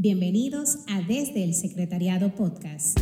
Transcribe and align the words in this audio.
Bienvenidos 0.00 0.78
a 0.86 1.00
Desde 1.00 1.42
el 1.42 1.54
Secretariado 1.54 2.32
Podcast. 2.32 3.00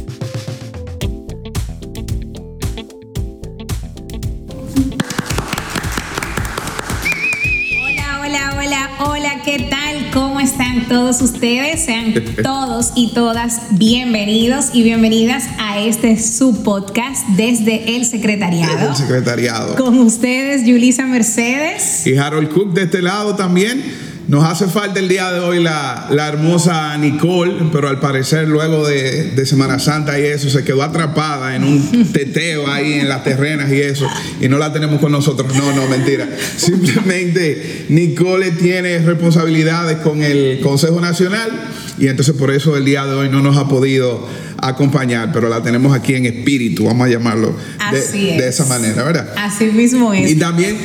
Hola, 7.84 8.20
hola, 8.22 8.54
hola, 8.56 8.90
hola, 9.00 9.42
¿qué 9.44 9.66
tal? 9.68 10.10
¿Cómo 10.14 10.40
están 10.40 10.88
todos 10.88 11.20
ustedes? 11.20 11.84
Sean 11.84 12.14
todos 12.42 12.92
y 12.96 13.12
todas 13.12 13.60
bienvenidos 13.72 14.70
y 14.72 14.82
bienvenidas 14.82 15.44
a 15.58 15.78
este 15.80 16.18
subpodcast 16.18 17.26
desde 17.36 17.94
el 17.94 18.06
Secretariado. 18.06 18.88
El 18.88 18.96
secretariado. 18.96 19.76
Con 19.76 19.98
ustedes, 19.98 20.64
Yulisa 20.64 21.04
Mercedes. 21.04 22.06
Y 22.06 22.16
Harold 22.16 22.48
Cook 22.48 22.72
de 22.72 22.84
este 22.84 23.02
lado 23.02 23.36
también. 23.36 24.05
Nos 24.28 24.44
hace 24.44 24.66
falta 24.66 24.98
el 24.98 25.08
día 25.08 25.30
de 25.30 25.38
hoy 25.38 25.62
la, 25.62 26.08
la 26.10 26.26
hermosa 26.26 26.96
Nicole, 26.98 27.68
pero 27.72 27.88
al 27.88 28.00
parecer 28.00 28.48
luego 28.48 28.84
de, 28.84 29.30
de, 29.30 29.46
Semana 29.46 29.78
Santa 29.78 30.18
y 30.18 30.24
eso 30.24 30.50
se 30.50 30.64
quedó 30.64 30.82
atrapada 30.82 31.54
en 31.54 31.62
un 31.62 32.12
teteo 32.12 32.66
ahí 32.66 32.94
en 32.94 33.08
las 33.08 33.22
terrenas 33.22 33.70
y 33.70 33.80
eso, 33.80 34.08
y 34.40 34.48
no 34.48 34.58
la 34.58 34.72
tenemos 34.72 35.00
con 35.00 35.12
nosotros. 35.12 35.54
No, 35.54 35.72
no, 35.72 35.86
mentira. 35.86 36.28
Simplemente 36.56 37.86
Nicole 37.88 38.50
tiene 38.50 38.98
responsabilidades 38.98 39.98
con 39.98 40.20
el 40.24 40.58
Consejo 40.60 41.00
Nacional 41.00 41.48
y 41.96 42.08
entonces 42.08 42.34
por 42.34 42.50
eso 42.50 42.76
el 42.76 42.84
día 42.84 43.06
de 43.06 43.14
hoy 43.14 43.28
no 43.28 43.42
nos 43.42 43.56
ha 43.56 43.68
podido 43.68 44.26
acompañar, 44.60 45.30
pero 45.32 45.48
la 45.48 45.62
tenemos 45.62 45.94
aquí 45.94 46.14
en 46.14 46.26
espíritu, 46.26 46.84
vamos 46.84 47.06
a 47.06 47.10
llamarlo 47.10 47.54
de, 47.90 48.00
de, 48.00 48.48
esa 48.48 48.64
manera, 48.66 49.02
¿verdad? 49.02 49.32
Así 49.36 49.66
mismo 49.66 50.12
es. 50.12 50.30
Y 50.30 50.36
también, 50.36 50.78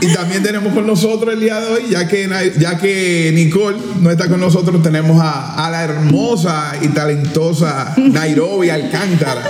y 0.00 0.06
también 0.12 0.42
tenemos 0.42 0.72
con 0.72 0.86
nosotros 0.86 1.34
el 1.34 1.40
día 1.40 1.60
de 1.60 1.66
hoy, 1.66 1.82
ya 1.90 2.08
que, 2.08 2.28
ya 2.58 2.78
que 2.78 3.32
Nicole 3.34 3.78
no 4.00 4.10
está 4.10 4.28
con 4.28 4.40
nosotros, 4.40 4.82
tenemos 4.82 5.20
a, 5.20 5.66
a 5.66 5.70
la 5.70 5.84
hermosa 5.84 6.74
y 6.80 6.88
talentosa 6.88 7.94
Nairobi 7.96 8.70
Alcántara. 8.70 9.42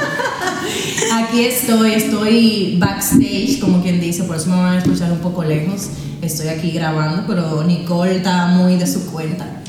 Aquí 1.12 1.44
estoy, 1.44 1.92
estoy 1.94 2.76
backstage, 2.78 3.58
como 3.60 3.82
quien 3.82 4.00
dice, 4.00 4.24
por 4.24 4.36
eso 4.36 4.50
me 4.50 4.56
van 4.56 4.74
a 4.74 4.78
escuchar 4.78 5.12
un 5.12 5.18
poco 5.18 5.44
lejos. 5.44 5.88
Estoy 6.22 6.48
aquí 6.48 6.70
grabando, 6.70 7.24
pero 7.26 7.64
Nicole 7.64 8.16
está 8.16 8.46
muy 8.46 8.76
de 8.76 8.86
su 8.86 9.06
cuenta. 9.10 9.61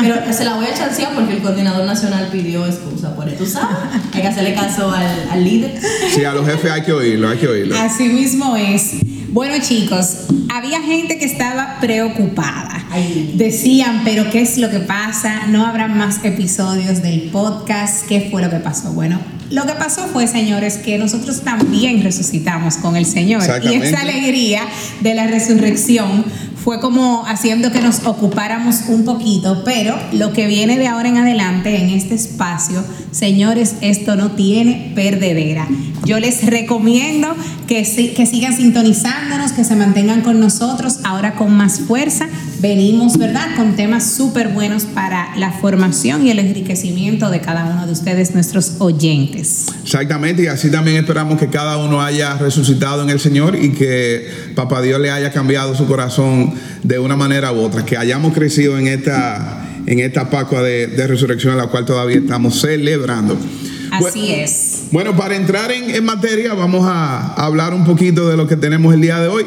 Pero 0.00 0.32
se 0.32 0.44
la 0.44 0.54
voy 0.54 0.66
a 0.66 0.74
chancear 0.74 1.14
porque 1.14 1.34
el 1.34 1.42
coordinador 1.42 1.86
nacional 1.86 2.28
pidió 2.30 2.66
excusa 2.66 3.14
por 3.14 3.28
eso. 3.28 3.38
¿Tú 3.38 3.46
sabes? 3.46 3.76
Hay 4.14 4.22
que 4.22 4.28
hacerle 4.28 4.54
caso 4.54 4.90
al, 4.90 5.28
al 5.30 5.44
líder. 5.44 5.80
Sí, 6.14 6.24
a 6.24 6.32
los 6.32 6.46
jefes 6.46 6.70
hay 6.70 6.82
que 6.82 6.92
oírlo, 6.92 7.28
hay 7.28 7.38
que 7.38 7.48
oírlo. 7.48 7.78
Así 7.78 8.08
mismo 8.08 8.56
es. 8.56 8.94
Bueno, 9.30 9.54
chicos, 9.62 10.26
había 10.48 10.80
gente 10.80 11.18
que 11.18 11.24
estaba 11.26 11.78
preocupada. 11.80 12.82
Decían, 13.34 14.02
pero 14.04 14.30
¿qué 14.30 14.40
es 14.40 14.58
lo 14.58 14.70
que 14.70 14.80
pasa? 14.80 15.46
No 15.48 15.66
habrá 15.66 15.86
más 15.86 16.24
episodios 16.24 17.02
del 17.02 17.30
podcast. 17.30 18.06
¿Qué 18.06 18.28
fue 18.30 18.42
lo 18.42 18.50
que 18.50 18.56
pasó? 18.56 18.92
Bueno, 18.92 19.20
lo 19.50 19.66
que 19.66 19.72
pasó 19.72 20.06
fue, 20.08 20.26
señores, 20.26 20.76
que 20.76 20.98
nosotros 20.98 21.42
también 21.42 22.02
resucitamos 22.02 22.76
con 22.76 22.96
el 22.96 23.06
Señor. 23.06 23.42
Y 23.62 23.74
esa 23.74 24.00
alegría 24.00 24.62
de 25.00 25.14
la 25.14 25.26
resurrección 25.26 26.24
fue 26.62 26.80
como 26.80 27.24
haciendo 27.26 27.72
que 27.72 27.80
nos 27.80 28.04
ocupáramos 28.04 28.82
un 28.88 29.04
poquito, 29.04 29.62
pero 29.64 29.98
lo 30.12 30.34
que 30.34 30.46
viene 30.46 30.76
de 30.76 30.86
ahora 30.86 31.08
en 31.08 31.16
adelante 31.16 31.80
en 31.80 31.88
este 31.88 32.14
espacio, 32.14 32.84
señores, 33.10 33.76
esto 33.80 34.16
no 34.16 34.32
tiene 34.32 34.92
perdedera. 34.94 35.66
Yo 36.04 36.20
les 36.20 36.44
recomiendo 36.44 37.34
que, 37.66 37.84
que 38.14 38.26
sigan 38.26 38.54
sintonizándonos, 38.54 39.52
que 39.52 39.64
se 39.64 39.76
mantengan 39.76 40.20
con 40.20 40.40
nosotros, 40.40 40.98
ahora 41.04 41.36
con 41.36 41.56
más 41.56 41.80
fuerza. 41.80 42.26
Venimos, 42.60 43.18
¿verdad?, 43.18 43.54
con 43.56 43.76
temas 43.76 44.16
súper 44.16 44.48
buenos 44.48 44.84
para 44.84 45.36
la 45.36 45.52
formación 45.52 46.26
y 46.26 46.30
el 46.30 46.40
enriquecimiento 46.40 47.30
de 47.30 47.40
cada 47.40 47.66
uno 47.66 47.86
de 47.86 47.92
ustedes, 47.92 48.34
nuestros 48.34 48.76
oyentes. 48.80 49.66
Exactamente, 49.84 50.42
y 50.42 50.46
así 50.48 50.68
también 50.68 50.96
esperamos 50.96 51.38
que 51.38 51.48
cada 51.48 51.78
uno 51.78 52.02
haya 52.02 52.36
resucitado 52.36 53.02
en 53.04 53.10
el 53.10 53.20
Señor 53.20 53.56
y 53.56 53.70
que 53.70 54.28
Papá 54.56 54.82
Dios 54.82 55.00
le 55.00 55.12
haya 55.12 55.32
cambiado 55.32 55.76
su 55.76 55.86
corazón 55.86 56.54
de 56.82 56.98
una 56.98 57.16
manera 57.16 57.52
u 57.52 57.60
otra, 57.60 57.84
que 57.84 57.96
hayamos 57.96 58.34
crecido 58.34 58.76
en 58.76 58.88
esta, 58.88 59.64
en 59.86 60.00
esta 60.00 60.28
Pascua 60.28 60.60
de, 60.60 60.88
de 60.88 61.06
resurrección, 61.06 61.54
a 61.54 61.56
la 61.56 61.66
cual 61.68 61.84
todavía 61.84 62.16
estamos 62.18 62.60
celebrando. 62.60 63.38
Así 63.98 64.20
bueno, 64.20 64.34
es. 64.34 64.82
Bueno, 64.90 65.16
para 65.16 65.36
entrar 65.36 65.70
en, 65.72 65.90
en, 65.90 66.04
materia, 66.04 66.54
vamos 66.54 66.86
a 66.86 67.34
hablar 67.34 67.74
un 67.74 67.84
poquito 67.84 68.28
de 68.28 68.36
lo 68.36 68.46
que 68.46 68.56
tenemos 68.56 68.94
el 68.94 69.00
día 69.00 69.20
de 69.20 69.28
hoy. 69.28 69.44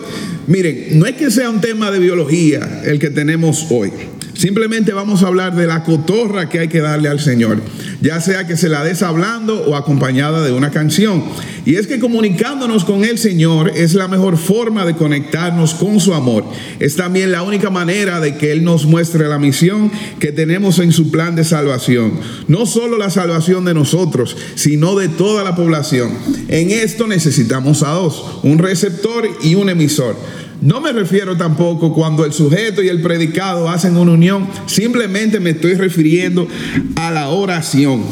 Miren, 0.48 1.00
no 1.00 1.06
es 1.06 1.16
que 1.16 1.32
sea 1.32 1.50
un 1.50 1.62
tema 1.62 1.92
de 1.92 2.00
biología 2.00 2.82
el 2.86 3.00
que 3.00 3.10
tenemos 3.10 3.68
hoy. 3.70 3.92
Simplemente 4.41 4.91
vamos 4.91 5.22
a 5.22 5.28
hablar 5.28 5.56
de 5.56 5.68
la 5.68 5.84
cotorra 5.84 6.50
que 6.50 6.57
hay 6.57 6.68
que 6.68 6.81
darle 6.81 7.09
al 7.09 7.19
Señor, 7.19 7.62
ya 8.02 8.19
sea 8.22 8.47
que 8.47 8.57
se 8.57 8.69
la 8.69 8.84
des 8.84 9.03
hablando 9.03 9.62
o 9.68 9.75
acompañada 9.75 10.44
de 10.44 10.52
una 10.52 10.72
canción. 10.72 11.24
Y 11.63 11.75
es 11.75 11.85
que 11.85 12.00
comunicándonos 12.00 12.84
con 12.84 13.06
el 13.06 13.19
Señor 13.19 13.72
es 13.75 13.94
la 13.94 14.07
mejor 14.07 14.38
forma 14.38 14.84
de 14.84 14.96
conectarnos 14.96 15.75
con 15.75 16.00
su 16.00 16.16
amor. 16.16 16.44
Es 16.79 16.96
también 16.96 17.31
la 17.31 17.44
única 17.44 17.69
manera 17.69 18.19
de 18.19 18.35
que 18.35 18.52
Él 18.52 18.63
nos 18.63 18.88
muestre 18.88 19.28
la 19.28 19.38
misión 19.38 19.91
que 20.19 20.31
tenemos 20.31 20.79
en 20.79 20.91
su 20.91 21.12
plan 21.12 21.35
de 21.35 21.44
salvación. 21.44 22.13
No 22.47 22.66
solo 22.66 22.97
la 22.97 23.12
salvación 23.12 23.63
de 23.63 23.75
nosotros, 23.75 24.35
sino 24.56 24.96
de 24.96 25.08
toda 25.08 25.44
la 25.44 25.56
población. 25.56 26.18
En 26.47 26.72
esto 26.72 27.06
necesitamos 27.06 27.84
a 27.84 27.91
dos, 27.91 28.40
un 28.41 28.58
receptor 28.58 29.29
y 29.44 29.53
un 29.53 29.69
emisor. 29.69 30.16
No 30.62 30.80
me 30.80 30.92
refiero 30.92 31.36
tampoco 31.36 31.92
cuando 31.92 32.24
el 32.24 32.34
sujeto 32.34 32.84
y 32.84 32.88
el 32.88 33.02
predicado 33.02 33.68
hacen 33.68 33.98
una 33.98 34.12
unión, 34.12 34.48
simplemente 34.68 35.40
me 35.40 35.50
estoy 35.52 35.74
refiriendo 35.74 36.48
a 36.96 37.10
la 37.10 37.30
oración. 37.30 38.04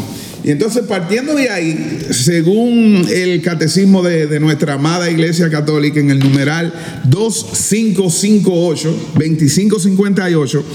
Y 0.43 0.49
entonces 0.49 0.85
partiendo 0.87 1.35
de 1.35 1.49
ahí, 1.49 1.99
según 2.09 3.05
el 3.13 3.43
catecismo 3.43 4.01
de, 4.01 4.25
de, 4.25 4.39
nuestra 4.39 4.73
amada 4.73 5.11
Iglesia 5.11 5.51
Católica 5.51 5.99
en 5.99 6.09
el 6.09 6.19
numeral 6.19 6.73
2558, 7.03 9.11
2558, 9.13 10.65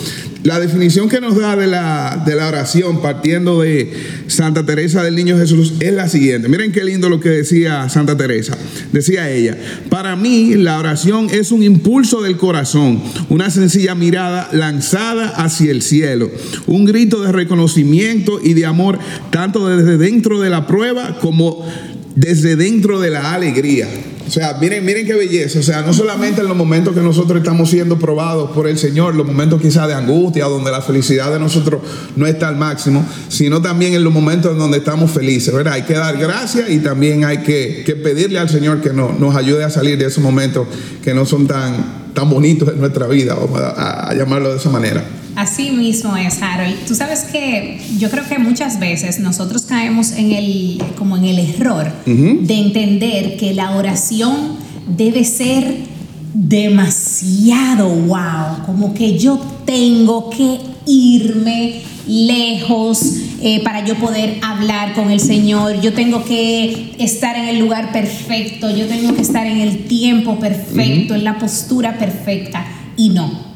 la 0.45 0.61
definición 0.61 1.09
que 1.09 1.23
nos 1.23 1.37
da 1.37 1.57
de 1.57 1.67
la, 1.67 2.23
de 2.25 2.37
la 2.37 2.49
oración 2.49 3.01
partiendo 3.01 3.63
de 3.63 3.91
Santa 4.27 4.65
Teresa 4.65 5.03
del 5.03 5.17
Niño 5.17 5.39
Jesús 5.39 5.73
es 5.81 5.95
la 5.95 6.07
siguiente. 6.07 6.51
Miren 6.51 6.71
qué 6.71 6.85
lindo 6.85 7.09
lo 7.09 7.19
que 7.19 7.31
decía 7.31 7.89
Santa 7.89 8.15
Teresa. 8.15 8.57
Decía 8.93 9.31
ella, 9.31 9.57
para 9.89 10.17
mí 10.17 10.55
la 10.55 10.79
oración 10.79 11.29
es 11.31 11.51
un 11.51 11.63
impulso 11.63 12.21
del 12.21 12.37
corazón, 12.37 13.03
una 13.31 13.51
sencilla 13.51 13.95
mirada 13.95 14.51
lanzada 14.53 15.29
hacia 15.29 15.71
el 15.71 15.81
cielo, 15.81 16.31
un 16.67 16.85
grito 16.85 17.23
de 17.23 17.33
reconocimiento 17.33 18.39
y 18.43 18.53
de 18.53 18.67
amor 18.67 18.99
tanto 19.31 19.67
desde 19.67 19.97
dentro 19.97 20.43
de 20.43 20.51
la 20.51 20.67
prueba 20.67 21.19
como 21.21 21.67
desde 22.17 22.57
dentro 22.57 23.01
de 23.01 23.09
la 23.09 23.33
alegría. 23.33 23.89
O 24.27 24.31
sea, 24.31 24.57
miren, 24.61 24.85
miren 24.85 25.07
qué 25.07 25.15
belleza. 25.15 25.59
O 25.59 25.63
sea, 25.63 25.83
no 25.83 25.93
solamente 25.93 26.41
en 26.41 26.49
los 26.49 26.57
momentos 26.57 26.95
que 26.95 27.01
nosotros 27.01 27.39
estamos 27.39 27.71
siendo 27.71 27.99
probados 27.99 28.51
por 28.53 28.67
el 28.67 28.79
Señor, 28.79 29.15
los 29.15 29.27
momentos 29.27 29.61
quizás 29.61 29.87
de 29.87 29.95
angustia, 29.95 30.47
donde 30.47 30.71
la 30.71 30.81
felicidad 30.81 31.33
de 31.33 31.39
nosotros 31.39 31.83
no 32.17 32.27
está 32.27 32.49
al 32.49 32.57
máximo, 32.57 33.07
sino 33.29 33.61
también 33.61 33.95
en 33.95 34.03
los 34.03 34.13
momentos 34.13 34.53
en 34.53 34.59
donde 34.59 34.79
estamos 34.79 35.11
felices, 35.11 35.53
¿verdad? 35.53 35.75
Hay 35.75 35.83
que 35.83 35.95
dar 35.95 36.17
gracias 36.17 36.71
y 36.71 36.79
también 36.79 37.25
hay 37.25 37.39
que, 37.39 37.85
pedirle 38.03 38.39
al 38.39 38.49
Señor 38.49 38.81
que 38.81 38.93
no, 38.93 39.13
nos 39.13 39.37
ayude 39.37 39.65
a 39.65 39.71
salir 39.71 39.99
de 39.99 40.07
esos 40.07 40.23
momentos 40.23 40.67
que 41.03 41.15
no 41.15 41.27
son 41.27 41.47
tan, 41.47 42.13
tan 42.15 42.29
bonitos 42.29 42.69
en 42.71 42.81
nuestra 42.81 43.07
vida, 43.07 43.35
vamos 43.35 43.61
a 43.61 44.13
llamarlo 44.15 44.51
de 44.51 44.57
esa 44.57 44.71
manera. 44.71 45.05
Así 45.37 45.71
mismo 45.71 46.17
es, 46.17 46.41
Harold. 46.41 46.87
Tú 46.87 46.95
sabes 46.95 47.25
que 47.25 47.81
yo 47.99 48.11
creo 48.11 48.27
que 48.29 48.39
muchas 48.39 48.79
veces 48.79 49.19
nosotros 49.19 49.63
caemos 49.63 50.13
en 50.13 50.33
el, 50.33 50.83
como 50.97 51.17
en 51.17 51.25
el 51.25 51.39
error 51.39 51.91
uh 52.07 52.11
-huh. 52.11 52.41
de 52.41 52.55
entender 52.55 53.37
que 53.37 53.53
la 53.53 53.77
oración 53.77 54.57
debe 54.87 55.25
ser 55.25 55.77
demasiado 56.35 57.89
wow, 57.89 58.65
como 58.67 58.93
que 58.95 59.19
yo 59.19 59.41
tengo 59.65 60.31
que 60.31 60.59
irme 60.87 61.83
lejos 62.07 63.01
eh, 63.41 63.63
para 63.63 63.85
yo 63.85 63.95
poder 63.95 64.39
hablar 64.43 64.95
con 64.95 65.11
el 65.11 65.21
Señor, 65.21 65.81
yo 65.81 65.93
tengo 65.93 66.25
que 66.25 66.95
estar 66.99 67.37
en 67.37 67.49
el 67.49 67.59
lugar 67.59 67.93
perfecto, 67.93 68.71
yo 68.71 68.87
tengo 68.87 69.15
que 69.15 69.23
estar 69.23 69.47
en 69.47 69.59
el 69.61 69.85
tiempo 69.85 70.39
perfecto, 70.39 71.15
uh 71.15 71.17
-huh. 71.17 71.19
en 71.19 71.25
la 71.25 71.39
postura 71.39 71.99
perfecta 71.99 72.65
y 72.97 73.11
no. 73.11 73.54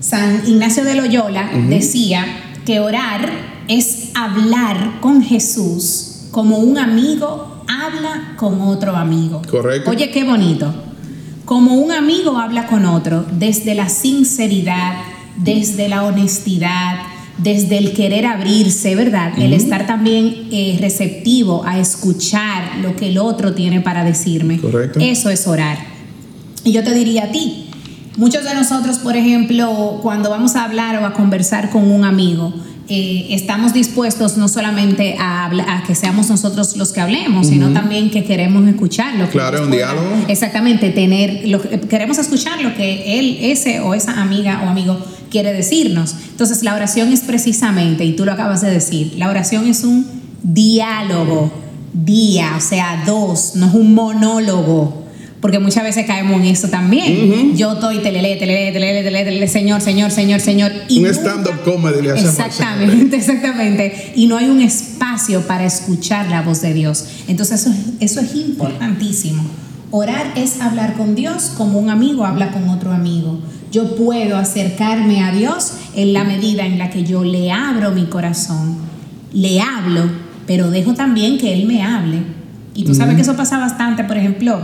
San 0.00 0.42
Ignacio 0.46 0.84
de 0.84 0.94
Loyola 0.94 1.50
uh 1.52 1.56
-huh. 1.56 1.68
decía 1.68 2.24
que 2.64 2.80
orar 2.80 3.30
es 3.68 4.10
hablar 4.14 5.00
con 5.00 5.22
Jesús 5.22 6.10
como 6.30 6.58
un 6.58 6.78
amigo 6.78 7.64
habla 7.68 8.34
con 8.36 8.60
otro 8.60 8.96
amigo. 8.96 9.42
Correcto. 9.48 9.90
Oye, 9.90 10.10
qué 10.10 10.24
bonito. 10.24 10.72
Como 11.44 11.74
un 11.74 11.92
amigo 11.92 12.38
habla 12.38 12.66
con 12.66 12.84
otro, 12.84 13.24
desde 13.32 13.74
la 13.74 13.88
sinceridad, 13.88 14.94
desde 15.36 15.88
la 15.88 16.04
honestidad, 16.04 16.98
desde 17.38 17.78
el 17.78 17.92
querer 17.92 18.26
abrirse, 18.26 18.94
¿verdad? 18.94 19.32
Uh 19.34 19.40
-huh. 19.40 19.44
El 19.44 19.52
estar 19.54 19.86
también 19.86 20.48
eh, 20.52 20.78
receptivo 20.80 21.64
a 21.64 21.78
escuchar 21.78 22.78
lo 22.82 22.94
que 22.96 23.08
el 23.08 23.18
otro 23.18 23.54
tiene 23.54 23.80
para 23.80 24.04
decirme. 24.04 24.60
Correcto. 24.60 25.00
Eso 25.00 25.30
es 25.30 25.46
orar. 25.46 25.78
Y 26.62 26.72
yo 26.72 26.84
te 26.84 26.92
diría 26.92 27.24
a 27.24 27.32
ti, 27.32 27.69
Muchos 28.16 28.44
de 28.44 28.54
nosotros, 28.54 28.98
por 28.98 29.16
ejemplo, 29.16 30.00
cuando 30.02 30.30
vamos 30.30 30.56
a 30.56 30.64
hablar 30.64 31.02
o 31.02 31.06
a 31.06 31.12
conversar 31.12 31.70
con 31.70 31.90
un 31.90 32.04
amigo, 32.04 32.52
eh, 32.88 33.28
estamos 33.30 33.72
dispuestos 33.72 34.36
no 34.36 34.48
solamente 34.48 35.14
a, 35.16 35.46
a, 35.46 35.82
que 35.84 35.94
seamos 35.94 36.28
nosotros 36.28 36.76
los 36.76 36.92
que 36.92 37.00
hablemos, 37.00 37.46
sino 37.46 37.72
también 37.72 38.10
que 38.10 38.24
queremos 38.24 38.66
escucharlo. 38.66 39.28
Claro, 39.30 39.62
un 39.62 39.70
diálogo. 39.70 40.24
Exactamente, 40.26 40.90
tener, 40.90 41.46
lo, 41.46 41.62
queremos 41.62 42.18
escuchar 42.18 42.60
lo 42.60 42.74
que 42.74 43.20
él, 43.20 43.38
ese 43.42 43.78
o 43.78 43.94
esa 43.94 44.20
amiga 44.20 44.62
o 44.64 44.68
amigo 44.68 44.98
quiere 45.30 45.52
decirnos. 45.52 46.16
Entonces 46.30 46.64
la 46.64 46.74
oración 46.74 47.12
es 47.12 47.20
precisamente, 47.20 48.04
y 48.04 48.16
tú 48.16 48.24
lo 48.24 48.32
acabas 48.32 48.60
de 48.60 48.72
decir, 48.72 49.14
la 49.16 49.30
oración 49.30 49.68
es 49.68 49.84
un 49.84 50.04
diálogo, 50.42 51.52
día, 51.92 52.54
o 52.56 52.60
sea, 52.60 53.04
dos, 53.06 53.52
no 53.54 53.66
es 53.66 53.74
un 53.74 53.94
monólogo 53.94 55.04
porque 55.40 55.58
muchas 55.58 55.84
veces 55.84 56.06
caemos 56.06 56.40
en 56.40 56.46
eso 56.46 56.68
también. 56.68 57.56
Yo 57.56 57.72
estoy 57.72 57.98
telele, 57.98 58.36
telele, 58.36 58.72
telele, 58.72 59.02
telele, 59.02 59.48
señor, 59.48 59.80
señor, 59.80 60.10
señor, 60.10 60.40
señor. 60.40 60.70
Y 60.88 60.98
un 60.98 61.06
stand-up 61.06 61.62
comedy 61.64 62.02
le 62.02 62.10
hacemos. 62.12 62.38
Exactamente, 62.38 63.16
exactamente. 63.16 64.12
Y 64.16 64.26
no 64.26 64.36
hay 64.36 64.50
un 64.50 64.60
espacio 64.60 65.40
para 65.46 65.64
escuchar 65.64 66.28
la 66.28 66.42
voz 66.42 66.60
de 66.60 66.74
Dios. 66.74 67.06
Entonces 67.26 67.62
eso, 67.62 67.74
eso 68.00 68.20
es 68.20 68.34
importantísimo. 68.34 69.42
Orar 69.90 70.32
es 70.36 70.60
hablar 70.60 70.94
con 70.94 71.14
Dios 71.14 71.52
como 71.56 71.78
un 71.78 71.90
amigo 71.90 72.24
habla 72.24 72.52
con 72.52 72.68
otro 72.68 72.92
amigo. 72.92 73.40
Yo 73.72 73.96
puedo 73.96 74.36
acercarme 74.36 75.24
a 75.24 75.32
Dios 75.32 75.72
en 75.96 76.12
la 76.12 76.22
medida 76.24 76.66
en 76.66 76.78
la 76.78 76.90
que 76.90 77.02
yo 77.02 77.24
le 77.24 77.50
abro 77.50 77.92
mi 77.92 78.06
corazón, 78.06 78.76
le 79.32 79.60
hablo, 79.60 80.02
pero 80.46 80.70
dejo 80.70 80.94
también 80.94 81.38
que 81.38 81.54
Él 81.54 81.66
me 81.66 81.82
hable. 81.82 82.18
Y 82.74 82.84
tú 82.84 82.94
sabes 82.94 83.16
que 83.16 83.22
eso 83.22 83.36
pasa 83.36 83.58
bastante, 83.58 84.04
por 84.04 84.16
ejemplo, 84.16 84.60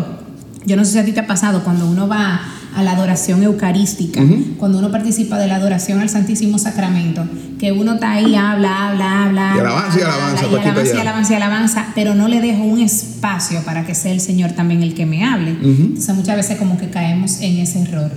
yo 0.66 0.76
no 0.76 0.84
sé 0.84 0.92
si 0.92 0.98
a 0.98 1.04
ti 1.04 1.12
te 1.12 1.20
ha 1.20 1.26
pasado 1.26 1.62
cuando 1.62 1.88
uno 1.88 2.08
va 2.08 2.40
a 2.74 2.82
la 2.82 2.92
adoración 2.92 3.42
eucarística, 3.42 4.20
cuando 4.58 4.78
uno 4.78 4.90
participa 4.90 5.38
de 5.38 5.46
la 5.46 5.56
adoración 5.56 6.00
al 6.00 6.10
Santísimo 6.10 6.58
Sacramento, 6.58 7.24
que 7.58 7.72
uno 7.72 7.94
está 7.94 8.12
ahí, 8.12 8.34
habla, 8.34 8.88
habla, 8.88 9.24
habla. 9.24 9.54
Y 9.56 9.60
alabanza 9.60 9.98
y 9.98 10.02
alabanza. 10.02 10.44
Y 10.44 10.54
alabanza 10.54 10.94
y 10.94 10.98
alabanza 10.98 11.32
y 11.32 11.36
alabanza, 11.36 11.86
pero 11.94 12.14
no 12.14 12.28
le 12.28 12.42
dejo 12.42 12.64
un 12.64 12.80
espacio 12.80 13.62
para 13.64 13.86
que 13.86 13.94
sea 13.94 14.12
el 14.12 14.20
Señor 14.20 14.52
también 14.52 14.82
el 14.82 14.92
que 14.92 15.06
me 15.06 15.24
hable. 15.24 15.52
Entonces 15.52 16.14
muchas 16.14 16.36
veces 16.36 16.58
como 16.58 16.76
que 16.76 16.90
caemos 16.90 17.40
en 17.40 17.58
ese 17.58 17.80
error. 17.80 18.10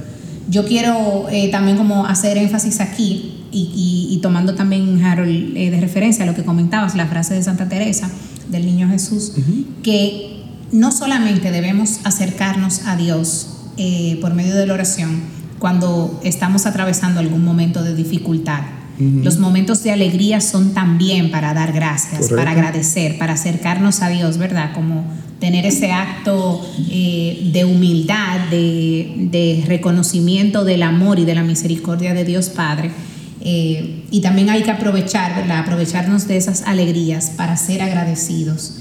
Yo 0.49 0.65
quiero 0.65 1.27
eh, 1.31 1.49
también 1.51 1.77
como 1.77 2.05
hacer 2.07 2.37
énfasis 2.37 2.81
aquí 2.81 3.45
y, 3.51 4.19
tomando 4.21 4.55
también, 4.55 5.01
Harold, 5.03 5.55
eh, 5.55 5.71
de 5.71 5.79
referencia 5.79 6.23
a 6.23 6.27
lo 6.27 6.35
que 6.35 6.43
comentabas, 6.43 6.95
la 6.95 7.05
frase 7.05 7.33
de 7.33 7.43
Santa 7.43 7.69
Teresa 7.69 8.09
del 8.49 8.65
Niño 8.65 8.89
Jesús, 8.89 9.33
que 9.83 10.38
no 10.71 10.91
solamente 10.91 11.51
debemos 11.51 11.99
acercarnos 12.03 12.85
a 12.85 12.95
Dios 12.95 13.47
eh, 13.77 14.17
por 14.21 14.33
medio 14.33 14.55
de 14.55 14.67
la 14.67 14.73
oración 14.73 15.21
cuando 15.59 16.19
estamos 16.23 16.65
atravesando 16.65 17.19
algún 17.19 17.43
momento 17.43 17.83
de 17.83 17.95
dificultad. 17.95 18.61
Los 18.99 19.39
momentos 19.39 19.81
de 19.83 19.91
alegría 19.91 20.41
son 20.41 20.73
también 20.73 21.31
para 21.31 21.53
dar 21.53 21.71
gracias, 21.71 22.27
para 22.31 22.51
agradecer, 22.51 23.17
para 23.17 23.33
acercarnos 23.33 24.01
a 24.01 24.09
Dios, 24.09 24.37
¿verdad? 24.37 24.73
Como 24.73 25.05
tener 25.39 25.65
ese 25.65 25.93
acto 25.93 26.61
eh, 26.89 27.49
de 27.53 27.63
humildad, 27.63 28.49
de, 28.51 29.63
reconocimiento 29.65 30.65
del 30.65 30.83
amor 30.83 31.17
y 31.17 31.23
de 31.23 31.33
la 31.33 31.43
misericordia 31.43 32.13
de 32.13 32.25
Dios 32.25 32.49
Padre. 32.49 32.91
Eh, 33.39 34.03
y 34.11 34.19
también 34.19 34.49
hay 34.49 34.63
que 34.63 34.71
aprovechar, 34.71 35.33
¿verdad? 35.33 35.59
Aprovecharnos 35.59 36.27
de 36.27 36.35
esas 36.35 36.63
alegrías 36.63 37.31
para 37.37 37.55
ser 37.55 37.81
agradecidos. 37.81 38.79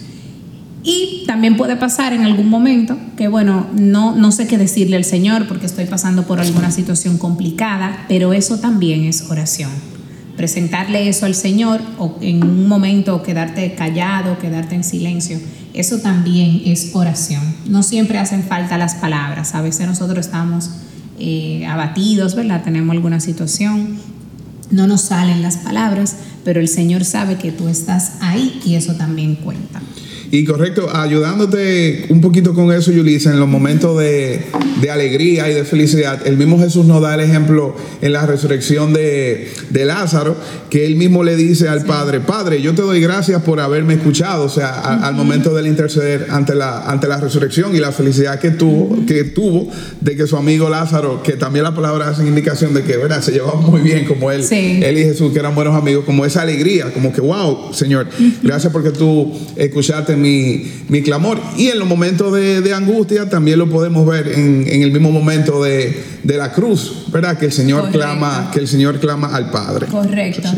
Y 0.83 1.25
también 1.27 1.57
puede 1.57 1.77
pasar 1.77 2.13
en 2.13 2.25
algún 2.25 2.49
momento 2.49 2.97
que, 3.17 3.29
bueno, 3.29 3.67
no, 3.75 4.15
no 4.15 4.31
sé 4.33 4.47
qué 4.47 4.59
decirle 4.59 4.97
al 4.97 5.05
Señor 5.05 5.49
porque 5.49 5.67
estoy 5.67 5.87
pasando 5.87 6.25
por 6.25 6.41
alguna 6.41 6.71
situación 6.71 7.19
complicada, 7.19 8.05
pero 8.09 8.33
eso 8.33 8.59
también 8.59 9.05
es 9.05 9.29
oración. 9.29 9.71
Presentarle 10.37 11.09
eso 11.09 11.27
al 11.27 11.35
Señor 11.35 11.81
o 11.99 12.17
en 12.21 12.45
un 12.45 12.69
momento 12.69 13.23
quedarte 13.25 13.75
callado, 13.75 14.39
quedarte 14.39 14.77
en 14.77 14.85
silencio, 14.85 15.41
eso 15.75 15.99
también 15.99 16.63
es 16.65 16.91
oración. 16.95 17.43
No 17.67 17.83
siempre 17.83 18.19
hacen 18.19 18.45
falta 18.45 18.79
las 18.79 18.95
palabras, 18.95 19.57
a 19.57 19.63
veces 19.63 19.87
nosotros 19.87 20.27
estamos 20.27 20.71
eh, 21.19 21.67
abatidos, 21.67 22.37
¿verdad? 22.37 22.63
Tenemos 22.63 22.95
alguna 22.95 23.19
situación, 23.19 23.99
no 24.71 24.87
nos 24.87 25.03
salen 25.03 25.43
las 25.43 25.57
palabras, 25.57 26.17
pero 26.45 26.61
el 26.61 26.69
Señor 26.69 27.05
sabe 27.05 27.37
que 27.37 27.51
tú 27.51 27.67
estás 27.67 28.13
ahí 28.21 28.61
y 28.65 28.77
eso 28.77 28.95
también 28.95 29.35
cuenta. 29.35 29.81
Y 30.31 30.45
correcto, 30.45 30.95
ayudándote 30.95 32.05
un 32.11 32.21
poquito 32.21 32.53
con 32.53 32.71
eso, 32.71 32.93
Yulisa, 32.93 33.31
en 33.31 33.41
los 33.41 33.49
momentos 33.49 33.99
de, 33.99 34.45
alegría 34.91 35.51
y 35.51 35.55
de 35.55 35.65
felicidad, 35.65 36.27
el 36.27 36.37
mismo 36.37 36.59
Jesús 36.59 36.85
nos 36.87 37.01
da 37.01 37.15
el 37.15 37.21
ejemplo 37.21 37.75
en 38.03 38.13
la 38.13 38.27
resurrección 38.27 38.93
de, 38.93 39.49
Lázaro, 39.73 40.37
que 40.69 40.85
él 40.85 40.97
mismo 40.97 41.25
le 41.25 41.37
dice 41.37 41.69
al 41.69 41.85
Padre, 41.85 42.21
Padre, 42.21 42.61
yo 42.61 42.75
te 42.75 42.83
doy 42.83 43.01
gracias 43.01 43.43
por 43.43 43.59
haberme 43.61 43.95
escuchado, 43.95 44.45
o 44.45 44.49
sea, 44.51 44.69
al 44.79 45.15
momento 45.15 45.55
del 45.55 45.67
interceder 45.67 46.27
ante 46.31 46.55
la, 46.55 46.83
ante 46.83 47.09
la 47.09 47.19
resurrección 47.19 47.75
y 47.75 47.79
la 47.79 47.93
felicidad 47.93 48.39
que 48.39 48.51
tuvo, 48.51 49.07
que 49.07 49.25
tuvo 49.25 49.71
de 50.01 50.15
que 50.15 50.27
su 50.27 50.37
amigo 50.37 50.69
Lázaro, 50.69 51.23
que 51.23 51.35
también 51.35 51.63
la 51.63 51.75
palabra 51.75 52.09
hace 52.09 52.27
indicación 52.27 52.75
de 52.75 52.83
que, 52.83 52.99
¿verdad? 52.99 53.23
Se 53.23 53.33
llevaba 53.33 53.61
muy 53.61 53.81
bien 53.81 54.05
como 54.05 54.31
él, 54.31 54.45
él 54.51 54.99
y 54.99 55.05
Jesús, 55.05 55.33
que 55.33 55.39
eran 55.39 55.55
buenos 55.55 55.75
amigos, 55.75 56.05
como 56.05 56.27
esa 56.27 56.43
alegría, 56.43 56.93
como 56.93 57.13
que, 57.13 57.23
wow, 57.23 57.73
Señor, 57.73 58.09
gracias 58.43 58.73
porque 58.73 58.91
tú 58.91 59.33
escuchaste 59.57 60.18
mi, 60.19 60.63
mi 60.89 61.03
clamor. 61.03 61.41
Y 61.57 61.69
en 61.69 61.79
los 61.79 61.89
momentos 61.89 62.33
de, 62.33 62.61
de 62.61 62.75
angustia 62.75 63.29
también 63.29 63.59
lo 63.59 63.71
podemos 63.71 64.07
ver 64.07 64.29
en, 64.29 64.67
en 64.69 64.83
el 64.83 64.93
mismo 64.93 65.11
momento 65.11 65.63
de, 65.63 66.03
de, 66.23 66.37
la 66.37 66.53
cruz, 66.53 67.07
¿verdad? 67.13 67.39
Que 67.39 67.47
el 67.47 67.53
Señor 67.53 67.91
clama, 67.91 68.51
que 68.53 68.61
el 68.61 68.69
Señor 68.69 69.01
clama 69.01 69.35
al 69.35 69.51
Padre. 69.51 69.87
Correcto. 69.87 70.49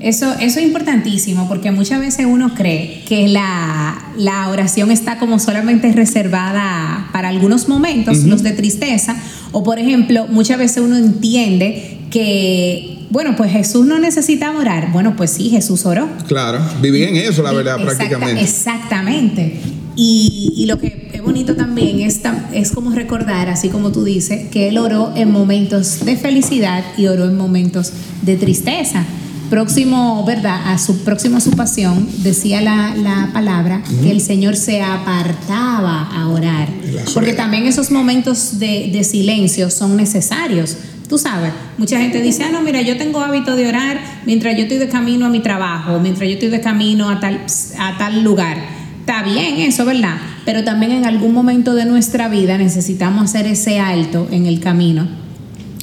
Eso, 0.00 0.32
eso 0.40 0.60
es 0.60 0.64
importantísimo 0.64 1.46
porque 1.46 1.70
muchas 1.70 2.00
veces 2.00 2.24
uno 2.26 2.54
cree 2.54 3.02
que 3.06 3.28
la, 3.28 4.12
la, 4.16 4.48
oración 4.48 4.90
está 4.90 5.18
como 5.18 5.38
solamente 5.38 5.92
reservada 5.92 7.10
para 7.12 7.28
algunos 7.28 7.68
momentos, 7.68 8.24
los 8.24 8.42
de 8.42 8.52
tristeza, 8.52 9.16
o 9.52 9.62
por 9.62 9.78
ejemplo, 9.78 10.26
muchas 10.28 10.56
veces 10.56 10.82
uno 10.82 10.96
entiende 10.96 11.98
que 12.10 12.99
bueno, 13.10 13.34
pues 13.36 13.50
Jesús 13.50 13.84
no 13.84 13.98
necesitaba 13.98 14.58
orar. 14.58 14.92
Bueno, 14.92 15.14
pues 15.16 15.32
sí, 15.32 15.50
Jesús 15.50 15.84
oró. 15.84 16.08
Claro, 16.28 16.60
vivía 16.80 17.08
en 17.08 17.16
eso, 17.16 17.42
la 17.42 17.52
verdad, 17.52 17.76
prácticamente. 17.82 18.40
Exactamente. 18.40 19.60
Y, 19.96 20.64
lo 20.66 20.78
que 20.78 21.10
es 21.12 21.20
bonito 21.20 21.56
también 21.56 22.00
es, 22.00 22.20
es 22.52 22.70
como 22.70 22.92
recordar, 22.92 23.48
así 23.48 23.68
como 23.68 23.90
tú 23.90 24.04
dices, 24.04 24.48
que 24.48 24.68
Él 24.68 24.78
oró 24.78 25.12
en 25.16 25.30
momentos 25.32 26.04
de 26.04 26.16
felicidad 26.16 26.84
y 26.96 27.08
oró 27.08 27.24
en 27.24 27.36
momentos 27.36 27.92
de 28.22 28.36
tristeza. 28.36 29.04
Próximo, 29.50 30.24
¿verdad? 30.24 30.72
A 30.72 30.78
su 30.78 30.98
próximo 31.02 31.38
a 31.38 31.40
su 31.40 31.50
pasión, 31.50 32.08
decía 32.18 32.60
la, 32.62 33.30
palabra 33.32 33.82
que 34.00 34.12
el 34.12 34.20
Señor 34.20 34.54
se 34.54 34.80
apartaba 34.80 36.02
a 36.02 36.28
orar. 36.28 36.68
Porque 37.12 37.32
también 37.32 37.66
esos 37.66 37.90
momentos 37.90 38.60
de, 38.60 38.90
de 38.92 39.02
silencio 39.02 39.68
son 39.70 39.96
necesarios 39.96 40.76
Tú 41.10 41.18
sabes, 41.18 41.50
mucha 41.76 41.98
gente 41.98 42.22
dice, 42.22 42.44
ah, 42.44 42.50
no, 42.52 42.62
mira, 42.62 42.80
yo 42.82 42.96
tengo 42.96 43.18
hábito 43.18 43.56
de 43.56 43.66
orar 43.66 44.00
mientras 44.26 44.56
yo 44.56 44.62
estoy 44.62 44.78
de 44.78 44.88
camino 44.88 45.26
a 45.26 45.28
mi 45.28 45.40
trabajo, 45.40 45.98
mientras 45.98 46.28
yo 46.28 46.34
estoy 46.34 46.50
de 46.50 46.60
camino 46.60 47.10
a 47.10 47.18
tal, 47.18 47.40
a 47.80 47.98
tal 47.98 48.22
lugar. 48.22 48.56
Está 49.00 49.24
bien 49.24 49.56
eso, 49.56 49.84
¿verdad? 49.84 50.18
Pero 50.44 50.62
también 50.62 50.92
en 50.92 51.04
algún 51.04 51.34
momento 51.34 51.74
de 51.74 51.84
nuestra 51.84 52.28
vida 52.28 52.58
necesitamos 52.58 53.24
hacer 53.24 53.48
ese 53.48 53.80
alto 53.80 54.28
en 54.30 54.46
el 54.46 54.60
camino 54.60 55.08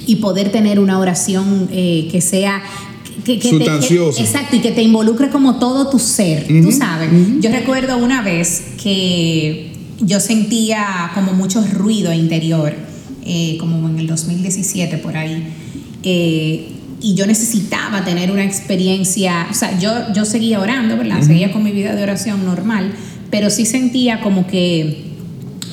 y 0.06 0.16
poder 0.16 0.50
tener 0.50 0.80
una 0.80 0.98
oración 0.98 1.68
eh, 1.74 2.08
que 2.10 2.22
sea 2.22 2.64
que, 3.26 3.38
que, 3.38 3.50
exacto, 3.50 4.56
y 4.56 4.60
que 4.60 4.72
te 4.72 4.82
involucre 4.82 5.28
como 5.28 5.60
todo 5.60 5.90
tu 5.90 6.00
ser, 6.00 6.48
tú 6.48 6.72
sabes. 6.72 7.10
Yo 7.42 7.52
recuerdo 7.52 7.98
una 7.98 8.22
vez 8.22 8.64
que 8.82 9.74
yo 10.00 10.22
sentía 10.22 11.12
como 11.14 11.34
mucho 11.34 11.62
ruido 11.74 12.14
interior 12.14 12.87
eh, 13.28 13.58
como 13.60 13.88
en 13.90 14.00
el 14.00 14.08
2017 14.08 14.98
por 14.98 15.18
ahí. 15.18 15.44
Eh, 16.04 16.72
y 17.02 17.14
yo 17.14 17.28
necesitaba 17.28 18.04
tener 18.04 18.32
una 18.32 18.44
experiencia, 18.44 19.48
o 19.52 19.54
sea, 19.54 19.78
yo, 19.80 19.92
yo 20.14 20.26
seguía 20.26 20.60
orando, 20.60 20.98
¿verdad? 20.98 21.22
Seguía 21.22 21.52
con 21.52 21.64
mi 21.64 21.72
vida 21.72 21.94
de 21.94 22.02
oración 22.02 22.44
normal, 22.46 22.92
pero 23.30 23.50
sí 23.50 23.66
sentía 23.66 24.22
como 24.22 24.48
que 24.48 25.08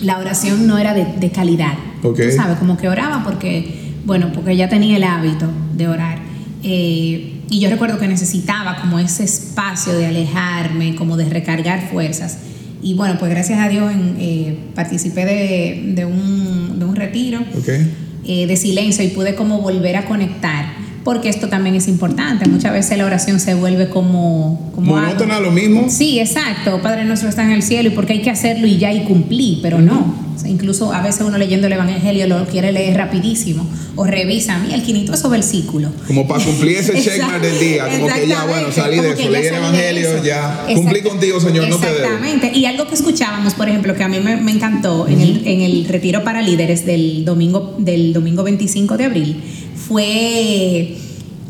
la 0.02 0.18
oración 0.18 0.66
no 0.66 0.76
era 0.78 0.92
de, 0.92 1.30
calidad. 1.30 1.74
Okay. 2.02 2.30
Tú 2.30 2.36
sabes, 2.36 2.58
como 2.58 2.76
que 2.76 2.88
oraba 2.88 3.24
porque, 3.24 3.94
bueno, 4.04 4.32
porque 4.34 4.56
ya 4.56 4.68
tenía 4.68 4.96
el 4.96 5.04
hábito 5.04 5.48
de 5.74 5.88
orar. 5.88 6.18
Eh, 6.62 7.40
y 7.48 7.60
yo 7.60 7.70
recuerdo 7.70 7.98
que 7.98 8.08
necesitaba 8.08 8.80
como 8.80 8.98
ese 8.98 9.24
espacio 9.24 9.92
de 9.94 10.06
alejarme, 10.06 10.94
como 10.96 11.16
de 11.16 11.28
recargar 11.28 11.88
fuerzas. 11.90 12.38
Y 12.82 12.94
bueno, 12.94 13.16
pues 13.18 13.30
gracias 13.30 13.60
a 13.60 13.68
Dios 13.68 13.90
eh, 14.18 14.58
participé 14.74 15.24
de, 15.24 16.04
un, 16.04 16.63
retiro 17.06 17.40
eh, 18.26 18.46
de 18.46 18.56
silencio 18.56 19.04
y 19.04 19.08
pude 19.08 19.34
como 19.34 19.60
volver 19.60 19.96
a 19.96 20.06
conectar. 20.06 20.84
Porque 21.04 21.28
esto 21.28 21.48
también 21.48 21.74
es 21.74 21.86
importante. 21.86 22.48
Muchas 22.48 22.72
veces 22.72 22.96
la 22.96 23.04
oración 23.04 23.38
se 23.38 23.54
vuelve 23.54 23.90
como... 23.90 24.72
como 24.74 24.96
Monótona, 24.96 25.38
lo 25.38 25.50
mismo. 25.50 25.90
Sí, 25.90 26.18
exacto. 26.18 26.80
Padre 26.80 27.04
nuestro 27.04 27.28
está 27.28 27.44
en 27.44 27.50
el 27.50 27.62
cielo 27.62 27.90
y 27.90 27.92
porque 27.92 28.14
hay 28.14 28.22
que 28.22 28.30
hacerlo 28.30 28.66
y 28.66 28.78
ya 28.78 28.90
y 28.90 29.04
cumplí, 29.04 29.58
pero 29.62 29.80
no. 29.80 30.23
Incluso 30.46 30.92
a 30.92 31.02
veces 31.02 31.22
uno 31.22 31.38
leyendo 31.38 31.66
el 31.66 31.74
Evangelio 31.74 32.26
lo 32.26 32.46
quiere 32.46 32.72
leer 32.72 32.96
rapidísimo 32.96 33.66
o 33.96 34.04
revisa 34.04 34.58
mí 34.58 34.74
el 34.74 34.82
500 34.82 35.30
versículo. 35.30 35.90
Como 36.06 36.26
para 36.26 36.44
cumplir 36.44 36.78
ese 36.78 36.94
checkmark 37.02 37.40
del 37.40 37.58
día, 37.58 37.88
como 37.88 38.08
que 38.08 38.26
ya, 38.26 38.44
bueno, 38.44 38.72
salí 38.72 39.00
de 39.00 39.12
eso, 39.12 39.30
leí 39.30 39.46
el 39.46 39.54
Evangelio, 39.54 40.24
ya 40.24 40.66
cumplí 40.74 41.02
contigo, 41.02 41.40
Señor, 41.40 41.68
no 41.68 41.78
te 41.78 41.86
debo. 41.86 41.98
Exactamente, 41.98 42.52
y 42.54 42.66
algo 42.66 42.86
que 42.86 42.94
escuchábamos, 42.94 43.54
por 43.54 43.68
ejemplo, 43.68 43.94
que 43.94 44.02
a 44.02 44.08
mí 44.08 44.20
me, 44.20 44.36
me 44.36 44.52
encantó 44.52 45.08
en, 45.08 45.20
el, 45.20 45.46
en 45.46 45.60
el 45.62 45.86
retiro 45.86 46.24
para 46.24 46.42
líderes 46.42 46.84
del 46.86 47.24
domingo, 47.24 47.74
del 47.78 48.12
domingo 48.12 48.42
25 48.42 48.96
de 48.96 49.04
abril, 49.04 49.42
fue 49.76 50.96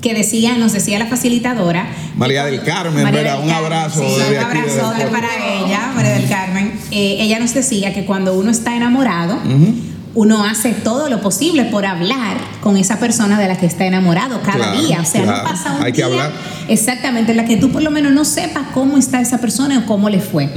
que 0.05 0.13
decía, 0.13 0.59
nos 0.59 0.75
decía 0.75 0.99
la 0.99 1.07
facilitadora. 1.07 1.87
María 2.15 2.45
del 2.45 2.63
Carmen, 2.63 3.11
¿verdad? 3.11 3.43
un 3.43 3.51
abrazo. 3.51 4.01
Sí, 4.07 4.15
un 4.31 4.37
abrazo 4.37 4.93
para 5.11 5.29
ella, 5.57 5.93
María 5.95 6.13
del 6.13 6.29
Carmen. 6.29 6.73
Eh, 6.91 7.17
ella 7.21 7.39
nos 7.39 7.55
decía 7.55 7.95
que 7.95 8.05
cuando 8.05 8.35
uno 8.35 8.51
está 8.51 8.77
enamorado, 8.77 9.39
uno 10.15 10.45
hace 10.45 10.73
todo 10.73 11.09
lo 11.09 11.23
posible 11.23 11.65
por 11.65 11.87
hablar 11.87 12.37
con 12.61 12.77
esa 12.77 13.01
persona 13.01 13.41
de 13.41 13.49
la 13.49 13.57
que 13.57 13.65
está 13.65 13.87
enamorado 13.87 14.43
cada 14.43 14.73
día. 14.79 15.01
O 15.01 15.07
sea, 15.07 15.25
no 15.25 15.43
pasa 15.43 15.75
un 15.79 15.83
Hay 15.83 15.93
que 15.93 16.05
hablar. 16.05 16.31
Exactamente, 16.69 17.31
en 17.31 17.39
la 17.39 17.47
que 17.47 17.57
tú 17.57 17.71
por 17.71 17.83
lo 17.83 17.91
menos 17.91 18.13
no 18.13 18.27
sepas 18.27 18.65
cómo 18.75 18.99
está 18.99 19.23
esa 19.23 19.39
persona 19.39 19.79
o 19.79 19.87
cómo 19.87 20.11
le 20.11 20.21
fue. 20.21 20.51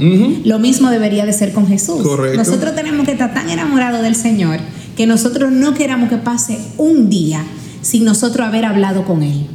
Lo 0.44 0.58
mismo 0.58 0.90
debería 0.90 1.24
de 1.24 1.32
ser 1.32 1.54
con 1.54 1.66
Jesús. 1.66 2.02
Correcto. 2.02 2.36
Nosotros 2.36 2.74
tenemos 2.74 3.06
que 3.06 3.12
estar 3.12 3.32
tan 3.32 3.48
enamorados 3.48 4.02
del 4.02 4.14
Señor 4.14 4.60
que 4.94 5.06
nosotros 5.06 5.50
no 5.52 5.72
queramos 5.72 6.10
que 6.10 6.18
pase 6.18 6.58
un 6.76 7.08
día 7.08 7.42
sin 7.82 8.04
nosotros 8.04 8.46
haber 8.46 8.64
hablado 8.64 9.04
con 9.04 9.22
Él. 9.22 9.46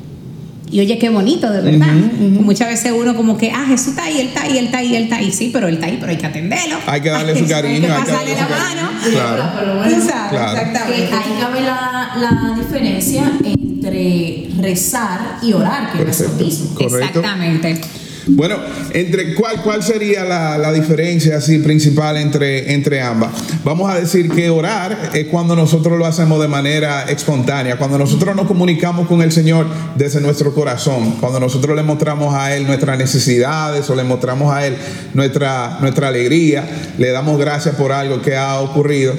Y 0.71 0.79
oye, 0.79 0.97
qué 0.97 1.09
bonito, 1.09 1.51
de 1.51 1.61
verdad. 1.61 1.93
Muchas 2.19 2.67
veces 2.69 2.91
uno 2.99 3.15
como 3.15 3.37
que, 3.37 3.51
ah, 3.51 3.65
Jesús 3.67 3.89
está 3.89 4.05
ahí, 4.05 4.19
Él 4.21 4.27
está 4.29 4.41
ahí, 4.41 4.57
Él 4.57 4.65
está 4.65 4.77
ahí, 4.79 4.95
Él 4.95 5.03
está 5.03 5.15
ahí. 5.17 5.31
Sí, 5.31 5.51
pero 5.53 5.67
Él 5.67 5.75
está 5.75 5.85
ahí, 5.85 5.97
pero 5.99 6.11
hay 6.11 6.17
que 6.17 6.25
atenderlo. 6.25 6.77
Hay 6.87 6.99
que 7.01 7.09
darle 7.09 7.35
su 7.39 7.47
cariño. 7.47 7.93
Hay 7.93 8.03
que 8.03 8.11
hay 8.11 8.25
que 8.25 8.33
pasarle 8.33 8.35
la 8.35 8.47
mano. 8.47 8.89
Claro. 9.11 9.43
Tú 9.83 9.89
sabes, 10.07 10.29
Claro. 10.31 10.57
exactamente. 10.57 11.07
Que 11.09 11.13
ahí 11.13 11.37
cabe 11.39 11.61
la, 11.61 12.11
la 12.17 12.55
diferencia 12.57 13.31
entre 13.43 14.49
rezar 14.61 15.37
y 15.43 15.53
orar, 15.53 15.91
que 15.91 16.03
no 16.03 16.09
es 16.09 16.17
Perfecto. 16.17 16.39
lo 16.39 16.45
mismo. 16.45 16.75
Correcto. 16.75 17.19
Exactamente. 17.19 17.81
Bueno, 18.27 18.55
entre 18.93 19.33
cuál, 19.35 19.61
cuál 19.61 19.83
sería 19.83 20.23
la, 20.23 20.57
la 20.57 20.71
diferencia 20.71 21.37
así 21.37 21.59
principal 21.59 22.17
entre, 22.17 22.73
entre 22.73 23.01
ambas. 23.01 23.31
Vamos 23.63 23.91
a 23.91 23.99
decir 23.99 24.29
que 24.31 24.49
orar 24.49 25.11
es 25.13 25.27
cuando 25.27 25.55
nosotros 25.55 25.97
lo 25.97 26.05
hacemos 26.05 26.41
de 26.41 26.47
manera 26.47 27.03
espontánea, 27.03 27.77
cuando 27.77 27.97
nosotros 27.97 28.35
nos 28.35 28.47
comunicamos 28.47 29.07
con 29.07 29.21
el 29.21 29.31
Señor 29.31 29.67
desde 29.95 30.21
nuestro 30.21 30.53
corazón, 30.53 31.17
cuando 31.19 31.39
nosotros 31.39 31.75
le 31.75 31.83
mostramos 31.83 32.33
a 32.33 32.55
Él 32.55 32.65
nuestras 32.65 32.97
necesidades 32.97 33.89
o 33.89 33.95
le 33.95 34.03
mostramos 34.03 34.53
a 34.53 34.65
Él 34.65 34.75
nuestra, 35.13 35.77
nuestra 35.81 36.07
alegría, 36.07 36.67
le 36.97 37.11
damos 37.11 37.37
gracias 37.37 37.75
por 37.75 37.91
algo 37.91 38.21
que 38.21 38.35
ha 38.35 38.59
ocurrido. 38.59 39.13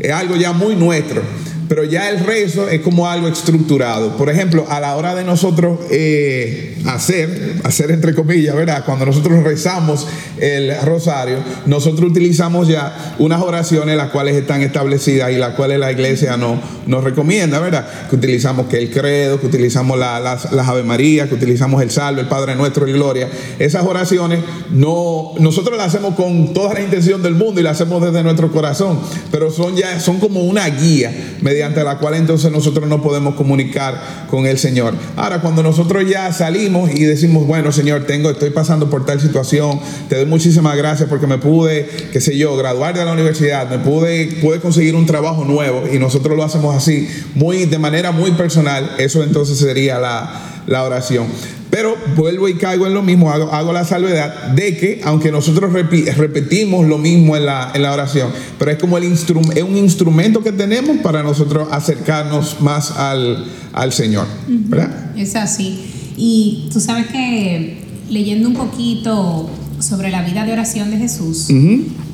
Es 0.00 0.12
algo 0.12 0.36
ya 0.36 0.52
muy 0.52 0.76
nuestro. 0.76 1.22
Pero 1.68 1.84
ya 1.84 2.08
el 2.10 2.20
rezo 2.20 2.68
es 2.68 2.80
como 2.80 3.08
algo 3.08 3.28
estructurado. 3.28 4.16
Por 4.16 4.30
ejemplo, 4.30 4.64
a 4.68 4.80
la 4.80 4.96
hora 4.96 5.14
de 5.14 5.22
nosotros 5.24 5.78
eh, 5.90 6.78
hacer, 6.86 7.56
hacer 7.64 7.90
entre 7.90 8.14
comillas, 8.14 8.54
¿verdad? 8.56 8.84
Cuando 8.86 9.04
nosotros 9.04 9.42
rezamos 9.44 10.06
el 10.40 10.72
rosario, 10.82 11.36
nosotros 11.66 12.10
utilizamos 12.10 12.68
ya 12.68 13.14
unas 13.18 13.42
oraciones 13.42 13.96
las 13.96 14.10
cuales 14.10 14.34
están 14.36 14.62
establecidas 14.62 15.30
y 15.30 15.36
las 15.36 15.54
cuales 15.54 15.78
la 15.78 15.92
iglesia 15.92 16.36
no, 16.38 16.58
nos 16.86 17.04
recomienda, 17.04 17.58
¿verdad? 17.60 17.86
Que 18.08 18.16
utilizamos 18.16 18.66
que 18.68 18.78
el 18.78 18.90
credo, 18.90 19.38
que 19.38 19.46
utilizamos 19.46 19.98
la- 19.98 20.20
las, 20.20 20.46
Ave 20.46 20.82
María, 20.84 21.28
que 21.28 21.34
utilizamos 21.34 21.82
el 21.82 21.90
salve, 21.90 22.22
el 22.22 22.28
Padre 22.28 22.54
Nuestro 22.54 22.88
y 22.88 22.92
Gloria. 22.92 23.28
Esas 23.58 23.84
oraciones 23.84 24.40
no, 24.70 25.32
nosotros 25.38 25.76
las 25.76 25.88
hacemos 25.88 26.14
con 26.14 26.54
toda 26.54 26.72
la 26.74 26.80
intención 26.80 27.22
del 27.22 27.34
mundo 27.34 27.60
y 27.60 27.64
las 27.64 27.80
hacemos 27.80 28.02
desde 28.02 28.22
nuestro 28.22 28.50
corazón, 28.52 28.98
pero 29.30 29.50
son 29.50 29.76
ya, 29.76 30.00
son 30.00 30.18
como 30.18 30.40
una 30.44 30.66
guía 30.68 31.12
mediante 31.42 31.57
la 31.58 31.98
cual 31.98 32.14
entonces 32.14 32.50
nosotros 32.50 32.88
nos 32.88 33.00
podemos 33.00 33.34
comunicar 33.34 34.26
con 34.30 34.46
el 34.46 34.58
Señor. 34.58 34.94
Ahora, 35.16 35.40
cuando 35.40 35.62
nosotros 35.62 36.08
ya 36.08 36.32
salimos 36.32 36.90
y 36.90 37.04
decimos, 37.04 37.46
bueno, 37.46 37.72
Señor, 37.72 38.04
tengo, 38.04 38.30
estoy 38.30 38.50
pasando 38.50 38.90
por 38.90 39.04
tal 39.04 39.20
situación, 39.20 39.80
te 40.08 40.16
doy 40.16 40.26
muchísimas 40.26 40.76
gracias 40.76 41.08
porque 41.08 41.26
me 41.26 41.38
pude, 41.38 41.88
qué 42.12 42.20
sé 42.20 42.36
yo, 42.36 42.56
graduar 42.56 42.96
de 42.96 43.04
la 43.04 43.12
universidad, 43.12 43.68
me 43.68 43.78
pude, 43.78 44.38
pude 44.40 44.60
conseguir 44.60 44.94
un 44.94 45.06
trabajo 45.06 45.44
nuevo 45.44 45.84
y 45.92 45.98
nosotros 45.98 46.36
lo 46.36 46.44
hacemos 46.44 46.74
así, 46.74 47.08
muy, 47.34 47.66
de 47.66 47.78
manera 47.78 48.12
muy 48.12 48.32
personal, 48.32 48.94
eso 48.98 49.22
entonces 49.22 49.58
sería 49.58 49.98
la, 49.98 50.62
la 50.66 50.84
oración. 50.84 51.26
Pero 51.70 51.96
vuelvo 52.16 52.48
y 52.48 52.54
caigo 52.54 52.86
en 52.86 52.94
lo 52.94 53.02
mismo, 53.02 53.30
hago, 53.30 53.52
hago 53.52 53.72
la 53.72 53.84
salvedad 53.84 54.48
de 54.54 54.76
que, 54.78 55.00
aunque 55.04 55.30
nosotros 55.30 55.70
repi- 55.72 56.10
repetimos 56.14 56.86
lo 56.86 56.96
mismo 56.98 57.36
en 57.36 57.44
la, 57.44 57.72
en 57.74 57.82
la 57.82 57.92
oración, 57.92 58.30
pero 58.58 58.70
es 58.70 58.78
como 58.78 58.96
el 58.96 59.04
instrum- 59.04 59.52
es 59.54 59.62
un 59.62 59.76
instrumento 59.76 60.42
que 60.42 60.52
tenemos 60.52 60.96
para 60.98 61.22
nosotros 61.22 61.68
acercarnos 61.70 62.60
más 62.62 62.92
al, 62.92 63.44
al 63.74 63.92
Señor. 63.92 64.26
¿Verdad? 64.48 65.14
Es 65.16 65.36
así. 65.36 65.78
Y 66.16 66.68
tú 66.72 66.80
sabes 66.80 67.06
que 67.08 67.82
leyendo 68.08 68.48
un 68.48 68.54
poquito 68.54 69.50
sobre 69.80 70.10
la 70.10 70.22
vida 70.22 70.44
de 70.46 70.52
oración 70.54 70.90
de 70.90 70.96
Jesús, 70.96 71.48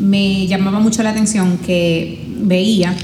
me 0.00 0.46
llamaba 0.48 0.80
mucho 0.80 1.02
la 1.04 1.10
atención 1.10 1.58
que 1.64 2.26
veía 2.40 2.94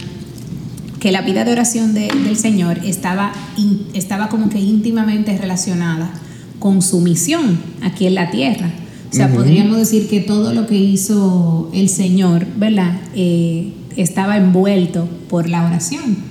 que 0.98 1.12
la 1.12 1.22
vida 1.22 1.44
de 1.44 1.52
oración 1.52 1.94
de- 1.94 2.08
del 2.24 2.36
Señor 2.36 2.78
estaba, 2.84 3.32
in- 3.56 3.86
estaba 3.94 4.28
como 4.28 4.50
que 4.50 4.58
íntimamente 4.58 5.38
relacionada 5.38 6.10
con 6.60 6.80
su 6.82 7.00
misión 7.00 7.58
aquí 7.82 8.06
en 8.06 8.14
la 8.14 8.30
tierra. 8.30 8.70
O 9.10 9.12
sea, 9.12 9.28
podríamos 9.32 9.76
decir 9.76 10.08
que 10.08 10.20
todo 10.20 10.54
lo 10.54 10.68
que 10.68 10.76
hizo 10.76 11.68
el 11.74 11.88
Señor, 11.88 12.46
¿verdad? 12.56 12.92
Eh, 13.16 13.72
estaba 13.96 14.36
envuelto 14.36 15.08
por 15.28 15.48
la 15.48 15.64
oración. 15.66 16.30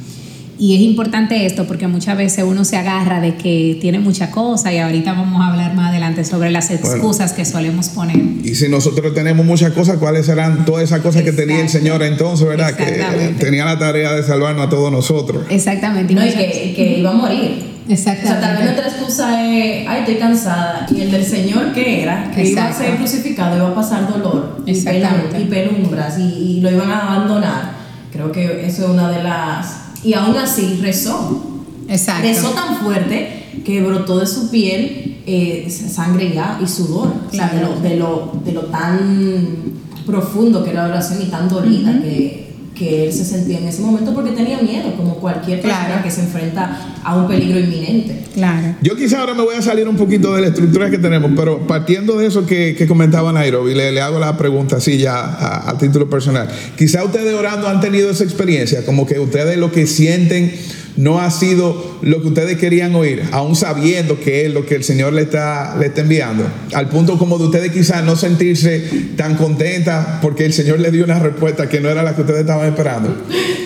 Y 0.57 0.75
es 0.75 0.81
importante 0.81 1.45
esto 1.45 1.65
porque 1.67 1.87
muchas 1.87 2.17
veces 2.17 2.43
uno 2.45 2.63
se 2.65 2.75
agarra 2.77 3.21
de 3.21 3.35
que 3.35 3.77
tiene 3.79 3.99
mucha 3.99 4.29
cosa 4.31 4.73
y 4.73 4.77
ahorita 4.77 5.13
vamos 5.13 5.41
a 5.41 5.47
hablar 5.51 5.73
más 5.73 5.89
adelante 5.89 6.23
sobre 6.25 6.51
las 6.51 6.69
excusas 6.69 7.31
que 7.33 7.43
solemos 7.45 7.89
poner. 7.89 8.17
Y 8.43 8.55
si 8.55 8.67
nosotros 8.69 9.13
tenemos 9.13 9.45
muchas 9.45 9.71
cosas, 9.73 9.97
¿cuáles 9.97 10.25
serán 10.25 10.65
todas 10.65 10.83
esas 10.83 10.99
cosas 11.01 11.23
que 11.23 11.31
tenía 11.31 11.61
el. 11.61 11.69
Señor 11.69 12.03
entonces, 12.03 12.45
verdad? 12.47 12.75
Que 12.75 12.83
Exactamente. 12.83 13.43
tenía 13.45 13.63
la 13.65 13.79
tarea 13.79 14.13
de 14.13 14.23
salvarnos 14.23 14.67
a 14.67 14.69
todos 14.69 14.91
nosotros. 14.91 15.43
Exactamente. 15.49 16.13
No, 16.13 16.21
y 16.23 16.25
muchas- 16.25 16.41
que, 16.43 16.73
que 16.75 16.99
iba 16.99 17.09
a 17.11 17.13
morir. 17.13 17.78
O 17.91 17.95
sea, 17.95 18.13
tal 18.13 18.21
vez 18.21 18.23
Exactamente. 18.23 18.63
nuestra 18.63 18.87
excusa 18.87 19.45
es, 19.45 19.87
ay, 19.87 19.99
estoy 20.01 20.15
cansada. 20.15 20.85
Y 20.95 21.01
el 21.01 21.11
del 21.11 21.25
Señor, 21.25 21.73
¿qué 21.73 22.03
era? 22.03 22.29
Que 22.29 22.47
iba 22.47 22.65
a 22.65 22.73
ser 22.73 22.97
crucificado, 22.97 23.57
iba 23.57 23.69
a 23.69 23.73
pasar 23.73 24.07
dolor 24.11 24.61
y, 24.65 24.71
Exactamente. 24.71 25.41
y 25.41 25.45
penumbras 25.45 26.19
y, 26.19 26.21
y 26.21 26.61
lo 26.61 26.71
iban 26.71 26.91
a 26.91 27.15
abandonar. 27.15 27.71
Creo 28.11 28.31
que 28.31 28.65
eso 28.65 28.83
es 28.83 28.89
una 28.89 29.09
de 29.09 29.23
las... 29.23 29.75
Y 30.03 30.13
aún 30.13 30.37
así 30.37 30.79
rezó. 30.81 31.63
Exacto. 31.87 32.27
Rezó 32.27 32.49
tan 32.51 32.77
fuerte 32.77 33.61
que 33.65 33.81
brotó 33.81 34.19
de 34.19 34.27
su 34.27 34.51
piel 34.51 35.21
eh, 35.25 35.67
sangre 35.69 36.31
ya 36.33 36.59
y 36.61 36.67
sudor. 36.67 37.11
O 37.27 37.31
sea, 37.31 37.49
de, 37.49 37.61
lo, 37.61 37.79
de, 37.79 37.95
lo, 37.95 38.33
de 38.45 38.51
lo 38.51 38.61
tan 38.65 39.79
profundo 40.05 40.63
que 40.63 40.71
era 40.71 40.83
la 40.83 40.89
oración 40.89 41.21
y 41.21 41.25
tan 41.25 41.49
dolida 41.49 41.91
que, 42.01 42.48
que 42.79 43.05
él 43.07 43.13
se 43.13 43.25
sentía 43.25 43.57
en 43.59 43.67
ese 43.67 43.81
momento 43.81 44.13
porque 44.15 44.31
tenía 44.31 44.59
miedo, 44.61 44.95
como 44.95 45.15
cualquier 45.15 45.61
persona 45.61 45.85
Claro. 45.87 46.03
que 46.03 46.09
se 46.11 46.21
enfrenta 46.21 46.95
a 47.03 47.15
un 47.17 47.27
peligro 47.27 47.59
inminente. 47.59 48.23
Claro. 48.33 48.75
Yo 48.81 48.95
quizá 48.95 49.19
ahora 49.19 49.33
me 49.33 49.43
voy 49.43 49.55
a 49.55 49.61
salir 49.61 49.87
un 49.87 49.97
poquito 49.97 50.33
de 50.33 50.41
la 50.41 50.47
estructura 50.47 50.89
que 50.89 50.97
tenemos, 50.97 51.31
pero 51.35 51.67
partiendo 51.67 52.17
de 52.17 52.27
eso 52.27 52.45
que, 52.45 52.75
que 52.77 52.87
comentaba 52.87 53.33
Nairobi, 53.33 53.73
le, 53.75 53.91
le 53.91 53.99
hago 54.01 54.17
la 54.17 54.37
pregunta 54.37 54.77
así 54.77 54.97
ya 54.97 55.19
a, 55.19 55.69
a 55.69 55.77
título 55.77 56.09
personal. 56.09 56.47
Quizá 56.77 57.03
ustedes 57.03 57.33
orando 57.33 57.67
han 57.67 57.81
tenido 57.81 58.09
esa 58.09 58.23
experiencia, 58.23 58.85
como 58.85 59.05
que 59.05 59.19
ustedes 59.19 59.57
lo 59.57 59.71
que 59.73 59.85
sienten 59.85 60.53
no 60.99 61.19
ha 61.21 61.31
sido 61.31 61.97
lo 62.01 62.21
que 62.21 62.27
ustedes 62.27 62.57
querían 62.57 62.93
oír, 62.93 63.23
aún 63.31 63.55
sabiendo 63.55 64.19
que 64.19 64.45
es 64.45 64.53
lo 64.53 64.65
que 64.65 64.75
el 64.75 64.83
Señor 64.83 65.13
le 65.13 65.21
está, 65.21 65.75
le 65.79 65.85
está 65.87 66.01
enviando. 66.01 66.43
Al 66.73 66.89
punto 66.89 67.17
como 67.17 67.37
de 67.37 67.45
ustedes 67.45 67.71
quizás 67.71 68.03
no 68.03 68.15
sentirse 68.17 68.79
tan 69.15 69.35
contentas 69.35 70.19
porque 70.21 70.45
el 70.45 70.51
Señor 70.53 70.79
le 70.81 70.91
dio 70.91 71.05
una 71.05 71.17
respuesta 71.19 71.69
que 71.69 71.79
no 71.79 71.89
era 71.89 72.03
la 72.03 72.15
que 72.15 72.21
ustedes 72.21 72.41
estaban 72.41 72.67
esperando. 72.67 73.15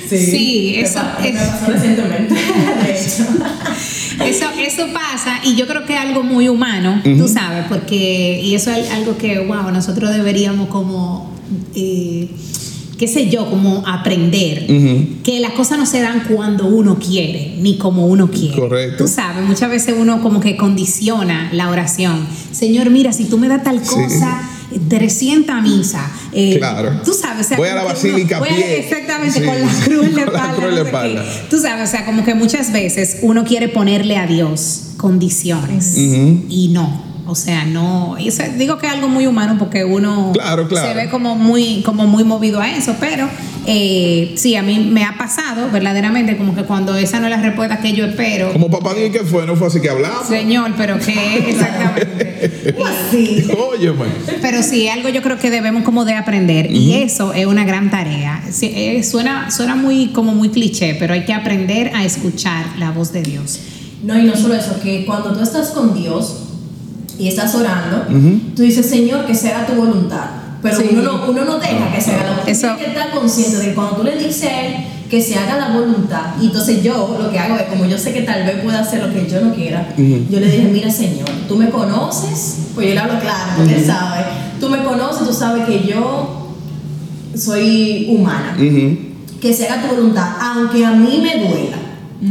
Sí, 0.07 0.75
eso 0.77 0.99
pa- 0.99 1.17
es- 1.25 1.33
me 1.33 1.39
pasó 1.39 1.71
recientemente, 1.71 2.33
de 2.85 2.91
hecho. 2.91 3.23
Eso, 4.23 4.45
eso 4.59 4.85
pasa 4.93 5.39
y 5.43 5.55
yo 5.55 5.65
creo 5.67 5.85
que 5.87 5.93
es 5.95 5.99
algo 5.99 6.21
muy 6.21 6.47
humano, 6.47 7.01
tú 7.03 7.27
sabes, 7.27 7.65
porque, 7.67 8.39
y 8.43 8.53
eso 8.53 8.69
es 8.71 8.89
algo 8.91 9.17
que, 9.17 9.39
wow, 9.39 9.71
nosotros 9.71 10.11
deberíamos 10.11 10.69
como, 10.69 11.35
eh, 11.75 12.29
qué 13.03 13.07
sé 13.09 13.29
yo, 13.29 13.49
como 13.49 13.85
aprender, 13.85 14.65
que 15.23 15.41
las 15.41 15.51
cosas 15.51 15.77
no 15.77 15.85
se 15.85 15.99
dan 15.99 16.23
cuando 16.29 16.67
uno 16.67 16.97
quiere, 16.99 17.55
ni 17.59 17.77
como 17.77 18.07
uno 18.07 18.31
quiere. 18.31 18.55
Correcto. 18.57 19.03
Tú 19.03 19.09
sabes, 19.09 19.43
muchas 19.45 19.69
veces 19.69 19.93
uno 19.99 20.21
como 20.21 20.39
que 20.39 20.55
condiciona 20.55 21.49
la 21.51 21.67
oración. 21.69 22.25
Señor, 22.53 22.89
mira, 22.91 23.11
si 23.11 23.25
tú 23.25 23.37
me 23.37 23.49
das 23.49 23.61
tal 23.61 23.81
Sí. 23.83 23.89
cosa, 23.93 24.41
300 24.87 25.61
misa. 25.61 26.09
eh, 26.31 26.55
Claro. 26.57 27.01
Tú 27.03 27.13
sabes, 27.13 27.45
o 27.45 27.49
sea, 27.49 27.57
Voy 27.57 27.67
a 27.67 27.75
la 27.75 27.81
que 27.81 27.85
uno- 27.87 27.93
basílica 27.93 28.37
a 28.37 28.41
pie. 28.43 28.79
Exactamente, 28.79 29.39
Sí. 29.39 29.45
con 29.45 29.61
la 29.61 29.67
cruz 29.83 30.05
en 30.07 30.15
la 30.15 30.21
espalda. 30.85 31.23
no 31.23 31.25
sé. 31.29 31.39
Tú 31.49 31.59
sabes, 31.59 31.89
o 31.89 31.91
sea, 31.91 32.05
como 32.05 32.23
que 32.23 32.33
muchas 32.35 32.71
veces 32.71 33.17
uno 33.21 33.43
quiere 33.43 33.67
ponerle 33.67 34.15
a 34.17 34.25
Dios 34.27 34.91
condiciones 34.95 35.93
Ujú. 35.97 36.45
y 36.47 36.69
no. 36.69 37.03
O 37.25 37.35
sea, 37.35 37.63
no, 37.65 38.17
eso- 38.17 38.43
digo 38.57 38.77
que 38.77 38.87
es 38.87 38.93
algo 38.93 39.07
muy 39.07 39.25
humano 39.27 39.55
porque 39.57 39.85
uno 39.85 40.31
Claro, 40.33 40.67
claro. 40.67 40.87
se 40.87 40.93
ve 40.93 41.09
como 41.09 41.35
muy, 41.35 41.81
como 41.83 42.05
muy 42.07 42.23
movido 42.23 42.59
a 42.59 42.69
eso, 42.75 42.95
pero 42.99 43.27
eh, 43.65 44.33
sí, 44.35 44.55
a 44.57 44.61
mí 44.61 44.79
me 44.91 45.05
ha 45.05 45.17
pasado 45.17 45.69
verdaderamente 45.71 46.35
como 46.37 46.53
que 46.53 46.63
cuando 46.63 46.97
esa 46.97 47.19
no 47.21 47.27
es 47.27 47.31
la 47.31 47.41
respuesta 47.41 47.77
que 47.79 47.93
yo 47.93 48.05
espero, 48.05 48.51
Como 48.51 48.69
papá 48.69 48.93
dije 48.93 49.11
que 49.11 49.19
fue, 49.21 49.45
no 49.45 49.55
fue 49.55 49.67
así 49.67 49.79
que 49.79 49.89
hablamos. 49.89 50.27
señor, 50.27 50.73
pero 50.77 50.99
que 50.99 51.49
exactamente. 51.49 52.33
Sí. 53.11 53.45
Óyeme. 53.71 54.05
Pero 54.41 54.61
sí, 54.63 54.89
algo 54.89 55.07
yo 55.09 55.21
creo 55.21 55.37
que 55.37 55.49
debemos 55.49 55.83
como 55.83 56.03
de 56.03 56.15
aprender 56.15 56.69
y 56.71 56.95
eso 56.95 57.31
es 57.33 57.45
una 57.45 57.63
gran 57.63 57.89
tarea. 57.89 58.43
Sí, 58.51 58.71
eh, 58.75 59.03
suena, 59.03 59.49
suena 59.51 59.75
muy 59.75 60.07
como 60.07 60.33
muy 60.33 60.49
cliché, 60.49 60.95
pero 60.99 61.13
hay 61.13 61.23
que 61.25 61.33
aprender 61.33 61.91
a 61.95 62.03
escuchar 62.03 62.65
la 62.79 62.91
voz 62.91 63.13
de 63.13 63.21
Dios. 63.21 63.59
No, 64.03 64.19
y 64.19 64.23
no 64.23 64.35
solo 64.35 64.55
eso, 64.55 64.79
que 64.81 65.05
cuando 65.05 65.33
tú 65.33 65.41
estás 65.41 65.69
con 65.69 65.93
Dios 65.93 66.42
y 67.19 67.27
estás 67.27 67.53
orando, 67.55 68.05
tú 68.55 68.61
dices, 68.63 68.85
Señor, 68.89 69.25
que 69.25 69.35
sea 69.35 69.65
tu 69.65 69.73
voluntad. 69.73 70.25
Pero 70.61 70.77
Sí. 70.77 70.89
uno, 70.93 71.01
no, 71.01 71.25
uno 71.29 71.43
no 71.45 71.59
deja 71.59 71.91
que 71.93 71.99
se 72.01 72.11
haga 72.11 72.23
la 72.23 72.29
voluntad. 72.31 72.49
Eso- 72.49 72.67
Tienes 72.75 72.83
que 72.83 72.89
estar 72.99 73.11
consciente 73.11 73.57
de 73.57 73.65
que 73.65 73.73
cuando 73.73 73.97
tú 73.97 74.03
le 74.03 74.15
dices 74.17 74.43
a 74.43 74.61
Él 74.61 74.75
que 75.09 75.21
se 75.21 75.35
haga 75.35 75.57
la 75.57 75.69
voluntad, 75.77 76.21
y 76.41 76.45
entonces 76.47 76.81
yo 76.81 77.17
lo 77.21 77.29
que 77.29 77.37
hago 77.37 77.55
es, 77.55 77.63
como 77.63 77.85
yo 77.85 77.97
sé 77.99 78.13
que 78.13 78.21
tal 78.21 78.45
vez 78.45 78.61
pueda 78.63 78.79
hacer 78.79 79.03
lo 79.05 79.13
que 79.13 79.27
yo 79.29 79.41
no 79.41 79.53
quiera, 79.53 79.93
yo 79.97 80.39
le 80.39 80.45
dije, 80.49 80.69
mira 80.71 80.89
Señor, 80.89 81.29
tú 81.47 81.55
me 81.57 81.69
conoces, 81.69 82.69
pues 82.73 82.87
yo 82.87 82.93
le 82.93 82.99
hablo 82.99 83.19
claro, 83.19 83.51
porque 83.57 83.75
Él 83.75 83.85
sabe, 83.85 84.23
tú 84.59 84.69
me 84.69 84.83
conoces, 84.83 85.27
tú 85.27 85.33
sabes 85.33 85.65
que 85.65 85.83
yo 85.85 86.47
soy 87.35 88.07
humana 88.09 88.55
que 89.39 89.53
se 89.53 89.67
haga 89.67 89.81
tu 89.89 89.95
voluntad, 89.95 90.29
aunque 90.41 90.85
a 90.85 90.91
mí 90.91 91.19
me 91.21 91.37
duela. 91.47 91.77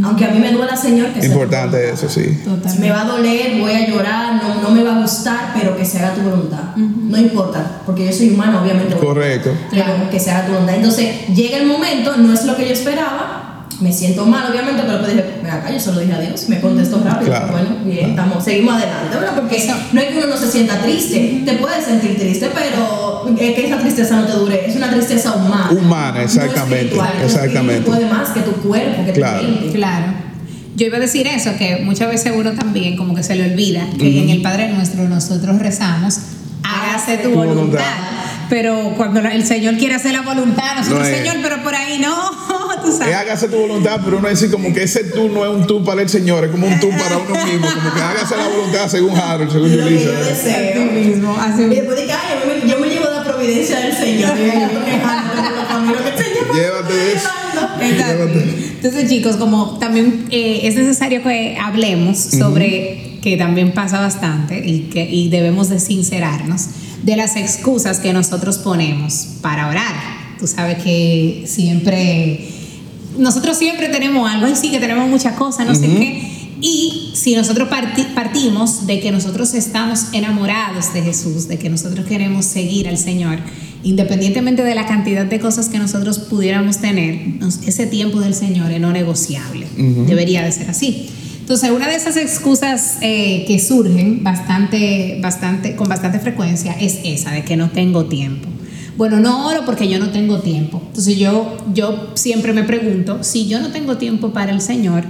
Aunque 0.05 0.25
a 0.25 0.29
mí 0.29 0.39
me 0.39 0.53
duela, 0.53 0.77
Señor, 0.77 1.09
que 1.09 1.21
sea 1.21 1.23
tu 1.23 1.27
Importante 1.35 1.77
voluntad. 1.77 2.05
eso, 2.05 2.09
sí. 2.09 2.43
Me 2.79 2.91
va 2.91 3.03
a 3.03 3.05
doler, 3.05 3.61
voy 3.61 3.73
a 3.73 3.89
llorar, 3.89 4.43
no, 4.43 4.63
no 4.63 4.71
me 4.71 4.83
va 4.83 4.97
a 4.97 5.01
gustar, 5.01 5.53
pero 5.59 5.77
que 5.77 5.85
se 5.85 5.99
haga 5.99 6.15
tu 6.15 6.23
voluntad. 6.23 6.77
No 6.77 7.19
importa, 7.19 7.81
porque 7.85 8.07
yo 8.07 8.13
soy 8.13 8.31
humano, 8.31 8.63
obviamente. 8.63 8.95
Correcto. 8.97 9.51
Pero 9.71 9.85
que 10.11 10.19
se 10.21 10.31
haga 10.31 10.47
tu 10.47 10.53
voluntad. 10.53 10.77
Entonces, 10.77 11.27
llega 11.29 11.59
el 11.59 11.67
momento, 11.67 12.17
no 12.17 12.33
es 12.33 12.45
lo 12.45 12.57
que 12.57 12.67
yo 12.67 12.73
esperaba. 12.73 13.52
Me 13.83 13.93
siento 13.93 14.25
mal, 14.25 14.51
obviamente, 14.51 14.83
pero 14.83 14.99
después 14.99 15.17
dije, 15.17 15.29
ven 15.43 15.51
acá, 15.51 15.71
yo 15.73 15.81
solo 15.81 16.01
dije 16.01 16.13
adiós. 16.13 16.49
Me 16.49 16.61
contestó 16.61 17.03
rápido. 17.05 17.31
Claro. 17.33 17.53
Bueno, 17.53 17.69
bien, 17.85 18.11
estamos, 18.11 18.45
seguimos 18.45 18.75
adelante. 18.75 19.17
¿verdad? 19.17 19.35
Porque 19.35 19.57
Eso. 19.57 19.75
no 19.93 20.01
es 20.01 20.07
que 20.09 20.19
uno 20.19 20.27
no 20.29 20.37
se 20.37 20.51
sienta 20.51 20.79
triste. 20.83 21.43
Te 21.45 21.53
puedes 21.55 21.85
sentir 21.85 22.17
triste, 22.17 22.51
pero 22.55 23.27
es 23.39 23.55
que 23.55 23.67
esa 23.67 23.79
tristeza 23.79 24.17
no 24.17 24.27
te 24.27 24.33
dure. 24.33 24.69
Es 24.69 24.77
una 24.77 24.91
tristeza 24.91 25.33
humana. 25.35 25.71
Humana, 25.73 26.13
no 26.19 26.21
exactamente. 26.21 26.95
Tu 26.95 27.03
exactamente. 27.25 27.83
puede 27.83 28.07
más 28.07 28.29
que 28.31 28.41
tu 28.41 28.53
cuerpo, 28.53 29.05
que 29.05 29.13
Claro. 29.13 29.41
tu 29.41 29.49
mente. 29.53 29.73
Claro. 29.73 30.07
Yo 30.77 30.87
iba 30.87 30.97
a 30.97 31.01
decir 31.01 31.27
eso, 31.27 31.51
que 31.59 31.83
muchas 31.85 32.09
veces 32.09 32.33
uno 32.37 32.53
también 32.53 32.97
como 32.97 33.15
que 33.15 33.23
se 33.23 33.35
le 33.35 33.53
olvida 33.53 33.87
que 33.99 34.23
en 34.23 34.31
el 34.31 34.41
Padre 34.43 34.69
Nuestro 34.73 35.09
nosotros 35.09 35.59
rezamos, 35.59 36.19
hágase 36.63 37.19
tu 37.19 37.31
Tu 37.31 37.35
voluntad. 37.35 37.63
voluntad. 37.63 37.85
Pero 38.49 38.95
cuando 38.97 39.21
el 39.21 39.45
Señor 39.47 39.77
quiere 39.77 39.95
hacer 39.95 40.13
la 40.13 40.23
voluntad, 40.23 40.77
nosotros, 40.77 41.01
No 41.01 41.07
es. 41.07 41.17
Señor, 41.19 41.37
pero 41.43 41.63
por 41.63 41.75
ahí 41.75 41.99
no, 41.99 42.15
tú 42.83 42.89
Es 42.89 43.01
hágase 43.01 43.49
tu 43.49 43.57
voluntad, 43.57 44.01
pero 44.05 44.19
uno 44.19 44.29
dice 44.29 44.51
como 44.51 44.73
que 44.73 44.83
ese 44.83 45.05
tú 45.05 45.29
no 45.29 45.45
es 45.45 45.51
un 45.51 45.67
tú 45.67 45.85
para 45.85 46.03
el 46.03 46.09
Señor, 46.09 46.45
es 46.45 46.51
como 46.51 46.67
un 46.67 46.81
tú 46.81 46.91
para 46.91 47.19
uno 47.19 47.45
mismo, 47.45 47.67
como 47.67 47.95
que 47.95 48.01
hágase 48.01 48.37
la 48.37 48.49
voluntad 48.49 48.89
según 48.89 49.17
Harold, 49.17 49.51
según 49.51 49.77
Lo 49.77 49.85
que 49.85 49.91
Yulisa. 49.91 50.05
yo 50.05 50.25
deseo. 50.25 50.83
Así 50.83 50.91
mismo, 50.91 51.37
así 51.39 51.63
Y 51.63 51.69
después 51.69 52.01
dije, 52.01 52.13
ay, 52.13 52.39
yo 52.41 52.67
me, 52.67 52.73
yo 52.73 52.79
me 52.81 52.89
llevo 52.89 53.11
la 53.11 53.25
providencia 53.25 53.81
del 53.81 53.95
Señor. 53.95 54.37
Y 54.37 54.43
yo 54.43 54.59
Llévate 56.55 57.13
eso. 57.15 57.29
Entonces, 57.81 59.09
chicos, 59.09 59.37
como 59.37 59.79
también 59.79 60.27
eh, 60.31 60.61
es 60.65 60.75
necesario 60.75 61.23
que 61.23 61.57
hablemos 61.61 62.19
sobre, 62.19 63.19
que 63.23 63.37
también 63.37 63.73
pasa 63.73 64.01
bastante 64.01 64.63
y, 64.65 64.89
que, 64.93 65.09
y 65.09 65.29
debemos 65.29 65.69
de 65.69 65.81
sincerarnos, 65.81 66.67
de 67.03 67.17
las 67.17 67.37
excusas 67.37 68.01
que 68.01 68.13
nosotros 68.13 68.59
ponemos 68.59 69.29
para 69.41 69.69
orar. 69.69 69.95
Tú 70.39 70.47
sabes 70.47 70.83
que 70.83 71.45
siempre, 71.47 72.49
nosotros 73.19 73.57
siempre 73.59 73.89
tenemos 73.89 74.31
algo, 74.31 74.49
y 74.49 74.55
sí 74.57 74.71
que 74.71 74.79
tenemos 74.79 75.09
muchas 75.09 75.35
cosas, 75.35 75.67
no 75.67 75.75
sé 75.75 75.87
qué. 75.87 76.29
Y 76.61 77.11
si 77.15 77.35
nosotros 77.35 77.69
parti- 77.69 78.07
partimos 78.15 78.87
de 78.87 79.01
que 79.01 79.11
nosotros 79.11 79.53
estamos 79.55 80.07
enamorados 80.13 80.95
de 80.95 81.03
Jesús, 81.03 81.49
de 81.49 81.59
que 81.59 81.69
nosotros 81.69 82.07
queremos 82.07 82.45
seguir 82.47 82.89
al 82.89 82.99
Señor, 82.99 83.39
independientemente 83.83 84.63
de 84.63 84.75
la 84.77 84.87
cantidad 84.87 85.25
de 85.27 85.41
cosas 85.41 85.69
que 85.69 85.79
nosotros 85.79 86.21
pudiéramos 86.21 86.79
tener, 86.79 87.21
ese 87.67 87.87
tiempo 87.87 88.21
del 88.21 88.35
Señor 88.35 88.71
es 88.71 88.81
no 88.81 88.93
negociable. 88.93 89.67
Debería 90.07 90.43
de 90.45 90.53
ser 90.53 90.71
así. 90.71 91.09
Entonces, 91.41 91.71
una 91.73 91.89
de 91.89 91.97
esas 91.97 92.17
excusas 92.17 92.99
eh, 93.01 93.45
que 93.49 93.59
surgen 93.59 94.23
bastante, 94.23 95.19
bastante, 95.21 95.75
con 95.75 95.89
bastante 95.89 96.21
frecuencia 96.21 96.73
es 96.81 97.01
esa, 97.05 97.33
de 97.33 97.43
que 97.43 97.57
no 97.57 97.71
tengo 97.71 98.05
tiempo. 98.05 98.49
Bueno, 98.97 99.21
no 99.21 99.49
oro 99.49 99.63
porque 99.65 99.89
yo 99.89 99.99
no 99.99 100.11
tengo 100.11 100.39
tiempo. 100.41 100.83
Entonces 100.89 101.17
yo, 101.17 101.57
yo 101.73 102.11
siempre 102.15 102.53
me 102.53 102.63
pregunto, 102.63 103.19
si 103.23 103.47
yo 103.49 103.61
no 103.61 103.69
tengo 103.69 103.97
tiempo 103.97 104.31
para 104.33 104.53
el 104.53 104.61
Señor, 104.61 105.05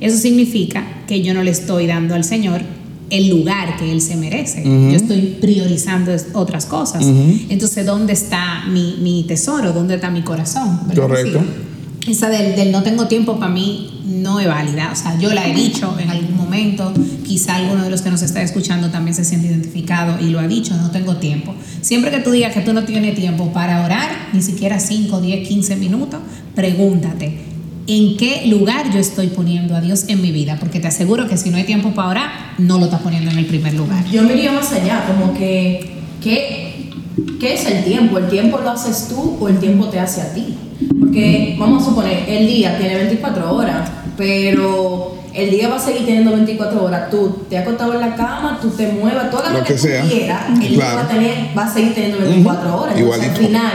eso 0.00 0.16
significa 0.18 0.84
que 1.06 1.22
yo 1.22 1.34
no 1.34 1.42
le 1.42 1.50
estoy 1.50 1.86
dando 1.86 2.14
al 2.14 2.24
Señor 2.24 2.62
el 3.10 3.28
lugar 3.28 3.76
que 3.78 3.90
Él 3.90 4.00
se 4.02 4.16
merece. 4.16 4.62
Yo 4.64 4.96
estoy 4.96 5.38
priorizando 5.40 6.14
otras 6.34 6.66
cosas. 6.66 7.04
Entonces, 7.48 7.86
¿dónde 7.86 8.12
está 8.12 8.64
mi, 8.68 8.96
mi 9.00 9.24
tesoro? 9.24 9.72
¿Dónde 9.72 9.94
está 9.94 10.10
mi 10.10 10.22
corazón? 10.22 10.80
¿Verdad 10.86 10.94
que 10.94 11.00
Correcto. 11.00 11.40
sí? 11.40 12.10
Esa 12.10 12.28
del, 12.28 12.54
del 12.56 12.72
no 12.72 12.82
tengo 12.82 13.06
tiempo 13.06 13.38
para 13.38 13.52
mí 13.52 14.02
no 14.06 14.40
es 14.40 14.46
válida. 14.46 14.90
O 14.92 14.96
sea, 14.96 15.18
yo 15.18 15.32
la 15.32 15.46
he 15.48 15.54
dicho 15.54 15.94
en 15.98 16.10
algún 16.10 16.37
momento. 16.48 16.92
Quizá 17.24 17.56
alguno 17.56 17.84
de 17.84 17.90
los 17.90 18.00
que 18.00 18.10
nos 18.10 18.22
está 18.22 18.42
escuchando 18.42 18.90
también 18.90 19.14
se 19.14 19.24
siente 19.24 19.48
identificado 19.48 20.18
y 20.20 20.30
lo 20.30 20.40
ha 20.40 20.48
dicho, 20.48 20.74
no 20.76 20.90
tengo 20.90 21.16
tiempo. 21.16 21.54
Siempre 21.82 22.10
que 22.10 22.18
tú 22.18 22.30
digas 22.30 22.54
que 22.54 22.60
tú 22.60 22.72
no 22.72 22.84
tienes 22.84 23.14
tiempo 23.14 23.52
para 23.52 23.84
orar, 23.84 24.30
ni 24.32 24.42
siquiera 24.42 24.80
5, 24.80 25.20
10, 25.20 25.48
15 25.48 25.76
minutos, 25.76 26.20
pregúntate, 26.54 27.38
¿en 27.86 28.16
qué 28.16 28.46
lugar 28.46 28.90
yo 28.92 28.98
estoy 28.98 29.28
poniendo 29.28 29.76
a 29.76 29.80
Dios 29.80 30.06
en 30.08 30.22
mi 30.22 30.32
vida? 30.32 30.56
Porque 30.58 30.80
te 30.80 30.88
aseguro 30.88 31.28
que 31.28 31.36
si 31.36 31.50
no 31.50 31.58
hay 31.58 31.64
tiempo 31.64 31.90
para 31.90 32.08
orar, 32.08 32.30
no 32.58 32.78
lo 32.78 32.86
estás 32.86 33.02
poniendo 33.02 33.30
en 33.30 33.38
el 33.38 33.46
primer 33.46 33.74
lugar. 33.74 34.04
Yo 34.10 34.22
me 34.22 34.32
iría 34.32 34.52
más 34.52 34.72
allá, 34.72 35.04
como 35.06 35.34
que, 35.34 35.98
¿qué, 36.22 36.90
¿qué 37.38 37.54
es 37.54 37.66
el 37.66 37.84
tiempo? 37.84 38.18
¿El 38.18 38.28
tiempo 38.28 38.58
lo 38.58 38.70
haces 38.70 39.08
tú 39.08 39.36
o 39.38 39.48
el 39.48 39.58
tiempo 39.58 39.86
te 39.88 40.00
hace 40.00 40.22
a 40.22 40.32
ti? 40.32 40.54
Porque 40.98 41.56
vamos 41.58 41.82
a 41.82 41.86
suponer, 41.86 42.24
el 42.28 42.46
día 42.46 42.78
tiene 42.78 42.96
24 42.96 43.54
horas, 43.54 43.90
pero 44.16 45.17
el 45.38 45.50
día 45.50 45.68
va 45.68 45.76
a 45.76 45.80
seguir 45.80 46.04
teniendo 46.04 46.32
24 46.32 46.84
horas. 46.84 47.10
Tú 47.10 47.44
te 47.48 47.56
has 47.56 47.62
acostado 47.62 47.94
en 47.94 48.00
la 48.00 48.16
cama, 48.16 48.58
tú 48.60 48.70
te 48.70 48.88
muevas, 48.88 49.30
todo 49.30 49.42
lo, 49.44 49.58
Lo 49.58 49.64
que, 49.64 49.74
que 49.74 49.74
tú 49.74 49.86
sea. 49.86 50.02
quieras, 50.02 50.42
el 50.60 50.68
día 50.68 50.94
va 50.94 51.02
a, 51.02 51.08
tener, 51.08 51.36
va 51.56 51.64
a 51.64 51.72
seguir 51.72 51.94
teniendo 51.94 52.18
24 52.18 52.80
horas. 52.80 52.96
Entonces, 52.96 53.28
al 53.28 53.36
final, 53.36 53.72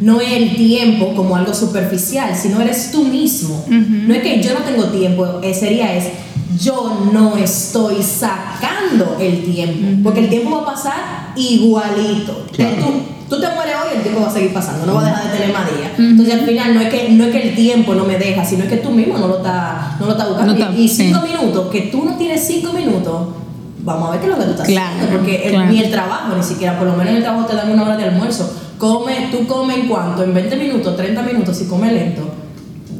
no 0.00 0.20
es 0.20 0.32
el 0.32 0.56
tiempo 0.56 1.14
como 1.14 1.34
algo 1.36 1.54
superficial, 1.54 2.34
sino 2.36 2.60
eres 2.60 2.92
tú 2.92 3.04
mismo. 3.04 3.64
No 3.68 4.14
es 4.14 4.22
que 4.22 4.42
yo 4.42 4.54
no 4.54 4.60
tengo 4.60 4.84
tiempo, 4.86 5.40
eh, 5.42 5.54
sería 5.54 5.94
es 5.94 6.08
yo 6.60 7.08
no 7.12 7.36
estoy 7.36 8.02
sacando 8.02 9.16
el 9.20 9.44
tiempo, 9.44 10.02
porque 10.02 10.20
el 10.20 10.28
tiempo 10.28 10.56
va 10.56 10.62
a 10.62 10.74
pasar 10.74 11.32
igualito. 11.36 12.46
Claro. 12.52 12.76
Tú, 12.76 12.92
tú 13.28 13.40
te 13.40 13.46
mueres 13.48 13.74
hoy, 13.82 13.96
el 13.96 14.02
tiempo 14.02 14.20
va 14.22 14.28
a 14.28 14.32
seguir 14.32 14.52
pasando, 14.52 14.86
no 14.86 14.94
va 14.94 15.02
a 15.02 15.04
dejar 15.06 15.24
de 15.30 15.38
tener 15.38 15.52
más 15.54 15.66
días. 15.76 15.90
Entonces 15.98 16.34
al 16.34 16.40
final 16.42 16.74
no 16.74 16.80
es 16.80 16.88
que 16.88 17.08
no 17.10 17.24
es 17.24 17.30
que 17.32 17.48
el 17.48 17.54
tiempo 17.54 17.94
no 17.94 18.04
me 18.04 18.18
deja, 18.18 18.44
sino 18.44 18.64
es 18.64 18.70
que 18.70 18.76
tú 18.78 18.90
mismo 18.90 19.18
no 19.18 19.28
lo 19.28 19.36
estás 19.38 19.98
no 20.00 20.06
lo 20.06 20.12
estás 20.12 20.28
buscando. 20.28 20.54
No 20.54 20.58
está- 20.58 20.74
y 20.76 20.84
y 20.84 20.88
cinco 20.88 21.20
sí. 21.24 21.32
minutos, 21.32 21.68
que 21.70 21.80
tú 21.82 22.04
no 22.04 22.16
tienes 22.16 22.46
cinco 22.46 22.72
minutos, 22.72 23.28
vamos 23.80 24.08
a 24.08 24.10
ver 24.12 24.20
qué 24.20 24.26
es 24.26 24.32
lo 24.32 24.38
que 24.38 24.44
tú 24.44 24.50
estás 24.52 24.66
Claro, 24.66 24.90
haciendo, 24.96 25.16
porque 25.16 25.44
el- 25.46 25.50
claro. 25.54 25.70
ni 25.70 25.78
el 25.80 25.90
trabajo, 25.90 26.36
ni 26.36 26.42
siquiera, 26.42 26.78
por 26.78 26.86
lo 26.86 26.92
menos 26.94 27.08
en 27.10 27.16
el 27.16 27.22
trabajo 27.22 27.46
te 27.46 27.56
dan 27.56 27.70
una 27.70 27.82
hora 27.84 27.96
de 27.96 28.04
almuerzo. 28.04 28.54
Come, 28.78 29.28
tú 29.32 29.46
comes 29.46 29.76
en 29.78 29.88
cuanto, 29.88 30.22
en 30.22 30.32
20 30.34 30.56
minutos, 30.56 30.96
30 30.96 31.22
minutos, 31.22 31.56
si 31.56 31.64
comes 31.66 31.92
lento, 31.92 32.22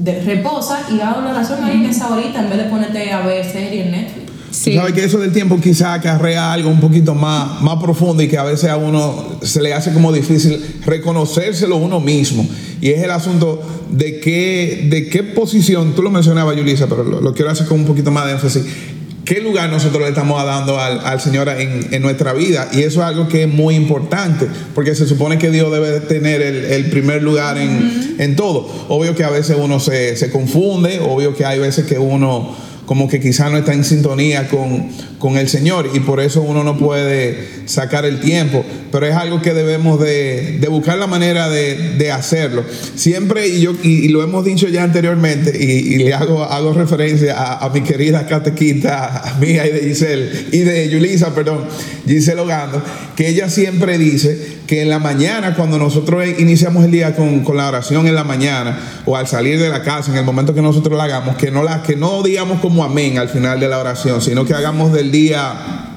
de- 0.01 0.21
reposa 0.23 0.81
y 0.91 1.01
haz 1.01 1.17
una 1.19 1.31
oración 1.31 1.63
ahí 1.65 1.77
en 1.77 1.87
esa 1.87 2.09
horita 2.13 2.41
en 2.41 2.49
vez 2.51 2.59
de 2.59 2.65
ponerte 2.65 3.13
a 3.13 3.21
ver 3.21 3.45
series 3.45 3.87
en 3.87 3.93
Netflix. 3.93 4.28
Tú 4.51 4.73
sabes 4.73 4.93
que 4.95 5.05
eso 5.05 5.19
del 5.19 5.33
tiempo 5.33 5.61
quizá 5.61 5.95
acarrea 5.95 6.53
algo 6.53 6.71
un 6.71 6.81
poquito 6.81 7.15
más, 7.15 7.61
más 7.61 7.83
profundo 7.83 8.23
y 8.23 8.29
que 8.29 8.39
a 8.39 8.45
veces 8.45 8.71
a 8.71 8.77
uno 8.77 9.39
se 9.43 9.63
le 9.63 9.75
hace 9.75 9.93
como 9.93 10.13
difícil 10.13 10.59
reconocérselo 10.87 11.77
uno 11.77 12.01
mismo. 12.01 12.47
Y 12.81 12.91
es 12.91 13.03
el 13.03 13.11
asunto 13.11 13.63
de 13.91 14.21
qué, 14.21 14.87
de 14.91 15.09
qué 15.09 15.23
posición, 15.23 15.95
tú 15.95 16.03
lo 16.03 16.11
mencionabas, 16.11 16.57
Yulisa, 16.57 16.87
pero 16.87 17.05
lo, 17.05 17.21
lo 17.21 17.35
quiero 17.35 17.51
hacer 17.51 17.67
con 17.67 17.81
un 17.81 17.87
poquito 17.87 18.11
más 18.11 18.27
de 18.27 18.33
énfasis. 18.33 18.63
¿Qué 19.25 19.43
lugar 19.43 19.69
nosotros 19.69 20.01
le 20.01 20.09
estamos 20.09 20.43
dando 20.43 20.81
al, 20.81 21.01
al 21.05 21.21
Señor 21.21 21.51
en, 21.51 21.89
en 21.91 22.01
nuestra 22.01 22.33
vida? 22.33 22.71
Y 22.73 22.81
eso 22.81 23.01
es 23.01 23.07
algo 23.07 23.29
que 23.29 23.43
es 23.43 23.49
muy 23.49 23.75
importante, 23.75 24.47
porque 24.75 24.95
se 24.95 25.07
supone 25.07 25.37
que 25.37 25.51
Dios 25.51 25.71
debe 25.71 26.01
tener 26.01 26.41
el, 26.41 26.65
el 26.65 26.87
primer 26.89 27.23
lugar 27.23 27.59
en, 27.59 28.17
en 28.19 28.37
todo. 28.37 28.67
Obvio 28.89 29.15
que 29.15 29.25
a 29.25 29.31
veces 29.31 29.59
uno 29.61 29.81
se, 29.81 30.17
se 30.17 30.31
confunde, 30.31 31.01
obvio 31.01 31.37
que 31.37 31.45
hay 31.45 31.59
veces 31.59 31.85
que 31.85 31.99
uno 31.99 32.57
como 32.89 33.07
que 33.07 33.21
quizá 33.21 33.51
no 33.51 33.59
está 33.59 33.75
en 33.75 33.85
sintonía 33.85 34.49
con, 34.49 34.89
con 35.19 35.37
el 35.37 35.51
Señor 35.51 35.91
y 35.93 36.01
por 36.01 36.21
eso 36.21 36.41
uno 36.41 36.65
no 36.65 36.79
puede 36.79 37.47
sacar 37.67 38.07
el 38.07 38.19
tiempo, 38.19 38.65
pero 38.91 39.05
es 39.05 39.15
algo 39.15 39.43
que 39.43 39.53
debemos 39.53 40.01
de, 40.01 40.67
buscar 40.71 40.97
la 40.97 41.07
manera 41.07 41.51
de, 41.51 42.11
hacerlo. 42.11 42.65
Siempre, 42.95 43.47
y, 43.47 43.61
yo, 43.61 43.75
y, 43.83 44.09
lo 44.09 44.23
hemos 44.23 44.43
dicho 44.43 44.69
ya 44.69 44.85
anteriormente, 44.85 45.55
y, 45.63 45.99
le 45.99 46.15
hago, 46.15 46.43
hago 46.43 46.73
referencia 46.73 47.59
a, 47.59 47.69
mi 47.69 47.83
querida 47.83 48.27
catequita 48.27 49.37
mía 49.39 49.67
y 49.67 49.71
de 49.71 49.81
Giselle, 49.81 50.47
y 50.51 50.61
de 50.61 50.89
Yulisa, 50.89 51.35
perdón, 51.35 51.67
Giselle 52.07 52.41
Ogando, 52.41 52.83
que 53.15 53.29
ella 53.29 53.51
siempre 53.51 53.99
dice 53.99 54.59
que 54.67 54.83
en 54.83 54.91
la 54.91 54.99
mañana, 54.99 55.55
cuando 55.55 55.79
nosotros 55.79 56.25
iniciamos 56.39 56.85
el 56.85 56.91
día 56.91 57.15
con, 57.17 57.45
la 57.55 57.69
oración 57.69 58.07
en 58.07 58.15
la 58.15 58.25
mañana, 58.25 58.79
o 59.05 59.17
al 59.17 59.27
salir 59.27 59.59
de 59.59 59.69
la 59.69 59.83
casa, 59.83 60.13
en 60.13 60.19
el 60.19 60.25
momento 60.25 60.55
que 60.55 60.63
nosotros 60.63 60.97
la 60.97 61.05
hagamos, 61.05 61.37
que 61.37 61.51
no, 61.51 61.63
la, 61.63 61.83
que 61.83 61.97
no 61.97 62.23
digamos 62.23 62.61
como 62.61 62.78
amén 62.85 63.19
al 63.19 63.29
final 63.29 63.61
de 63.61 63.69
la 63.69 63.79
oración, 63.79 64.21
sino 64.21 64.45
que 64.45 64.55
hagamos 64.55 64.93
del 64.93 65.11
día 65.11 65.88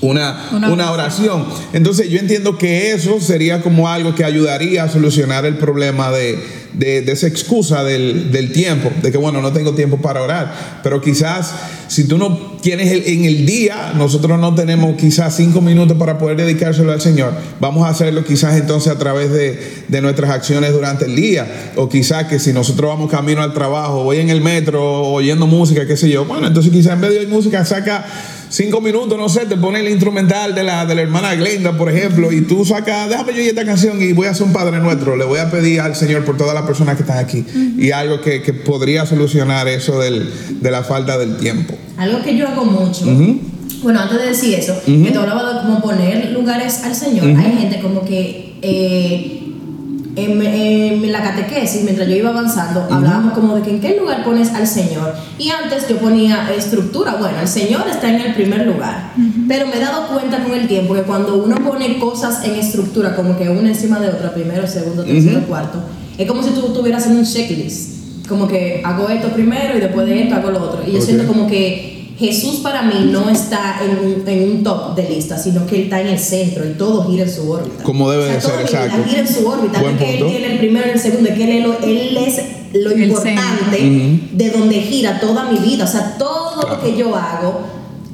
una, 0.00 0.50
una, 0.52 0.92
oración. 0.92 1.44
Entonces 1.72 2.08
yo 2.08 2.18
entiendo 2.18 2.56
que 2.56 2.92
eso 2.92 3.20
sería 3.20 3.62
como 3.62 3.88
algo 3.88 4.14
que 4.14 4.24
ayudaría 4.24 4.84
a 4.84 4.88
solucionar 4.88 5.44
el 5.44 5.56
problema 5.56 6.12
de, 6.12 6.38
de, 6.74 7.10
esa 7.10 7.26
excusa 7.26 7.82
del, 7.82 8.30
del, 8.30 8.52
tiempo, 8.52 8.90
de 9.02 9.10
que 9.10 9.18
bueno, 9.18 9.42
no 9.42 9.52
tengo 9.52 9.74
tiempo 9.74 9.98
para 9.98 10.22
orar. 10.22 10.80
Pero 10.84 11.00
quizás 11.00 11.52
si 11.88 12.04
tú 12.04 12.16
no 12.16 12.58
tienes 12.60 12.92
el, 12.92 13.06
en 13.06 13.24
el 13.24 13.44
día, 13.44 13.92
nosotros 13.96 14.38
no 14.38 14.54
tenemos 14.54 14.94
quizás 14.96 15.34
cinco 15.34 15.60
minutos 15.60 15.96
para 15.96 16.16
poder 16.18 16.36
dedicárselo 16.36 16.92
al 16.92 17.00
Señor, 17.00 17.32
vamos 17.58 17.84
a 17.84 17.90
hacerlo 17.90 18.24
quizás 18.24 18.56
entonces 18.56 18.92
a 18.92 18.98
través 18.98 19.32
de, 19.32 19.84
de 19.88 20.00
nuestras 20.00 20.30
acciones 20.30 20.72
durante 20.72 21.06
el 21.06 21.16
día. 21.16 21.72
O 21.74 21.88
quizás 21.88 22.26
que 22.26 22.38
si 22.38 22.52
nosotros 22.52 22.88
vamos 22.88 23.10
camino 23.10 23.42
al 23.42 23.52
trabajo, 23.52 24.04
voy 24.04 24.18
en 24.18 24.30
el 24.30 24.42
metro 24.42 25.02
oyendo 25.08 25.48
música, 25.48 25.86
qué 25.86 25.96
sé 25.96 26.08
yo, 26.08 26.24
bueno, 26.24 26.46
entonces 26.46 26.70
quizás 26.70 26.92
en 26.92 27.00
vez 27.00 27.10
de 27.10 27.18
oír 27.18 27.28
música 27.28 27.64
saca 27.64 28.06
cinco 28.48 28.80
minutos, 28.80 29.18
no 29.18 29.28
sé, 29.28 29.46
te 29.46 29.56
pone 29.56 29.80
el 29.80 29.88
instrumental 29.88 30.54
de 30.54 30.62
la, 30.62 30.86
de 30.86 30.94
la 30.94 31.02
hermana 31.02 31.34
Glenda, 31.34 31.76
por 31.76 31.90
ejemplo, 31.90 32.32
y 32.32 32.42
tú 32.42 32.64
sacas, 32.64 33.08
déjame 33.08 33.34
yo 33.34 33.40
esta 33.40 33.64
canción 33.64 34.00
y 34.02 34.12
voy 34.12 34.26
a 34.26 34.30
hacer 34.30 34.46
un 34.46 34.52
Padre 34.52 34.78
Nuestro, 34.78 35.16
le 35.16 35.24
voy 35.24 35.38
a 35.38 35.50
pedir 35.50 35.80
al 35.80 35.96
Señor 35.96 36.24
por 36.24 36.36
todas 36.36 36.54
las 36.54 36.64
personas 36.64 36.96
que 36.96 37.02
están 37.02 37.18
aquí. 37.18 37.44
Y 37.76 37.90
algo 37.90 38.20
que, 38.20 38.42
que, 38.42 38.52
podría 38.52 39.06
solucionar 39.06 39.68
eso 39.68 39.98
del, 39.98 40.30
de 40.60 40.70
la 40.70 40.82
falta 40.82 41.18
del 41.18 41.36
tiempo. 41.36 41.74
Algo 41.96 42.22
que 42.22 42.36
yo 42.36 42.48
hago 42.48 42.64
mucho. 42.64 43.04
Bueno, 43.82 44.00
antes 44.00 44.18
de 44.18 44.26
decir 44.26 44.54
eso, 44.54 44.74
que 44.84 45.10
tú 45.12 45.18
hablabas 45.20 45.54
de 45.54 45.60
cómo 45.62 45.80
poner 45.80 46.30
lugares 46.32 46.82
al 46.84 46.94
Señor, 46.94 47.26
hay 47.26 47.58
gente 47.58 47.80
como 47.80 48.04
que 48.04 48.54
eh, 48.62 49.47
en, 50.24 51.12
la 51.12 51.22
catequesis, 51.22 51.82
mientras 51.84 52.08
yo 52.08 52.16
iba 52.16 52.30
avanzando, 52.30 52.86
hablábamos 52.90 53.32
como 53.32 53.54
de 53.54 53.62
que 53.62 53.70
en 53.70 53.80
qué 53.80 53.96
lugar 53.98 54.24
pones 54.24 54.52
al 54.52 54.66
Señor. 54.66 55.14
Y 55.38 55.50
antes 55.50 55.88
yo 55.88 55.96
ponía 55.98 56.52
estructura. 56.54 57.16
Bueno, 57.16 57.40
el 57.40 57.48
Señor 57.48 57.88
está 57.88 58.10
en 58.10 58.20
el 58.20 58.34
primer 58.34 58.66
lugar. 58.66 59.12
Pero 59.46 59.66
me 59.66 59.76
he 59.76 59.80
dado 59.80 60.08
cuenta 60.08 60.42
con 60.42 60.52
el 60.52 60.68
tiempo 60.68 60.94
que 60.94 61.02
cuando 61.02 61.42
uno 61.42 61.56
pone 61.56 61.98
cosas 61.98 62.44
en 62.44 62.54
estructura, 62.54 63.16
como 63.16 63.36
que 63.36 63.48
una 63.48 63.68
encima 63.68 63.98
de 63.98 64.08
otra, 64.08 64.32
primero, 64.34 64.66
segundo, 64.66 65.04
tercero, 65.04 65.40
cuarto, 65.46 65.80
es 66.16 66.26
como 66.26 66.42
si 66.42 66.50
tú 66.50 66.66
estuvieras 66.66 67.06
en 67.06 67.16
un 67.16 67.24
checklist. 67.24 68.26
Como 68.28 68.46
que 68.46 68.82
hago 68.84 69.08
esto 69.08 69.28
primero 69.28 69.76
y 69.76 69.80
después 69.80 70.06
de 70.06 70.22
esto 70.22 70.34
hago 70.34 70.50
lo 70.50 70.62
otro. 70.62 70.82
Y 70.86 70.92
yo 70.92 71.00
siento 71.00 71.26
como 71.26 71.46
que 71.46 71.97
Jesús 72.18 72.56
para 72.56 72.82
mí 72.82 73.10
no 73.12 73.30
está 73.30 73.80
en 73.80 73.90
un, 73.98 74.28
en 74.28 74.50
un, 74.50 74.64
top 74.64 74.96
de 74.96 75.08
lista, 75.08 75.38
sino 75.38 75.66
que 75.66 75.76
Él 75.76 75.82
está 75.84 76.00
en 76.00 76.08
el 76.08 76.18
centro 76.18 76.68
y 76.68 76.72
todo 76.72 77.08
gira 77.08 77.22
en 77.22 77.32
su 77.32 77.48
órbita. 77.48 77.84
Como 77.84 78.10
debe 78.10 78.24
de 78.24 78.40
ser, 78.40 78.60
exacto. 78.60 79.04
gira 79.06 79.20
en 79.20 79.28
su 79.28 79.46
órbita, 79.46 79.80
no 79.80 79.96
que 79.96 80.18
Él 80.18 80.26
tiene 80.26 80.52
el 80.52 80.58
primero 80.58 80.88
y 80.88 80.90
el 80.90 80.98
segundo, 80.98 81.30
que 81.32 81.58
Él, 81.58 81.74
él 81.84 82.16
es 82.16 82.40
lo 82.72 82.96
importante 82.96 84.20
de 84.32 84.50
donde 84.50 84.80
gira 84.80 85.20
toda 85.20 85.44
mi 85.44 85.58
vida. 85.58 85.84
O 85.84 85.88
sea, 85.88 86.16
todo 86.18 86.68
lo 86.68 86.80
que 86.82 86.96
yo 86.96 87.14
hago 87.14 87.60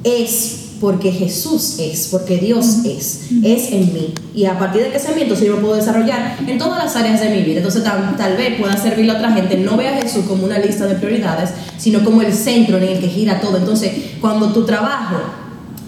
es 0.03 0.64
porque 0.79 1.11
Jesús 1.11 1.77
es, 1.79 2.07
porque 2.11 2.37
Dios 2.37 2.85
es, 2.85 3.27
es 3.43 3.71
en 3.71 3.93
mí. 3.93 4.13
Y 4.33 4.45
a 4.45 4.57
partir 4.59 4.83
de 4.83 4.91
que 4.91 4.99
se 4.99 5.11
entonces 5.19 5.47
yo 5.47 5.55
me 5.55 5.61
puedo 5.61 5.75
desarrollar 5.75 6.37
en 6.45 6.57
todas 6.57 6.83
las 6.83 6.95
áreas 6.95 7.19
de 7.21 7.29
mi 7.29 7.41
vida. 7.41 7.57
Entonces 7.57 7.83
tal, 7.83 8.15
tal 8.17 8.37
vez 8.37 8.59
pueda 8.59 8.75
servirle 8.77 9.13
a 9.13 9.15
otra 9.15 9.31
gente, 9.31 9.57
no 9.57 9.77
ve 9.77 9.87
a 9.87 9.97
Jesús 10.01 10.25
como 10.25 10.45
una 10.45 10.59
lista 10.59 10.85
de 10.87 10.95
prioridades, 10.95 11.51
sino 11.77 12.03
como 12.03 12.21
el 12.21 12.33
centro 12.33 12.77
en 12.77 12.83
el 12.83 12.99
que 12.99 13.07
gira 13.07 13.39
todo. 13.39 13.57
Entonces, 13.57 13.91
cuando 14.19 14.51
tu 14.51 14.65
trabajo 14.65 15.15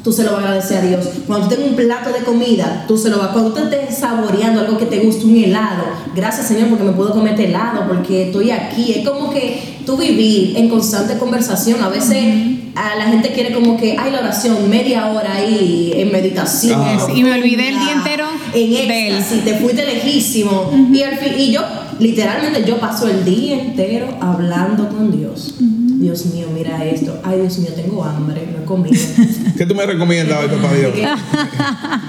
tú 0.08 0.14
se 0.14 0.24
lo 0.24 0.32
vas 0.32 0.40
a 0.40 0.44
agradecer 0.44 0.78
a 0.78 0.82
Dios. 0.84 1.06
Cuando 1.28 1.50
tengas 1.50 1.68
un 1.68 1.76
plato 1.76 2.14
de 2.14 2.20
comida, 2.20 2.86
tú 2.88 2.98
se 2.98 3.10
lo 3.10 3.18
vas. 3.18 3.32
Cuando 3.32 3.52
tú 3.52 3.64
estés 3.64 3.98
saboreando 3.98 4.62
algo 4.62 4.78
que 4.78 4.86
te 4.86 5.00
guste, 5.00 5.26
un 5.26 5.36
helado, 5.36 5.84
gracias 6.16 6.48
Señor 6.48 6.70
porque 6.70 6.86
me 6.86 6.94
puedo 6.94 7.12
comer 7.12 7.34
este 7.34 7.48
helado, 7.48 7.86
porque 7.90 8.28
estoy 8.28 8.52
aquí. 8.52 8.94
Es 8.94 9.06
como 9.06 9.30
que 9.32 9.82
tú 9.86 9.98
vivir 9.98 10.56
en 10.56 10.70
constante 10.70 11.18
conversación. 11.18 11.84
A 11.84 11.90
veces 11.90 12.57
a 12.78 12.96
la 12.96 13.06
gente 13.06 13.32
quiere 13.32 13.54
como 13.54 13.76
que, 13.76 13.98
hay 13.98 14.12
la 14.12 14.20
oración, 14.20 14.70
media 14.70 15.08
hora 15.08 15.36
ahí 15.36 15.94
en 15.96 16.12
meditación. 16.12 16.80
y 17.16 17.24
me 17.24 17.34
olvidé 17.34 17.70
el 17.70 17.80
día 17.80 17.94
entero. 17.94 18.28
En 18.54 18.92
éxtasis, 18.92 19.44
te 19.44 19.56
fuiste 19.56 19.84
lejísimo. 19.86 20.72
y, 20.94 21.02
al 21.02 21.18
fin, 21.18 21.34
y 21.38 21.52
yo, 21.52 21.62
literalmente, 22.00 22.64
yo 22.66 22.80
paso 22.80 23.08
el 23.08 23.26
día 23.26 23.60
entero 23.60 24.08
hablando 24.22 24.88
con 24.90 25.12
Dios. 25.12 25.56
Dios 25.60 26.28
mío, 26.28 26.48
mira 26.54 26.86
esto. 26.86 27.20
Ay, 27.24 27.42
Dios 27.42 27.58
mío, 27.58 27.72
tengo 27.76 28.04
hambre, 28.04 28.48
no 28.54 28.62
he 28.62 28.66
comido. 28.66 28.96
¿Qué 29.58 29.66
tú 29.66 29.74
me 29.74 29.86
recomiendas 29.86 30.40
hoy, 30.40 30.48
papá 30.48 30.74
Dios? 30.76 30.94
papá, 30.94 32.02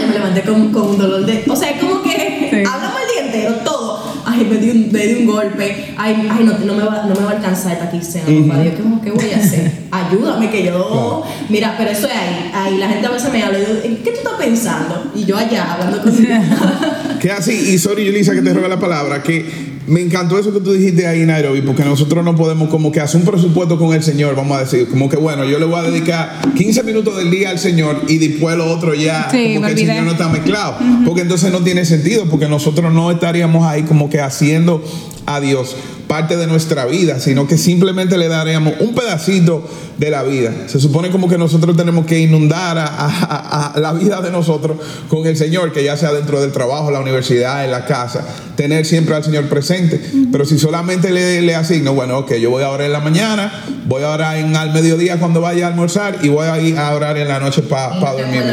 yo 0.00 0.08
me 0.08 0.14
levanté 0.14 0.42
con, 0.42 0.72
con, 0.72 0.88
un 0.88 0.98
dolor 0.98 1.24
de. 1.24 1.44
O 1.48 1.54
sea, 1.54 1.78
como 1.78 2.02
que 2.02 2.64
hablamos 2.68 3.00
el 3.00 3.14
día 3.14 3.26
entero, 3.26 3.54
todo. 3.64 3.95
Ay, 4.36 4.46
me 4.50 4.56
di 4.58 4.70
un, 4.70 4.92
me 4.92 5.06
di 5.06 5.14
un 5.14 5.26
golpe. 5.26 5.94
Ay, 5.96 6.28
ay 6.30 6.44
no, 6.44 6.58
no, 6.58 6.74
me 6.74 6.82
va, 6.84 7.04
no 7.04 7.14
me 7.14 7.24
va 7.24 7.30
a 7.30 7.36
alcanzar 7.36 7.72
esta 7.72 7.90
quincena, 7.90 8.24
papá 8.24 8.62
Dios. 8.62 8.74
¿Qué, 8.76 9.04
¿Qué 9.04 9.10
voy 9.10 9.32
a 9.32 9.36
hacer? 9.36 9.72
Ayúdame, 9.90 10.50
que 10.50 10.64
yo. 10.64 11.24
Mira, 11.48 11.74
pero 11.78 11.90
eso 11.90 12.06
es 12.06 12.12
ahí. 12.12 12.50
Ahí 12.52 12.78
la 12.78 12.88
gente 12.88 13.06
a 13.06 13.10
veces 13.10 13.32
me 13.32 13.42
habla 13.42 13.58
¿qué 13.58 14.10
tú 14.10 14.18
estás 14.18 14.34
pensando? 14.38 15.10
Y 15.14 15.24
yo 15.24 15.36
allá, 15.36 15.72
hablando 15.72 16.02
con 16.02 16.12
Que 17.20 17.30
así, 17.32 17.52
y 17.52 17.78
sorry, 17.78 18.04
Yulisa, 18.04 18.34
que 18.34 18.42
te 18.42 18.52
roba 18.52 18.68
la 18.68 18.78
palabra, 18.78 19.22
que 19.22 19.75
me 19.86 20.00
encantó 20.00 20.38
eso 20.38 20.52
que 20.52 20.60
tú 20.60 20.72
dijiste 20.72 21.06
ahí, 21.06 21.24
Nairobi, 21.24 21.62
porque 21.62 21.84
nosotros 21.84 22.24
no 22.24 22.34
podemos 22.34 22.68
como 22.68 22.90
que 22.90 23.00
hacer 23.00 23.20
un 23.20 23.26
presupuesto 23.26 23.78
con 23.78 23.94
el 23.94 24.02
Señor, 24.02 24.34
vamos 24.34 24.56
a 24.56 24.60
decir, 24.60 24.88
como 24.88 25.08
que 25.08 25.16
bueno, 25.16 25.44
yo 25.44 25.58
le 25.58 25.64
voy 25.64 25.78
a 25.78 25.82
dedicar 25.82 26.40
15 26.54 26.82
minutos 26.82 27.16
del 27.16 27.30
día 27.30 27.50
al 27.50 27.58
Señor 27.58 28.02
y 28.08 28.18
después 28.18 28.56
lo 28.56 28.70
otro 28.70 28.94
ya, 28.94 29.24
como 29.24 29.66
que 29.66 29.72
el 29.72 29.78
Señor 29.78 30.04
no 30.04 30.12
está 30.12 30.28
mezclado, 30.28 30.76
porque 31.04 31.22
entonces 31.22 31.52
no 31.52 31.60
tiene 31.60 31.84
sentido, 31.84 32.26
porque 32.26 32.48
nosotros 32.48 32.92
no 32.92 33.10
estaríamos 33.10 33.66
ahí 33.66 33.82
como 33.82 34.10
que 34.10 34.20
haciendo 34.20 34.82
a 35.26 35.40
Dios 35.40 35.76
parte 36.06 36.36
de 36.36 36.46
nuestra 36.46 36.86
vida, 36.86 37.18
sino 37.20 37.46
que 37.46 37.58
simplemente 37.58 38.16
le 38.16 38.28
daremos 38.28 38.74
un 38.80 38.94
pedacito 38.94 39.68
de 39.98 40.10
la 40.10 40.22
vida. 40.22 40.52
Se 40.66 40.78
supone 40.78 41.10
como 41.10 41.28
que 41.28 41.38
nosotros 41.38 41.76
tenemos 41.76 42.06
que 42.06 42.20
inundar 42.20 42.78
a, 42.78 43.72
la 43.76 43.92
vida 43.92 44.20
de 44.20 44.30
nosotros 44.30 44.78
con 45.08 45.26
el 45.26 45.36
Señor, 45.36 45.72
que 45.72 45.82
ya 45.82 45.96
sea 45.96 46.12
dentro 46.12 46.40
del 46.40 46.52
trabajo, 46.52 46.90
la 46.90 47.00
universidad, 47.00 47.64
en 47.64 47.70
la 47.70 47.86
casa, 47.86 48.24
tener 48.56 48.86
siempre 48.86 49.14
al 49.14 49.24
Señor 49.24 49.48
presente. 49.48 50.00
Pero 50.30 50.44
si 50.44 50.58
solamente 50.58 51.10
le, 51.10 51.42
le 51.42 51.54
asigno, 51.54 51.94
bueno, 51.94 52.18
ok, 52.18 52.34
yo 52.34 52.50
voy 52.50 52.62
a 52.62 52.70
orar 52.70 52.86
en 52.86 52.92
la 52.92 53.00
mañana, 53.00 53.52
voy 53.86 54.02
a 54.02 54.10
orar 54.10 54.36
en, 54.36 54.54
al 54.54 54.72
mediodía 54.72 55.18
cuando 55.18 55.40
vaya 55.40 55.66
a 55.66 55.68
almorzar 55.70 56.18
y 56.22 56.28
voy 56.28 56.46
a 56.46 56.60
ir 56.60 56.78
a 56.78 56.94
orar 56.94 57.16
en 57.16 57.28
la 57.28 57.40
noche 57.40 57.62
para 57.62 57.98
dormir. 58.12 58.44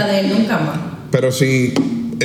Pero 1.12 1.32
si 1.32 1.74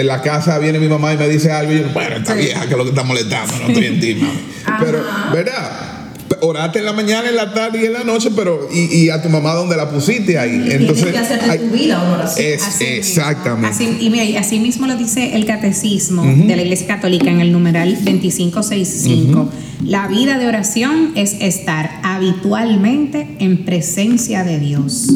en 0.01 0.07
la 0.07 0.23
casa 0.23 0.59
viene 0.59 0.79
mi 0.79 0.89
mamá 0.89 1.15
y 1.15 1.17
me 1.17 1.29
dice 1.29 1.51
algo 1.51 1.73
y 1.73 1.81
yo, 1.81 1.89
bueno, 1.93 2.17
esta 2.17 2.35
vieja 2.35 2.67
que 2.67 2.77
lo 2.77 2.85
que 2.85 2.91
está 2.91 3.03
molestando, 3.03 3.55
no 3.59 3.69
estoy 3.69 3.87
en 3.87 4.01
ti, 4.01 4.15
mami. 4.15 4.39
Pero, 4.81 5.03
¿verdad? 5.33 5.95
Orate 6.41 6.79
en 6.79 6.85
la 6.85 6.93
mañana, 6.93 7.29
en 7.29 7.37
la 7.37 7.53
tarde 7.53 7.81
y 7.83 7.87
en 7.87 7.95
la 7.95 8.05
noche, 8.05 8.31
pero 8.37 8.69
y, 8.73 9.05
y 9.05 9.11
a 9.11 9.21
tu 9.21 9.29
mamá 9.29 9.55
donde 9.55 9.77
la 9.77 9.91
pusiste 9.91 10.39
ahí. 10.39 10.69
Entonces, 10.71 11.07
Tienes 11.07 11.29
que 11.29 11.35
hacerte 11.35 11.59
tu 11.59 11.71
vida 11.71 12.01
oración. 12.03 12.47
Es, 12.47 12.81
exactamente. 12.81 13.69
Así, 13.69 13.97
y 13.99 14.11
mira, 14.11 14.39
así 14.39 14.61
mismo 14.61 14.87
lo 14.87 14.97
dice 14.97 15.35
el 15.35 15.47
catecismo 15.47 16.23
de 16.25 16.55
la 16.55 16.63
Iglesia 16.63 16.87
Católica 16.87 17.31
en 17.31 17.41
el 17.41 17.51
numeral 17.51 17.95
2565. 18.05 19.49
La 19.85 20.07
vida 20.07 20.39
de 20.39 20.47
oración 20.47 21.13
es 21.17 21.37
estar 21.41 22.01
habitualmente 22.03 23.37
en 23.41 23.65
presencia 23.65 24.45
de 24.45 24.61
Dios 24.61 25.09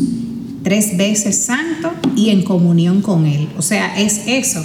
tres 0.62 0.96
veces 0.96 1.44
santo 1.44 1.92
y 2.16 2.30
en 2.30 2.42
comunión 2.42 3.02
con 3.02 3.26
Él. 3.26 3.48
O 3.56 3.62
sea, 3.62 3.98
es 3.98 4.22
eso. 4.26 4.64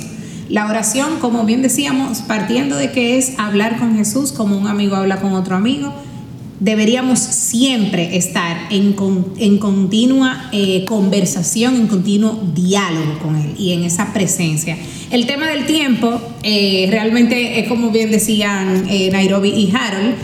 La 0.49 0.67
oración, 0.67 1.19
como 1.19 1.43
bien 1.43 1.61
decíamos, 1.61 2.19
partiendo 2.19 2.77
de 2.77 2.91
que 2.91 3.17
es 3.17 3.33
hablar 3.37 3.77
con 3.77 3.97
Jesús 3.97 4.31
como 4.31 4.57
un 4.57 4.67
amigo 4.67 4.95
habla 4.95 5.19
con 5.19 5.33
otro 5.33 5.55
amigo, 5.55 5.93
deberíamos 6.59 7.19
siempre 7.19 8.17
estar 8.17 8.57
en, 8.71 8.95
en 9.37 9.57
continua 9.57 10.49
eh, 10.51 10.85
conversación, 10.85 11.75
en 11.75 11.87
continuo 11.87 12.41
diálogo 12.55 13.19
con 13.21 13.35
Él 13.35 13.53
y 13.57 13.73
en 13.73 13.83
esa 13.83 14.13
presencia. 14.13 14.77
El 15.11 15.25
tema 15.25 15.47
del 15.47 15.65
tiempo 15.65 16.19
eh, 16.43 16.87
realmente 16.89 17.59
es 17.59 17.67
como 17.67 17.91
bien 17.91 18.09
decían 18.11 18.85
eh, 18.89 19.09
Nairobi 19.11 19.49
y 19.49 19.71
Harold, 19.75 20.15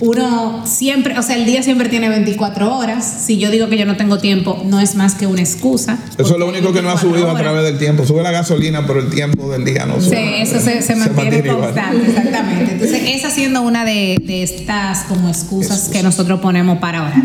uno 0.00 0.66
siempre, 0.66 1.18
o 1.18 1.22
sea, 1.22 1.36
el 1.36 1.44
día 1.44 1.62
siempre 1.62 1.88
tiene 1.88 2.08
24 2.08 2.76
horas. 2.76 3.04
Si 3.26 3.38
yo 3.38 3.50
digo 3.50 3.68
que 3.68 3.76
yo 3.76 3.84
no 3.84 3.96
tengo 3.96 4.18
tiempo, 4.18 4.62
no 4.64 4.80
es 4.80 4.94
más 4.94 5.14
que 5.14 5.26
una 5.26 5.40
excusa. 5.40 5.98
Eso 6.18 6.32
es 6.32 6.38
lo 6.38 6.48
único 6.48 6.72
que 6.72 6.82
no 6.82 6.90
ha 6.90 6.98
subido 6.98 7.30
a 7.30 7.36
través 7.36 7.64
del 7.64 7.78
tiempo. 7.78 8.06
Sube 8.06 8.22
la 8.22 8.30
gasolina, 8.30 8.86
pero 8.86 9.00
el 9.00 9.10
tiempo 9.10 9.50
del 9.50 9.64
día 9.64 9.84
no 9.84 10.00
sube. 10.00 10.16
Sí, 10.16 10.56
eso 10.56 10.60
se, 10.60 10.96
mantiene, 10.96 11.46
constante, 11.46 12.06
exactamente. 12.08 12.72
Entonces, 12.72 13.02
esa 13.08 13.30
siendo 13.30 13.62
una 13.62 13.84
de, 13.84 14.16
estas 14.42 15.04
como 15.04 15.28
excusas 15.28 15.88
que 15.88 16.02
nosotros 16.02 16.40
ponemos 16.40 16.78
para 16.78 17.02
orar. 17.02 17.22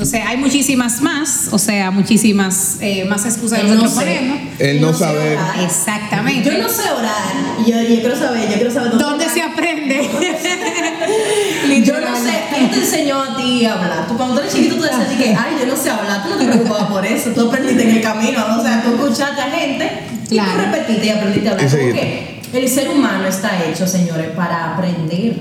Entonces 0.00 0.22
hay 0.26 0.38
muchísimas 0.38 1.02
más, 1.02 1.48
o 1.50 1.58
sea, 1.58 1.90
muchísimas 1.90 2.78
eh, 2.80 3.04
más 3.04 3.26
excusas 3.26 3.58
que 3.58 3.66
no 3.66 3.74
nosotros 3.74 4.02
ponemos. 4.02 4.38
El 4.58 4.80
no 4.80 4.94
saber. 4.94 5.36
orar. 5.36 5.60
Exactamente. 5.62 6.50
Yo 6.50 6.56
no 6.56 6.68
sé 6.70 6.90
orar. 6.90 7.34
Yo, 7.66 7.82
yo 7.82 8.00
quiero 8.00 8.16
saber, 8.16 8.48
yo 8.48 8.54
quiero 8.54 8.70
saber 8.70 8.96
¿Dónde 8.96 9.28
se 9.28 9.42
aprende? 9.42 10.00
Yo 11.84 12.00
no 12.00 12.16
sé, 12.16 12.44
¿quién 12.54 12.70
te 12.70 12.76
enseñó 12.78 13.22
a 13.22 13.36
ti 13.36 13.64
a 13.64 13.74
hablar? 13.74 14.06
Tú 14.08 14.16
cuando 14.16 14.34
tú 14.36 14.40
eres 14.40 14.54
chiquito 14.54 14.76
tú 14.76 14.82
decías 14.82 15.00
así 15.06 15.16
que, 15.16 15.30
ay, 15.34 15.56
yo 15.60 15.66
no 15.66 15.76
sé 15.76 15.90
hablar, 15.90 16.22
tú 16.22 16.30
no 16.30 16.36
te 16.36 16.44
preocupabas 16.46 16.90
por 16.90 17.04
eso, 17.06 17.30
tú 17.30 17.48
aprendiste 17.48 17.82
en 17.82 17.96
el 17.96 18.02
camino, 18.02 18.46
¿no? 18.48 18.60
o 18.60 18.62
sea, 18.62 18.82
tú 18.82 18.90
escuchaste 18.94 19.40
a 19.40 19.50
gente 19.50 19.90
y 20.30 20.34
Claro. 20.34 20.50
tú 20.52 20.58
repetiste 20.58 21.06
y 21.06 21.10
aprendiste 21.10 21.48
a 21.48 21.52
hablar. 21.52 21.66
Y 21.66 21.70
Como 21.70 21.80
seguiste. 21.82 22.40
que 22.52 22.58
el 22.62 22.68
ser 22.68 22.88
humano 22.90 23.26
está 23.26 23.64
hecho, 23.64 23.86
señores, 23.86 24.28
para 24.36 24.72
aprender. 24.74 25.36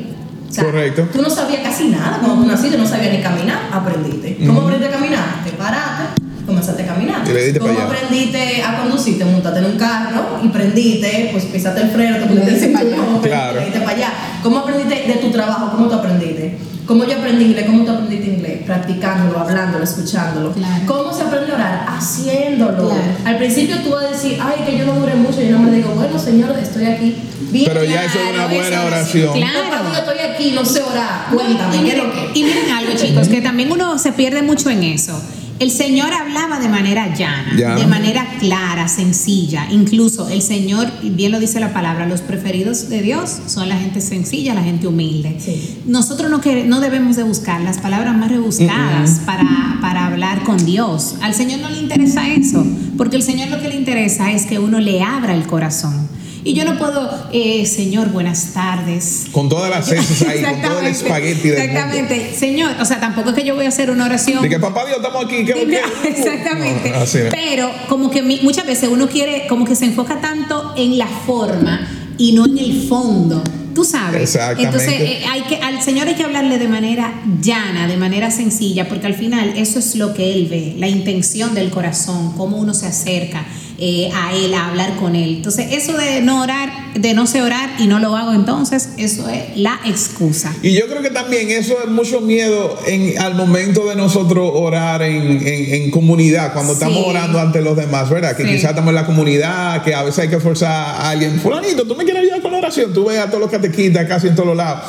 O 0.49 0.51
sea, 0.51 0.63
Correcto. 0.63 1.07
Tú 1.13 1.21
no 1.21 1.29
sabías 1.29 1.61
casi 1.61 1.89
nada 1.89 2.17
cuando 2.19 2.41
tú 2.43 2.47
naciste, 2.47 2.75
no 2.77 2.87
sabías 2.87 3.13
ni 3.13 3.21
caminar, 3.21 3.69
aprendiste. 3.71 4.37
¿Cómo 4.47 4.61
aprendiste 4.61 4.93
a 4.95 4.97
caminar? 4.97 5.43
Te 5.43 5.51
paraste, 5.51 6.18
comenzaste 6.49 6.83
a 6.83 6.87
caminar. 6.87 7.21
Y 7.25 7.57
¿Cómo 7.59 7.79
aprendiste 7.79 8.63
a 8.63 8.79
conducir? 8.79 9.17
Te 9.17 9.25
montaste 9.25 9.59
en 9.59 9.65
un 9.65 9.77
carro 9.77 10.39
y 10.43 10.47
prendiste, 10.49 11.29
pues 11.31 11.45
pisaste 11.45 11.81
el 11.81 11.89
freno, 11.89 12.17
te 12.17 12.25
pusiste 12.25 12.67
para 12.69 12.85
allá. 12.85 12.97
Claro. 13.21 13.61
para 13.85 13.89
allá. 13.89 14.13
¿Cómo 14.43 14.59
aprendiste 14.59 15.07
de 15.07 15.13
tu 15.15 15.29
trabajo? 15.31 15.71
¿Cómo 15.71 15.87
tú 15.87 15.95
aprendiste? 15.95 16.57
¿Cómo 16.85 17.05
yo 17.05 17.17
aprendí 17.17 17.45
inglés? 17.45 17.65
¿Cómo 17.67 17.85
tú 17.85 17.91
aprendiste 17.91 18.27
inglés? 18.27 18.63
Practicándolo, 18.65 19.39
hablándolo, 19.39 19.83
escuchándolo. 19.83 20.51
Claro. 20.53 20.83
¿Cómo 20.87 21.13
se 21.13 21.21
aprende 21.21 21.51
a 21.51 21.55
orar? 21.55 21.85
Haciéndolo. 21.87 22.87
Claro. 22.89 23.01
Al 23.25 23.37
principio 23.37 23.77
tú 23.83 23.91
vas 23.91 24.05
a 24.05 24.09
decir, 24.09 24.39
ay, 24.41 24.65
que 24.65 24.75
yo 24.75 24.85
no 24.85 24.93
duré 24.95 25.13
mucho. 25.13 25.39
Yo 25.41 25.51
no 25.51 25.59
me 25.59 25.71
digo, 25.71 25.89
bueno, 25.91 26.17
Señor, 26.17 26.57
estoy 26.59 26.85
aquí. 26.85 27.15
Bien, 27.51 27.65
Pero 27.67 27.83
ya 27.83 28.05
eso 28.05 28.17
es 28.19 28.33
una 28.33 28.47
buena 28.47 28.85
oración. 28.85 29.33
claro. 29.33 29.63
No, 29.63 29.69
cuando 29.69 29.89
yo 29.91 29.97
estoy 29.99 30.17
aquí, 30.33 30.51
no 30.55 30.65
sé 30.65 30.81
orar. 30.81 31.27
Cuéntame, 31.31 31.75
y, 31.75 31.79
¿qué 31.79 31.87
es 31.89 31.93
miren, 31.93 32.07
lo 32.07 32.13
que? 32.13 32.39
y 32.39 32.43
miren 32.43 32.71
algo, 32.71 32.91
chicos, 32.95 33.27
que 33.27 33.41
también 33.41 33.71
uno 33.71 33.99
se 33.99 34.11
pierde 34.11 34.41
mucho 34.41 34.71
en 34.71 34.83
eso. 34.83 35.21
El 35.59 35.71
Señor 35.71 36.13
hablaba 36.13 36.57
de 36.59 36.69
manera 36.69 37.13
llana, 37.13 37.53
de 37.75 37.85
manera 37.85 38.25
clara, 38.39 38.87
sencilla. 38.87 39.67
Incluso 39.71 40.29
el 40.29 40.41
Señor, 40.41 40.89
bien 41.03 41.33
lo 41.33 41.39
dice 41.39 41.59
la 41.59 41.73
palabra, 41.73 42.05
los 42.05 42.21
preferidos 42.21 42.87
de 42.89 43.01
Dios 43.01 43.29
son 43.47 43.67
la 43.67 43.77
gente 43.77 43.99
sencilla, 43.99 44.53
la 44.53 44.63
gente 44.63 44.87
humilde. 44.87 45.35
Sí. 45.43 45.79
Nosotros 45.85 46.31
no, 46.31 46.39
quere- 46.39 46.63
no 46.65 46.79
debemos 46.79 47.17
de 47.17 47.23
buscar 47.23 47.59
las 47.59 47.77
palabras 47.79 48.15
más 48.15 48.29
rebuscadas 48.31 49.19
para, 49.25 49.77
para 49.81 50.05
hablar 50.07 50.43
con 50.43 50.63
Dios. 50.65 51.15
Al 51.21 51.33
Señor 51.33 51.59
no 51.59 51.69
le 51.69 51.79
interesa 51.81 52.29
eso, 52.29 52.65
porque 52.97 53.17
el 53.17 53.23
Señor 53.23 53.49
lo 53.49 53.59
que 53.61 53.67
le 53.67 53.75
interesa 53.75 54.31
es 54.31 54.45
que 54.45 54.59
uno 54.59 54.79
le 54.79 55.03
abra 55.03 55.33
el 55.35 55.45
corazón. 55.45 56.07
Y 56.43 56.53
yo 56.53 56.63
no 56.63 56.77
puedo, 56.77 57.09
eh, 57.33 57.65
Señor, 57.65 58.09
buenas 58.11 58.53
tardes. 58.53 59.25
Con 59.31 59.49
todas 59.49 59.69
las 59.69 59.91
heces 59.91 60.21
ahí, 60.27 60.41
con 60.41 60.61
todo 60.61 60.79
el 60.79 60.87
espagueti 60.87 61.49
del 61.49 61.67
mundo. 61.67 61.79
Exactamente. 61.79 62.35
Señor, 62.35 62.71
o 62.79 62.85
sea, 62.85 62.99
tampoco 62.99 63.29
es 63.29 63.35
que 63.35 63.43
yo 63.43 63.55
voy 63.55 63.65
a 63.65 63.69
hacer 63.69 63.91
una 63.91 64.05
oración. 64.05 64.41
De 64.41 64.47
que 64.49 64.59
papá 64.59 64.85
Dios, 64.85 64.97
estamos 64.97 65.25
aquí. 65.25 65.43
¿qué, 65.45 65.53
qué? 65.53 65.81
Exactamente. 66.09 66.91
No. 66.91 67.29
Pero 67.31 67.71
como 67.89 68.09
que 68.09 68.21
mi- 68.21 68.39
muchas 68.41 68.65
veces 68.65 68.89
uno 68.89 69.07
quiere, 69.09 69.47
como 69.47 69.65
que 69.65 69.75
se 69.75 69.85
enfoca 69.85 70.21
tanto 70.21 70.73
en 70.77 70.97
la 70.97 71.07
forma 71.07 71.87
y 72.17 72.31
no 72.31 72.45
en 72.45 72.57
el 72.57 72.87
fondo. 72.87 73.43
Tú 73.75 73.83
sabes. 73.85 74.35
Entonces, 74.57 74.89
eh, 74.89 75.21
hay 75.29 75.41
que, 75.43 75.57
al 75.57 75.81
Señor 75.81 76.07
hay 76.07 76.15
que 76.15 76.23
hablarle 76.23 76.57
de 76.57 76.67
manera 76.67 77.13
llana, 77.41 77.87
de 77.87 77.97
manera 77.97 78.31
sencilla, 78.31 78.89
porque 78.89 79.07
al 79.07 79.13
final 79.13 79.53
eso 79.55 79.79
es 79.79 79.95
lo 79.95 80.13
que 80.13 80.33
Él 80.33 80.47
ve, 80.49 80.75
la 80.77 80.87
intención 80.87 81.53
del 81.53 81.69
corazón, 81.69 82.33
cómo 82.35 82.57
uno 82.57 82.73
se 82.73 82.87
acerca 82.87 83.45
eh, 83.79 84.11
a 84.13 84.33
Él, 84.35 84.53
a 84.53 84.67
hablar 84.69 84.95
con 84.97 85.15
Él. 85.15 85.35
Entonces, 85.37 85.67
eso 85.71 85.93
de 85.97 86.21
no 86.21 86.41
orar, 86.41 86.69
de 86.95 87.13
no 87.13 87.27
sé 87.27 87.41
orar 87.41 87.69
y 87.79 87.87
no 87.87 87.99
lo 87.99 88.15
hago 88.15 88.33
entonces, 88.33 88.89
eso 88.97 89.27
es 89.29 89.57
la 89.57 89.79
excusa. 89.85 90.53
Y 90.61 90.73
yo 90.77 90.87
creo 90.87 91.01
que 91.01 91.09
también 91.09 91.49
eso 91.51 91.75
es 91.83 91.89
mucho 91.89 92.21
miedo 92.21 92.77
en, 92.87 93.17
al 93.19 93.35
momento 93.35 93.87
de 93.87 93.95
nosotros 93.95 94.51
orar 94.53 95.01
en, 95.01 95.45
en- 95.45 95.73
en 95.83 95.91
comunidad, 95.91 96.53
cuando 96.53 96.73
Sí. 96.73 96.79
estamos 96.83 97.05
orando 97.07 97.39
ante 97.39 97.61
los 97.61 97.75
demás, 97.77 98.09
¿verdad? 98.09 98.35
Que 98.35 98.43
Sí. 98.43 98.49
quizás 98.49 98.71
estamos 98.71 98.89
en 98.89 98.95
la 98.95 99.05
comunidad, 99.05 99.83
que 99.83 99.93
a 99.95 100.03
veces 100.03 100.19
hay 100.19 100.29
que 100.29 100.39
forzar 100.39 100.71
a 100.71 101.09
alguien, 101.11 101.39
fulanito, 101.39 101.85
¿tú 101.85 101.95
me 101.95 102.03
quieres 102.03 102.23
ayudar 102.23 102.41
con 102.41 102.51
la 102.51 102.57
oración? 102.59 102.93
Tú 102.93 103.05
ves 103.05 103.19
a 103.19 103.27
todos 103.27 103.39
los 103.39 103.49
catequistas 103.51 104.07
casi 104.07 104.27
en 104.27 104.35
todos 104.35 104.55
lados. 104.55 104.81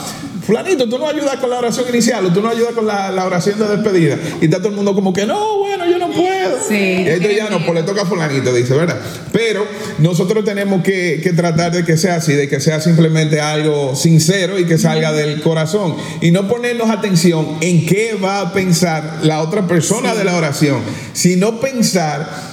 Fulanito, 0.46 0.88
tú 0.88 0.98
no 0.98 1.06
ayudas 1.06 1.36
con 1.36 1.50
la 1.50 1.58
oración 1.58 1.86
inicial 1.90 2.24
o 2.26 2.32
tú 2.32 2.40
no 2.40 2.48
ayudas 2.48 2.72
con 2.72 2.86
la, 2.86 3.10
la 3.12 3.24
oración 3.24 3.58
de 3.58 3.68
despedida. 3.68 4.16
Y 4.40 4.46
está 4.46 4.58
todo 4.58 4.70
el 4.70 4.74
mundo 4.74 4.94
como 4.94 5.12
que, 5.12 5.24
no, 5.26 5.38
bueno, 5.80 5.92
yo 5.92 5.98
no 5.98 6.12
puedo. 6.12 6.58
Sí, 6.66 7.04
esto 7.06 7.30
ya 7.30 7.48
no, 7.48 7.64
pues 7.64 7.74
le 7.74 7.82
toca 7.82 8.02
a 8.02 8.06
fulanito, 8.06 8.52
dice, 8.52 8.74
¿verdad? 8.74 9.00
Pero 9.32 9.66
nosotros 9.98 10.44
tenemos 10.44 10.82
que, 10.82 11.20
que 11.22 11.32
tratar 11.32 11.72
de 11.72 11.84
que 11.84 11.96
sea 11.96 12.16
así, 12.16 12.34
de 12.34 12.48
que 12.48 12.60
sea 12.60 12.80
simplemente 12.80 13.40
algo 13.40 13.96
sincero 13.96 14.58
y 14.58 14.64
que 14.64 14.78
salga 14.78 15.12
del 15.12 15.40
corazón. 15.40 15.96
Y 16.20 16.30
no 16.30 16.48
ponernos 16.48 16.90
atención 16.90 17.58
en 17.60 17.86
qué 17.86 18.14
va 18.22 18.40
a 18.40 18.52
pensar 18.52 19.20
la 19.22 19.40
otra 19.40 19.66
persona 19.66 20.14
de 20.14 20.24
la 20.24 20.36
oración, 20.36 20.80
sino 21.12 21.60
pensar 21.60 22.49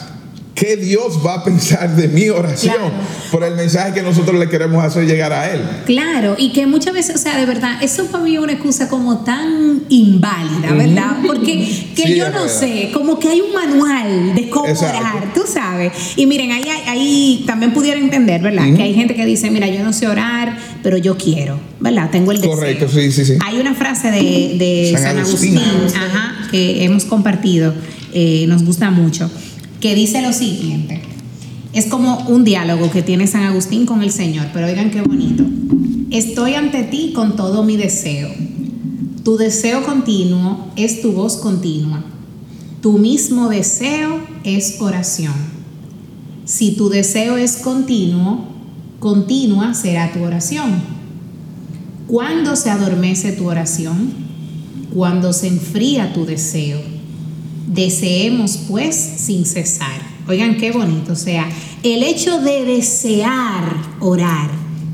qué 0.59 0.75
Dios 0.75 1.19
va 1.23 1.35
a 1.35 1.43
pensar 1.43 1.95
de 1.95 2.07
mi 2.07 2.29
oración 2.29 2.73
Claro. 2.75 2.91
por 3.31 3.43
el 3.43 3.53
mensaje 3.55 3.93
que 3.93 4.01
nosotros 4.01 4.39
le 4.39 4.49
queremos 4.49 4.83
hacer 4.83 5.05
llegar 5.05 5.31
a 5.31 5.51
Él. 5.53 5.61
Claro, 5.85 6.35
y 6.35 6.51
que 6.51 6.65
muchas 6.65 6.95
veces, 6.95 7.15
o 7.15 7.19
sea, 7.19 7.37
de 7.37 7.45
verdad, 7.45 7.83
eso 7.83 8.07
para 8.07 8.23
mí 8.23 8.33
es 8.33 8.39
una 8.41 8.53
excusa 8.53 8.89
como 8.89 9.19
tan 9.23 9.83
inválida, 9.89 10.73
¿verdad? 10.73 11.17
Porque 11.27 11.57
que 11.95 12.03
Sí, 12.07 12.15
yo 12.15 12.25
no 12.31 12.41
verdad. 12.43 12.59
sé, 12.59 12.89
como 12.91 13.19
que 13.19 13.27
hay 13.29 13.41
un 13.41 13.53
manual 13.53 14.33
de 14.33 14.49
cómo 14.49 14.67
Exacto. 14.67 14.97
orar, 14.97 15.33
tú 15.35 15.41
sabes. 15.45 15.91
Y 16.15 16.25
miren, 16.25 16.51
ahí, 16.51 16.63
ahí 16.87 17.43
también 17.45 17.71
pudiera 17.73 17.99
entender, 17.99 18.41
¿verdad? 18.41 18.65
Que 18.75 18.81
hay 18.81 18.95
gente 18.95 19.13
que 19.13 19.25
dice, 19.27 19.51
mira, 19.51 19.67
yo 19.67 19.83
no 19.83 19.93
sé 19.93 20.07
orar, 20.07 20.57
pero 20.81 20.97
yo 20.97 21.17
quiero, 21.17 21.59
¿verdad? 21.79 22.09
Tengo 22.11 22.31
el 22.31 22.37
deseo. 22.41 22.55
Correcto, 22.55 22.87
sí, 22.91 23.11
sí, 23.11 23.25
sí. 23.25 23.33
Hay 23.45 23.59
una 23.59 23.75
frase 23.75 24.09
de, 24.09 24.55
de 24.57 24.89
San 24.93 25.03
San, 25.03 25.17
Agustín. 25.19 25.57
Agustín, 25.59 26.01
ajá, 26.01 26.47
que 26.49 26.83
hemos 26.83 27.05
compartido, 27.05 27.75
eh, 28.13 28.45
nos 28.47 28.63
gusta 28.63 28.89
mucho, 28.89 29.29
que 29.79 29.95
dice 29.95 30.21
lo 30.21 30.33
siguiente. 30.33 31.01
Es 31.73 31.85
como 31.85 32.19
un 32.27 32.43
diálogo 32.43 32.89
que 32.89 33.03
tiene 33.03 33.27
San 33.27 33.43
Agustín 33.43 33.85
con 33.85 34.01
el 34.01 34.11
Señor, 34.11 34.47
pero 34.53 34.67
oigan 34.67 34.89
qué 34.89 35.01
bonito. 35.01 35.43
Estoy 36.09 36.55
ante 36.55 36.83
ti 36.83 37.11
con 37.13 37.35
todo 37.35 37.63
mi 37.63 37.77
deseo. 37.77 38.29
Tu 39.23 39.37
deseo 39.37 39.83
continuo 39.83 40.69
es 40.75 41.01
tu 41.01 41.11
voz 41.11 41.37
continua. 41.37 42.03
Tu 42.81 42.97
mismo 42.97 43.49
deseo 43.49 44.21
es 44.43 44.77
oración. 44.79 45.33
Si 46.45 46.71
tu 46.71 46.87
deseo 46.87 47.35
es 47.35 47.57
continuo, 47.57 48.45
continua 48.99 49.73
será 49.73 50.13
tu 50.13 50.23
oración. 50.23 50.81
¿Cuándo 52.07 52.55
se 52.55 52.69
adormece 52.69 53.33
tu 53.33 53.49
oración? 53.49 54.13
Cuando 54.93 55.33
se 55.33 55.47
enfría 55.47 56.13
tu 56.13 56.25
deseo. 56.25 56.79
Deseemos 57.67 58.57
pues 58.67 58.95
sin 58.95 59.45
cesar. 59.45 60.01
Oigan 60.27 60.57
qué 60.57 60.71
bonito, 60.71 61.13
o 61.13 61.15
sea, 61.15 61.47
el 61.83 62.03
hecho 62.03 62.39
de 62.41 62.65
desear 62.65 63.75
orar 63.99 64.49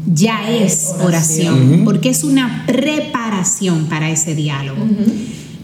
ya 0.05 0.49
es 0.51 0.89
oración, 0.99 1.55
Oración. 1.55 1.85
porque 1.85 2.09
es 2.09 2.23
una 2.23 2.65
preparación 2.67 3.85
para 3.85 4.09
ese 4.11 4.35
diálogo. 4.35 4.85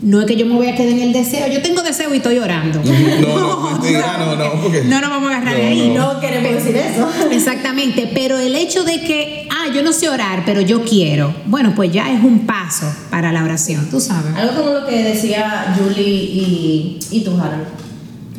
No 0.01 0.21
es 0.21 0.27
que 0.27 0.37
yo 0.37 0.45
me 0.45 0.55
voy 0.55 0.67
a 0.67 0.75
quedar 0.75 0.93
en 0.93 0.99
el 1.01 1.11
deseo, 1.13 1.47
yo 1.47 1.61
tengo 1.61 1.81
deseo 1.81 2.13
y 2.13 2.17
estoy 2.17 2.37
orando. 2.37 2.81
No, 2.83 2.91
no, 3.19 3.79
no, 3.81 4.35
no, 4.35 4.61
porque- 4.61 4.83
No 4.83 5.01
nos 5.01 5.09
vamos 5.09 5.29
a 5.31 5.35
agarrar 5.37 5.53
No, 5.55 5.59
de 5.59 5.67
ahí. 5.67 5.89
no. 5.93 6.13
No 6.13 6.19
queremos 6.21 6.53
decir 6.63 6.77
eso. 6.77 7.09
Exactamente, 7.31 8.09
pero 8.13 8.37
el 8.39 8.55
hecho 8.55 8.83
de 8.85 9.01
que, 9.01 9.47
ah, 9.51 9.73
yo 9.73 9.83
no 9.83 9.91
sé 9.91 10.07
orar, 10.07 10.43
pero 10.45 10.61
yo 10.61 10.83
quiero, 10.85 11.33
bueno, 11.47 11.73
pues 11.75 11.91
ya 11.91 12.13
es 12.13 12.23
un 12.23 12.45
paso 12.45 12.85
para 13.09 13.33
la 13.33 13.43
oración, 13.43 13.89
tú 13.89 13.99
sabes. 13.99 14.33
Algo 14.35 14.55
como 14.63 14.69
lo 14.79 14.85
que 14.87 15.03
decía 15.03 15.75
Julie 15.77 16.07
y, 16.07 16.99
y 17.11 17.21
tú, 17.21 17.31
Harold. 17.31 17.67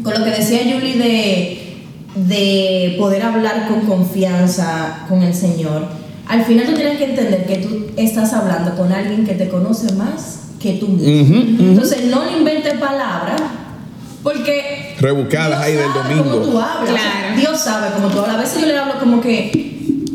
Con 0.03 0.15
lo 0.15 0.25
que 0.25 0.31
decía 0.31 0.61
Julie 0.73 0.97
de, 0.97 1.77
de 2.27 2.97
poder 2.99 3.23
hablar 3.23 3.69
con 3.69 3.83
confianza 3.83 5.05
con 5.11 5.23
el 5.23 5.35
Señor. 5.35 5.89
Al 6.27 6.43
final 6.45 6.65
tú 6.65 6.73
tienes 6.75 6.97
que 6.97 7.05
entender 7.05 7.45
que 7.47 7.57
tú 7.57 7.87
estás 7.99 8.33
hablando 8.33 8.75
con 8.77 8.91
alguien 8.93 9.27
que 9.27 9.35
te 9.35 9.49
conoce 9.51 9.93
más 9.93 10.39
que 10.61 10.73
tú 10.75 10.89
mismo. 10.89 11.37
Entonces 11.59 12.05
no 12.07 12.25
le 12.25 12.39
inventes 12.39 12.75
palabras 12.79 13.41
porque 14.23 14.95
Rebuscadas 15.01 15.61
ahí 15.63 15.73
del 15.75 15.87
sabe 15.87 16.15
domingo. 16.15 16.31
cómo 16.41 16.47
tú 16.53 16.59
hablas. 16.61 16.91
Claro. 16.95 17.37
Dios 17.39 17.61
sabe 17.61 17.89
cómo 17.95 18.09
tú 18.09 18.19
hablas. 18.21 18.37
A 18.37 18.41
veces 18.41 18.61
yo 18.61 18.67
le 18.67 18.79
hablo 18.79 18.99
como 19.01 19.21
que 19.21 19.51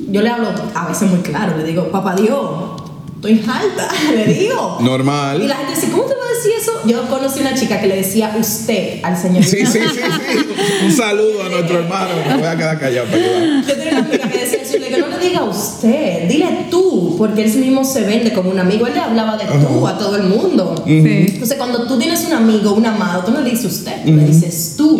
yo 0.09 0.21
le 0.21 0.29
hablo 0.29 0.49
a 0.73 0.87
veces 0.87 1.09
muy 1.09 1.19
claro, 1.21 1.57
le 1.57 1.63
digo, 1.63 1.89
papá 1.91 2.15
Dios, 2.15 2.81
estoy 3.15 3.33
alta, 3.51 3.89
le 4.15 4.25
digo. 4.33 4.77
Normal. 4.81 5.41
Y 5.41 5.47
la 5.47 5.55
gente 5.55 5.73
dice, 5.75 5.89
¿cómo 5.91 6.03
te 6.03 6.13
va 6.13 6.21
a 6.23 6.33
decir 6.37 6.51
eso? 6.61 6.71
Yo 6.85 7.01
conocí 7.09 7.39
una 7.41 7.53
chica 7.55 7.81
que 7.81 7.87
le 7.87 7.95
decía 7.97 8.33
usted 8.39 8.99
al 9.03 9.17
señor. 9.17 9.43
Sí, 9.43 9.65
sí, 9.65 9.79
sí, 9.79 9.79
sí. 9.99 10.85
Un 10.85 10.91
saludo 10.91 11.43
a 11.43 11.49
nuestro 11.49 11.79
hermano. 11.79 12.09
Me 12.27 12.37
voy 12.37 12.45
a 12.47 12.55
quedar 12.55 12.79
callado 12.79 13.07
para 13.07 13.17
ayudar. 13.17 13.65
Yo 13.67 13.73
tenía 13.75 13.89
una 13.93 13.99
amiga 14.07 14.29
que 14.29 14.37
decía 14.37 14.54
que 14.95 15.01
no 15.01 15.17
le 15.17 15.29
diga 15.29 15.43
usted, 15.43 16.27
dile 16.27 16.67
tú, 16.69 17.15
porque 17.17 17.43
él 17.43 17.55
mismo 17.57 17.83
se 17.83 18.01
vende 18.03 18.33
como 18.33 18.49
un 18.49 18.59
amigo. 18.59 18.87
Él 18.87 18.93
le 18.93 18.99
hablaba 18.99 19.37
de 19.37 19.45
tú 19.45 19.87
a 19.87 19.97
todo 19.97 20.15
el 20.17 20.23
mundo. 20.23 20.83
Entonces, 20.85 21.57
cuando 21.57 21.87
tú 21.87 21.97
tienes 21.97 22.25
un 22.25 22.33
amigo, 22.33 22.73
un 22.73 22.85
amado, 22.85 23.23
tú 23.23 23.31
no 23.31 23.41
le 23.41 23.51
dices 23.51 23.65
usted, 23.65 24.03
tú 24.05 24.13
le 24.13 24.25
dices 24.25 24.75
tú. 24.77 24.97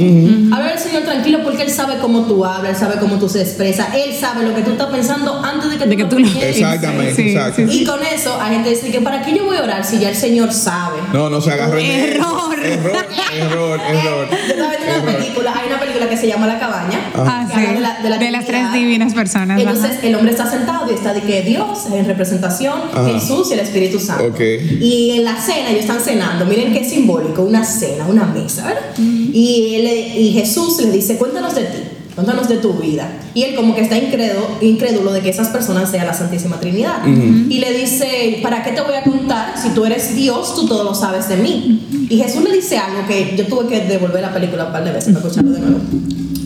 Habla 0.51 0.71
el 0.73 0.79
Señor 0.79 1.03
tranquilo 1.03 1.39
porque 1.43 1.63
Él 1.63 1.69
sabe 1.69 1.97
cómo 1.99 2.21
tú 2.25 2.43
hablas, 2.45 2.71
Él 2.73 2.77
sabe 2.87 2.99
cómo 2.99 3.15
tú 3.17 3.27
se 3.29 3.41
expresas, 3.41 3.87
Él 3.95 4.13
sabe 4.13 4.43
lo 4.47 4.55
que 4.55 4.61
tú 4.61 4.71
estás 4.71 4.87
pensando 4.87 5.43
antes 5.43 5.71
de 5.71 5.77
que, 5.77 5.85
de 5.85 6.03
tú, 6.05 6.15
que 6.17 6.23
lo 6.23 6.29
tú 6.29 6.39
Exactamente, 6.39 7.31
exacto. 7.31 7.61
Y 7.63 7.83
con 7.85 7.99
eso, 8.03 8.37
hay 8.41 8.55
gente 8.55 8.69
dice 8.69 8.91
que 8.91 9.01
¿para 9.01 9.21
qué 9.21 9.35
yo 9.35 9.45
voy 9.45 9.57
a 9.57 9.63
orar 9.63 9.83
si 9.85 9.99
ya 9.99 10.09
el 10.09 10.15
Señor 10.15 10.51
sabe? 10.51 10.97
No, 11.13 11.29
no 11.29 11.41
se 11.41 11.51
agarre 11.51 12.15
Error. 12.15 12.55
Error, 12.55 13.79
error, 13.79 13.79
error. 13.89 14.27
Yo 14.29 14.37
estaba 14.53 14.71
viendo 14.77 15.03
una 15.03 15.17
película, 15.17 15.53
hay 15.55 15.67
una 15.67 15.79
película 15.79 16.09
que 16.09 16.17
se 16.17 16.27
llama 16.27 16.47
La 16.47 16.59
Cabaña, 16.59 16.99
Ah, 17.15 17.47
que 17.51 17.59
sí. 17.59 17.65
habla 17.67 17.75
de, 17.75 17.79
la, 17.81 17.99
de, 18.01 18.09
la 18.09 18.17
De 18.17 18.31
las 18.31 18.45
tres 18.45 18.73
divinas 18.73 19.13
personas. 19.13 19.59
Entonces 19.59 19.84
ajá. 19.85 20.07
el 20.07 20.15
hombre 20.15 20.31
está 20.31 20.49
sentado 20.49 20.91
y 20.91 20.95
está 20.95 21.13
de 21.13 21.21
que 21.21 21.41
Dios 21.41 21.85
en 21.91 22.05
representación, 22.05 22.73
Ajá. 22.93 23.05
Jesús 23.09 23.49
y 23.49 23.53
el 23.53 23.59
Espíritu 23.59 23.99
Santo. 23.99 24.25
Ok. 24.25 24.39
Y 24.79 25.11
en 25.11 25.23
la 25.23 25.39
cena 25.39 25.69
ellos 25.69 25.81
están 25.81 25.99
cenando, 25.99 26.45
miren 26.45 26.73
qué 26.73 26.83
simbólico, 26.83 27.43
una 27.43 27.63
cena, 27.63 28.05
una 28.07 28.25
mesa, 28.25 28.67
¿verdad? 28.67 28.81
Y, 28.97 29.75
él, 29.75 30.17
y 30.17 30.31
Jesús 30.33 30.81
le 30.81 30.91
dice, 30.91 31.17
cuéntanos 31.17 31.55
de 31.55 31.63
ti, 31.63 31.79
cuéntanos 32.15 32.47
de 32.47 32.57
tu 32.57 32.73
vida. 32.73 33.09
Y 33.33 33.43
él 33.43 33.55
como 33.55 33.75
que 33.75 33.81
está 33.81 33.97
incrédulo, 33.97 34.47
incrédulo 34.61 35.11
de 35.11 35.21
que 35.21 35.29
esas 35.29 35.49
personas 35.49 35.91
sean 35.91 36.07
la 36.07 36.13
Santísima 36.13 36.57
Trinidad. 36.59 37.05
Y 37.05 37.59
le 37.59 37.77
dice, 37.77 38.39
¿para 38.41 38.63
qué 38.63 38.71
te 38.71 38.81
voy 38.81 38.95
a 38.95 39.03
contar? 39.03 39.55
Si 39.61 39.69
tú 39.69 39.85
eres 39.85 40.15
Dios, 40.15 40.55
tú 40.55 40.65
todo 40.65 40.85
lo 40.85 40.95
sabes 40.95 41.27
de 41.27 41.35
mí. 41.35 42.07
Y 42.09 42.17
Jesús 42.17 42.43
le 42.43 42.53
dice 42.53 42.77
algo 42.77 43.05
que 43.07 43.35
yo 43.37 43.45
tuve 43.47 43.67
que 43.67 43.81
devolver 43.81 44.21
la 44.21 44.33
película 44.33 44.67
un 44.67 44.71
par 44.71 44.85
de 44.85 44.91
veces 44.91 45.13
para 45.13 45.27
escucharlo 45.27 45.51
de 45.51 45.59
nuevo. 45.59 45.79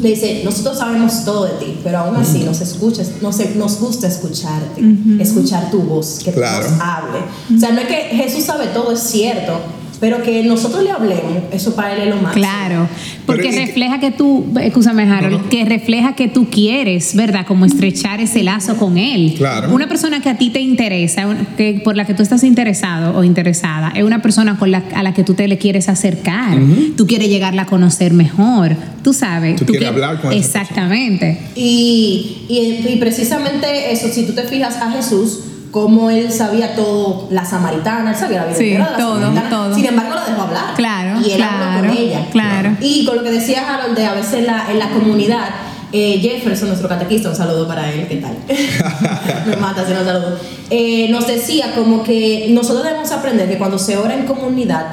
Le 0.02 0.10
dice, 0.10 0.42
nosotros 0.46 0.78
sabemos 0.78 1.26
todo 1.26 1.46
de 1.46 1.52
ti, 1.54 1.80
pero 1.84 1.98
aún 2.00 2.16
así 2.16 2.40
nos, 2.44 2.62
escuchas, 2.62 3.12
nos, 3.22 3.38
nos 3.56 3.80
gusta 3.80 4.08
escucharte, 4.08 4.82
escuchar 5.20 5.70
tu 5.72 5.82
voz, 5.82 6.20
que 6.24 6.32
Claro. 6.32 6.70
nos 6.70 6.80
hable. 6.82 7.20
O 7.56 7.60
sea, 7.60 7.72
no 7.72 7.82
es 7.82 7.88
que 7.88 7.96
Jesús 8.16 8.44
sabe 8.46 8.68
todo, 8.68 8.92
es 8.94 9.00
cierto, 9.02 9.60
pero 10.00 10.24
que 10.24 10.44
nosotros 10.44 10.84
le 10.84 10.92
hablemos, 10.92 11.44
eso 11.52 11.76
para 11.76 11.94
él 11.96 12.02
es 12.04 12.08
lo 12.10 12.22
más. 12.22 12.34
Claro, 12.34 12.88
porque 13.26 13.50
Pero, 13.50 13.56
¿y- 13.62 13.66
refleja 13.66 14.00
que 14.00 14.12
tú, 14.12 14.46
escúchame 14.62 15.04
Harold, 15.04 15.32
No, 15.38 15.44
no. 15.44 15.50
que 15.50 15.66
refleja 15.66 16.14
que 16.16 16.28
tú 16.28 16.48
quieres, 16.50 17.16
¿verdad? 17.16 17.46
Como 17.46 17.66
estrechar 17.66 18.22
ese 18.22 18.44
lazo 18.44 18.78
con 18.78 18.98
él. 18.98 19.34
Claro. 19.38 19.74
Una 19.74 19.88
persona 19.90 20.22
que 20.22 20.30
a 20.30 20.38
ti 20.38 20.50
te 20.52 20.62
interesa, 20.62 21.28
que 21.58 21.82
por 21.84 21.98
la 21.98 22.06
que 22.06 22.14
tú 22.14 22.24
estás 22.24 22.44
interesado 22.44 23.18
o 23.18 23.24
interesada, 23.24 23.92
es 23.96 24.04
una 24.04 24.22
persona 24.22 24.58
con 24.58 24.72
la, 24.72 24.84
a 24.96 25.04
la 25.04 25.14
que 25.14 25.24
tú 25.24 25.34
te 25.34 25.48
le 25.48 25.58
quieres 25.58 25.90
acercar. 25.90 26.58
Tú 26.96 27.06
quieres 27.08 27.28
llegarla 27.30 27.64
a 27.64 27.66
conocer 27.66 28.14
mejor, 28.14 28.76
tú 29.04 29.14
sabes. 29.14 29.56
Tú 29.58 29.66
quieres 29.66 29.90
hablar 29.90 30.22
con 30.22 30.32
esa 30.32 30.62
Exactamente. 30.62 31.38
Y, 31.56 32.44
y, 32.48 32.88
y 32.94 32.98
precisamente 33.00 33.92
eso, 33.92 34.08
si 34.10 34.24
tú 34.26 34.34
te 34.34 34.44
fijas 34.44 34.78
a 34.78 34.92
Jesús, 34.92 35.40
como 35.72 36.10
él 36.10 36.32
sabía 36.32 36.76
todo, 36.76 37.28
la 37.32 37.46
samaritana, 37.46 38.12
él 38.12 38.18
sabía 38.18 38.40
la 38.42 38.46
vida 38.48 38.56
Sí, 38.58 38.70
entera 38.72 38.86
de 38.86 38.92
la 38.92 38.98
todo, 38.98 39.20
samaritana. 39.20 39.50
todo. 39.50 39.76
Sin 39.76 39.86
embargo, 39.86 40.16
la 40.16 40.26
dejó 40.26 40.42
hablar. 40.42 40.74
Claro, 40.76 41.20
Y 41.22 41.32
él 41.32 41.42
habló 41.44 41.82
con 41.82 41.98
ella. 41.98 42.26
claro. 42.32 42.76
Y 42.82 43.06
con 43.06 43.18
lo 43.18 43.24
que 43.24 43.32
decía 43.32 43.64
Harold, 43.74 43.96
de 43.98 44.06
a 44.06 44.14
veces 44.14 44.34
en 44.34 44.46
la, 44.48 44.72
en 44.72 44.80
la 44.80 44.90
comunidad, 44.90 45.50
eh, 45.92 46.20
Jefferson, 46.22 46.68
nuestro 46.70 46.88
catequista, 46.88 47.30
un 47.30 47.36
saludo 47.36 47.68
para 47.68 47.92
él, 47.92 48.08
¿qué 48.08 48.18
tal? 48.18 48.38
Me 49.48 49.56
mata 49.58 49.86
si 49.88 49.94
no 49.94 50.04
saludo. 50.04 50.38
Eh, 50.70 51.08
nos 51.10 51.26
decía 51.28 51.74
como 51.76 52.04
que 52.04 52.48
nosotros 52.52 52.84
debemos 52.84 53.12
aprender 53.12 53.50
que 53.50 53.58
cuando 53.58 53.80
se 53.80 53.98
ora 53.98 54.14
en 54.14 54.26
comunidad, 54.26 54.86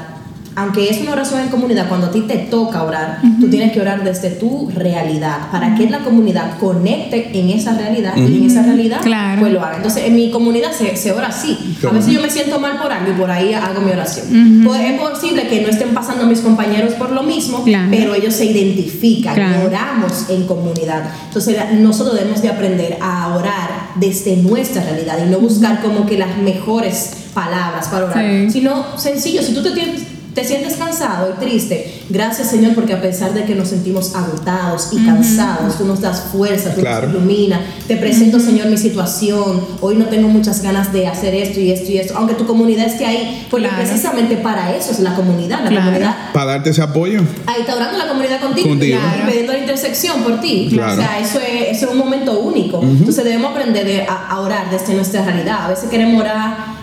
aunque 0.56 0.88
es 0.88 1.00
una 1.02 1.12
oración 1.12 1.40
en 1.42 1.48
comunidad, 1.48 1.88
cuando 1.88 2.06
a 2.06 2.10
ti 2.10 2.22
te 2.22 2.36
toca 2.38 2.82
orar, 2.82 3.20
tú 3.40 3.48
tienes 3.48 3.72
que 3.72 3.80
orar 3.80 4.02
desde 4.02 4.30
tu 4.30 4.70
realidad, 4.74 5.50
para 5.52 5.74
que 5.74 5.88
la 5.88 5.98
comunidad 6.00 6.58
conecte 6.58 7.30
en 7.38 7.50
esa 7.50 7.76
realidad 7.76 8.14
y 8.16 8.38
en 8.38 8.44
esa 8.50 8.62
realidad 8.62 9.00
Claro. 9.02 9.40
pues 9.40 9.52
lo 9.52 9.62
haga. 9.62 9.76
Entonces, 9.76 10.04
en 10.04 10.16
mi 10.16 10.30
comunidad 10.30 10.72
se, 10.72 10.96
se 10.96 11.12
ora 11.12 11.28
así. 11.28 11.76
A 11.86 11.92
veces 11.92 12.12
yo 12.12 12.20
me 12.22 12.30
siento 12.30 12.58
mal 12.58 12.78
por 12.80 12.90
algo 12.90 13.12
y 13.12 13.14
por 13.14 13.30
ahí 13.30 13.52
hago 13.52 13.80
mi 13.82 13.90
oración. 13.92 14.62
Pues 14.64 14.80
es 14.80 14.98
posible 15.00 15.46
que 15.48 15.60
no 15.60 15.68
estén 15.68 15.90
pasando 15.94 16.26
mis 16.26 16.40
compañeros 16.40 16.94
por 16.94 17.12
lo 17.12 17.22
mismo, 17.22 17.62
Claro. 17.62 17.88
pero 17.90 18.14
ellos 18.14 18.34
se 18.34 18.46
identifican, 18.46 19.34
Claro. 19.34 19.66
oramos 19.66 20.26
en 20.30 20.46
comunidad. 20.46 21.04
Entonces 21.28 21.56
nosotros 21.78 22.16
debemos 22.16 22.40
de 22.42 22.48
aprender 22.48 22.96
a 23.02 23.36
orar 23.36 23.90
desde 23.96 24.36
nuestra 24.38 24.82
realidad 24.82 25.18
y 25.26 25.30
no 25.30 25.38
buscar 25.38 25.82
como 25.82 26.06
que 26.06 26.16
las 26.18 26.36
mejores 26.38 27.10
palabras 27.34 27.88
para 27.88 28.06
orar, 28.06 28.24
Sí. 28.24 28.50
sino 28.50 28.98
sencillo, 28.98 29.42
si 29.42 29.52
tú 29.52 29.62
te 29.62 29.72
tienes 29.72 30.02
te 30.36 30.44
sientes 30.44 30.74
cansado 30.76 31.30
y 31.34 31.40
triste, 31.42 32.02
gracias 32.10 32.50
Señor 32.50 32.74
porque 32.74 32.92
a 32.92 33.00
pesar 33.00 33.32
de 33.32 33.44
que 33.44 33.54
nos 33.54 33.68
sentimos 33.68 34.14
agotados 34.14 34.90
y 34.92 35.04
cansados, 35.04 35.78
tú 35.78 35.86
nos 35.86 36.02
das 36.02 36.20
fuerza, 36.30 36.74
tú 36.74 36.82
Claro. 36.82 37.08
nos 37.08 37.16
iluminas. 37.16 37.60
Te 37.88 37.96
presento 37.96 38.38
Señor 38.38 38.66
mi 38.66 38.76
situación, 38.76 39.66
hoy 39.80 39.96
no 39.96 40.04
tengo 40.06 40.28
muchas 40.28 40.62
ganas 40.62 40.92
de 40.92 41.06
hacer 41.08 41.34
esto 41.34 41.58
y 41.58 41.72
esto 41.72 41.90
y 41.90 41.96
esto, 41.98 42.12
aunque 42.18 42.34
tu 42.34 42.46
comunidad 42.46 42.84
esté 42.86 43.06
ahí, 43.06 43.46
porque 43.50 43.66
Claro. 43.68 43.82
precisamente 43.82 44.36
para 44.36 44.76
eso 44.76 44.92
es 44.92 45.00
la 45.00 45.14
comunidad, 45.14 45.60
la 45.64 45.70
Claro. 45.70 45.86
comunidad 45.86 46.16
Para 46.34 46.52
darte 46.52 46.68
ese 46.70 46.82
apoyo. 46.82 47.20
ahí 47.46 47.60
está 47.62 47.74
orando 47.74 47.96
la 47.96 48.06
comunidad 48.08 48.38
contigo, 48.40 48.68
Contigo. 48.68 48.98
y 49.26 49.30
pidiendo 49.30 49.52
la 49.54 49.58
intersección 49.58 50.22
por 50.22 50.40
ti. 50.42 50.68
Claro. 50.70 50.92
O 50.92 50.96
sea, 50.96 51.18
eso 51.18 51.38
es, 51.40 51.76
eso 51.78 51.86
es 51.86 51.92
un 51.92 51.98
momento 51.98 52.38
único. 52.40 52.82
Entonces 52.82 53.24
debemos 53.24 53.52
aprender 53.52 53.86
de- 53.86 54.02
a, 54.02 54.28
a 54.28 54.40
orar 54.40 54.70
desde 54.70 54.92
nuestra 54.94 55.24
realidad. 55.24 55.64
A 55.64 55.68
veces 55.68 55.88
queremos 55.88 56.20
orar, 56.20 56.75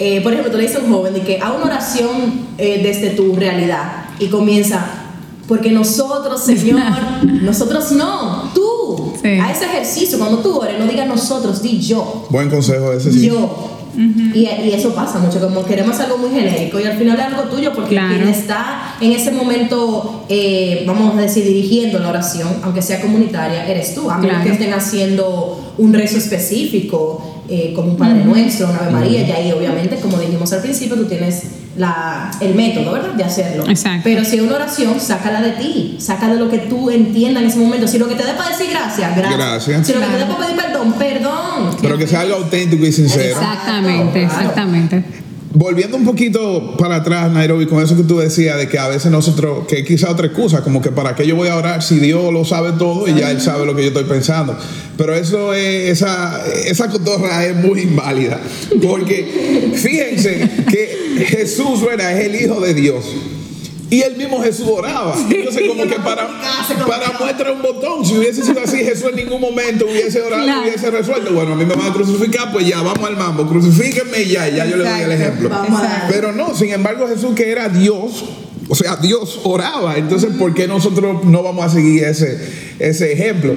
eh, 0.00 0.20
por 0.22 0.32
ejemplo, 0.32 0.50
tú 0.50 0.56
le 0.56 0.64
dices 0.64 0.78
a 0.80 0.84
un 0.84 0.92
joven 0.92 1.12
de 1.14 1.20
que 1.20 1.36
haga 1.38 1.54
una 1.56 1.66
oración 1.66 2.46
eh, 2.58 2.80
desde 2.82 3.10
tu 3.10 3.36
realidad 3.36 4.06
y 4.18 4.26
comienza, 4.28 4.84
porque 5.46 5.70
nosotros, 5.70 6.42
Señor, 6.42 6.80
nosotros 7.42 7.92
no, 7.92 8.50
tú. 8.54 9.12
Sí. 9.22 9.28
A 9.28 9.52
ese 9.52 9.66
ejercicio, 9.66 10.18
cuando 10.18 10.38
tú 10.38 10.56
ores, 10.58 10.78
no 10.78 10.86
digas 10.86 11.06
nosotros, 11.06 11.60
di 11.62 11.78
yo 11.78 12.26
Buen 12.30 12.48
consejo 12.48 12.92
ese 12.92 13.12
sí. 13.12 13.26
yo. 13.26 13.68
y, 13.94 14.38
y 14.48 14.72
eso 14.72 14.94
pasa 14.94 15.18
mucho, 15.18 15.38
como 15.40 15.62
queremos 15.64 15.98
algo 16.00 16.16
muy 16.16 16.30
genérico 16.30 16.80
y 16.80 16.84
al 16.84 16.96
final 16.96 17.18
es 17.18 17.26
algo 17.26 17.42
tuyo 17.54 17.72
porque 17.74 17.90
Claro. 17.90 18.14
quien 18.16 18.28
está 18.28 18.94
en 19.00 19.12
ese 19.12 19.30
momento, 19.32 20.24
eh, 20.30 20.84
vamos 20.86 21.18
a 21.18 21.20
decir, 21.20 21.44
dirigiendo 21.44 21.98
la 21.98 22.08
oración, 22.08 22.48
aunque 22.62 22.80
sea 22.80 23.00
comunitaria, 23.02 23.66
eres 23.68 23.94
tú. 23.94 24.10
A 24.10 24.16
menos 24.16 24.30
Claro. 24.36 24.44
que 24.46 24.52
estén 24.52 24.72
haciendo 24.72 25.74
un 25.76 25.92
rezo 25.92 26.16
específico, 26.18 27.39
eh, 27.50 27.72
como 27.74 27.90
un 27.90 27.96
Padre 27.96 28.24
Nuestro, 28.24 28.68
una 28.68 28.78
Ave 28.78 28.92
María, 28.92 29.26
y 29.26 29.30
ahí 29.32 29.52
obviamente, 29.52 29.96
como 29.96 30.18
dijimos 30.18 30.52
al 30.52 30.62
principio, 30.62 30.96
tú 30.96 31.06
tienes 31.06 31.42
la, 31.76 32.30
el 32.40 32.54
método, 32.54 32.92
¿verdad? 32.92 33.14
De 33.14 33.24
hacerlo. 33.24 33.64
Exacto. 33.68 34.02
Pero 34.04 34.24
si 34.24 34.36
es 34.36 34.42
una 34.42 34.54
oración, 34.54 35.00
sácala 35.00 35.40
de 35.40 35.52
ti, 35.52 35.96
saca 35.98 36.28
de 36.28 36.38
lo 36.38 36.48
que 36.48 36.58
tú 36.58 36.90
entiendas 36.90 37.42
en 37.42 37.48
ese 37.48 37.58
momento. 37.58 37.88
Si 37.88 37.98
lo 37.98 38.08
que 38.08 38.14
te 38.14 38.24
dé 38.24 38.34
para 38.34 38.50
decir 38.50 38.68
gracias, 38.70 39.16
gracias. 39.16 39.38
Gracias. 39.38 39.86
Si 39.86 39.92
lo 39.92 40.00
que 40.00 40.06
te 40.06 40.18
dé 40.18 40.24
para 40.26 40.38
pedir 40.38 40.56
perdón, 40.56 40.92
perdón. 40.92 41.76
Pero 41.80 41.98
que 41.98 42.06
sea 42.06 42.20
algo 42.20 42.36
auténtico 42.36 42.86
y 42.86 42.92
sincero. 42.92 43.40
Exactamente, 43.40 44.28
Claro. 44.28 45.02
Volviendo 45.52 45.96
un 45.96 46.04
poquito 46.04 46.76
para 46.76 46.96
atrás, 46.96 47.32
Nairobi, 47.32 47.66
con 47.66 47.82
eso 47.82 47.96
que 47.96 48.04
tú 48.04 48.18
decías 48.18 48.56
de 48.56 48.68
que 48.68 48.78
a 48.78 48.86
veces 48.86 49.10
nosotros, 49.10 49.66
que 49.66 49.84
quizá 49.84 50.08
otra 50.08 50.28
excusa, 50.28 50.62
como 50.62 50.80
que 50.80 50.90
para 50.92 51.16
qué 51.16 51.26
yo 51.26 51.34
voy 51.34 51.48
a 51.48 51.56
orar 51.56 51.82
si 51.82 51.98
Dios 51.98 52.32
lo 52.32 52.44
sabe 52.44 52.72
todo 52.78 53.08
y 53.08 53.18
ya 53.18 53.32
Él 53.32 53.40
sabe 53.40 53.66
lo 53.66 53.74
que 53.74 53.82
yo 53.82 53.88
estoy 53.88 54.04
pensando. 54.04 54.56
Pero 54.96 55.12
eso 55.12 55.52
es, 55.52 55.90
esa, 55.90 56.40
esa 56.66 56.88
cotorra 56.88 57.44
es 57.44 57.56
muy 57.56 57.80
inválida. 57.80 58.38
Porque 58.80 59.72
fíjense 59.74 60.48
que 60.70 61.24
Jesús, 61.26 61.84
¿verdad? 61.84 62.16
Es 62.16 62.26
el 62.26 62.40
Hijo 62.40 62.60
de 62.60 62.74
Dios. 62.74 63.04
Y 63.90 64.02
el 64.02 64.16
mismo 64.16 64.40
Jesús 64.40 64.68
oraba. 64.70 65.14
Entonces, 65.30 65.62
como 65.68 65.82
que 65.82 65.96
para, 65.96 66.28
para 66.86 67.18
muestra 67.18 67.52
un 67.52 67.60
botón, 67.60 68.04
si 68.06 68.16
hubiese 68.16 68.44
sido 68.44 68.60
así, 68.62 68.78
Jesús 68.78 69.10
en 69.10 69.16
ningún 69.16 69.40
momento 69.40 69.84
hubiese 69.84 70.22
orado 70.22 70.44
Claro. 70.44 70.62
hubiese 70.62 70.90
resuelto. 70.90 71.32
Bueno, 71.32 71.52
a 71.54 71.56
mí 71.56 71.64
me 71.64 71.74
van 71.74 71.90
a 71.90 71.92
crucificar, 71.92 72.52
pues 72.52 72.66
ya, 72.68 72.82
vamos 72.82 73.04
al 73.04 73.16
mambo, 73.16 73.46
crucifíquenme 73.48 74.22
y 74.22 74.28
ya, 74.28 74.48
ya 74.48 74.64
yo 74.66 74.76
le 74.76 74.88
doy 74.88 75.00
el 75.00 75.12
ejemplo. 75.12 75.50
Pero 76.08 76.30
no, 76.32 76.54
sin 76.54 76.70
embargo, 76.70 77.08
Jesús 77.08 77.34
que 77.34 77.50
era 77.50 77.68
Dios, 77.68 78.24
o 78.68 78.74
sea, 78.76 78.94
Dios 78.96 79.40
oraba. 79.42 79.96
Entonces, 79.96 80.30
¿por 80.38 80.54
qué 80.54 80.68
nosotros 80.68 81.24
no 81.24 81.42
vamos 81.42 81.64
a 81.64 81.68
seguir 81.68 82.04
ese, 82.04 82.38
ese 82.78 83.12
ejemplo? 83.12 83.56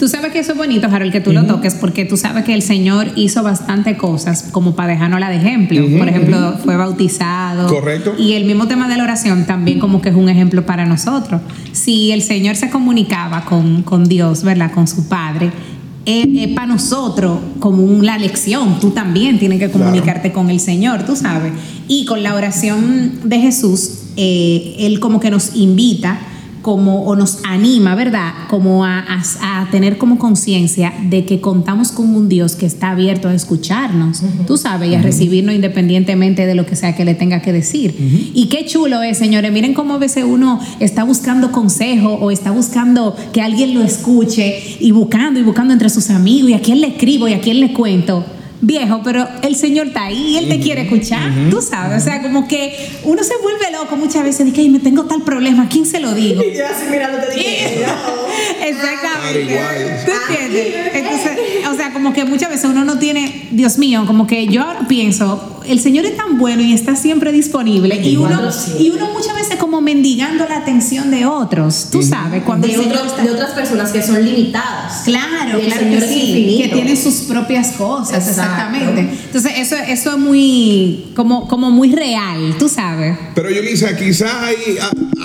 Tú 0.00 0.08
sabes 0.08 0.32
que 0.32 0.38
eso 0.38 0.52
es 0.52 0.58
bonito, 0.58 0.88
Harold, 0.90 1.12
que 1.12 1.20
tú 1.20 1.30
lo 1.30 1.44
toques, 1.44 1.74
porque 1.74 2.06
tú 2.06 2.16
sabes 2.16 2.44
que 2.44 2.54
el 2.54 2.62
Señor 2.62 3.08
hizo 3.16 3.42
bastante 3.42 3.98
cosas 3.98 4.48
como 4.50 4.74
para 4.74 4.94
dejárnosla 4.94 5.28
de 5.28 5.36
ejemplo. 5.36 5.82
Por 5.98 6.08
ejemplo, 6.08 6.54
fue 6.64 6.74
bautizado. 6.78 7.68
Correcto. 7.68 8.14
Y 8.18 8.32
el 8.32 8.46
mismo 8.46 8.66
tema 8.66 8.88
de 8.88 8.96
la 8.96 9.04
oración 9.04 9.44
también 9.44 9.78
como 9.78 10.00
que 10.00 10.08
es 10.08 10.14
un 10.14 10.30
ejemplo 10.30 10.64
para 10.64 10.86
nosotros. 10.86 11.42
Si 11.72 12.12
el 12.12 12.22
Señor 12.22 12.56
se 12.56 12.70
comunicaba 12.70 13.44
con, 13.44 13.82
con 13.82 14.04
Dios, 14.06 14.42
¿verdad? 14.42 14.72
Con 14.72 14.88
su 14.88 15.06
Padre. 15.06 15.52
Es, 16.06 16.48
para 16.54 16.66
nosotros 16.66 17.38
como 17.58 17.82
una 17.82 18.16
lección, 18.16 18.80
tú 18.80 18.92
también 18.92 19.38
tienes 19.38 19.58
que 19.58 19.70
comunicarte 19.70 20.32
con 20.32 20.48
el 20.48 20.60
Señor, 20.60 21.04
tú 21.04 21.14
sabes. 21.14 21.52
Y 21.88 22.06
con 22.06 22.22
la 22.22 22.34
oración 22.34 23.20
de 23.24 23.38
Jesús, 23.38 23.98
eh, 24.16 24.76
Él 24.78 24.98
como 24.98 25.20
que 25.20 25.30
nos 25.30 25.54
invita 25.56 26.20
como, 26.62 27.04
o 27.04 27.16
nos 27.16 27.38
anima, 27.44 27.94
¿verdad? 27.94 28.32
Como 28.48 28.84
a, 28.84 29.00
tener 29.70 29.98
como 29.98 30.18
conciencia 30.18 30.92
de 31.08 31.24
que 31.24 31.40
contamos 31.40 31.92
con 31.92 32.14
un 32.14 32.28
Dios 32.28 32.56
que 32.56 32.66
está 32.66 32.90
abierto 32.90 33.28
a 33.28 33.34
escucharnos, 33.34 34.22
tú 34.46 34.56
sabes, 34.56 34.90
y 34.90 34.94
a 34.94 35.02
recibirnos 35.02 35.54
independientemente 35.54 36.46
de 36.46 36.54
lo 36.54 36.66
que 36.66 36.76
sea 36.76 36.96
que 36.96 37.04
le 37.04 37.14
tenga 37.14 37.40
que 37.40 37.52
decir. 37.52 37.94
Y 38.34 38.46
qué 38.46 38.64
chulo 38.66 39.02
es, 39.02 39.18
señores, 39.18 39.52
miren 39.52 39.74
cómo 39.74 39.94
a 39.94 39.98
veces 39.98 40.24
uno 40.26 40.60
está 40.80 41.04
buscando 41.04 41.52
consejo 41.52 42.14
o 42.14 42.30
está 42.30 42.50
buscando 42.50 43.16
que 43.32 43.42
alguien 43.42 43.74
lo 43.74 43.82
escuche 43.82 44.78
y 44.80 44.90
buscando 44.92 45.38
y 45.38 45.42
buscando 45.42 45.72
entre 45.72 45.90
sus 45.90 46.10
amigos 46.10 46.50
y 46.50 46.54
a 46.54 46.60
quién 46.60 46.80
le 46.80 46.88
escribo 46.88 47.28
y 47.28 47.34
a 47.34 47.40
quién 47.40 47.60
le 47.60 47.72
cuento 47.72 48.24
viejo, 48.60 49.00
pero 49.02 49.26
el 49.42 49.56
Señor 49.56 49.88
está 49.88 50.04
ahí 50.04 50.32
y 50.32 50.36
Él 50.38 50.48
te 50.48 50.60
quiere 50.60 50.82
escuchar, 50.82 51.30
tú 51.50 51.62
sabes, 51.62 52.02
o 52.02 52.04
sea, 52.04 52.22
como 52.22 52.46
que 52.46 52.90
uno 53.04 53.22
se 53.24 53.34
vuelve 53.42 53.70
loco 53.72 53.96
muchas 53.96 54.22
veces, 54.24 54.46
de 54.46 54.52
que 54.52 54.68
me 54.68 54.80
tengo 54.80 55.04
tal 55.04 55.22
problema, 55.22 55.64
¿a 55.64 55.68
quién 55.68 55.86
se 55.86 56.00
lo 56.00 56.14
digo? 56.14 56.42
Y 56.50 56.56
yo 56.56 56.66
así 56.66 56.86
mirándote 56.90 57.34
dije, 57.34 57.84
Exactamente. 58.66 59.58
¿Tú 60.04 60.12
entiendes? 60.12 60.74
Entonces, 60.94 61.30
o 61.70 61.74
sea, 61.76 61.92
como 61.92 62.12
que 62.12 62.24
muchas 62.24 62.50
veces 62.50 62.64
uno 62.64 62.84
no 62.84 62.98
tiene, 62.98 63.48
Dios 63.50 63.78
mío, 63.78 64.04
como 64.06 64.26
que 64.26 64.46
yo 64.46 64.62
ahora 64.62 64.86
pienso, 64.88 65.59
el 65.70 65.80
Señor 65.80 66.04
es 66.06 66.16
tan 66.16 66.38
bueno 66.38 66.62
y 66.62 66.72
está 66.72 66.96
siempre 66.96 67.32
disponible 67.32 68.00
y 68.02 68.16
uno, 68.16 68.40
y 68.78 68.90
uno 68.90 69.12
muchas 69.12 69.34
veces 69.34 69.56
como 69.56 69.80
mendigando 69.80 70.46
la 70.48 70.58
atención 70.58 71.10
de 71.10 71.26
otros, 71.26 71.88
tú 71.90 72.02
sabes, 72.02 72.42
cuando 72.42 72.66
de, 72.66 72.76
de 72.76 73.30
otras 73.30 73.52
personas 73.52 73.92
que 73.92 74.02
son 74.02 74.24
limitadas. 74.24 75.02
Claro, 75.04 75.60
claro 75.60 75.90
que 75.90 76.00
sí, 76.00 76.58
que 76.62 76.68
tienen 76.68 76.96
sus 76.96 77.22
propias 77.22 77.72
cosas, 77.72 78.28
exactamente. 78.28 79.08
Entonces, 79.26 79.52
eso, 79.56 79.76
eso 79.76 80.12
es 80.12 80.18
muy, 80.18 81.10
como, 81.14 81.46
como 81.48 81.70
muy 81.70 81.92
real, 81.92 82.56
tú 82.58 82.68
sabes. 82.68 83.16
Pero 83.34 83.50
Yulisa, 83.50 83.96
quizás 83.96 84.32
ahí 84.34 84.76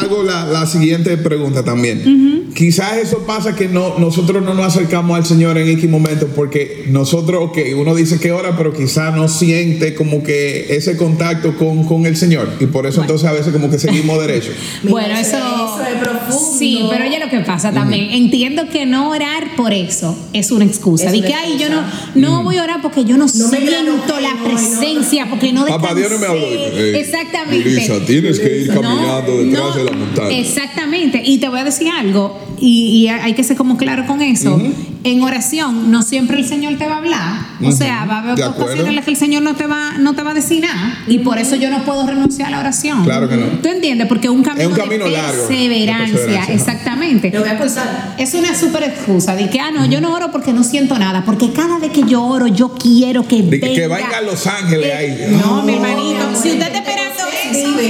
hago 0.01 0.23
la, 0.23 0.45
la 0.45 0.65
siguiente 0.65 1.17
pregunta 1.17 1.63
también. 1.63 2.51
Quizás 2.55 2.97
eso 2.97 3.25
pasa 3.25 3.55
que 3.55 3.67
no, 3.67 3.99
nosotros 3.99 4.43
no 4.43 4.53
nos 4.53 4.67
acercamos 4.67 5.17
al 5.17 5.25
Señor 5.25 5.57
en 5.57 5.67
X 5.69 5.89
momento 5.89 6.27
porque 6.35 6.85
nosotros, 6.87 7.49
ok, 7.49 7.57
uno 7.77 7.93
dice 7.93 8.17
que 8.19 8.31
ora, 8.31 8.55
pero 8.55 8.73
quizás 8.73 9.13
no 9.15 9.27
siente 9.27 9.93
como 9.93 10.23
que 10.23 10.34
ese 10.75 10.97
contacto 10.97 11.55
con, 11.55 11.85
con 11.85 12.05
el 12.05 12.15
Señor. 12.15 12.57
Y 12.59 12.65
por 12.67 12.85
eso 12.85 13.01
entonces 13.01 13.27
a 13.27 13.33
veces 13.33 13.51
como 13.51 13.69
que 13.69 13.79
seguimos 13.79 14.19
derecho. 14.19 14.51
bueno, 14.83 15.17
eso, 15.17 15.37
es 15.37 15.97
profundo. 15.99 16.57
Sí, 16.57 16.85
pero 16.89 17.05
oye 17.05 17.19
lo 17.19 17.29
que 17.29 17.39
pasa 17.39 17.71
también. 17.71 18.11
Entiendo 18.11 18.69
que 18.69 18.85
no 18.85 19.09
orar 19.09 19.55
por 19.55 19.73
eso 19.73 20.17
es 20.33 20.51
una 20.51 20.65
excusa. 20.65 21.11
de 21.11 21.21
que, 21.21 21.33
ay, 21.33 21.57
yo 21.57 21.69
no, 21.69 21.83
no 22.15 22.43
voy 22.43 22.57
a 22.57 22.63
orar 22.63 22.81
porque 22.81 23.05
yo 23.05 23.17
no, 23.17 23.27
siento 23.27 24.19
la 24.19 24.35
presencia, 24.43 25.27
porque 25.29 25.51
no 25.51 25.65
Papá 25.65 25.93
Dios 25.93 26.11
no 26.11 26.19
me 26.19 26.27
habló. 26.27 26.47
Exactamente. 26.47 28.01
tienes 28.05 28.39
que 28.39 28.61
ir 28.61 28.67
caminando 28.67 29.37
detrás 29.37 29.75
de 29.75 29.83
la 29.83 29.91
montaña. 29.91 30.37
Exactamente. 30.37 31.21
Y 31.23 31.37
te 31.37 31.49
voy 31.49 31.59
a 31.59 31.63
decir 31.63 31.89
algo, 31.89 32.39
y, 32.59 33.07
hay 33.07 33.33
que 33.33 33.43
ser 33.43 33.57
como 33.57 33.77
claro 33.77 34.05
con 34.07 34.21
eso. 34.21 34.59
En 35.05 35.21
oración, 35.21 35.91
no 35.91 36.01
siempre 36.01 36.39
el 36.39 36.47
Señor 36.47 36.79
te 36.79 36.87
va 36.87 36.95
a 36.95 36.97
hablar. 36.97 37.45
O 37.63 37.71
sea, 37.71 38.05
va 38.05 38.15
a 38.15 38.19
haber 38.21 38.43
ocasiones 38.43 38.87
en 38.87 38.95
las 38.95 39.05
que 39.05 39.11
el 39.11 39.17
Señor 39.17 39.43
no 39.43 39.55
te 39.55 39.67
va, 39.67 39.99
no 39.99 40.15
te 40.15 40.23
va 40.23 40.31
a 40.31 40.33
decir 40.33 40.63
nada. 40.63 40.97
Y 41.05 41.19
por 41.19 41.37
eso 41.37 41.55
yo 41.55 41.69
no 41.69 41.83
puedo 41.85 42.07
renunciar 42.07 42.47
a 42.47 42.51
la 42.51 42.59
oración. 42.59 43.03
Claro 43.03 43.29
que 43.29 43.37
no. 43.37 43.45
¿Tú 43.61 43.69
entiendes? 43.69 44.07
Porque 44.07 44.29
un 44.29 44.41
camino, 44.41 44.63
es 44.63 44.67
un 44.69 44.75
camino 44.75 45.05
de 45.05 45.11
perseverancia, 45.11 46.45
exactamente. 46.49 47.29
Lo 47.29 47.41
voy 47.41 47.49
a 47.49 47.59
contar. 47.59 48.15
Es 48.17 48.33
una 48.33 48.55
súper 48.55 48.81
excusa 48.81 49.35
de 49.35 49.47
que, 49.47 49.59
ah, 49.59 49.69
no, 49.69 49.85
yo 49.85 50.01
no 50.01 50.11
oro 50.11 50.31
porque 50.31 50.53
no 50.53 50.63
siento 50.63 50.97
nada. 50.97 51.23
Porque 51.23 51.51
cada 51.51 51.77
vez 51.77 51.91
que 51.91 52.01
yo 52.01 52.23
oro, 52.23 52.47
yo 52.47 52.73
quiero 52.73 53.27
que 53.27 53.43
venga. 53.43 53.67
Que 53.67 53.87
venga 53.87 54.21
Los 54.21 54.47
Ángeles 54.47 54.91
ahí. 54.91 55.37
No, 55.39 55.61
mi 55.61 55.75
hermanito. 55.75 56.31
si 56.33 56.49
usted 56.49 56.65
está 56.65 56.79
esperando 56.79 57.05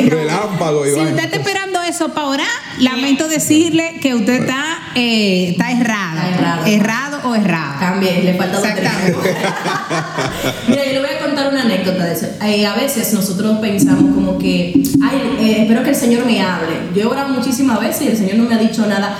Relámpago, 0.09 0.83
Si 0.85 0.91
usted 0.91 1.19
está 1.19 1.37
esperando 1.37 1.81
eso 1.81 2.09
para 2.09 2.27
orar, 2.27 2.47
lamento 2.79 3.27
decirle 3.27 3.99
que 4.01 4.15
usted 4.15 4.41
está, 4.41 4.79
eh, 4.95 5.49
está 5.51 5.71
errado. 5.71 6.19
errado. 6.33 6.65
Errado 6.65 7.19
o 7.29 7.35
errado. 7.35 7.79
También, 7.79 8.25
le 8.25 8.33
falta 8.35 8.57
Exactamente. 8.57 9.35
Mira, 10.67 10.85
yo 10.85 10.91
le 10.93 10.99
voy 10.99 11.09
a 11.09 11.19
contar 11.19 11.51
una 11.51 11.61
anécdota 11.61 12.05
de 12.05 12.13
eso. 12.13 12.27
Eh, 12.43 12.65
a 12.65 12.75
veces 12.75 13.13
nosotros 13.13 13.57
pensamos 13.59 14.13
como 14.13 14.37
que, 14.37 14.73
ay, 15.01 15.37
eh, 15.39 15.61
espero 15.61 15.83
que 15.83 15.89
el 15.89 15.95
Señor 15.95 16.25
me 16.25 16.41
hable. 16.41 16.75
Yo 16.95 17.03
he 17.03 17.05
orado 17.05 17.29
muchísimas 17.29 17.79
veces 17.79 18.01
y 18.01 18.07
el 18.07 18.17
Señor 18.17 18.35
no 18.35 18.49
me 18.49 18.55
ha 18.55 18.59
dicho 18.59 18.85
nada. 18.85 19.17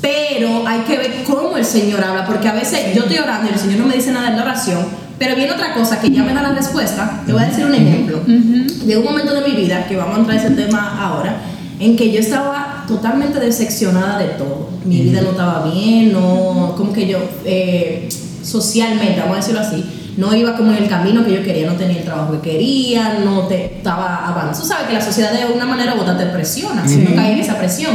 Pero 0.00 0.66
hay 0.66 0.80
que 0.80 0.98
ver 0.98 1.22
cómo 1.24 1.56
el 1.56 1.64
Señor 1.64 2.02
habla, 2.02 2.26
porque 2.26 2.48
a 2.48 2.52
veces 2.52 2.94
yo 2.94 3.02
estoy 3.02 3.18
orando 3.18 3.48
y 3.48 3.54
el 3.54 3.60
Señor 3.60 3.78
no 3.78 3.86
me 3.86 3.94
dice 3.94 4.10
nada 4.10 4.30
en 4.30 4.36
la 4.36 4.42
oración, 4.42 4.84
pero 5.22 5.36
viene 5.36 5.52
otra 5.52 5.72
cosa 5.72 6.00
que 6.00 6.10
ya 6.10 6.24
me 6.24 6.34
da 6.34 6.42
la 6.42 6.50
respuesta. 6.50 7.22
Te 7.24 7.32
voy 7.32 7.44
a 7.44 7.46
decir 7.46 7.64
un 7.64 7.72
ejemplo. 7.76 8.22
De 8.26 8.96
un 8.96 9.04
momento 9.04 9.32
de 9.32 9.48
mi 9.48 9.54
vida, 9.54 9.86
que 9.86 9.96
vamos 9.96 10.16
a 10.16 10.18
entrar 10.18 10.36
a 10.36 10.42
ese 10.42 10.50
tema 10.56 10.98
ahora, 11.00 11.36
en 11.78 11.96
que 11.96 12.10
yo 12.10 12.18
estaba 12.18 12.84
totalmente 12.88 13.38
decepcionada 13.38 14.18
de 14.18 14.30
todo. 14.30 14.70
Mi 14.84 15.00
vida 15.02 15.20
no 15.20 15.30
estaba 15.30 15.70
bien, 15.72 16.12
no, 16.12 16.74
como 16.76 16.92
que 16.92 17.06
yo, 17.06 17.18
eh, 17.44 18.08
socialmente, 18.42 19.20
vamos 19.20 19.36
a 19.36 19.40
decirlo 19.40 19.60
así, 19.60 19.84
no 20.16 20.34
iba 20.34 20.56
como 20.56 20.72
en 20.72 20.78
el 20.82 20.88
camino 20.88 21.24
que 21.24 21.34
yo 21.34 21.44
quería, 21.44 21.70
no 21.70 21.76
tenía 21.76 21.98
el 21.98 22.04
trabajo 22.04 22.32
que 22.42 22.50
quería, 22.50 23.20
no 23.24 23.42
te, 23.42 23.76
estaba 23.76 24.26
avanzando. 24.26 24.58
Tú 24.58 24.66
sabes 24.66 24.88
que 24.88 24.94
la 24.94 25.04
sociedad 25.04 25.30
de 25.30 25.42
alguna 25.42 25.66
manera 25.66 25.94
u 25.94 26.18
te 26.18 26.26
presiona, 26.26 26.88
si 26.88 26.96
no 26.96 27.14
caí 27.14 27.34
en 27.34 27.38
esa 27.38 27.56
presión. 27.58 27.92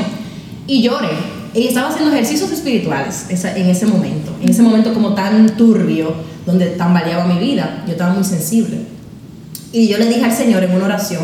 Y 0.66 0.82
lloré. 0.82 1.10
Y 1.54 1.68
estaba 1.68 1.90
haciendo 1.90 2.14
ejercicios 2.14 2.52
espirituales 2.52 3.26
en 3.30 3.70
ese 3.70 3.86
momento, 3.86 4.32
en 4.42 4.50
ese 4.50 4.62
momento 4.62 4.94
como 4.94 5.14
tan 5.14 5.58
turbio, 5.58 6.14
donde 6.46 6.68
tambaleaba 6.68 7.26
mi 7.26 7.40
vida. 7.40 7.84
Yo 7.86 7.92
estaba 7.92 8.14
muy 8.14 8.24
sensible. 8.24 8.80
Y 9.72 9.88
yo 9.88 9.98
le 9.98 10.06
dije 10.06 10.24
al 10.24 10.34
Señor 10.34 10.64
en 10.64 10.72
una 10.72 10.86
oración, 10.86 11.24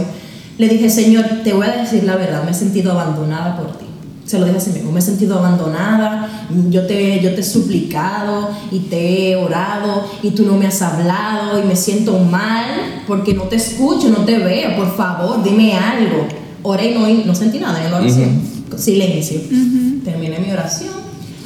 le 0.57 0.67
dije, 0.67 0.89
Señor, 0.89 1.26
te 1.43 1.53
voy 1.53 1.65
a 1.65 1.78
decir 1.78 2.03
la 2.03 2.15
verdad, 2.15 2.43
me 2.43 2.51
he 2.51 2.53
sentido 2.53 2.91
abandonada 2.91 3.57
por 3.57 3.78
ti. 3.78 3.86
Se 4.26 4.39
lo 4.39 4.45
dije 4.45 4.57
así 4.57 4.71
mismo, 4.71 4.91
me 4.91 4.99
he 4.99 5.01
sentido 5.01 5.38
abandonada, 5.39 6.47
yo 6.69 6.86
te, 6.86 7.19
yo 7.19 7.34
te 7.36 7.41
he 7.41 7.43
suplicado 7.43 8.51
y 8.71 8.80
te 8.80 9.32
he 9.32 9.36
orado 9.36 10.05
y 10.21 10.32
tú 10.32 10.45
no 10.45 10.55
me 10.55 10.67
has 10.67 10.82
hablado 10.82 11.59
y 11.59 11.63
me 11.63 11.76
siento 11.76 12.17
mal 12.19 13.03
porque 13.05 13.34
no 13.34 13.43
te 13.43 13.57
escucho, 13.57 14.09
no 14.09 14.19
te 14.19 14.38
veo, 14.39 14.76
por 14.78 14.95
favor, 14.95 15.43
dime 15.43 15.74
algo. 15.74 16.28
Oré 16.61 16.91
y 16.91 16.93
no, 16.93 17.26
no 17.26 17.36
sentí 17.36 17.59
nada 17.59 17.84
en 17.84 17.91
la 17.91 17.97
oración, 17.97 18.41
silencio. 18.78 19.39
Terminé 20.03 20.39
mi 20.39 20.51
oración. 20.51 20.93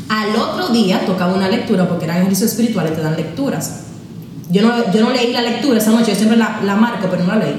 Al 0.09 0.35
otro 0.35 0.69
día 0.69 1.05
tocaba 1.05 1.33
una 1.33 1.49
lectura 1.49 1.87
porque 1.87 2.05
eran 2.05 2.17
ejercicios 2.17 2.51
espirituales, 2.51 2.95
te 2.95 3.01
dan 3.01 3.15
lecturas. 3.15 3.81
Yo 4.49 4.61
no, 4.61 4.93
yo 4.93 5.01
no 5.01 5.11
leí 5.11 5.33
la 5.33 5.41
lectura 5.41 5.79
esa 5.79 5.91
noche, 5.91 6.11
yo 6.11 6.15
siempre 6.15 6.37
la, 6.37 6.61
la 6.63 6.75
marco, 6.75 7.07
pero 7.09 7.23
no 7.23 7.35
la 7.35 7.45
leí 7.45 7.55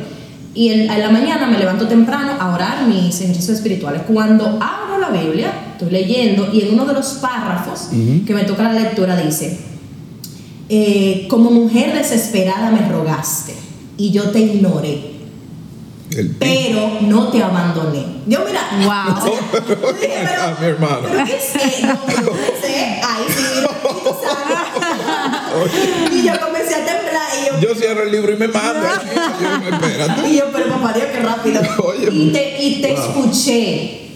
y 0.59 0.71
en, 0.71 0.87
la 0.89 1.11
mañana 1.11 1.47
me 1.47 1.57
levanto 1.57 1.87
temprano 1.87 2.33
a 2.37 2.53
orar 2.53 2.87
mis 2.89 3.21
ejercicios 3.21 3.59
espirituales. 3.59 4.03
Cuando 4.09 4.59
abro 4.61 4.99
la 5.01 5.11
Biblia, 5.11 5.53
estoy 5.73 5.91
leyendo 5.91 6.49
y 6.53 6.63
en 6.63 6.75
uno 6.75 6.85
de 6.85 6.95
los 6.95 7.07
párrafos 7.23 7.91
que 8.27 8.35
me 8.35 8.43
toca 8.43 8.65
la 8.65 8.73
lectura 8.73 9.17
dice, 9.17 9.57
eh, 10.69 11.27
como 11.31 11.53
mujer 11.53 11.95
desesperada 11.97 12.73
me 12.73 12.89
rogaste 12.89 13.55
y 13.97 14.11
yo 14.11 14.31
te 14.31 14.41
ignoré. 14.41 15.18
Pero 16.39 16.99
no 17.03 17.29
te 17.29 17.43
abandoné. 17.43 18.05
Yo 18.27 18.45
mira, 18.47 18.63
wow. 18.85 19.15
dije, 20.01 20.29
pero, 20.29 20.57
mi 20.61 20.67
hermano. 20.67 21.01
pero 21.03 21.25
qué 21.25 21.41
sé, 21.41 21.83
no, 21.87 21.95
sé, 22.61 23.01
ahí 23.03 23.25
sí, 23.29 23.45
y 26.13 26.23
yo 26.23 26.41
comencé 26.41 26.75
a 26.75 26.85
temblar 26.85 27.29
y 27.41 27.47
yo. 27.47 27.69
Yo 27.69 27.75
cierro 27.75 28.03
el 28.03 28.13
libro 28.13 28.33
y 28.33 28.37
me 28.37 28.49
mando. 28.49 28.87
y 30.27 30.37
yo, 30.37 30.45
pero 30.53 30.69
papá 30.69 30.93
Dios, 30.93 31.07
qué 31.13 31.21
rápido. 31.21 31.63
y 32.11 32.33
te, 32.33 32.63
y 32.63 32.83
te 32.83 32.93
escuché. 32.95 34.08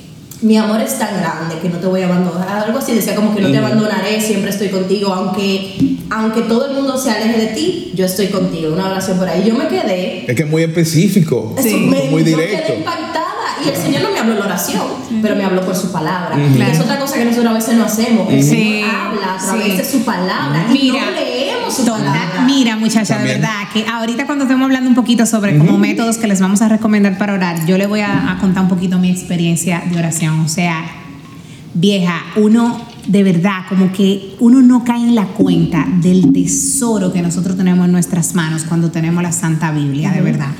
Mi 0.42 0.56
amor 0.56 0.80
es 0.80 0.98
tan 0.98 1.20
grande 1.20 1.58
que 1.60 1.68
no 1.68 1.78
te 1.78 1.86
voy 1.86 2.02
a 2.02 2.06
abandonar. 2.06 2.66
Algo 2.66 2.78
así 2.78 2.94
decía 2.94 3.14
como 3.14 3.34
que 3.34 3.40
no 3.40 3.50
te 3.50 3.58
abandonaré, 3.58 4.20
siempre 4.20 4.50
estoy 4.50 4.68
contigo, 4.68 5.12
aunque, 5.12 5.76
aunque 6.10 6.42
todo 6.42 6.66
el 6.66 6.74
mundo 6.74 6.98
se 6.98 7.10
aleje 7.10 7.38
de 7.40 7.46
ti, 7.48 7.92
yo 7.94 8.04
estoy 8.04 8.26
contigo. 8.26 8.72
Una 8.72 8.90
oración 8.90 9.18
por 9.18 9.28
ahí. 9.28 9.44
Yo 9.46 9.54
me 9.54 9.68
quedé. 9.68 10.24
Es 10.28 10.34
que 10.34 10.42
es 10.42 10.50
muy 10.50 10.62
específico, 10.62 11.54
sí. 11.62 11.76
muy 12.10 12.22
directo. 12.24 12.56
Yo 12.58 12.66
quedé 12.66 12.78
impactada 12.78 13.21
y 13.64 13.68
el 13.68 13.76
Señor 13.76 14.02
no 14.02 14.10
me 14.10 14.18
habló 14.18 14.36
en 14.36 14.42
oración, 14.42 14.86
pero 15.20 15.36
me 15.36 15.44
habló 15.44 15.64
por 15.64 15.74
su 15.74 15.92
palabra. 15.92 16.36
Es 16.36 16.80
otra 16.80 16.98
cosa 16.98 17.16
que 17.16 17.24
nosotros 17.24 17.50
a 17.50 17.54
veces 17.54 17.76
no 17.76 17.84
hacemos. 17.84 18.32
El 18.32 18.42
Señor 18.42 18.90
habla 18.90 19.34
a 19.34 19.38
través 19.38 19.78
de 19.78 19.84
su 19.84 20.04
palabra 20.04 20.66
mira, 20.70 20.98
y 20.98 21.00
no 21.00 21.10
leemos 21.12 21.74
su 21.74 21.84
palabra. 21.84 22.42
Mira, 22.46 22.76
muchacha, 22.76 23.18
de 23.18 23.24
verdad 23.24 23.68
que 23.72 23.86
ahorita 23.86 24.26
cuando 24.26 24.44
estemos 24.44 24.64
hablando 24.64 24.88
un 24.88 24.96
poquito 24.96 25.26
sobre 25.26 25.58
como 25.58 25.78
métodos 25.78 26.18
que 26.18 26.26
les 26.26 26.40
vamos 26.40 26.62
a 26.62 26.68
recomendar 26.68 27.18
para 27.18 27.34
orar, 27.34 27.66
yo 27.66 27.78
le 27.78 27.86
voy 27.86 28.00
a, 28.00 28.32
a 28.32 28.38
contar 28.38 28.64
un 28.64 28.68
poquito 28.68 28.98
mi 28.98 29.10
experiencia 29.10 29.82
de 29.90 29.98
oración. 29.98 30.40
O 30.40 30.48
sea, 30.48 30.84
vieja, 31.74 32.22
uno 32.36 32.91
de 33.06 33.22
verdad, 33.22 33.62
como 33.68 33.92
que 33.92 34.36
uno 34.40 34.62
no 34.62 34.84
cae 34.84 35.02
en 35.02 35.14
la 35.14 35.26
cuenta 35.26 35.86
del 36.00 36.32
tesoro 36.32 37.12
que 37.12 37.22
nosotros 37.22 37.56
tenemos 37.56 37.86
en 37.86 37.92
nuestras 37.92 38.34
manos 38.34 38.64
cuando 38.64 38.90
tenemos 38.90 39.22
la 39.22 39.32
Santa 39.32 39.72
Biblia, 39.72 40.12
de 40.12 40.20
verdad. 40.20 40.50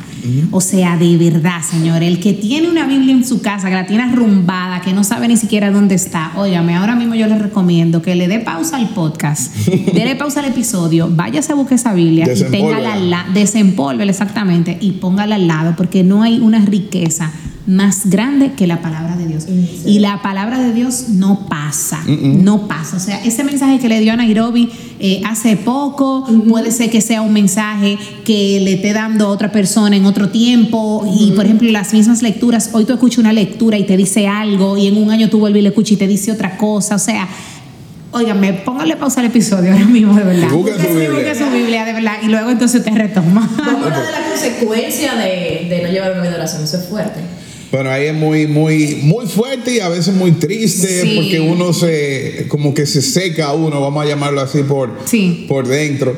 O 0.52 0.60
sea, 0.60 0.96
de 0.96 1.16
verdad, 1.16 1.62
Señor, 1.68 2.02
el 2.02 2.20
que 2.20 2.32
tiene 2.32 2.68
una 2.68 2.86
Biblia 2.86 3.12
en 3.12 3.24
su 3.24 3.42
casa, 3.42 3.68
que 3.68 3.74
la 3.74 3.86
tiene 3.86 4.04
arrumbada, 4.04 4.80
que 4.80 4.92
no 4.92 5.02
sabe 5.02 5.26
ni 5.26 5.36
siquiera 5.36 5.70
dónde 5.72 5.96
está, 5.96 6.32
óigame, 6.36 6.76
ahora 6.76 6.94
mismo 6.94 7.14
yo 7.16 7.26
le 7.26 7.38
recomiendo 7.38 8.02
que 8.02 8.14
le 8.14 8.28
dé 8.28 8.38
pausa 8.38 8.76
al 8.76 8.90
podcast, 8.90 9.54
déle 9.94 10.14
pausa 10.14 10.40
al 10.40 10.46
episodio, 10.46 11.08
váyase 11.10 11.52
a 11.52 11.56
buscar 11.56 11.74
esa 11.74 11.92
Biblia 11.92 12.32
y 12.32 12.44
téngala 12.50 12.94
al 12.94 13.10
lado, 13.10 13.32
desempólvela 13.32 14.12
exactamente 14.12 14.78
y 14.80 14.92
póngala 14.92 15.34
al 15.34 15.48
lado, 15.48 15.74
porque 15.76 16.04
no 16.04 16.22
hay 16.22 16.38
una 16.38 16.64
riqueza 16.64 17.32
más 17.66 18.10
grande 18.10 18.52
que 18.54 18.66
la 18.66 18.82
palabra 18.82 19.16
de 19.16 19.26
Dios. 19.26 19.46
Y 19.86 20.00
la 20.00 20.20
palabra 20.20 20.58
de 20.58 20.72
Dios 20.72 21.10
no 21.10 21.46
pasa, 21.48 22.02
no 22.06 22.66
pasa. 22.66 22.96
O 22.96 23.00
sea, 23.00 23.22
ese 23.24 23.44
mensaje 23.44 23.78
que 23.78 23.88
le 23.88 24.00
dio 24.00 24.12
a 24.12 24.16
Nairobi 24.16 24.68
eh, 24.98 25.22
hace 25.24 25.56
poco, 25.56 26.26
puede 26.48 26.72
ser 26.72 26.90
que 26.90 27.00
sea 27.00 27.22
un 27.22 27.32
mensaje 27.32 27.98
que 28.24 28.60
le 28.60 28.74
esté 28.74 28.92
dando 28.92 29.28
otra 29.28 29.52
persona 29.52 29.96
en 29.96 30.06
otro 30.06 30.30
tiempo. 30.30 31.06
Y 31.18 31.32
por 31.32 31.44
ejemplo, 31.44 31.70
las 31.70 31.92
mismas 31.92 32.22
lecturas, 32.22 32.70
hoy 32.72 32.84
tú 32.84 32.94
escuchas 32.94 33.18
una 33.18 33.32
lectura 33.32 33.78
y 33.78 33.84
te 33.84 33.96
dice 33.96 34.26
algo, 34.26 34.76
y 34.76 34.88
en 34.88 34.96
un 34.96 35.10
año 35.10 35.30
tú 35.30 35.38
vuelves 35.38 35.60
y 35.60 35.62
le 35.62 35.68
escuchas 35.68 35.92
y 35.92 35.96
te 35.96 36.08
dice 36.08 36.32
otra 36.32 36.56
cosa. 36.56 36.96
O 36.96 36.98
sea, 36.98 37.28
Óigame, 38.14 38.52
póngale 38.52 38.94
pausa 38.96 39.20
al 39.20 39.28
episodio 39.28 39.72
ahora 39.72 39.86
mismo, 39.86 40.14
de 40.14 40.22
verdad. 40.22 40.50
Busca 40.50 40.74
su 40.76 40.88
Biblia. 40.88 41.10
Busca 41.12 41.34
su 41.34 41.50
Biblia, 41.50 41.84
de 41.86 41.92
verdad. 41.94 42.12
Y 42.22 42.26
luego 42.26 42.50
entonces 42.50 42.80
usted 42.80 42.94
retoma. 42.94 43.50
Vamos 43.56 43.84
a 43.84 43.86
hablar 43.86 44.04
de 44.04 44.12
la 44.12 44.28
consecuencia 44.28 45.14
de, 45.14 45.66
de 45.70 45.80
no 45.82 45.88
llevar 45.90 46.12
una 46.12 46.20
vida 46.20 46.32
de 46.32 46.36
oración. 46.36 46.62
Eso 46.62 46.76
es 46.76 46.84
fuerte. 46.84 47.20
Bueno, 47.72 47.90
ahí 47.90 48.04
es 48.06 48.14
muy, 48.14 48.46
muy, 48.46 49.00
muy 49.02 49.26
fuerte 49.26 49.74
y 49.76 49.80
a 49.80 49.88
veces 49.88 50.14
muy 50.14 50.32
triste 50.32 51.00
Sí. 51.02 51.12
porque 51.16 51.40
uno 51.40 51.72
se, 51.72 52.44
como 52.48 52.74
que 52.74 52.84
se 52.84 53.00
seca 53.00 53.52
uno, 53.52 53.80
vamos 53.80 54.04
a 54.04 54.08
llamarlo 54.08 54.42
así 54.42 54.62
por, 54.62 54.90
Sí. 55.06 55.46
por 55.48 55.66
dentro. 55.66 56.14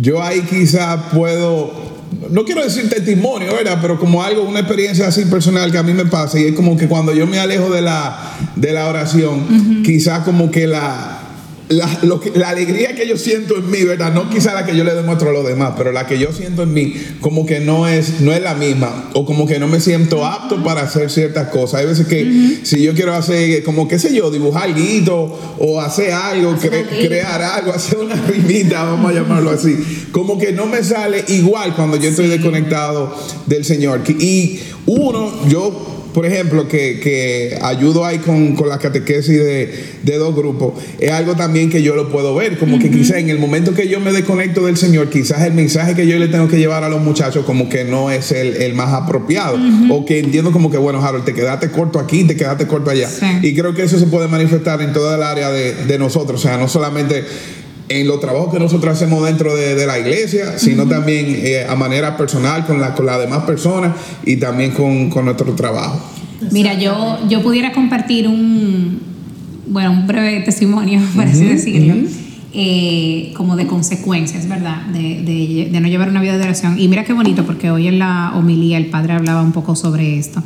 Yo 0.00 0.22
ahí 0.22 0.42
quizá 0.48 1.10
puedo, 1.10 1.72
no 2.30 2.44
quiero 2.44 2.62
decir 2.62 2.88
testimonio, 2.88 3.52
¿verdad? 3.52 3.78
Pero 3.82 3.98
como 3.98 4.22
algo, 4.22 4.42
una 4.42 4.60
experiencia 4.60 5.08
así 5.08 5.24
personal 5.24 5.72
que 5.72 5.78
a 5.78 5.82
mí 5.82 5.92
me 5.92 6.04
pasa 6.06 6.38
y 6.38 6.44
es 6.44 6.52
como 6.54 6.76
que 6.76 6.86
cuando 6.86 7.12
yo 7.12 7.26
me 7.26 7.40
alejo 7.40 7.68
de 7.70 7.82
la, 7.82 8.36
de 8.54 8.72
la 8.72 8.86
oración, 8.88 9.82
quizá 9.84 10.22
como 10.22 10.52
que 10.52 10.68
la, 10.68 11.11
la, 11.72 11.98
lo 12.02 12.20
que- 12.20 12.30
la 12.34 12.50
alegría 12.50 12.94
que 12.94 13.06
yo 13.08 13.16
siento 13.16 13.56
en 13.56 13.70
mí, 13.70 13.82
¿verdad? 13.82 14.12
No 14.14 14.28
quizá 14.30 14.54
la 14.54 14.64
que 14.64 14.76
yo 14.76 14.84
le 14.84 14.94
demuestro 14.94 15.30
a 15.30 15.32
los 15.32 15.46
demás, 15.46 15.72
pero 15.76 15.90
la 15.92 16.06
que 16.06 16.18
yo 16.18 16.32
siento 16.32 16.62
en 16.62 16.72
mí, 16.74 16.94
como 17.20 17.46
que 17.46 17.60
no 17.60 17.88
es, 17.88 18.20
no 18.20 18.32
es 18.32 18.40
la 18.42 18.54
misma, 18.54 19.10
o 19.14 19.24
como 19.24 19.46
que 19.46 19.58
no 19.58 19.66
me 19.68 19.80
siento 19.80 20.24
apto 20.26 20.62
para 20.62 20.82
hacer 20.82 21.10
ciertas 21.10 21.48
cosas. 21.48 21.80
Hay 21.80 21.86
veces 21.86 22.06
que 22.06 22.58
si 22.62 22.82
yo 22.82 22.94
quiero 22.94 23.14
hacer, 23.14 23.62
como 23.64 23.88
qué 23.88 23.98
sé 23.98 24.14
yo, 24.14 24.30
dibujar 24.30 24.62
algo 24.64 25.38
o 25.58 25.80
hacer 25.80 26.12
algo, 26.12 26.52
cre- 26.56 26.86
crear 27.06 27.42
algo, 27.42 27.72
hacer 27.74 27.98
una 27.98 28.14
rimita, 28.16 28.84
vamos 28.84 29.10
a 29.10 29.14
llamarlo 29.14 29.50
así, 29.50 29.76
como 30.12 30.38
que 30.38 30.52
no 30.52 30.66
me 30.66 30.82
sale 30.84 31.24
igual 31.28 31.74
cuando 31.74 31.96
yo 31.96 32.08
estoy 32.10 32.28
desconectado 32.28 33.16
del 33.46 33.64
Señor. 33.64 34.02
Y 34.08 34.60
uno, 34.86 35.32
yo 35.48 36.01
por 36.12 36.26
ejemplo, 36.26 36.68
que, 36.68 37.00
que 37.00 37.58
ayudo 37.62 38.04
ahí 38.04 38.18
con, 38.18 38.54
con 38.54 38.68
la 38.68 38.78
catequesis 38.78 39.38
de, 39.38 39.84
de 40.02 40.16
dos 40.16 40.34
grupos, 40.34 40.74
es 40.98 41.10
algo 41.10 41.34
también 41.34 41.70
que 41.70 41.82
yo 41.82 41.94
lo 41.94 42.10
puedo 42.10 42.34
ver, 42.34 42.58
como 42.58 42.78
que 42.78 42.90
quizás 42.90 43.18
en 43.18 43.30
el 43.30 43.38
momento 43.38 43.74
que 43.74 43.88
yo 43.88 44.00
me 44.00 44.12
desconecto 44.12 44.66
del 44.66 44.76
Señor, 44.76 45.10
quizás 45.10 45.42
el 45.42 45.54
mensaje 45.54 45.94
que 45.94 46.06
yo 46.06 46.18
le 46.18 46.28
tengo 46.28 46.48
que 46.48 46.58
llevar 46.58 46.84
a 46.84 46.88
los 46.88 47.00
muchachos 47.02 47.44
como 47.44 47.68
que 47.68 47.84
no 47.84 48.10
es 48.10 48.32
el, 48.32 48.56
el 48.56 48.74
más 48.74 48.92
apropiado, 48.92 49.58
o 49.90 50.04
que 50.04 50.18
entiendo 50.18 50.52
como 50.52 50.70
que, 50.70 50.78
bueno, 50.78 51.02
Harold, 51.04 51.24
te 51.24 51.34
quedaste 51.34 51.70
corto 51.70 51.98
aquí, 51.98 52.24
te 52.24 52.36
quedaste 52.36 52.66
corto 52.66 52.90
allá. 52.90 53.08
Sí. 53.08 53.26
Y 53.42 53.54
creo 53.54 53.74
que 53.74 53.82
eso 53.82 53.98
se 53.98 54.06
puede 54.06 54.28
manifestar 54.28 54.82
en 54.82 54.92
toda 54.92 55.16
el 55.16 55.22
área 55.22 55.50
de, 55.50 55.74
de 55.74 55.98
nosotros, 55.98 56.40
o 56.40 56.42
sea, 56.42 56.58
no 56.58 56.68
solamente 56.68 57.24
en 58.00 58.06
los 58.06 58.20
trabajos 58.20 58.52
que 58.52 58.58
nosotros 58.58 58.94
hacemos 58.94 59.24
dentro 59.24 59.54
de, 59.54 59.74
de 59.74 59.86
la 59.86 59.98
iglesia, 59.98 60.58
sino 60.58 60.86
también 60.86 61.26
eh, 61.28 61.66
a 61.68 61.74
manera 61.74 62.16
personal 62.16 62.66
con, 62.66 62.80
la, 62.80 62.94
con 62.94 63.06
las 63.06 63.18
demás 63.20 63.44
personas 63.44 63.92
y 64.24 64.36
también 64.36 64.72
con, 64.72 65.10
con 65.10 65.24
nuestro 65.24 65.52
trabajo. 65.54 66.00
Mira, 66.50 66.74
yo, 66.74 67.18
yo 67.28 67.42
pudiera 67.42 67.72
compartir 67.72 68.26
un, 68.26 69.00
bueno, 69.66 69.92
un 69.92 70.06
breve 70.06 70.40
testimonio, 70.40 71.00
por 71.14 71.24
así 71.24 71.44
decirlo, 71.44 71.94
eh, 72.54 73.32
como 73.34 73.56
de 73.56 73.66
consecuencias, 73.66 74.48
¿verdad? 74.48 74.82
De, 74.92 75.22
de- 75.22 75.68
de 75.72 75.80
no 75.80 75.88
llevar 75.88 76.08
una 76.08 76.20
vida 76.20 76.36
de 76.36 76.44
oración. 76.44 76.78
Y 76.78 76.88
mira 76.88 77.04
qué 77.04 77.12
bonito, 77.12 77.44
porque 77.44 77.70
hoy 77.70 77.88
en 77.88 77.98
la 77.98 78.32
homilía 78.34 78.76
el 78.78 78.86
padre 78.86 79.14
hablaba 79.14 79.42
un 79.42 79.52
poco 79.52 79.74
sobre 79.76 80.18
esto. 80.18 80.42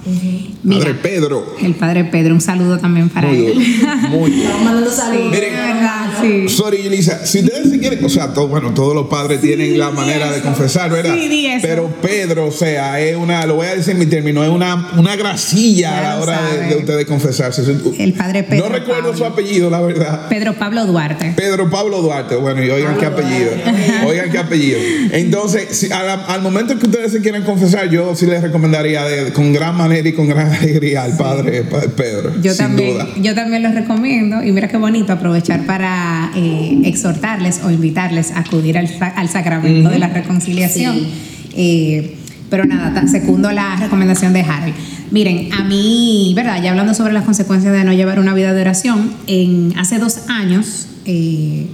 Mira, 0.63 0.81
Padre 0.85 0.95
Pedro. 0.95 1.55
el 1.61 1.75
padre 1.75 2.05
Pedro, 2.05 2.35
un 2.35 2.41
saludo 2.41 2.79
también 2.79 3.09
para 3.09 3.29
Muy 3.29 3.37
él. 3.47 3.55
duro, 3.55 3.97
muy. 4.11 4.31
Miren. 5.31 5.53
Verdad, 5.53 6.11
sí. 6.23 6.49
Sorry, 6.49 6.87
Elisa, 6.87 7.25
si 7.27 7.41
ustedes 7.41 7.71
se 7.71 7.79
quieren, 7.79 8.05
o 8.05 8.09
sea, 8.09 8.33
todo, 8.33 8.49
bueno, 8.49 8.73
todos 8.73 8.95
los 8.95 9.07
padres 9.09 9.41
tienen 9.41 9.79
la 9.79 9.91
manera 9.91 10.31
de 10.33 10.41
confesar, 10.41 10.91
¿verdad? 10.91 11.15
Sí, 11.15 11.29
di 11.29 11.47
eso. 11.47 11.67
Pero 11.67 11.89
Pedro, 12.03 12.47
o 12.47 12.53
sea, 12.53 13.01
es 13.01 13.17
una, 13.17 13.45
lo 13.47 13.57
voy 13.57 13.67
a 13.67 13.75
decir 13.77 13.93
en 13.95 13.99
mi 13.99 14.07
término, 14.07 14.43
es 14.45 14.51
una, 14.51 14.91
una 14.97 15.17
grasilla 15.17 15.91
Ya 15.91 15.99
a 15.99 16.03
la 16.17 16.23
hora 16.23 16.41
de, 16.69 16.77
ustedes 16.77 17.07
confesarse. 17.07 17.63
El 17.99 18.13
padre 18.15 18.43
Pedro 18.45 18.69
No 18.69 18.73
recuerdo 18.75 19.03
Pablo. 19.11 19.17
su 19.19 19.25
apellido, 19.25 19.71
la 19.71 19.81
verdad. 19.81 20.29
Pedro 20.29 20.55
Pablo 20.55 20.87
Duarte. 20.87 21.33
Pedro 21.37 21.69
Pablo 21.71 21.95
Duarte, 22.03 22.36
bueno, 22.36 22.62
y 22.64 22.70
oigan 22.70 22.97
qué 22.99 23.07
apellido. 23.07 23.51
Oigan 24.07 24.30
qué 24.30 24.38
apellido. 24.38 24.78
Entonces, 25.12 25.68
si 25.76 25.90
a 25.92 26.03
la- 26.03 26.24
al 26.26 26.42
momento 26.42 26.78
que 26.78 26.86
ustedes 26.86 27.12
se 27.12 27.20
quieran 27.20 27.42
confesar, 27.44 27.88
yo 27.90 28.14
sí 28.14 28.26
les 28.26 28.42
recomendaría 28.42 29.05
de- 29.05 29.32
con 29.32 29.53
gran 29.53 29.76
manera 29.76 30.09
y 30.09 30.12
con 30.12 30.28
gran 30.28 30.51
alegría 30.53 31.05
al 31.05 31.16
padre, 31.16 31.64
Pedro. 31.97 32.32
Yo 32.42 32.53
sin 32.53 32.66
también, 32.66 32.92
duda. 32.94 33.09
yo 33.20 33.34
también 33.34 33.62
los 33.62 33.74
recomiendo 33.74 34.42
y 34.44 34.53
mira 34.53 34.68
qué 34.68 34.76
bonito 34.76 35.12
aprovechar 35.12 35.64
para 35.66 36.30
eh, 36.36 36.80
exhortarles 36.84 37.61
o 37.64 37.70
invitarles 37.70 38.30
a 38.32 38.40
acudir 38.40 38.78
al, 38.78 38.88
al 39.16 39.28
sacramento 39.28 39.88
de 39.90 39.99
la 39.99 40.09
reconciliación. 40.09 40.97
Sí. 40.97 41.09
Eh, 41.57 42.16
pero 42.51 42.64
nada, 42.64 43.07
secundo 43.09 43.51
la 43.51 43.74
recomendación 43.76 44.32
de 44.32 44.40
Harold. 44.42 44.74
Miren, 45.11 45.53
a 45.53 45.64
mí, 45.64 46.32
¿verdad? 46.36 46.62
Ya 46.62 46.70
hablando 46.70 46.94
sobre 46.94 47.12
las 47.12 47.24
consecuencias 47.24 47.72
de 47.72 47.82
no 47.82 47.92
llevar 47.92 48.20
una 48.20 48.34
vida 48.34 48.53
de 48.53 48.61
oración, 48.61 49.11
en, 49.26 49.72
hace 49.76 49.99
dos 49.99 50.20
años, 50.28 50.86
eh, 51.07 51.66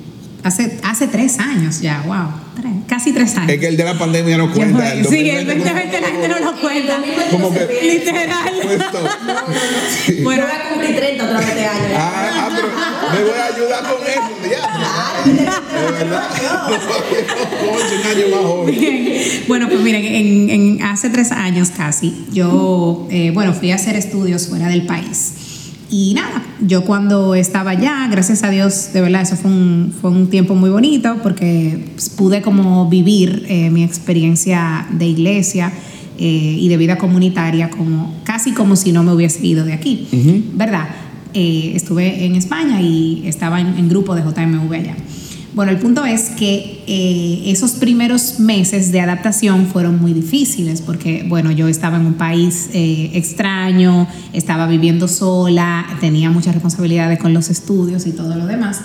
hace, 0.43 0.78
hace 0.84 1.07
tres 1.09 1.38
años 1.38 1.80
ya, 1.80 2.03
wow, 2.07 2.28
tres, 2.61 2.72
casi 2.88 3.12
tres 3.12 3.36
años. 3.36 3.51
Es 3.51 3.61
que 3.61 3.68
el 3.68 3.76
de 3.76 3.84
la 3.84 3.99
pandemia 3.99 4.36
no 4.38 4.53
cuenta. 4.53 4.93
el 4.93 5.07
sí, 5.07 5.28
el 5.30 5.47
2020 5.47 5.55
2020 5.55 6.01
la 6.01 6.09
gente 6.09 6.28
no 6.28 6.38
lo 6.40 6.61
cuenta. 6.61 6.99
Como 7.30 7.53
que- 7.53 7.78
Literal. 7.82 8.53
Sí. 10.07 10.20
Bueno, 10.22 10.43
Yo 10.45 10.49
voy 10.49 10.59
a 10.61 10.68
cumplir 10.70 10.97
30 10.97 11.24
otra 11.24 11.38
vez 11.38 11.49
este 11.49 11.64
año. 11.66 11.95
Ah, 11.97 12.30
ah, 12.34 12.51
pero 12.55 12.68
me 13.24 13.30
voy 13.30 13.38
a 13.38 13.47
ayudar 13.47 13.82
con 13.84 14.03
eso. 14.03 14.51
Ya. 14.51 15.22
De 15.32 15.93
verdad. 15.93 16.28
Concho, 17.61 17.95
un 18.01 18.07
año 18.18 18.36
más 18.36 18.45
joven. 18.45 18.74
Bien. 18.80 19.45
Bueno, 19.49 19.68
pues 19.68 19.80
miren, 19.80 20.05
en, 20.05 20.51
en- 20.51 20.82
hace 20.82 21.11
tres 21.11 21.30
años 21.32 21.70
casi, 21.76 22.26
yo, 22.32 23.07
eh, 23.11 23.30
bueno, 23.32 23.53
fui 23.55 23.70
a 23.70 23.76
hacer 23.76 23.97
estudios 23.97 24.49
fuera 24.49 24.68
del 24.68 24.86
país. 24.86 25.34
Y 25.93 26.14
nada, 26.14 26.43
yo 26.66 26.86
cuando 26.86 27.34
estaba 27.34 27.72
allá, 27.72 28.09
gracias 28.11 28.45
a 28.45 28.49
Dios, 28.49 28.95
de 28.95 29.03
verdad, 29.03 29.20
eso 29.20 29.36
fue 29.36 29.51
un, 29.51 29.93
fue 30.01 30.11
un 30.11 30.30
tiempo 30.30 30.55
muy 30.55 30.70
bonito 30.70 31.18
porque 31.22 31.84
pues, 31.93 32.09
pude 32.09 32.40
como 32.40 32.88
vivir 32.88 33.45
eh, 33.47 33.68
mi 33.68 33.84
experiencia 33.84 34.86
de 34.90 35.07
iglesia 35.07 35.70
eh, 36.18 36.57
y 36.59 36.66
de 36.68 36.78
vida 36.78 36.97
comunitaria 36.97 37.68
como 37.68 38.14
casi 38.24 38.53
como 38.53 38.74
si 38.74 38.90
no 38.90 39.03
me 39.03 39.12
hubiese 39.12 39.47
ido 39.47 39.66
de 39.66 39.74
aquí, 39.74 40.09
¿verdad? 40.55 40.88
Eh, 41.34 41.72
estuve 41.74 42.24
en 42.24 42.36
España 42.36 42.80
y 42.80 43.24
estaba 43.26 43.61
en, 43.61 43.76
en 43.76 43.90
grupo 43.90 44.14
de 44.14 44.22
JMV 44.22 44.72
allá. 44.72 44.97
Bueno, 45.55 45.70
el 45.70 45.78
punto 45.78 46.05
es 46.07 46.30
que 46.30 46.82
eh, 46.86 47.42
esos 47.46 47.72
primeros 47.72 48.40
meses 48.40 48.90
de 48.90 49.00
adaptación 49.00 49.66
fueron 49.66 50.00
muy 50.00 50.14
difíciles 50.14 50.80
porque, 50.80 51.26
bueno, 51.28 51.50
yo 51.50 51.68
estaba 51.68 51.98
en 51.98 52.07
un 52.07 52.14
país 52.14 52.70
eh, 52.72 53.11
extraño, 53.12 54.09
estaba 54.32 54.66
viviendo 54.66 55.09
sola, 55.09 55.86
tenía 56.00 56.30
muchas 56.30 56.55
responsabilidades 56.55 57.18
con 57.18 57.34
los 57.34 57.50
estudios 57.50 58.07
y 58.07 58.12
todo 58.12 58.34
lo 58.34 58.46
demás. 58.46 58.80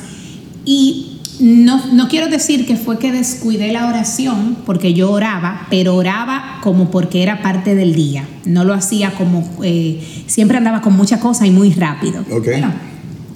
Y 0.66 1.22
no, 1.40 1.94
no 1.94 2.10
quiero 2.10 2.28
decir 2.28 2.66
que 2.66 2.76
fue 2.76 3.00
que 3.00 3.14
descuidé 3.14 3.72
la 3.72 3.88
oración 3.88 4.58
porque 4.66 4.94
yo 4.94 5.10
oraba, 5.12 5.68
pero 5.70 5.96
oraba 5.96 6.60
como 6.64 6.92
porque 6.92 7.24
era 7.24 7.42
parte 7.42 7.76
del 7.76 7.96
día. 7.96 8.28
No 8.44 8.66
lo 8.66 8.74
hacía 8.74 9.12
como, 9.12 9.50
eh, 9.64 10.02
siempre 10.28 10.58
andaba 10.58 10.82
con 10.82 10.98
mucha 10.98 11.22
cosa 11.22 11.48
y 11.48 11.52
muy 11.52 11.72
rápido. 11.72 12.26
Ok. 12.30 12.44
Bueno, 12.46 12.74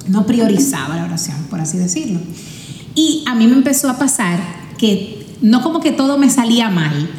no 0.09 0.25
priorizaba 0.25 0.97
la 0.97 1.05
oración, 1.05 1.37
por 1.49 1.61
así 1.61 1.77
decirlo. 1.77 2.19
Y 2.95 3.23
a 3.27 3.35
mí 3.35 3.47
me 3.47 3.53
empezó 3.53 3.89
a 3.89 3.97
pasar 3.97 4.39
que 4.77 5.25
no 5.41 5.61
como 5.61 5.79
que 5.79 5.91
todo 5.91 6.17
me 6.17 6.29
salía 6.29 6.69
mal, 6.69 7.09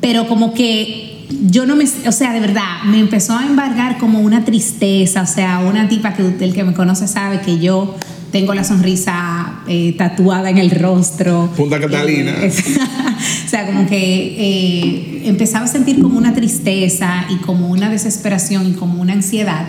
pero 0.00 0.26
como 0.28 0.54
que 0.54 1.26
yo 1.46 1.66
no 1.66 1.76
me, 1.76 1.84
o 1.84 2.12
sea, 2.12 2.32
de 2.32 2.40
verdad, 2.40 2.82
me 2.86 2.98
empezó 2.98 3.36
a 3.36 3.46
embargar 3.46 3.98
como 3.98 4.20
una 4.20 4.44
tristeza, 4.44 5.22
o 5.22 5.26
sea, 5.26 5.60
una 5.60 5.88
tipa 5.88 6.14
que 6.14 6.22
el 6.40 6.52
que 6.52 6.64
me 6.64 6.74
conoce 6.74 7.06
sabe 7.06 7.40
que 7.40 7.58
yo 7.58 7.96
tengo 8.32 8.54
la 8.54 8.64
sonrisa 8.64 9.60
eh, 9.66 9.94
tatuada 9.96 10.50
en 10.50 10.58
el 10.58 10.70
rostro. 10.70 11.50
Punta 11.56 11.80
Catalina. 11.80 12.32
Eh, 12.42 12.52
o 13.46 13.48
sea, 13.48 13.66
como 13.66 13.86
que 13.86 13.96
eh, 13.96 15.22
empezaba 15.24 15.64
a 15.64 15.68
sentir 15.68 16.00
como 16.00 16.16
una 16.18 16.34
tristeza 16.34 17.26
y 17.28 17.36
como 17.36 17.68
una 17.68 17.90
desesperación 17.90 18.68
y 18.68 18.72
como 18.72 19.00
una 19.00 19.14
ansiedad. 19.14 19.66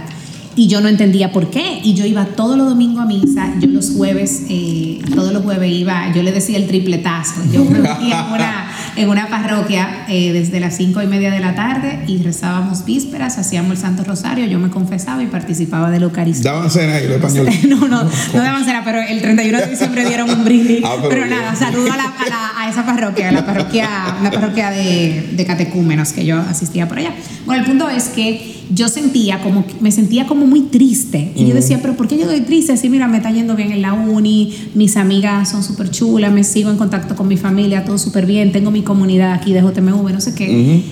Y 0.56 0.68
yo 0.68 0.82
no 0.82 0.90
entendía 0.90 1.32
por 1.32 1.50
qué. 1.50 1.80
Y 1.84 1.94
yo 1.94 2.06
iba 2.06 2.26
todos 2.26 2.58
los 2.58 2.68
domingos 2.70 3.02
a 3.02 3.06
misa. 3.06 3.54
Yo 3.60 3.68
los 3.70 3.92
jueves, 3.92 4.44
eh, 4.50 5.00
todos 5.16 5.32
los 5.32 5.44
jueves 5.44 5.72
iba, 5.72 6.12
yo 6.14 6.24
le 6.24 6.32
decía 6.32 6.58
el 6.58 6.68
tripletazo. 6.68 7.36
Yo 7.54 7.64
me 7.70 7.80
metía 7.80 8.26
en 8.28 8.34
una, 8.34 8.72
en 8.98 9.10
una 9.10 9.28
parroquia 9.30 10.06
eh, 10.10 10.34
desde 10.34 10.60
las 10.60 10.76
cinco 10.76 11.02
y 11.02 11.08
media 11.08 11.32
de 11.32 11.40
la 11.40 11.56
tarde 11.56 12.04
y 12.08 12.18
rezábamos 12.18 12.84
vísperas, 12.84 13.38
hacíamos 13.38 13.72
el 13.72 13.78
Santo 13.78 14.04
Rosario, 14.04 14.46
yo 14.46 14.60
me 14.60 14.70
confesaba 14.70 15.24
y 15.24 15.28
participaba 15.28 15.90
de 15.90 16.00
la 16.00 16.06
Eucaristía. 16.06 16.52
Daban 16.52 16.70
cena 16.70 16.96
ahí 16.96 17.08
los 17.08 17.16
españoles. 17.18 17.56
No, 17.72 17.88
no, 17.88 18.04
no 18.04 18.42
daban 18.44 18.66
cena, 18.66 18.82
pero 18.84 19.02
el 19.02 19.22
31 19.22 19.58
de 19.60 19.68
diciembre 19.68 20.06
dieron 20.06 20.30
un 20.30 20.44
brindis. 20.44 20.82
Ah, 20.84 20.96
pero 21.10 21.26
nada, 21.28 21.56
saludo 21.56 21.92
a, 21.94 21.98
la- 21.98 22.04
a 22.04 22.30
la- 22.30 22.52
a 22.66 22.70
esa 22.70 22.86
parroquia, 22.86 23.30
a 23.30 23.32
la 23.32 23.46
parroquia, 23.46 23.90
una 24.20 24.30
parroquia 24.32 24.70
de, 24.72 25.30
de 25.32 25.46
catecúmenos 25.46 26.12
que 26.12 26.26
yo 26.26 26.38
asistía 26.38 26.88
por 26.88 27.00
allá. 27.00 27.12
Bueno, 27.46 27.62
el 27.64 27.68
punto 27.70 27.90
es 27.90 28.10
que 28.10 28.61
yo 28.74 28.88
sentía 28.88 29.42
como, 29.42 29.66
me 29.80 29.92
sentía 29.92 30.28
como 30.28 30.46
muy 30.46 30.62
triste. 30.62 31.32
Y 31.36 31.46
yo 31.46 31.54
decía, 31.54 31.80
pero 31.82 31.96
¿por 31.96 32.08
qué 32.08 32.18
yo 32.18 32.24
estoy 32.24 32.42
triste? 32.42 32.78
Sí, 32.78 32.90
mira, 32.90 33.08
me 33.08 33.18
está 33.18 33.32
yendo 33.32 33.56
bien 33.56 33.72
en 33.72 33.82
la 33.82 33.94
uni, 33.94 34.54
mis 34.76 34.98
amigas 34.98 35.50
son 35.50 35.64
súper 35.64 35.92
chulas, 35.92 36.32
me 36.32 36.44
sigo 36.44 36.70
en 36.70 36.78
contacto 36.78 37.16
con 37.16 37.28
mi 37.28 37.38
familia, 37.38 37.84
todo 37.84 37.98
súper 37.98 38.26
bien, 38.26 38.52
tengo 38.52 38.72
mi 38.72 38.82
comunidad 38.82 39.34
aquí 39.34 39.54
de 39.54 39.62
JMV, 39.62 40.12
no 40.12 40.22
sé 40.22 40.34
qué. 40.36 40.84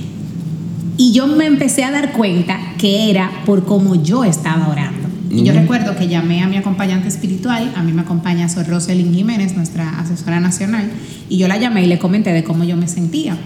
Y 0.98 1.14
yo 1.14 1.28
me 1.28 1.46
empecé 1.46 1.84
a 1.86 1.92
dar 1.92 2.12
cuenta 2.12 2.60
que 2.78 3.10
era 3.10 3.32
por 3.46 3.66
cómo 3.66 3.96
yo 3.96 4.26
estaba 4.26 4.68
orando. 4.68 5.08
Y 5.32 5.44
yo 5.44 5.54
recuerdo 5.54 5.96
que 5.96 6.08
llamé 6.08 6.42
a 6.42 6.48
mi 6.48 6.58
acompañante 6.58 7.08
espiritual, 7.08 7.72
a 7.76 7.84
mí 7.84 7.94
me 7.94 8.02
acompaña 8.02 8.50
Sor 8.50 8.68
Roselyn 8.68 9.14
Jiménez, 9.14 9.56
nuestra 9.56 10.00
asesora 10.00 10.40
nacional, 10.40 10.90
y 11.30 11.38
yo 11.38 11.48
la 11.48 11.58
llamé 11.58 11.84
y 11.84 11.88
le 11.88 12.00
comenté 12.00 12.34
de 12.34 12.44
cómo 12.44 12.64
yo 12.64 12.76
me 12.76 12.88
sentía. 12.88 13.38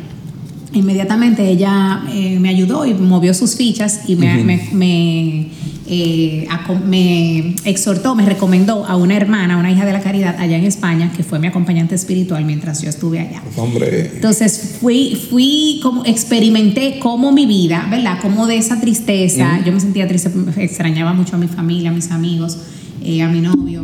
Inmediatamente 0.73 1.47
ella 1.47 2.03
eh, 2.11 2.39
me 2.39 2.49
ayudó 2.49 2.85
y 2.85 2.93
movió 2.93 3.33
sus 3.33 3.55
fichas 3.55 4.01
y 4.07 4.15
me, 4.15 4.43
me, 4.43 5.47
eh, 5.87 6.47
me, 6.85 7.55
exhortó, 7.65 8.15
me 8.15 8.25
recomendó 8.25 8.85
a 8.85 8.95
una 8.95 9.15
hermana, 9.15 9.57
una 9.57 9.71
hija 9.71 9.85
de 9.85 9.93
la 9.93 10.01
caridad 10.01 10.35
allá 10.39 10.57
en 10.57 10.65
España, 10.65 11.11
que 11.15 11.23
fue 11.23 11.39
mi 11.39 11.47
acompañante 11.47 11.93
espiritual 11.95 12.43
mientras 12.45 12.81
yo 12.81 12.89
estuve 12.89 13.19
allá. 13.19 13.41
Hombre. 13.55 14.11
Entonces 14.15 14.77
fui, 14.81 15.15
fui 15.29 15.79
como, 15.83 16.05
experimenté 16.05 16.99
cómo 16.99 17.31
mi 17.31 17.45
vida, 17.45 17.87
¿verdad? 17.91 18.19
Como 18.21 18.47
de 18.47 18.57
esa 18.57 18.81
tristeza, 18.81 19.61
yo 19.65 19.71
me 19.71 19.79
sentía 19.79 20.07
triste, 20.07 20.31
extrañaba 20.57 21.13
mucho 21.13 21.35
a 21.35 21.39
mi 21.39 21.47
familia, 21.47 21.91
a 21.91 21.93
mis 21.93 22.11
amigos, 22.11 22.57
eh, 23.03 23.21
a 23.21 23.27
mi 23.27 23.41
novio 23.41 23.83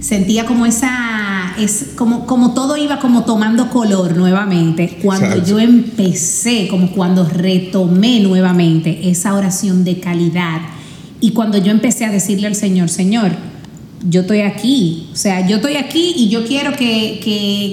sentía 0.00 0.44
como 0.44 0.66
esa, 0.66 1.37
es 1.58 1.90
como, 1.96 2.26
como 2.26 2.54
todo 2.54 2.76
iba 2.76 2.98
como 2.98 3.24
tomando 3.24 3.70
color 3.70 4.16
nuevamente. 4.16 4.98
Cuando 5.02 5.44
yo 5.44 5.58
empecé, 5.58 6.68
como 6.68 6.92
cuando 6.92 7.24
retomé 7.24 8.20
nuevamente 8.20 9.08
esa 9.10 9.34
oración 9.34 9.84
de 9.84 10.00
calidad 10.00 10.60
y 11.20 11.32
cuando 11.32 11.58
yo 11.58 11.70
empecé 11.70 12.04
a 12.04 12.10
decirle 12.10 12.46
al 12.46 12.54
Señor, 12.54 12.88
Señor, 12.88 13.32
yo 14.06 14.22
estoy 14.22 14.40
aquí, 14.42 15.08
o 15.12 15.16
sea, 15.16 15.46
yo 15.46 15.56
estoy 15.56 15.76
aquí 15.76 16.14
y 16.16 16.28
yo 16.28 16.46
quiero 16.46 16.72
que, 16.72 17.20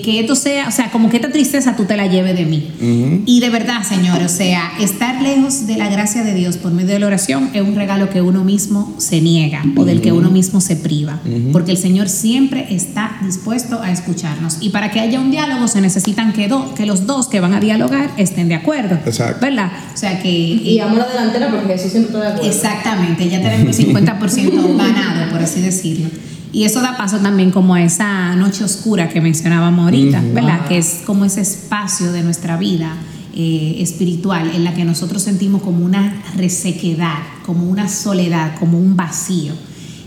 que, 0.03 0.19
esto 0.19 0.35
sea, 0.35 0.67
o 0.67 0.71
sea, 0.71 0.91
como 0.91 1.09
que 1.09 1.17
esta 1.17 1.31
tristeza 1.31 1.75
tú 1.75 1.85
te 1.85 1.95
la 1.95 2.07
lleves 2.07 2.35
de 2.35 2.45
mí. 2.45 3.23
Y 3.25 3.39
de 3.39 3.49
verdad, 3.49 3.83
Señor, 3.83 4.21
o 4.21 4.29
sea, 4.29 4.71
estar 4.79 5.21
lejos 5.21 5.67
de 5.67 5.77
la 5.77 5.89
gracia 5.89 6.23
de 6.23 6.33
Dios 6.33 6.57
por 6.57 6.71
medio 6.71 6.93
de 6.93 6.99
la 6.99 7.07
oración 7.07 7.49
es 7.53 7.61
un 7.61 7.75
regalo 7.75 8.09
que 8.09 8.21
uno 8.21 8.43
mismo 8.43 8.93
se 8.97 9.21
niega 9.21 9.63
o 9.75 9.85
del 9.85 10.01
que 10.01 10.11
uno 10.11 10.31
mismo 10.31 10.61
se 10.61 10.75
priva, 10.75 11.19
porque 11.51 11.71
el 11.71 11.77
Señor 11.77 12.09
siempre 12.09 12.67
está 12.69 13.17
dispuesto 13.23 13.81
a 13.81 13.91
escucharnos. 13.91 14.57
Y 14.61 14.69
para 14.69 14.91
que 14.91 14.99
haya 14.99 15.19
un 15.19 15.31
diálogo 15.31 15.67
se 15.67 15.81
necesitan 15.81 16.33
que, 16.33 16.49
que 16.75 16.85
los 16.85 17.05
dos 17.05 17.27
que 17.27 17.39
van 17.39 17.53
a 17.53 17.59
dialogar 17.59 18.11
estén 18.17 18.47
de 18.47 18.55
acuerdo. 18.55 18.97
Exacto. 19.05 19.45
¿Verdad? 19.45 19.71
O 19.93 19.97
sea 19.97 20.21
que... 20.21 20.29
Y 20.29 20.79
amo 20.79 20.95
la 20.95 21.07
delantera 21.07 21.49
porque 21.49 21.73
Jesús 21.73 21.91
siempre 21.91 22.13
está 22.13 22.21
de 22.21 22.33
acuerdo. 22.33 22.49
Exactamente, 22.49 23.29
ya 23.29 23.41
tenemos 23.41 23.77
el 23.79 23.87
50% 23.87 24.77
ganado, 24.77 25.31
por 25.31 25.41
así 25.41 25.61
decirlo. 25.61 26.09
Y 26.55 26.63
eso 26.63 26.79
da 26.79 26.95
paso 26.95 27.17
también 27.17 27.51
como 27.51 27.75
a 27.75 27.83
esa 27.83 28.33
noche 28.37 28.63
oscura 28.63 29.09
que 29.09 29.19
mencionábamos 29.19 29.83
ahorita, 29.83 30.23
¿verdad? 30.33 30.65
Que 30.69 30.77
es 30.77 31.01
como 31.05 31.25
ese 31.25 31.41
espacio 31.41 32.13
de 32.13 32.23
nuestra 32.23 32.55
vida 32.55 32.95
eh, 33.35 33.75
espiritual 33.79 34.49
en 34.55 34.63
la 34.63 34.73
que 34.73 34.85
nosotros 34.85 35.21
sentimos 35.21 35.61
como 35.61 35.83
una 35.83 36.23
resequedad, 36.37 37.17
como 37.45 37.69
una 37.69 37.89
soledad, 37.89 38.57
como 38.57 38.79
un 38.79 38.95
vacío. 38.95 39.51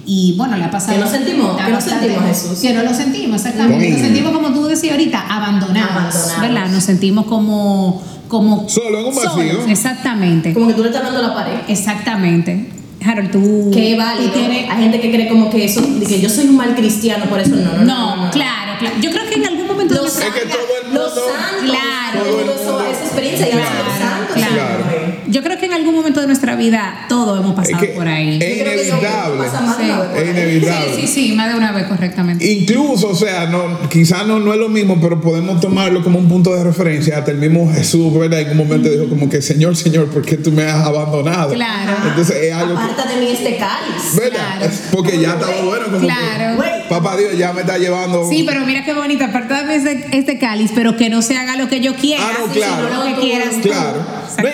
Y 0.06 0.36
bueno, 0.38 0.56
le 0.56 0.64
ha 0.64 0.70
pasado. 0.70 0.94
Que 0.94 1.04
no 1.04 1.10
sentimos, 1.10 1.60
que 1.60 1.70
no 1.70 1.80
sentimos 1.82 2.24
Jesús. 2.24 2.58
Que 2.60 2.72
no 2.72 2.82
lo 2.82 2.94
sentimos, 2.94 3.36
exactamente. 3.36 3.90
Nos 3.90 4.00
sentimos 4.00 4.32
como 4.32 4.48
tú 4.54 4.64
decías 4.64 4.92
ahorita, 4.92 5.20
abandonados, 5.28 6.32
¿verdad? 6.40 6.70
Nos 6.70 6.82
sentimos 6.82 7.26
como. 7.26 8.02
como 8.26 8.66
Solo 8.70 9.00
en 9.00 9.06
un 9.08 9.14
vacío. 9.14 9.66
exactamente. 9.68 10.54
Como 10.54 10.68
que 10.68 10.72
tú 10.72 10.80
le 10.80 10.88
estás 10.88 11.02
dando 11.02 11.20
la 11.20 11.34
pared. 11.34 11.58
Exactamente. 11.68 12.78
Harold, 13.04 13.30
tú. 13.30 13.70
Qué 13.72 13.96
válido. 13.96 14.32
Hay 14.34 14.82
gente 14.82 15.00
que 15.00 15.10
cree 15.10 15.28
como 15.28 15.50
que 15.50 15.64
eso, 15.64 15.82
que 16.06 16.20
yo 16.20 16.28
soy 16.28 16.46
un 16.46 16.56
mal 16.56 16.74
cristiano, 16.74 17.26
por 17.26 17.40
eso 17.40 17.54
no. 17.56 17.84
No, 17.84 18.16
no, 18.24 18.30
claro, 18.30 18.72
claro. 18.78 18.96
Yo 19.00 19.10
creo 19.10 19.28
que 19.28 19.34
en 19.36 19.46
algún 19.46 19.66
momento. 19.66 19.94
Los, 19.94 20.18
es 20.18 20.24
que 20.24 20.40
todo 20.46 20.58
el 20.82 20.86
mundo, 20.88 21.00
los 21.00 21.14
santos. 21.14 21.70
Claro. 21.70 22.20
Todo 22.24 22.40
el 22.40 22.46
mundo, 22.46 22.84
esa 22.90 23.04
experiencia 23.04 23.46
claro, 23.46 23.60
y 23.60 23.88
los 23.88 23.98
santos. 23.98 24.36
Claro. 24.36 24.84
Yo 25.30 25.42
creo 25.42 25.58
que 25.58 25.66
en 25.66 25.72
algún 25.72 25.94
momento 25.94 26.20
de 26.20 26.26
nuestra 26.26 26.56
vida 26.56 27.06
todo 27.08 27.38
hemos 27.38 27.54
pasado 27.54 27.84
por 27.94 28.08
ahí. 28.08 28.38
Es 28.40 28.58
inevitable. 28.58 29.48
Sí. 29.48 30.18
Es 30.18 30.30
inevitable. 30.30 30.94
Sí, 30.94 31.00
sí, 31.00 31.06
sí, 31.06 31.32
más 31.32 31.52
de 31.52 31.58
una 31.58 31.72
vez 31.72 31.86
correctamente. 31.86 32.50
Incluso, 32.50 33.08
o 33.08 33.14
sea, 33.14 33.46
no, 33.46 33.88
quizás 33.88 34.26
no, 34.26 34.38
no 34.38 34.52
es 34.52 34.58
lo 34.58 34.68
mismo, 34.68 34.98
pero 35.00 35.20
podemos 35.20 35.60
tomarlo 35.60 36.02
como 36.02 36.18
un 36.18 36.28
punto 36.28 36.54
de 36.54 36.64
referencia. 36.64 37.18
Hasta 37.18 37.30
el 37.30 37.38
mismo 37.38 37.70
Jesús, 37.72 38.16
¿verdad? 38.18 38.40
En 38.40 38.50
un 38.52 38.56
momento 38.56 38.88
dijo 38.88 39.08
como 39.08 39.28
que, 39.28 39.42
Señor, 39.42 39.76
Señor, 39.76 40.08
¿por 40.08 40.24
qué 40.24 40.36
tú 40.36 40.52
me 40.52 40.64
has 40.64 40.86
abandonado? 40.86 41.52
Claro. 41.52 41.96
Entonces 42.08 42.36
es 42.36 42.54
algo 42.54 42.76
Aparta 42.78 43.06
de 43.06 43.20
mí 43.20 43.30
este 43.30 43.56
cáliz. 43.56 44.16
¿Verdad? 44.16 44.58
Claro. 44.58 44.72
Porque 44.92 45.20
ya 45.20 45.32
estaba 45.34 45.60
bueno 45.62 45.84
como 45.86 45.98
claro. 46.00 46.62
que, 46.62 46.88
papá 46.88 47.16
Dios 47.16 47.36
ya 47.36 47.52
me 47.52 47.60
está 47.60 47.78
llevando. 47.78 48.28
Sí, 48.28 48.44
pero 48.46 48.64
mira 48.64 48.84
qué 48.84 48.94
bonito, 48.94 49.24
aparta 49.24 49.62
de 49.62 49.66
mí 49.66 49.74
este, 49.74 50.16
este 50.16 50.38
cáliz, 50.38 50.70
pero 50.74 50.96
que 50.96 51.10
no 51.10 51.22
se 51.22 51.36
haga 51.36 51.56
lo 51.56 51.68
que 51.68 51.80
yo 51.80 51.94
quiera, 51.94 52.22
ah, 52.24 52.32
no, 52.38 52.52
claro. 52.52 52.88
sino 52.88 53.04
lo 53.04 53.16
que 53.16 53.20
quieras 53.20 53.54
Claro. 53.62 54.04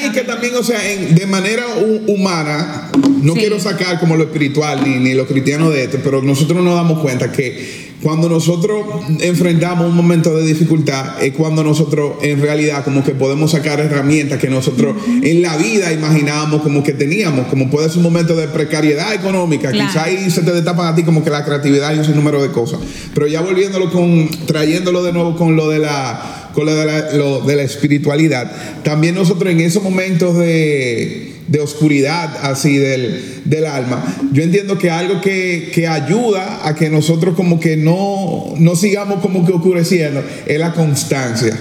Y 0.05 0.12
que 0.12 0.22
también, 0.22 0.55
o 0.55 0.62
sea, 0.64 0.90
en, 0.90 1.14
de 1.14 1.26
manera 1.26 1.64
humana, 2.06 2.90
no 3.22 3.34
quiero 3.34 3.60
sacar 3.60 4.00
como 4.00 4.16
lo 4.16 4.24
espiritual 4.24 4.82
ni, 4.84 4.96
ni 4.96 5.14
lo 5.14 5.26
cristiano 5.26 5.70
de 5.70 5.84
esto, 5.84 5.98
pero 6.02 6.22
nosotros 6.22 6.62
nos 6.62 6.74
damos 6.74 7.00
cuenta 7.00 7.30
que 7.30 7.94
cuando 8.04 8.28
nosotros 8.28 8.84
enfrentamos 9.20 9.88
un 9.88 9.96
momento 9.96 10.36
de 10.36 10.44
dificultad 10.44 11.22
es 11.22 11.32
cuando 11.32 11.64
nosotros 11.64 12.16
en 12.20 12.38
realidad 12.38 12.84
como 12.84 13.02
que 13.02 13.12
podemos 13.12 13.52
sacar 13.52 13.80
herramientas 13.80 14.38
que 14.38 14.50
nosotros 14.50 14.94
en 15.22 15.40
la 15.40 15.56
vida 15.56 15.90
imaginábamos 15.90 16.60
como 16.60 16.82
que 16.82 16.92
teníamos, 16.92 17.46
como 17.46 17.70
puede 17.70 17.88
ser 17.88 17.98
un 17.98 18.04
momento 18.04 18.36
de 18.36 18.46
precariedad 18.48 19.14
económica, 19.14 19.72
quizá 19.72 20.04
ahí 20.04 20.30
se 20.30 20.42
te 20.42 20.52
destapa 20.52 20.86
a 20.86 20.94
ti 20.94 21.02
como 21.02 21.24
que 21.24 21.30
la 21.30 21.46
creatividad 21.46 21.94
y 21.94 21.98
un 22.00 22.04
sinnúmero 22.04 22.42
de 22.42 22.50
cosas. 22.50 22.78
Pero 23.14 23.26
ya 23.26 23.40
volviéndolo 23.40 23.90
con, 23.90 24.28
trayéndolo 24.46 25.02
de 25.02 25.12
nuevo 25.14 25.34
con 25.34 25.56
lo 25.56 25.70
de 25.70 25.78
la, 25.78 26.43
con 26.55 26.66
lo 26.66 26.74
de 26.74 26.86
la, 26.86 27.12
lo 27.12 27.40
de 27.40 27.57
la 27.57 27.62
espiritualidad, 27.62 28.50
también 28.82 29.14
nosotros 29.14 29.50
en 29.50 29.61
esos 29.61 29.82
momentos 29.82 30.38
de 30.38 31.34
de 31.46 31.61
oscuridad 31.61 32.38
así 32.42 32.76
del, 32.76 33.22
del, 33.44 33.66
alma. 33.66 34.02
Yo 34.32 34.42
entiendo 34.42 34.78
que 34.78 34.90
algo 34.90 35.20
que, 35.20 35.70
que, 35.74 35.86
ayuda 35.86 36.66
a 36.66 36.74
que 36.74 36.88
nosotros 36.88 37.34
como 37.34 37.61
que 37.61 37.76
no, 37.76 38.55
no 38.59 38.76
sigamos 38.76 39.20
como 39.20 39.44
que 39.44 39.52
oscureciendo 39.52 40.22
es 40.46 40.59
la 40.59 40.72
constancia, 40.72 41.59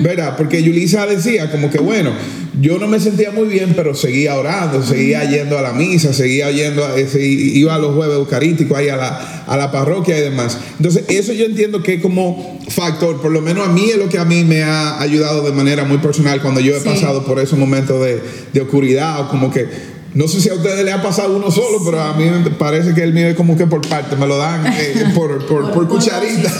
¿verdad? 0.00 0.36
Porque 0.36 0.62
Yulisa 0.62 1.06
decía 1.06 1.50
como 1.50 1.70
que 1.70 1.78
bueno, 1.78 2.12
yo 2.60 2.78
no 2.78 2.88
me 2.88 2.98
sentía 2.98 3.30
muy 3.30 3.46
bien, 3.46 3.74
pero 3.76 3.94
seguía 3.94 4.36
orando, 4.36 4.82
seguía 4.82 5.24
yendo 5.24 5.58
a 5.58 5.62
la 5.62 5.72
misa, 5.72 6.12
seguía 6.12 6.50
yendo, 6.50 6.84
a, 6.84 6.96
ese, 6.96 7.24
iba 7.24 7.74
a 7.74 7.78
los 7.78 7.94
jueves 7.94 8.16
eucarísticos 8.16 8.76
ahí 8.76 8.88
a 8.88 8.96
la, 8.96 9.44
a 9.46 9.56
la 9.56 9.70
parroquia 9.70 10.18
y 10.18 10.22
demás. 10.22 10.58
Entonces, 10.76 11.04
eso 11.08 11.32
yo 11.32 11.44
entiendo 11.44 11.82
que 11.82 11.94
es 11.94 12.02
como 12.02 12.58
factor, 12.68 13.20
por 13.20 13.30
lo 13.30 13.40
menos 13.40 13.66
a 13.66 13.72
mí 13.72 13.90
es 13.90 13.96
lo 13.96 14.08
que 14.08 14.18
a 14.18 14.24
mí 14.24 14.44
me 14.44 14.62
ha 14.62 15.00
ayudado 15.00 15.42
de 15.42 15.52
manera 15.52 15.84
muy 15.84 15.98
personal 15.98 16.40
cuando 16.42 16.60
yo 16.60 16.76
he 16.76 16.80
pasado 16.80 17.24
por 17.24 17.38
esos 17.38 17.58
momentos 17.58 18.04
de, 18.04 18.20
de 18.52 18.60
oscuridad 18.60 19.20
o 19.20 19.28
como 19.28 19.50
que 19.50 19.97
no 20.14 20.26
sé 20.26 20.40
si 20.40 20.48
a 20.48 20.54
ustedes 20.54 20.84
le 20.84 20.92
ha 20.92 21.02
pasado 21.02 21.36
uno 21.36 21.50
solo, 21.50 21.78
pero 21.84 22.00
a 22.00 22.14
mí 22.14 22.24
me 22.24 22.50
parece 22.50 22.94
que 22.94 23.02
el 23.02 23.12
mío 23.12 23.28
es 23.28 23.36
como 23.36 23.56
que 23.56 23.66
por 23.66 23.86
parte, 23.86 24.16
me 24.16 24.26
lo 24.26 24.38
dan 24.38 24.66
eh, 24.66 25.04
por, 25.14 25.46
por, 25.46 25.70
por, 25.72 25.88
cucharita, 25.88 26.50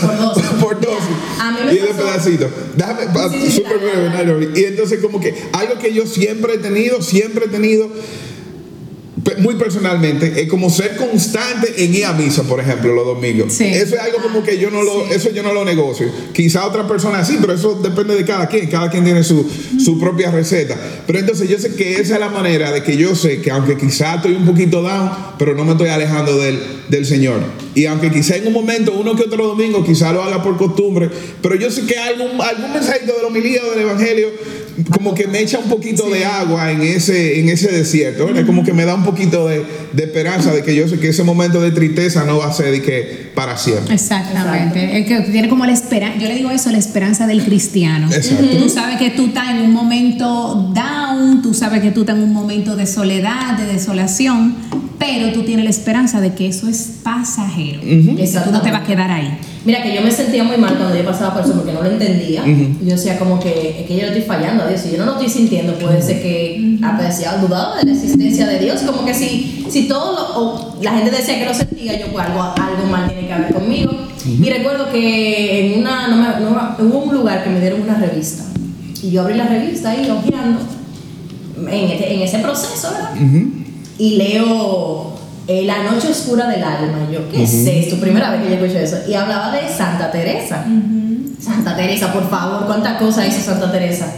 por 0.61 0.79
dosis, 0.79 1.71
y 1.71 1.75
de 1.75 1.93
pedacito. 1.93 2.47
Déjame, 2.75 3.49
súper 3.49 3.79
breve, 3.79 4.49
Y 4.55 4.65
entonces 4.65 4.99
como 4.99 5.19
que 5.19 5.33
algo 5.53 5.79
que 5.79 5.93
yo 5.93 6.05
siempre 6.05 6.55
he 6.55 6.57
tenido, 6.59 7.01
siempre 7.01 7.45
he 7.45 7.49
tenido 7.49 7.89
muy 9.37 9.55
personalmente, 9.55 10.41
es 10.41 10.49
como 10.49 10.69
ser 10.69 10.95
constante 10.95 11.83
en 11.83 11.93
ir 11.93 12.05
a 12.05 12.13
misa, 12.13 12.43
por 12.43 12.59
ejemplo, 12.59 12.93
los 12.93 13.05
domingos. 13.05 13.59
Eso 13.59 13.95
es 13.95 14.01
algo 14.01 14.19
como 14.21 14.43
que 14.43 14.57
yo 14.57 14.69
no 14.71 14.81
lo, 14.83 15.05
eso 15.07 15.29
yo 15.31 15.43
no 15.43 15.53
lo 15.53 15.63
negocio. 15.65 16.07
Quizá 16.33 16.65
otra 16.65 16.87
persona 16.87 17.23
sí, 17.23 17.37
pero 17.39 17.53
eso 17.53 17.75
depende 17.75 18.15
de 18.15 18.25
cada 18.25 18.47
quien. 18.47 18.67
Cada 18.67 18.89
quien 18.89 19.03
tiene 19.03 19.23
su, 19.23 19.49
su 19.83 19.99
propia 19.99 20.31
receta. 20.31 20.75
Pero 21.05 21.19
entonces 21.19 21.49
yo 21.49 21.57
sé 21.57 21.75
que 21.75 21.93
esa 21.93 22.15
es 22.15 22.19
la 22.19 22.29
manera 22.29 22.71
de 22.71 22.83
que 22.83 22.97
yo 22.97 23.15
sé 23.15 23.41
que 23.41 23.51
aunque 23.51 23.77
quizá 23.77 24.15
estoy 24.15 24.33
un 24.33 24.45
poquito 24.45 24.81
down, 24.81 25.11
pero 25.37 25.55
no 25.55 25.65
me 25.65 25.71
estoy 25.71 25.89
alejando 25.89 26.37
del, 26.37 26.59
del 26.89 27.05
Señor. 27.05 27.41
Y 27.75 27.85
aunque 27.85 28.11
quizá 28.11 28.35
en 28.35 28.47
un 28.47 28.53
momento, 28.53 28.93
uno 28.99 29.15
que 29.15 29.23
otro 29.23 29.47
domingo, 29.47 29.83
quizá 29.85 30.11
lo 30.11 30.23
haga 30.23 30.43
por 30.43 30.57
costumbre, 30.57 31.09
pero 31.41 31.55
yo 31.55 31.69
sé 31.69 31.85
que 31.85 31.97
algún, 31.97 32.41
algún 32.41 32.73
mensajito 32.73 33.13
de 33.13 33.21
la 33.21 33.27
homilía 33.27 33.61
o 33.65 33.71
del 33.71 33.81
Evangelio 33.81 34.29
como 34.91 35.13
que 35.13 35.27
me 35.27 35.41
echa 35.41 35.59
un 35.59 35.69
poquito 35.69 36.09
de 36.09 36.25
agua 36.25 36.71
en 36.71 36.81
ese, 36.81 37.39
en 37.39 37.49
ese 37.49 37.71
desierto, 37.71 38.29
Como 38.45 38.63
que 38.63 38.73
me 38.73 38.85
da 38.85 38.95
un 38.95 39.03
poquito 39.03 39.47
de, 39.47 39.65
de, 39.93 40.03
esperanza 40.03 40.53
de 40.53 40.63
que 40.63 40.75
yo 40.75 40.87
sé 40.87 40.99
que 40.99 41.09
ese 41.09 41.23
momento 41.23 41.61
de 41.61 41.71
tristeza 41.71 42.23
no 42.23 42.37
va 42.37 42.47
a 42.47 42.53
ser 42.53 42.71
de 42.71 42.81
que 42.81 43.31
para 43.35 43.57
siempre. 43.57 43.93
Exactamente. 43.93 44.99
Es 44.99 45.07
que 45.07 45.31
tiene 45.31 45.49
como 45.49 45.65
la 45.65 45.73
esperanza, 45.73 46.19
yo 46.19 46.27
le 46.27 46.35
digo 46.35 46.49
eso, 46.51 46.71
la 46.71 46.77
esperanza 46.77 47.27
del 47.27 47.43
cristiano. 47.43 48.09
Exacto. 48.11 48.45
Tú 48.57 48.69
sabes 48.69 48.97
que 48.97 49.09
tú 49.11 49.27
estás 49.27 49.49
en 49.51 49.61
un 49.61 49.73
momento 49.73 50.71
down, 50.73 51.41
tú 51.41 51.53
sabes 51.53 51.81
que 51.81 51.91
tú 51.91 52.01
estás 52.01 52.17
en 52.17 52.23
un 52.23 52.33
momento 52.33 52.75
de 52.75 52.85
soledad, 52.85 53.57
de 53.57 53.65
desolación, 53.65 54.55
pero 54.97 55.31
tú 55.33 55.43
tienes 55.43 55.65
la 55.65 55.71
esperanza 55.71 56.21
de 56.21 56.33
que 56.33 56.47
eso 56.47 56.67
es 56.67 56.78
pasajero, 57.03 57.81
que 57.81 58.41
tú 58.43 58.51
no 58.51 58.61
te 58.61 58.71
vas 58.71 58.81
a 58.81 58.85
quedar 58.85 59.11
ahí. 59.11 59.37
Mira, 59.65 59.83
que 59.83 59.93
yo 59.93 60.01
me 60.01 60.11
sentía 60.11 60.43
muy 60.43 60.57
mal 60.57 60.77
cuando 60.77 60.95
yo 60.95 61.03
pasaba 61.03 61.33
por 61.33 61.43
eso 61.43 61.53
porque 61.53 61.73
no 61.73 61.81
lo 61.81 61.89
entendía. 61.89 62.43
Yo 62.45 62.91
decía 62.91 63.19
como 63.19 63.39
que, 63.39 63.81
es 63.81 63.87
que 63.87 63.95
yo 63.95 64.03
no 64.03 64.07
estoy 64.07 64.21
fallando 64.21 64.63
a 64.63 64.67
Dios. 64.67 64.81
Si 64.81 64.91
yo 64.91 64.97
no 64.97 65.05
lo 65.05 65.11
estoy 65.13 65.29
sintiendo, 65.29 65.73
puede 65.73 66.01
ser 66.01 66.21
que 66.21 66.77
apreciaba, 66.81 67.37
dudado 67.39 67.75
de 67.75 67.83
la 67.83 67.91
existencia 67.91 68.47
de 68.47 68.59
Dios. 68.59 68.81
Como 68.81 69.05
que 69.05 69.13
si, 69.13 69.65
si 69.69 69.87
todo 69.87 70.77
la 70.81 70.93
gente 70.93 71.11
decía 71.11 71.39
que 71.39 71.45
lo 71.45 71.53
sentía, 71.53 71.99
yo 71.99 72.07
pues 72.11 72.25
algo, 72.25 72.41
algo 72.41 72.85
mal 72.89 73.09
tiene 73.09 73.27
que 73.27 73.33
ver 73.35 73.53
conmigo. 73.53 73.91
Y 74.25 74.49
recuerdo 74.49 74.89
que 74.91 75.73
en 75.73 75.81
una, 75.81 76.07
no 76.07 76.75
hubo 76.79 76.99
un 76.99 77.13
lugar 77.13 77.43
que 77.43 77.49
me 77.49 77.59
dieron 77.59 77.81
una 77.81 77.95
revista. 77.95 78.43
Y 79.01 79.11
yo 79.11 79.21
abrí 79.21 79.35
la 79.35 79.47
revista 79.47 79.91
ahí, 79.91 80.09
ojeando, 80.09 80.59
en, 81.57 81.91
este, 81.91 82.13
en 82.13 82.21
ese 82.21 82.39
proceso, 82.39 82.91
¿verdad? 82.91 83.11
y 83.99 84.15
leo 84.15 85.18
eh, 85.49 85.63
La 85.65 85.81
Noche 85.81 86.09
Oscura 86.09 86.47
del 86.47 86.63
Alma. 86.63 87.07
Yo, 87.11 87.27
¿qué 87.31 87.41
es 87.41 87.53
esto? 87.65 87.99
Primera 87.99 88.29
vez 88.29 88.43
que 88.43 88.49
yo 88.49 88.55
escucho 88.63 88.77
eso. 88.77 88.97
Y 89.09 89.15
hablaba 89.15 89.51
de 89.51 89.67
Santa 89.67 90.11
Teresa. 90.11 90.63
Santa 91.39 91.75
Teresa, 91.75 92.13
por 92.13 92.29
favor, 92.29 92.67
¿cuántas 92.67 92.99
cosas 92.99 93.27
hizo 93.27 93.41
Santa 93.41 93.71
Teresa? 93.71 94.13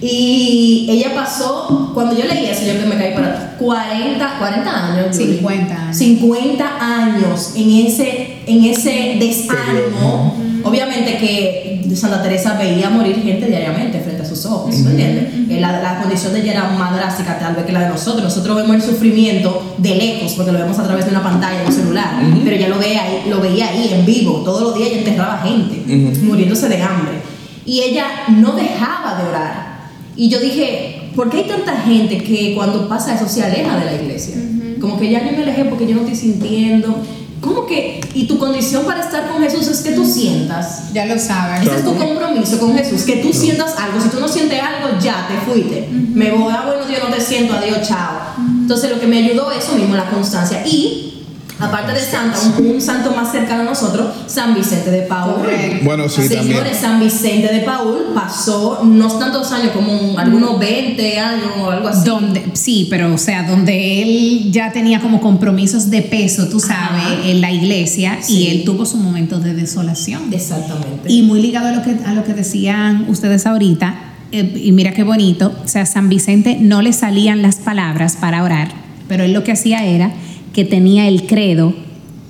Y 0.00 0.86
ella 0.88 1.12
pasó, 1.16 1.90
cuando 1.94 2.16
yo 2.16 2.24
leí 2.26 2.46
eso, 2.46 2.64
yo 2.64 2.78
que 2.78 2.86
me 2.86 2.96
caí 2.96 3.12
para 3.12 3.56
40, 3.58 4.38
40 4.38 4.86
años. 4.86 5.16
50 5.16 5.74
años. 5.74 5.96
50 5.96 6.76
años 6.80 7.52
en 7.56 7.86
ese, 7.86 8.36
en 8.46 8.64
ese 8.64 9.16
desánimo. 9.18 10.47
Obviamente 10.64 11.16
que 11.18 11.94
Santa 11.94 12.22
Teresa 12.22 12.54
veía 12.58 12.90
morir 12.90 13.22
gente 13.22 13.46
diariamente 13.46 14.00
frente 14.00 14.22
a 14.22 14.24
sus 14.24 14.44
ojos, 14.46 14.74
¿me 14.78 14.90
entiendes? 14.90 15.60
La, 15.60 15.80
la, 15.80 16.00
condición 16.00 16.32
de 16.32 16.40
ella 16.40 16.52
era 16.52 16.68
más 16.70 16.94
drástica 16.94 17.38
tal 17.38 17.54
vez 17.54 17.64
que 17.64 17.72
la 17.72 17.80
de 17.80 17.88
nosotros. 17.88 18.22
Nosotros 18.22 18.56
vemos 18.56 18.76
el 18.76 18.82
sufrimiento 18.82 19.74
de 19.78 19.94
lejos 19.94 20.32
porque 20.34 20.52
lo 20.52 20.58
vemos 20.58 20.78
a 20.78 20.84
través 20.84 21.04
de 21.04 21.10
una 21.10 21.22
pantalla, 21.22 21.60
de 21.60 21.66
un 21.66 21.72
celular, 21.72 22.20
pero 22.44 22.56
ella 22.56 22.68
lo, 22.68 22.78
veía 22.78 23.02
ahí, 23.02 23.22
lo 23.28 23.40
veía 23.40 23.68
ahí 23.68 23.90
en 23.92 24.06
vivo. 24.06 24.42
Todos 24.44 24.62
los 24.62 24.74
días 24.74 24.90
ella 24.90 24.98
enterraba 24.98 25.42
gente, 25.44 25.82
muriéndose 26.22 26.68
de 26.68 26.82
hambre. 26.82 27.12
Y 27.64 27.80
ella 27.80 28.06
no 28.28 28.52
dejaba 28.52 29.22
de 29.22 29.28
orar. 29.28 29.68
Y 30.16 30.28
yo 30.28 30.40
dije, 30.40 31.10
¿por 31.14 31.30
qué 31.30 31.38
hay 31.38 31.44
tanta 31.44 31.76
gente 31.82 32.18
que 32.18 32.54
cuando 32.54 32.88
pasa 32.88 33.14
eso 33.14 33.28
se 33.28 33.42
aleja 33.44 33.76
de 33.78 33.84
la 33.84 33.94
iglesia? 33.94 34.36
Como 34.80 34.98
que 34.98 35.10
ya 35.10 35.24
yo 35.24 35.36
me 35.36 35.42
alejé 35.42 35.64
porque 35.64 35.86
yo 35.86 35.94
no 35.94 36.00
estoy 36.02 36.16
sintiendo. 36.16 37.02
¿Cómo 37.40 37.66
que? 37.66 38.00
Y 38.14 38.26
tu 38.26 38.38
condición 38.38 38.84
para 38.84 39.00
estar 39.00 39.28
con 39.28 39.42
Jesús 39.42 39.68
es 39.68 39.80
que 39.80 39.92
tú 39.92 40.04
sientas. 40.04 40.92
Ya 40.92 41.06
lo 41.06 41.18
sabes. 41.18 41.66
Ese 41.66 41.76
es 41.76 41.84
tu 41.84 41.96
compromiso 41.96 42.58
con 42.58 42.76
Jesús, 42.76 43.02
que 43.02 43.16
tú 43.16 43.32
sientas 43.32 43.76
algo. 43.78 44.00
Si 44.00 44.08
tú 44.08 44.20
no 44.20 44.28
sientes 44.28 44.60
algo, 44.60 44.98
ya 45.00 45.28
te 45.28 45.50
fuiste. 45.50 45.88
Me 45.90 46.30
voy, 46.30 46.52
ah, 46.52 46.64
bueno, 46.66 46.86
Dios 46.86 47.00
no 47.02 47.14
te 47.14 47.20
siento, 47.20 47.54
adiós, 47.54 47.86
chao. 47.86 48.34
Entonces 48.38 48.90
lo 48.90 49.00
que 49.00 49.06
me 49.06 49.18
ayudó 49.18 49.50
eso 49.52 49.74
mismo, 49.74 49.94
la 49.94 50.10
constancia. 50.10 50.66
Y 50.66 51.17
aparte 51.58 51.92
de 51.92 52.00
Santa, 52.00 52.38
un, 52.58 52.80
santo 52.80 53.10
más 53.12 53.32
cercano 53.32 53.62
a 53.62 53.64
nosotros, 53.64 54.14
San 54.26 54.54
Vicente 54.54 54.90
de 54.90 55.02
Paul. 55.02 55.42
Bueno, 55.82 56.08
sí, 56.08 56.22
Señores, 56.28 56.78
San 56.78 57.00
Vicente 57.00 57.52
de 57.52 57.60
Paul 57.60 58.12
pasó 58.14 58.82
no 58.84 59.08
tantos 59.18 59.50
años, 59.52 59.72
como 59.72 60.18
algunos 60.18 60.58
20 60.58 61.18
años 61.18 61.50
o 61.60 61.70
algo 61.70 61.88
así. 61.88 62.08
Donde, 62.08 62.44
sí, 62.52 62.86
pero 62.90 63.12
o 63.12 63.18
sea, 63.18 63.42
donde 63.44 64.02
él 64.02 64.52
ya 64.52 64.72
tenía 64.72 65.00
como 65.00 65.20
compromisos 65.20 65.90
de 65.90 66.02
peso, 66.02 66.48
tú 66.48 66.60
sabes, 66.60 67.26
en 67.26 67.40
la 67.40 67.50
iglesia 67.50 68.18
y 68.28 68.48
él 68.48 68.64
tuvo 68.64 68.86
su 68.86 68.96
momento 68.96 69.40
de 69.40 69.54
desolación. 69.54 70.32
Exactamente. 70.32 71.10
Y 71.10 71.22
muy 71.22 71.42
ligado 71.42 71.68
a 71.68 71.72
lo 71.72 71.82
que, 71.82 71.96
a 72.04 72.12
lo 72.14 72.24
que 72.24 72.34
decían 72.34 73.06
ustedes 73.08 73.46
ahorita, 73.46 73.96
eh, 74.30 74.60
y 74.62 74.72
mira 74.72 74.92
qué 74.92 75.02
bonito, 75.02 75.52
o 75.64 75.68
sea, 75.68 75.86
San 75.86 76.08
Vicente 76.08 76.58
no 76.60 76.82
le 76.82 76.92
salían 76.92 77.42
las 77.42 77.56
palabras 77.56 78.16
para 78.16 78.42
orar, 78.42 78.68
pero 79.08 79.24
él 79.24 79.32
lo 79.32 79.42
que 79.42 79.52
hacía 79.52 79.84
era 79.84 80.12
que 80.58 80.64
tenía 80.64 81.06
el 81.06 81.24
credo 81.24 81.72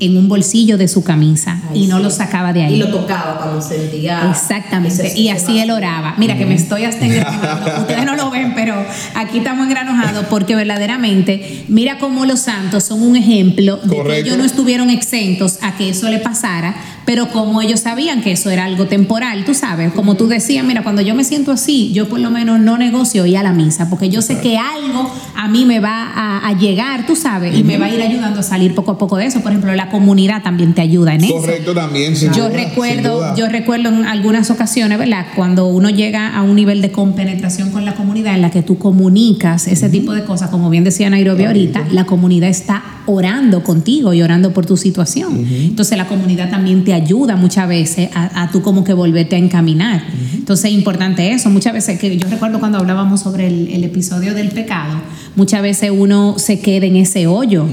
en 0.00 0.18
un 0.18 0.28
bolsillo 0.28 0.76
de 0.76 0.86
su 0.86 1.02
camisa 1.02 1.62
y 1.72 1.86
no 1.86 1.98
lo 1.98 2.10
sacaba 2.10 2.52
de 2.52 2.62
ahí. 2.62 2.74
Y 2.74 2.76
lo 2.76 2.88
tocaba 2.88 3.38
cuando 3.38 3.62
sentía. 3.62 4.30
Exactamente. 4.30 5.18
Y 5.18 5.30
así 5.30 5.58
él 5.58 5.70
oraba. 5.70 6.14
Mira 6.18 6.36
que 6.36 6.44
me 6.44 6.54
estoy 6.54 6.84
hasta 6.84 7.06
engranojando. 7.06 7.80
Ustedes 7.80 8.04
no 8.04 8.16
lo 8.16 8.30
ven, 8.30 8.52
pero 8.54 8.84
aquí 9.14 9.38
estamos 9.38 9.66
engranojados 9.66 10.26
porque 10.26 10.54
verdaderamente, 10.54 11.64
mira 11.68 11.98
cómo 11.98 12.26
los 12.26 12.40
santos 12.40 12.84
son 12.84 13.00
un 13.00 13.16
ejemplo 13.16 13.78
de 13.78 14.02
que 14.02 14.18
ellos 14.18 14.36
no 14.36 14.44
estuvieron 14.44 14.90
exentos 14.90 15.60
a 15.62 15.78
que 15.78 15.88
eso 15.88 16.10
le 16.10 16.18
pasara, 16.18 16.76
pero 17.08 17.30
como 17.30 17.62
ellos 17.62 17.80
sabían 17.80 18.20
que 18.20 18.32
eso 18.32 18.50
era 18.50 18.66
algo 18.66 18.84
temporal, 18.84 19.46
tú 19.46 19.54
sabes, 19.54 19.94
como 19.94 20.14
tú 20.16 20.28
decías, 20.28 20.62
mira, 20.62 20.82
cuando 20.82 21.00
yo 21.00 21.14
me 21.14 21.24
siento 21.24 21.52
así, 21.52 21.90
yo 21.94 22.06
por 22.06 22.20
lo 22.20 22.30
menos 22.30 22.60
no 22.60 22.76
negocio 22.76 23.24
ir 23.24 23.38
a 23.38 23.42
la 23.42 23.54
misa, 23.54 23.88
porque 23.88 24.10
yo 24.10 24.20
sé 24.20 24.40
que 24.40 24.58
algo 24.58 25.10
a 25.34 25.48
mí 25.48 25.64
me 25.64 25.80
va 25.80 26.12
a, 26.46 26.52
llegar, 26.52 27.06
tú 27.06 27.16
sabes, 27.16 27.56
y 27.56 27.64
me 27.64 27.78
va 27.78 27.86
a 27.86 27.94
ir 27.94 28.02
ayudando 28.02 28.40
a 28.40 28.42
salir 28.42 28.74
poco 28.74 28.90
a 28.90 28.98
poco 28.98 29.16
de 29.16 29.24
eso. 29.24 29.40
Por 29.40 29.52
ejemplo, 29.52 29.74
la 29.74 29.88
comunidad 29.88 30.42
también 30.42 30.74
te 30.74 30.82
ayuda 30.82 31.14
en 31.14 31.24
eso. 31.24 31.36
Correcto, 31.36 31.72
también. 31.72 32.14
yo 32.14 32.50
recuerdo, 32.50 33.34
yo 33.34 33.48
recuerdo 33.48 33.88
en 33.88 34.04
algunas 34.04 34.50
ocasiones, 34.50 34.98
¿verdad? 34.98 35.28
Cuando 35.34 35.66
uno 35.66 35.88
llega 35.88 36.36
a 36.36 36.42
un 36.42 36.56
nivel 36.56 36.82
de 36.82 36.92
compenetración 36.92 37.70
con 37.70 37.86
la 37.86 37.94
comunidad 37.94 38.34
en 38.34 38.42
la 38.42 38.50
que 38.50 38.60
tú 38.60 38.76
comunicas 38.76 39.66
ese 39.66 39.88
tipo 39.88 40.12
de 40.12 40.24
cosas, 40.24 40.50
como 40.50 40.68
bien 40.68 40.84
decía 40.84 41.08
Nairobi 41.08 41.46
ahorita, 41.46 41.86
la 41.90 42.04
comunidad 42.04 42.50
está 42.50 42.82
orando 43.08 43.62
contigo 43.62 44.12
y 44.12 44.20
orando 44.20 44.52
por 44.52 44.66
tu 44.66 44.76
situación. 44.76 45.46
Entonces 45.50 45.96
la 45.96 46.06
comunidad 46.06 46.50
también 46.50 46.84
te 46.84 46.92
ayuda 46.92 47.36
muchas 47.36 47.66
veces 47.66 48.10
a, 48.14 48.50
tú 48.52 48.60
como 48.60 48.84
que 48.84 48.92
volverte 48.92 49.36
a 49.36 49.38
encaminar. 49.38 50.02
Entonces 50.34 50.66
es 50.66 50.72
importante 50.72 51.32
eso. 51.32 51.48
Muchas 51.48 51.72
veces, 51.72 51.98
que 51.98 52.16
yo 52.16 52.28
recuerdo 52.28 52.60
cuando 52.60 52.78
hablábamos 52.78 53.20
sobre 53.22 53.46
el, 53.46 53.84
episodio 53.84 54.34
del 54.34 54.50
pecado, 54.50 55.00
muchas 55.36 55.62
veces 55.62 55.90
uno 55.94 56.34
se 56.38 56.60
queda 56.60 56.86
en 56.86 56.96
ese 56.96 57.26
hoyo. 57.26 57.66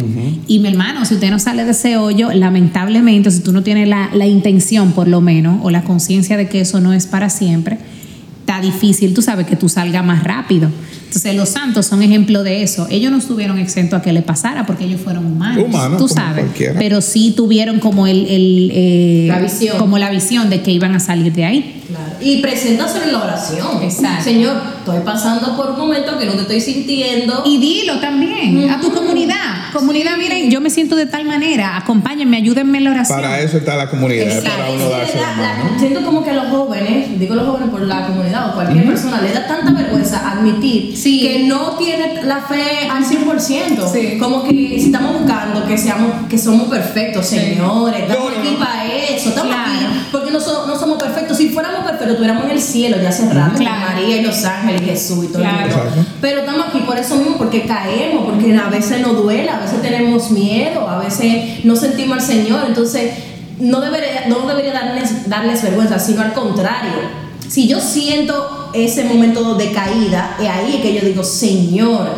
Y 0.47 0.59
mi 0.59 0.69
hermano, 0.69 1.03
si 1.05 1.15
usted 1.15 1.29
no 1.29 1.39
sale 1.39 1.65
de 1.65 1.71
ese 1.71 1.97
hoyo, 1.97 2.31
lamentablemente, 2.31 3.29
si 3.29 3.41
tú 3.41 3.51
no 3.51 3.61
tienes 3.61 3.89
la, 3.89 4.09
la 4.13 4.27
intención 4.27 4.93
por 4.93 5.07
lo 5.09 5.19
menos 5.19 5.59
o 5.63 5.69
la 5.69 5.83
conciencia 5.83 6.37
de 6.37 6.47
que 6.47 6.61
eso 6.61 6.79
no 6.79 6.93
es 6.93 7.07
para 7.07 7.29
siempre, 7.29 7.77
está 8.39 8.61
difícil, 8.61 9.13
tú 9.13 9.21
sabes, 9.21 9.45
que 9.47 9.57
tú 9.57 9.67
salgas 9.67 10.05
más 10.05 10.23
rápido. 10.23 10.69
Entonces 11.15 11.35
los 11.35 11.49
santos 11.49 11.85
son 11.85 12.03
ejemplo 12.03 12.43
de 12.43 12.61
eso. 12.61 12.87
Ellos 12.89 13.09
no 13.09 13.19
estuvieron 13.19 13.57
exentos 13.57 13.99
a 13.99 14.01
que 14.01 14.11
le 14.11 14.21
pasara 14.21 14.65
porque 14.65 14.83
ellos 14.83 14.99
fueron 14.99 15.25
humanos, 15.25 15.65
tú 15.97 16.09
sabes. 16.09 16.45
Pero 16.77 16.99
sí 16.99 17.33
tuvieron 17.35 17.79
como 17.79 18.05
el, 18.05 18.27
eh, 18.29 19.25
la 19.29 19.39
visión. 19.39 19.77
como 19.77 19.97
la 19.97 20.09
visión 20.09 20.49
de 20.49 20.61
que 20.61 20.71
iban 20.71 20.93
a 20.93 20.99
salir 20.99 21.31
de 21.31 21.45
ahí. 21.45 21.81
Claro. 21.95 22.15
Y 22.19 22.41
preséntaselo 22.41 23.05
en 23.05 23.11
la 23.13 23.23
oración. 23.23 23.83
Exacto. 23.83 24.23
Señor, 24.23 24.61
estoy 24.79 24.99
pasando 25.05 25.55
por 25.55 25.71
un 25.71 25.77
momento 25.77 26.17
que 26.17 26.25
no 26.25 26.33
te 26.33 26.41
estoy 26.41 26.61
sintiendo. 26.61 27.43
Y 27.45 27.57
dilo 27.57 27.99
también 27.99 28.69
a 28.69 28.79
tu 28.79 28.91
comunidad. 28.91 29.71
Comunidad, 29.73 30.17
miren, 30.17 30.49
yo 30.49 30.61
me 30.61 30.69
siento 30.69 30.95
de 30.95 31.05
tal 31.05 31.25
manera, 31.25 31.75
acompáñenme, 31.77 32.37
ayúdenme 32.37 32.77
en 32.77 32.83
la 32.85 32.91
oración. 32.91 33.19
Para 33.19 33.39
eso 33.39 33.57
está 33.57 33.75
la 33.75 33.89
comunidad, 33.89 34.41
para 34.43 34.69
uno 34.71 34.89
darse 34.89 35.17
la, 35.17 35.77
Siento 35.77 36.03
como 36.03 36.23
que 36.23 36.29
a 36.29 36.33
los 36.33 36.47
jóvenes, 36.47 37.19
digo 37.19 37.35
los 37.35 37.45
jóvenes 37.45 37.69
por 37.69 37.81
la 37.81 38.07
comunidad 38.07 38.49
o 38.49 38.53
cualquier 38.53 38.85
persona, 38.85 39.21
le 39.21 39.33
da 39.33 39.47
tanta 39.47 39.71
vergüenza 39.71 40.31
admitir 40.31 40.93
que 41.03 41.43
no 41.47 41.71
tiene 41.77 42.23
la 42.23 42.41
fe 42.41 42.89
al 42.89 43.03
100%. 43.03 44.19
Como 44.19 44.43
que 44.43 44.51
si 44.51 44.85
estamos 44.85 45.19
buscando 45.19 45.65
que 45.67 45.77
seamos 45.77 46.27
que 46.29 46.37
somos 46.37 46.67
perfectos, 46.67 47.25
señores, 47.25 48.01
estamos 48.01 48.33
aquí 48.37 48.55
para 48.57 48.84
Perfectos, 52.05 52.11
estuviéramos 52.11 52.45
en 52.45 52.51
el 52.51 52.61
cielo 52.61 52.97
ya 53.01 53.09
hace 53.09 53.33
rato, 53.33 53.61
María 53.61 54.17
y 54.17 54.23
los 54.23 54.43
ángeles 54.45 54.81
y 54.81 54.85
Jesús 54.85 55.25
y 55.25 55.27
todo 55.27 55.43
Pero 56.21 56.39
estamos 56.41 56.67
aquí 56.67 56.79
por 56.79 56.97
eso 56.97 57.15
mismo, 57.15 57.37
porque 57.37 57.65
caemos, 57.65 58.25
porque 58.25 58.55
a 58.55 58.69
veces 58.69 59.01
nos 59.01 59.15
duele, 59.17 59.49
a 59.49 59.59
veces 59.59 59.81
tenemos 59.81 60.31
miedo, 60.31 60.87
a 60.87 60.99
veces 60.99 61.63
no 61.65 61.75
sentimos 61.75 62.17
al 62.17 62.23
Señor. 62.23 62.61
Entonces, 62.67 63.11
no 63.59 63.81
debería, 63.81 64.27
no 64.27 64.47
debería 64.47 64.73
darles, 64.73 65.29
darles 65.29 65.61
vergüenza, 65.63 65.99
sino 65.99 66.21
al 66.21 66.33
contrario. 66.33 67.25
Si 67.47 67.67
yo 67.67 67.79
siento 67.79 68.71
ese 68.73 69.05
momento 69.05 69.55
de 69.55 69.71
caída, 69.71 70.35
es 70.39 70.47
ahí 70.47 70.79
que 70.81 70.93
yo 70.93 71.01
digo, 71.01 71.23
Señor, 71.23 72.09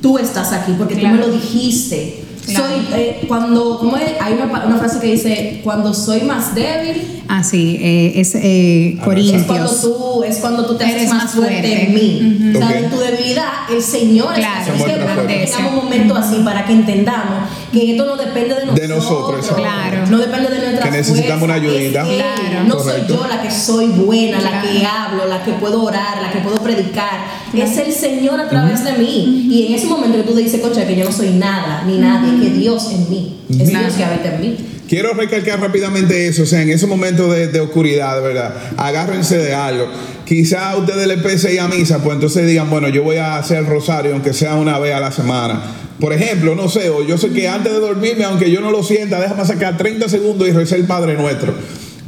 tú 0.00 0.18
estás 0.18 0.52
aquí 0.52 0.74
porque 0.78 0.96
tú 0.96 1.06
me 1.06 1.18
lo 1.18 1.28
dijiste. 1.28 2.24
Soy, 2.46 2.86
eh, 2.94 3.24
cuando, 3.28 3.78
¿cómo 3.78 3.96
es? 3.96 4.20
Hay 4.20 4.34
una, 4.34 4.46
una, 4.66 4.76
frase 4.76 4.98
que 5.00 5.12
dice, 5.12 5.60
cuando 5.62 5.94
soy 5.94 6.22
más 6.22 6.54
débil. 6.54 7.22
Ah, 7.28 7.44
sí, 7.44 7.78
eh, 7.80 8.12
es 8.16 8.34
eh, 8.34 8.98
Corintios. 9.04 9.42
Es 9.42 9.46
cuando, 9.46 9.70
tú, 9.70 10.24
es 10.24 10.38
cuando 10.38 10.66
tú 10.66 10.74
te 10.76 10.84
haces 10.84 11.08
más, 11.08 11.30
fuerte, 11.30 11.84
en 11.84 11.94
mí. 11.94 12.52
O 12.54 12.58
sea, 12.58 12.78
en 12.78 12.90
tu 12.90 12.98
debilidad, 12.98 13.70
el 13.70 13.82
Señor 13.82 14.34
claro, 14.34 14.74
es, 14.74 14.82
que 14.82 15.46
tengamos 15.46 15.72
un 15.72 15.84
momento 15.84 16.16
así 16.16 16.36
para 16.44 16.66
que 16.66 16.72
entendamos 16.72 17.48
que 17.72 17.92
esto 17.92 18.04
no 18.04 18.16
depende 18.16 18.54
de 18.54 18.66
nosotros. 18.66 18.80
De 18.80 18.88
nosotros, 18.88 19.46
claro. 19.56 20.06
No 20.08 20.18
depende 20.18 20.50
de 20.50 20.58
nuestra 20.58 20.84
Que 20.84 20.90
necesitamos 20.90 21.42
una 21.44 21.54
ayudita. 21.54 22.02
claro. 22.04 22.64
No 22.66 22.78
soy 22.78 23.02
yo 23.08 23.26
la 23.26 23.42
que 23.42 23.50
soy 23.50 23.86
buena, 23.86 24.40
la 24.40 24.62
que 24.62 24.84
hablo, 24.86 25.26
la 25.26 25.42
que 25.42 25.52
puedo 25.52 25.82
orar, 25.82 26.20
la 26.22 26.30
que 26.30 26.38
puedo 26.40 26.58
predicar. 26.62 27.42
Es 27.54 27.76
el 27.78 27.92
Señor 27.92 28.40
a 28.40 28.48
través 28.48 28.84
de 28.84 28.92
mí. 28.92 29.48
Y 29.50 29.66
en 29.68 29.74
ese 29.74 29.86
momento 29.86 30.18
que 30.18 30.24
tú 30.24 30.34
te 30.34 30.42
dices, 30.42 30.60
concha, 30.60 30.86
que 30.86 30.96
yo 30.96 31.04
no 31.04 31.12
soy 31.12 31.30
nada, 31.30 31.82
ni 31.86 31.98
nadie, 31.98 32.38
que 32.40 32.54
Dios 32.56 32.90
en 32.92 33.10
mí. 33.10 33.38
Es 33.50 33.68
Dios 33.68 33.94
que 33.96 34.04
habita 34.04 34.34
en 34.34 34.40
mí. 34.40 34.56
quiero 34.88 35.14
recalcar 35.14 35.60
rápidamente 35.60 36.26
eso, 36.28 36.42
o 36.42 36.46
sea, 36.46 36.62
en 36.62 36.70
esos 36.70 36.88
momentos 36.88 37.32
de, 37.34 37.48
de 37.48 37.60
oscuridad, 37.60 38.22
verdad, 38.22 38.54
agárrense 38.76 39.38
de 39.38 39.54
algo. 39.54 39.86
Quizá 40.24 40.70
a 40.70 40.76
ustedes 40.76 41.06
les 41.06 41.20
pese 41.20 41.52
ir 41.52 41.60
a 41.60 41.68
misa, 41.68 42.02
pues 42.02 42.14
entonces 42.14 42.46
digan, 42.46 42.70
bueno, 42.70 42.88
yo 42.88 43.02
voy 43.02 43.16
a 43.16 43.36
hacer 43.36 43.58
el 43.58 43.66
rosario, 43.66 44.12
aunque 44.12 44.32
sea 44.32 44.54
una 44.54 44.78
vez 44.78 44.94
a 44.94 45.00
la 45.00 45.12
semana. 45.12 45.60
Por 46.00 46.12
ejemplo, 46.12 46.54
no 46.54 46.68
sé, 46.68 46.90
o 46.90 47.06
yo 47.06 47.18
sé 47.18 47.30
que 47.30 47.48
antes 47.48 47.72
de 47.72 47.78
dormirme, 47.78 48.24
aunque 48.24 48.50
yo 48.50 48.60
no 48.60 48.70
lo 48.70 48.82
sienta, 48.82 49.20
déjame 49.20 49.44
sacar 49.44 49.76
30 49.76 50.08
segundos 50.08 50.48
y 50.48 50.52
rezar 50.52 50.78
el 50.78 50.86
Padre 50.86 51.14
Nuestro. 51.14 51.54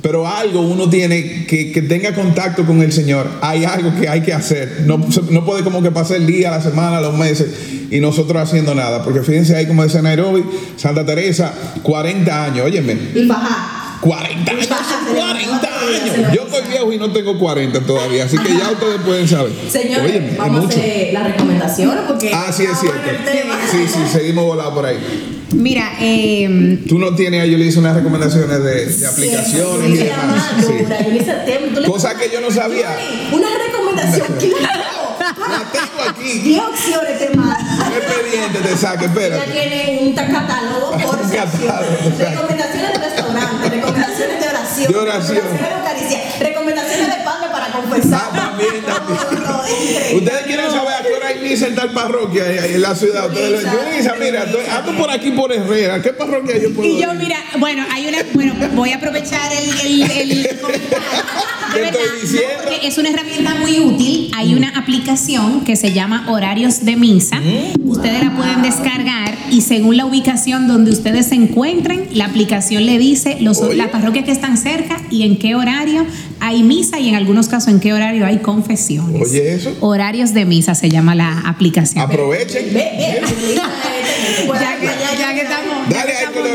Pero 0.02 0.28
algo 0.28 0.60
uno 0.60 0.90
tiene 0.90 1.46
que, 1.46 1.72
que 1.72 1.80
tenga 1.80 2.14
contacto 2.14 2.66
con 2.66 2.82
el 2.82 2.92
Señor. 2.92 3.26
Hay 3.40 3.64
algo 3.64 3.94
que 3.98 4.06
hay 4.06 4.20
que 4.20 4.34
hacer. 4.34 4.82
No, 4.86 4.98
no 5.30 5.44
puede 5.46 5.64
como 5.64 5.82
que 5.82 5.90
pasar 5.90 6.18
el 6.18 6.26
día, 6.26 6.50
la 6.50 6.60
semana, 6.60 7.00
los 7.00 7.16
meses 7.16 7.48
y 7.90 8.00
nosotros 8.00 8.42
haciendo 8.42 8.74
nada. 8.74 9.02
Porque 9.02 9.22
fíjense 9.22 9.56
ahí 9.56 9.66
como 9.66 9.82
dice 9.84 10.02
Nairobi, 10.02 10.44
Santa 10.76 11.06
Teresa, 11.06 11.54
40 11.82 12.44
años, 12.44 12.66
óyeme. 12.66 12.98
Y 13.14 13.26
bajar. 13.26 13.83
40 14.04 14.50
años, 14.52 14.68
40 15.16 15.66
años. 15.66 16.32
Yo 16.34 16.42
estoy 16.46 16.68
viejo 16.68 16.92
y 16.92 16.98
no 16.98 17.10
tengo 17.10 17.38
40 17.38 17.80
todavía, 17.80 18.24
así 18.24 18.36
que 18.38 18.50
ya 18.56 18.70
ustedes 18.70 19.00
pueden 19.04 19.26
saber. 19.26 19.52
Es 19.66 20.36
vamos 20.36 20.64
a 20.64 20.68
hacer 20.68 21.12
las 21.12 21.24
recomendaciones 21.24 22.04
porque. 22.06 22.30
Ah, 22.34 22.52
sí, 22.52 22.64
es 22.64 22.78
cierto. 22.78 23.00
Sí, 23.70 23.78
sí, 23.88 24.00
seguimos 24.12 24.44
volados 24.44 24.74
por 24.74 24.84
ahí. 24.86 24.98
Mira, 25.54 25.92
eh, 26.00 26.80
Tú 26.88 26.98
no 26.98 27.14
tienes, 27.14 27.48
yo 27.48 27.56
le 27.56 27.66
hice 27.66 27.78
unas 27.78 27.94
recomendaciones 27.96 28.62
de, 28.62 28.86
de 28.86 29.06
aplicaciones 29.06 29.88
y 29.90 29.96
Sí, 29.96 30.02
demás. 30.04 30.26
más 30.26 30.66
Sí. 30.66 30.72
dura, 30.82 31.00
yo 31.02 31.14
hice 31.14 31.32
tem- 31.46 31.72
tú 31.74 31.80
le- 31.80 31.86
Cosa 31.88 32.16
que 32.16 32.28
yo 32.32 32.40
no 32.40 32.50
sabía. 32.50 32.88
Una 33.32 33.46
recomendación, 33.66 34.26
claro. 34.38 34.82
La 35.38 35.64
tengo 35.70 36.10
aquí. 36.10 36.38
10 36.40 36.62
opciones 36.62 37.18
te 37.18 37.30
mando. 37.36 37.54
Un 37.86 37.92
expediente 37.92 38.58
te 38.60 38.76
saque, 38.76 39.04
Ya 39.04 39.10
espérate. 39.10 39.50
tiene 39.52 39.98
un 40.02 40.14
catálogo 40.14 40.90
por 41.02 41.20
Un 41.20 41.30
catálogo. 41.30 41.96
Recomendaciones 42.18 42.92
de 42.92 42.98
restaurante, 42.98 43.68
recomendaciones 43.70 44.40
de 44.40 44.48
oración, 44.48 44.92
De 44.92 44.98
oración. 44.98 45.36
recomendaciones 45.36 45.60
de 45.60 45.76
Eucaristía, 45.78 46.20
recomendaciones 46.40 47.06
de 47.08 47.24
padre 47.24 47.48
para 47.52 47.66
confesar. 47.68 48.20
Ah, 48.24 48.30
también, 48.34 48.82
también. 48.86 49.44
No, 49.44 49.52
no, 49.58 49.64
es 49.64 49.72
increíble. 49.72 50.16
Ustedes 50.24 50.42
quieren 50.46 50.70
saber 50.70 50.94
a 50.94 51.02
qué 51.02 51.12
hora 51.14 51.28
hay 51.28 51.38
misa 51.40 51.66
en 51.66 51.74
tal 51.74 51.90
parroquia 51.92 52.44
en 52.66 52.82
la 52.82 52.94
ciudad. 52.94 53.26
Ustedes 53.26 53.60
dicen, 53.64 53.72
Yulisa, 53.90 54.14
mira, 54.20 54.46
ando 54.76 54.92
por 54.96 55.10
aquí 55.10 55.30
por 55.32 55.52
Herrera. 55.52 56.00
¿Qué 56.02 56.12
parroquia 56.12 56.56
yo 56.58 56.72
puedo 56.74 56.88
y 56.88 57.00
yo, 57.02 57.12
ir? 57.12 57.18
mira, 57.18 57.36
bueno, 57.58 57.84
hay 57.92 58.06
una, 58.08 58.18
bueno, 58.32 58.54
voy 58.74 58.92
a 58.92 58.96
aprovechar 58.96 59.50
el, 59.52 59.70
el, 60.02 60.46
el 60.46 60.60
comentario. 60.60 61.04
¿Qué 61.72 61.80
De 61.80 61.86
estoy 61.88 62.20
diciendo? 62.20 62.64
Es 62.86 62.98
una 62.98 63.08
herramienta 63.08 63.54
muy 63.56 63.80
útil. 63.80 64.30
Hay 64.34 64.54
una 64.54 64.68
aplicación 64.70 65.64
que 65.64 65.76
se 65.76 65.92
llama 65.92 66.26
Horarios 66.28 66.84
de 66.84 66.96
Misa. 66.96 67.40
Mm. 67.40 67.88
Ustedes 67.88 68.22
la 68.22 68.36
pueden 68.36 68.62
descargar 68.62 69.34
y 69.50 69.62
según 69.62 69.96
la 69.96 70.04
ubicación 70.04 70.68
donde 70.68 70.90
ustedes 70.90 71.26
se 71.26 71.34
encuentren, 71.34 72.08
la 72.12 72.26
aplicación 72.26 72.84
le 72.84 72.98
dice 72.98 73.38
los, 73.40 73.60
las 73.74 73.88
parroquias 73.88 74.24
que 74.24 74.32
están 74.32 74.58
cerca 74.58 75.00
y 75.10 75.22
en 75.22 75.38
qué 75.38 75.54
horario 75.54 76.04
hay 76.40 76.62
misa 76.62 77.00
y 77.00 77.08
en 77.08 77.14
algunos 77.14 77.48
casos 77.48 77.72
en 77.72 77.80
qué 77.80 77.92
horario 77.94 78.26
hay 78.26 78.38
confesiones. 78.38 79.22
Oye, 79.22 79.54
eso. 79.54 79.74
Horarios 79.80 80.34
de 80.34 80.44
Misa 80.44 80.74
se 80.74 80.90
llama 80.90 81.14
la 81.14 81.40
aplicación. 81.46 82.04
Aprovechen. 82.04 82.66
Ya 84.54 84.78
que, 84.78 84.86
ya 85.18 85.34
que 85.34 85.40
estamos. 85.42 85.88
Dale 85.90 86.12
estamos 86.12 86.48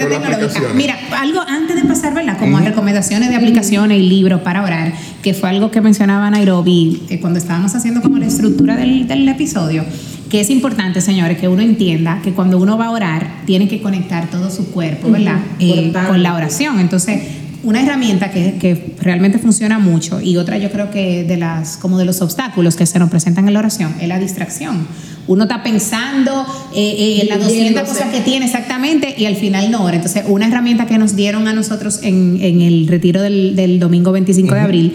con 0.00 0.10
la 0.10 0.16
aplicación. 0.16 0.76
Mira, 0.76 0.98
algo 1.18 1.40
antes 1.40 1.76
de 1.76 1.84
pasar, 1.84 2.14
¿verdad? 2.14 2.38
Como 2.38 2.58
a 2.58 2.60
recomendaciones 2.60 3.28
de 3.28 3.36
aplicaciones 3.36 3.98
y 3.98 4.02
libros 4.02 4.40
para 4.40 4.62
orar, 4.62 4.92
que 5.22 5.34
fue 5.34 5.48
algo 5.48 5.70
que 5.70 5.80
mencionaba 5.80 6.30
Nairobi 6.30 7.02
eh, 7.08 7.20
cuando 7.20 7.38
estábamos 7.38 7.74
haciendo 7.74 8.02
como 8.02 8.18
la 8.18 8.26
estructura 8.26 8.76
del, 8.76 9.06
del 9.06 9.28
episodio, 9.28 9.84
que 10.30 10.40
es 10.40 10.50
importante, 10.50 11.00
señores, 11.00 11.38
que 11.38 11.48
uno 11.48 11.62
entienda 11.62 12.20
que 12.22 12.32
cuando 12.32 12.58
uno 12.58 12.76
va 12.78 12.86
a 12.86 12.90
orar, 12.90 13.26
tiene 13.46 13.68
que 13.68 13.80
conectar 13.80 14.28
todo 14.30 14.50
su 14.50 14.70
cuerpo, 14.70 15.10
¿verdad? 15.10 15.38
Eh, 15.58 15.66
Importante. 15.66 16.08
con 16.10 16.22
la 16.22 16.34
oración. 16.34 16.80
Entonces, 16.80 17.22
una 17.62 17.82
herramienta 17.82 18.30
que, 18.30 18.58
que 18.58 18.94
realmente 19.00 19.38
funciona 19.38 19.78
mucho 19.78 20.20
y 20.20 20.36
otra 20.36 20.56
yo 20.58 20.70
creo 20.70 20.90
que 20.90 21.24
de 21.24 21.36
las 21.36 21.76
como 21.76 21.98
de 21.98 22.04
los 22.04 22.20
obstáculos 22.22 22.76
que 22.76 22.86
se 22.86 22.98
nos 22.98 23.10
presentan 23.10 23.48
en 23.48 23.54
la 23.54 23.58
oración 23.58 23.94
es 24.00 24.08
la 24.08 24.18
distracción. 24.18 24.86
Uno 25.28 25.44
está 25.44 25.62
pensando 25.62 26.46
eh, 26.74 26.94
eh, 26.98 27.18
en 27.22 27.28
las 27.28 27.38
200 27.38 27.50
Diluyéndose. 27.50 27.86
cosas 27.92 28.14
que 28.14 28.20
tiene 28.20 28.46
exactamente 28.46 29.14
y 29.18 29.24
al 29.26 29.36
final 29.36 29.70
no 29.70 29.84
ora. 29.84 29.96
Entonces, 29.96 30.24
una 30.28 30.46
herramienta 30.46 30.86
que 30.86 30.98
nos 30.98 31.16
dieron 31.16 31.48
a 31.48 31.52
nosotros 31.52 32.00
en, 32.02 32.38
en 32.40 32.60
el 32.60 32.86
retiro 32.88 33.20
del, 33.22 33.56
del 33.56 33.78
domingo 33.80 34.12
25 34.12 34.54
de 34.54 34.60
abril 34.60 34.92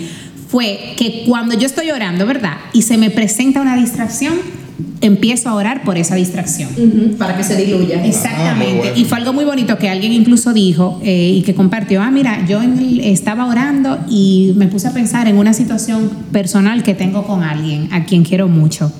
fue 0.47 0.93
que 0.97 1.23
cuando 1.27 1.57
yo 1.57 1.65
estoy 1.65 1.91
orando, 1.91 2.25
¿verdad? 2.25 2.57
Y 2.73 2.81
se 2.81 2.97
me 2.97 3.09
presenta 3.09 3.61
una 3.61 3.75
distracción, 3.77 4.33
empiezo 4.99 5.49
a 5.49 5.55
orar 5.55 5.83
por 5.83 5.97
esa 5.97 6.15
distracción. 6.15 6.69
Para 7.17 7.35
que 7.37 7.43
se 7.43 7.55
diluya. 7.55 8.05
Exactamente. 8.05 8.73
Ah, 8.73 8.77
bueno. 8.77 8.91
Y 8.97 9.05
fue 9.05 9.17
algo 9.17 9.33
muy 9.33 9.45
bonito 9.45 9.77
que 9.77 9.89
alguien 9.89 10.11
incluso 10.11 10.53
dijo 10.53 10.99
eh, 11.03 11.35
y 11.37 11.41
que 11.43 11.55
compartió, 11.55 12.01
ah, 12.01 12.11
mira, 12.11 12.45
yo 12.47 12.61
en 12.61 12.77
el- 12.79 12.99
estaba 13.01 13.45
orando 13.47 13.97
y 14.09 14.53
me 14.57 14.67
puse 14.67 14.87
a 14.87 14.93
pensar 14.93 15.27
en 15.27 15.37
una 15.37 15.53
situación 15.53 16.09
personal 16.31 16.83
que 16.83 16.93
tengo 16.95 17.25
con 17.25 17.43
alguien 17.43 17.87
a 17.91 18.03
quien 18.05 18.23
quiero 18.23 18.47
mucho. 18.47 18.91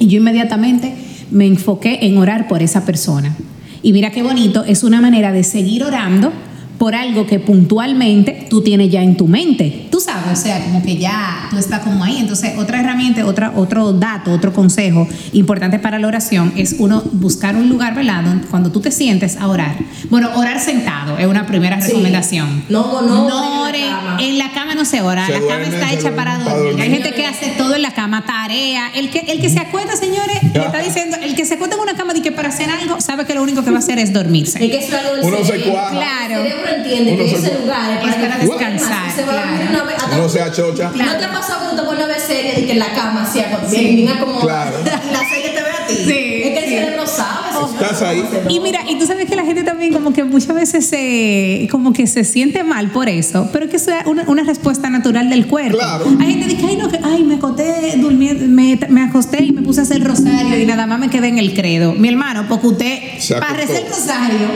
Y 0.00 0.08
yo 0.08 0.18
inmediatamente 0.18 0.94
me 1.30 1.46
enfoqué 1.46 2.00
en 2.02 2.18
orar 2.18 2.48
por 2.48 2.62
esa 2.62 2.84
persona. 2.84 3.36
Y 3.82 3.92
mira 3.92 4.10
qué 4.10 4.24
bonito, 4.24 4.64
es 4.64 4.82
una 4.82 5.00
manera 5.00 5.30
de 5.30 5.44
seguir 5.44 5.84
orando 5.84 6.32
por 6.80 6.94
algo 6.94 7.26
que 7.26 7.38
puntualmente 7.38 8.46
tú 8.48 8.62
tienes 8.62 8.90
ya 8.90 9.02
en 9.02 9.14
tu 9.14 9.28
mente. 9.28 9.86
Tú 9.90 10.00
sabes, 10.00 10.38
o 10.38 10.42
sea, 10.42 10.64
como 10.64 10.82
que 10.82 10.96
ya 10.96 11.46
tú 11.50 11.58
estás 11.58 11.80
como 11.80 12.02
ahí. 12.02 12.16
Entonces, 12.18 12.56
otra 12.56 12.80
herramienta, 12.80 13.26
otra, 13.26 13.52
otro 13.54 13.92
dato, 13.92 14.32
otro 14.32 14.54
consejo 14.54 15.06
importante 15.34 15.78
para 15.78 15.98
la 15.98 16.06
oración 16.06 16.54
es 16.56 16.76
uno 16.78 17.02
buscar 17.12 17.54
un 17.54 17.68
lugar, 17.68 17.94
¿verdad? 17.94 18.24
Cuando 18.50 18.72
tú 18.72 18.80
te 18.80 18.90
sientes 18.92 19.36
a 19.36 19.48
orar. 19.48 19.76
Bueno, 20.08 20.30
orar 20.36 20.58
sentado 20.58 21.18
es 21.18 21.26
una 21.26 21.46
primera 21.46 21.82
Sí. 21.82 21.88
recomendación. 21.88 22.64
No, 22.70 23.02
no, 23.02 23.28
No 23.28 23.62
oren 23.64 23.92
ore, 24.16 24.26
en 24.28 24.38
la 24.38 24.50
cama. 24.52 24.74
no 24.74 24.86
se 24.86 25.02
ora, 25.02 25.26
Se 25.26 25.32
la 25.32 25.38
cama 25.40 25.56
duerme, 25.56 25.74
está 25.74 25.92
hecha 25.92 26.16
para 26.16 26.38
para 26.38 26.56
dormir. 26.56 26.80
Hay 26.80 26.90
gente 26.90 27.12
que 27.12 27.26
hace 27.26 27.50
todo 27.58 27.74
en 27.74 27.82
la 27.82 27.92
cama, 27.92 28.24
tarea. 28.24 28.90
El 28.94 29.10
que, 29.10 29.18
el 29.18 29.40
que 29.42 29.50
se 29.50 29.58
acuesta, 29.58 29.96
señores, 29.96 30.42
le 30.54 30.64
está 30.64 30.78
diciendo, 30.78 31.18
el 31.22 31.34
que 31.34 31.44
se 31.44 31.54
acuesta 31.54 31.76
en 31.76 31.82
una 31.82 31.94
cama 31.94 32.14
de 32.14 32.22
que 32.22 32.32
para 32.32 32.48
hacer 32.48 32.70
algo, 32.70 33.00
sabe 33.02 33.26
que 33.26 33.34
lo 33.34 33.42
único 33.42 33.62
que 33.64 33.70
va 33.70 33.76
a 33.76 33.80
hacer 33.80 33.98
es 33.98 34.14
dormirse. 34.14 34.64
Es 34.64 34.70
que 34.70 34.78
es 34.78 34.92
algo 34.94 35.16
del 35.16 35.24
Uno 35.26 35.44
se 35.44 35.60
cuaja. 35.60 35.90
Claro. 35.90 36.34
El 36.42 36.50
cerebro 36.52 36.69
entiende 36.76 37.16
que 37.16 37.28
se 37.28 37.36
ese 37.36 37.58
lugar 37.60 37.90
es 37.92 38.14
para 38.14 38.38
que 38.38 38.46
descansar, 38.46 39.10
se 39.14 39.24
va 39.24 39.32
claro. 39.32 39.48
una 39.70 39.82
vez. 39.84 39.96
hasta- 40.02 40.16
Uno 40.18 40.28
se 40.28 40.40
achocha. 40.42 40.90
¿No 40.94 41.16
te 41.16 41.24
ha 41.24 41.32
pasado 41.32 41.60
cuando 41.64 41.82
te 41.82 41.88
pones 41.88 42.04
a 42.04 42.06
ver 42.08 42.20
serie 42.20 42.54
de 42.54 42.66
que 42.66 42.72
en 42.72 42.78
la 42.78 42.92
cama 42.92 43.28
se 43.30 43.40
acom- 43.40 43.70
bien, 43.70 43.96
bien 43.96 44.08
acomodada? 44.08 44.70
Claro. 44.70 44.76
La 45.12 45.28
serie 45.28 45.50
te 45.50 45.62
ve 45.62 45.70
a 45.70 45.86
ti. 45.86 45.94
Sí, 45.94 46.42
es 46.44 46.50
que 46.50 46.58
el 46.58 46.64
sí. 46.64 46.70
cerebro 46.70 47.06
sabe. 47.06 47.40
Estás 47.74 48.02
ahí. 48.02 48.24
Y 48.48 48.60
mira, 48.60 48.80
y 48.88 48.98
tú 48.98 49.06
sabes 49.06 49.28
que 49.28 49.36
la 49.36 49.44
gente 49.44 49.62
también 49.62 49.92
como 49.92 50.12
que 50.12 50.24
muchas 50.24 50.54
veces 50.54 50.86
se, 50.86 51.68
como 51.70 51.92
que 51.92 52.06
se 52.06 52.24
siente 52.24 52.64
mal 52.64 52.90
por 52.90 53.08
eso, 53.08 53.48
pero 53.52 53.68
que 53.68 53.76
eso 53.76 53.90
es 53.90 54.06
una, 54.06 54.22
una 54.28 54.42
respuesta 54.44 54.88
natural 54.88 55.28
del 55.28 55.46
cuerpo. 55.46 55.76
Claro. 55.78 56.06
Hay 56.20 56.32
gente 56.34 56.46
que 56.46 56.54
dice, 56.54 56.66
ay, 56.68 56.76
no, 56.76 56.88
que, 56.88 57.00
ay, 57.02 57.22
me 57.24 57.34
acosté 57.34 57.94
durmiendo, 57.98 58.46
me, 58.48 58.78
me 58.88 59.02
acosté 59.02 59.44
y 59.44 59.52
me 59.52 59.62
puse 59.62 59.80
a 59.80 59.82
hacer 59.82 60.02
rosario 60.02 60.58
y 60.58 60.64
nada 60.66 60.86
más 60.86 60.98
me 61.00 61.10
quedé 61.10 61.28
en 61.28 61.38
el 61.38 61.52
credo. 61.54 61.92
Mi 61.92 62.08
hermano, 62.08 62.46
porque 62.48 62.66
usted, 62.68 62.98
para 63.40 63.62
el 63.62 63.68
rosario, 63.68 64.48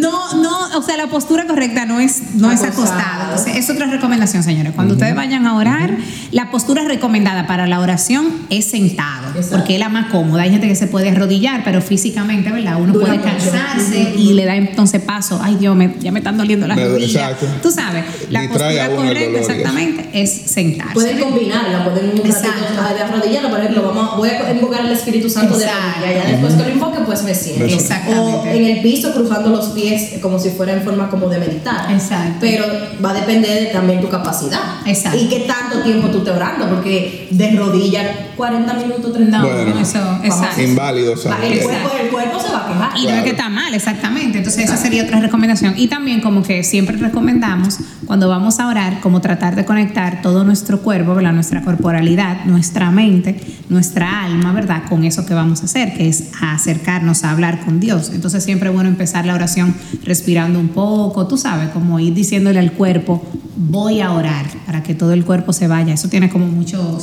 no, 0.00 0.32
no, 0.42 0.78
o 0.78 0.82
sea, 0.82 0.96
la 0.96 1.06
postura 1.08 1.46
correcta 1.46 1.84
no 1.84 2.00
es, 2.00 2.34
no 2.34 2.50
es 2.50 2.62
Acostado. 2.62 2.82
acostada. 2.92 3.24
Entonces, 3.30 3.56
es 3.56 3.70
otra 3.70 3.86
recomendación, 3.86 4.42
señores. 4.42 4.72
Cuando 4.74 4.94
ustedes 4.94 5.14
vayan 5.14 5.46
a 5.46 5.54
orar, 5.56 5.96
la 6.30 6.50
postura 6.50 6.84
recomendada 6.84 7.46
para 7.46 7.66
la 7.66 7.78
oración 7.80 8.26
es 8.48 8.70
sentado, 8.70 9.28
Exacto. 9.34 9.56
porque 9.58 9.74
es 9.74 9.80
la 9.80 9.88
más 9.90 10.10
cómoda. 10.10 10.42
Hay 10.44 10.50
gente 10.50 10.66
que 10.66 10.76
se 10.76 10.86
puede 10.86 11.10
arrodillar, 11.10 11.62
pero 11.64 11.82
físicamente, 11.82 12.50
¿verdad? 12.50 12.76
Uno 12.80 12.94
Dura 12.94 13.06
puede 13.06 13.20
cansarse 13.20 14.14
y 14.16 14.32
le 14.32 14.44
da 14.46 14.56
entonces 14.56 15.02
paso. 15.02 15.40
Ay, 15.42 15.56
Dios, 15.56 15.76
me- 15.76 15.94
ya 16.00 16.10
me 16.10 16.20
están 16.20 16.38
doliendo 16.38 16.66
las 16.66 16.78
rodillas. 16.80 17.10
exacto. 17.32 17.46
Tú 17.62 17.70
sabes, 17.70 18.04
la 18.30 18.40
postura 18.48 18.86
el 18.86 18.96
correcta 18.96 19.38
exactamente 19.40 20.08
es 20.14 20.30
sentarse. 20.46 20.94
Pueden 20.94 21.20
combinarla, 21.20 21.84
pueden 21.84 22.10
un 22.12 22.16
ratito 22.16 22.94
de 22.96 23.02
arrodillarla, 23.02 23.50
por 23.50 23.60
ejemplo, 23.60 23.82
vamos, 23.94 24.16
voy 24.16 24.30
a 24.30 24.50
invocar 24.52 24.80
al 24.80 24.92
Espíritu 24.92 25.28
Santo 25.28 25.58
de 25.58 25.64
Exacto. 25.64 26.00
rodilla, 26.00 26.22
ya 26.24 26.30
después 26.30 26.54
que 26.54 26.62
lo 26.62 26.70
invoque, 26.70 26.98
pues 27.04 27.22
me 27.24 27.34
siento. 27.34 27.64
Exactamente. 27.64 28.20
O 28.22 28.46
en 28.46 28.64
el 28.64 28.82
piso 28.82 29.12
cruzando 29.12 29.50
los 29.50 29.66
pies 29.66 29.81
como 30.20 30.38
si 30.38 30.50
fuera 30.50 30.72
en 30.72 30.82
forma 30.82 31.08
como 31.10 31.28
de 31.28 31.38
meditar. 31.38 31.90
Exacto. 31.90 32.36
Pero 32.40 32.64
va 33.04 33.10
a 33.10 33.14
depender 33.14 33.60
de 33.60 33.66
también 33.66 34.00
tu 34.00 34.08
capacidad. 34.08 34.60
Exacto. 34.86 35.18
Y 35.18 35.28
qué 35.28 35.40
tanto 35.40 35.80
tiempo 35.82 36.08
tú 36.08 36.18
estés 36.18 36.34
orando, 36.34 36.68
porque 36.68 37.28
de 37.30 37.50
rodillas 37.56 38.06
40 38.36 38.74
minutos, 38.74 39.12
30 39.12 39.38
No, 39.38 39.48
Bueno. 39.48 39.78
eso, 39.80 39.98
exacto. 40.22 40.62
Inválido, 40.62 41.16
¿sabes? 41.16 41.52
el, 41.52 41.64
cuerpo, 41.64 41.90
el 42.02 42.08
cuerpo 42.10 42.40
se 42.40 42.52
va 42.52 42.64
a 42.64 42.68
quejar. 42.68 42.90
Y 42.96 43.02
no 43.02 43.08
es 43.08 43.12
Claro. 43.12 43.24
que 43.24 43.30
está 43.30 43.48
mal, 43.48 43.74
exactamente. 43.74 44.38
Entonces 44.38 44.64
esa 44.64 44.76
sería 44.76 45.04
otra 45.04 45.20
recomendación. 45.20 45.74
Y 45.76 45.88
también 45.88 46.20
como 46.20 46.42
que 46.42 46.64
siempre 46.64 46.96
recomendamos 46.96 47.78
cuando 48.06 48.28
vamos 48.28 48.58
a 48.60 48.66
orar, 48.68 49.00
como 49.00 49.20
tratar 49.20 49.54
de 49.56 49.64
conectar 49.64 50.22
todo 50.22 50.44
nuestro 50.44 50.80
cuerpo, 50.80 51.14
¿verdad? 51.14 51.32
nuestra 51.32 51.62
corporalidad, 51.62 52.44
nuestra 52.46 52.90
mente, 52.90 53.40
nuestra 53.68 54.24
alma, 54.24 54.52
¿verdad? 54.52 54.82
Con 54.88 55.04
eso 55.04 55.24
que 55.24 55.34
vamos 55.34 55.62
a 55.62 55.64
hacer, 55.66 55.94
que 55.94 56.08
es 56.08 56.24
a 56.40 56.54
acercarnos 56.54 57.24
a 57.24 57.30
hablar 57.30 57.60
con 57.64 57.80
Dios. 57.80 58.10
Entonces 58.12 58.42
siempre 58.44 58.68
es 58.68 58.74
bueno 58.74 58.88
empezar 58.88 59.24
la 59.24 59.34
oración 59.34 59.61
respirando 60.04 60.58
un 60.58 60.68
poco, 60.68 61.26
tú 61.26 61.36
sabes, 61.36 61.68
como 61.70 61.98
ir 62.00 62.14
diciéndole 62.14 62.58
al 62.58 62.72
cuerpo, 62.72 63.22
voy 63.56 64.00
a 64.00 64.12
orar 64.12 64.46
para 64.66 64.82
que 64.82 64.94
todo 64.94 65.12
el 65.12 65.24
cuerpo 65.24 65.52
se 65.52 65.66
vaya. 65.68 65.94
Eso 65.94 66.08
tiene 66.08 66.28
como 66.28 66.46
mucho, 66.46 66.98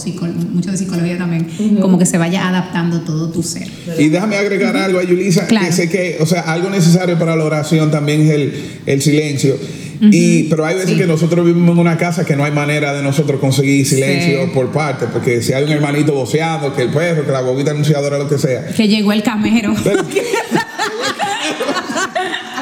mucho 0.52 0.72
de 0.72 0.78
psicología 0.78 1.18
también, 1.18 1.48
como 1.80 1.98
que 1.98 2.06
se 2.06 2.18
vaya 2.18 2.48
adaptando 2.48 3.02
todo 3.02 3.30
tu 3.30 3.44
ser. 3.44 3.68
Y 3.98 4.10
déjame 4.10 4.38
agregar 4.38 4.76
algo 4.76 5.00
a 5.00 5.04
Yulisa, 5.04 5.48
que 5.48 5.72
sé 5.72 5.90
que, 5.90 6.18
o 6.20 6.26
sea, 6.26 6.42
algo 6.42 6.70
necesario 6.70 7.18
para 7.18 7.36
la 7.36 7.44
oración 7.44 7.92
también 7.92 8.22
es 8.22 8.30
el, 8.32 8.54
el 8.86 9.02
silencio 9.02 9.56
y, 10.02 10.44
pero 10.44 10.66
hay 10.66 10.76
veces 10.76 10.98
que 10.98 11.06
nosotros 11.06 11.46
vivimos 11.46 11.74
en 11.74 11.80
una 11.80 11.98
casa 11.98 12.26
que 12.26 12.36
no 12.36 12.46
hay 12.46 12.52
manera 12.52 12.94
de 12.94 13.04
nosotros 13.04 13.40
conseguir 13.40 13.86
silencio 13.86 14.52
por 14.54 14.72
parte, 14.72 15.08
porque 15.12 15.42
si 15.42 15.54
hay 15.54 15.64
un 15.64 15.72
hermanito 15.72 16.14
voceando, 16.14 16.74
que 16.74 16.84
el 16.84 16.90
perro, 16.90 17.26
que 17.26 17.32
la 17.32 17.42
bobita 17.42 17.72
anunciadora, 17.72 18.18
lo 18.18 18.30
que 18.30 18.38
sea. 18.38 18.68
Que 18.68 18.88
llegó 18.88 19.12
el 19.12 19.24
camero. 19.24 19.74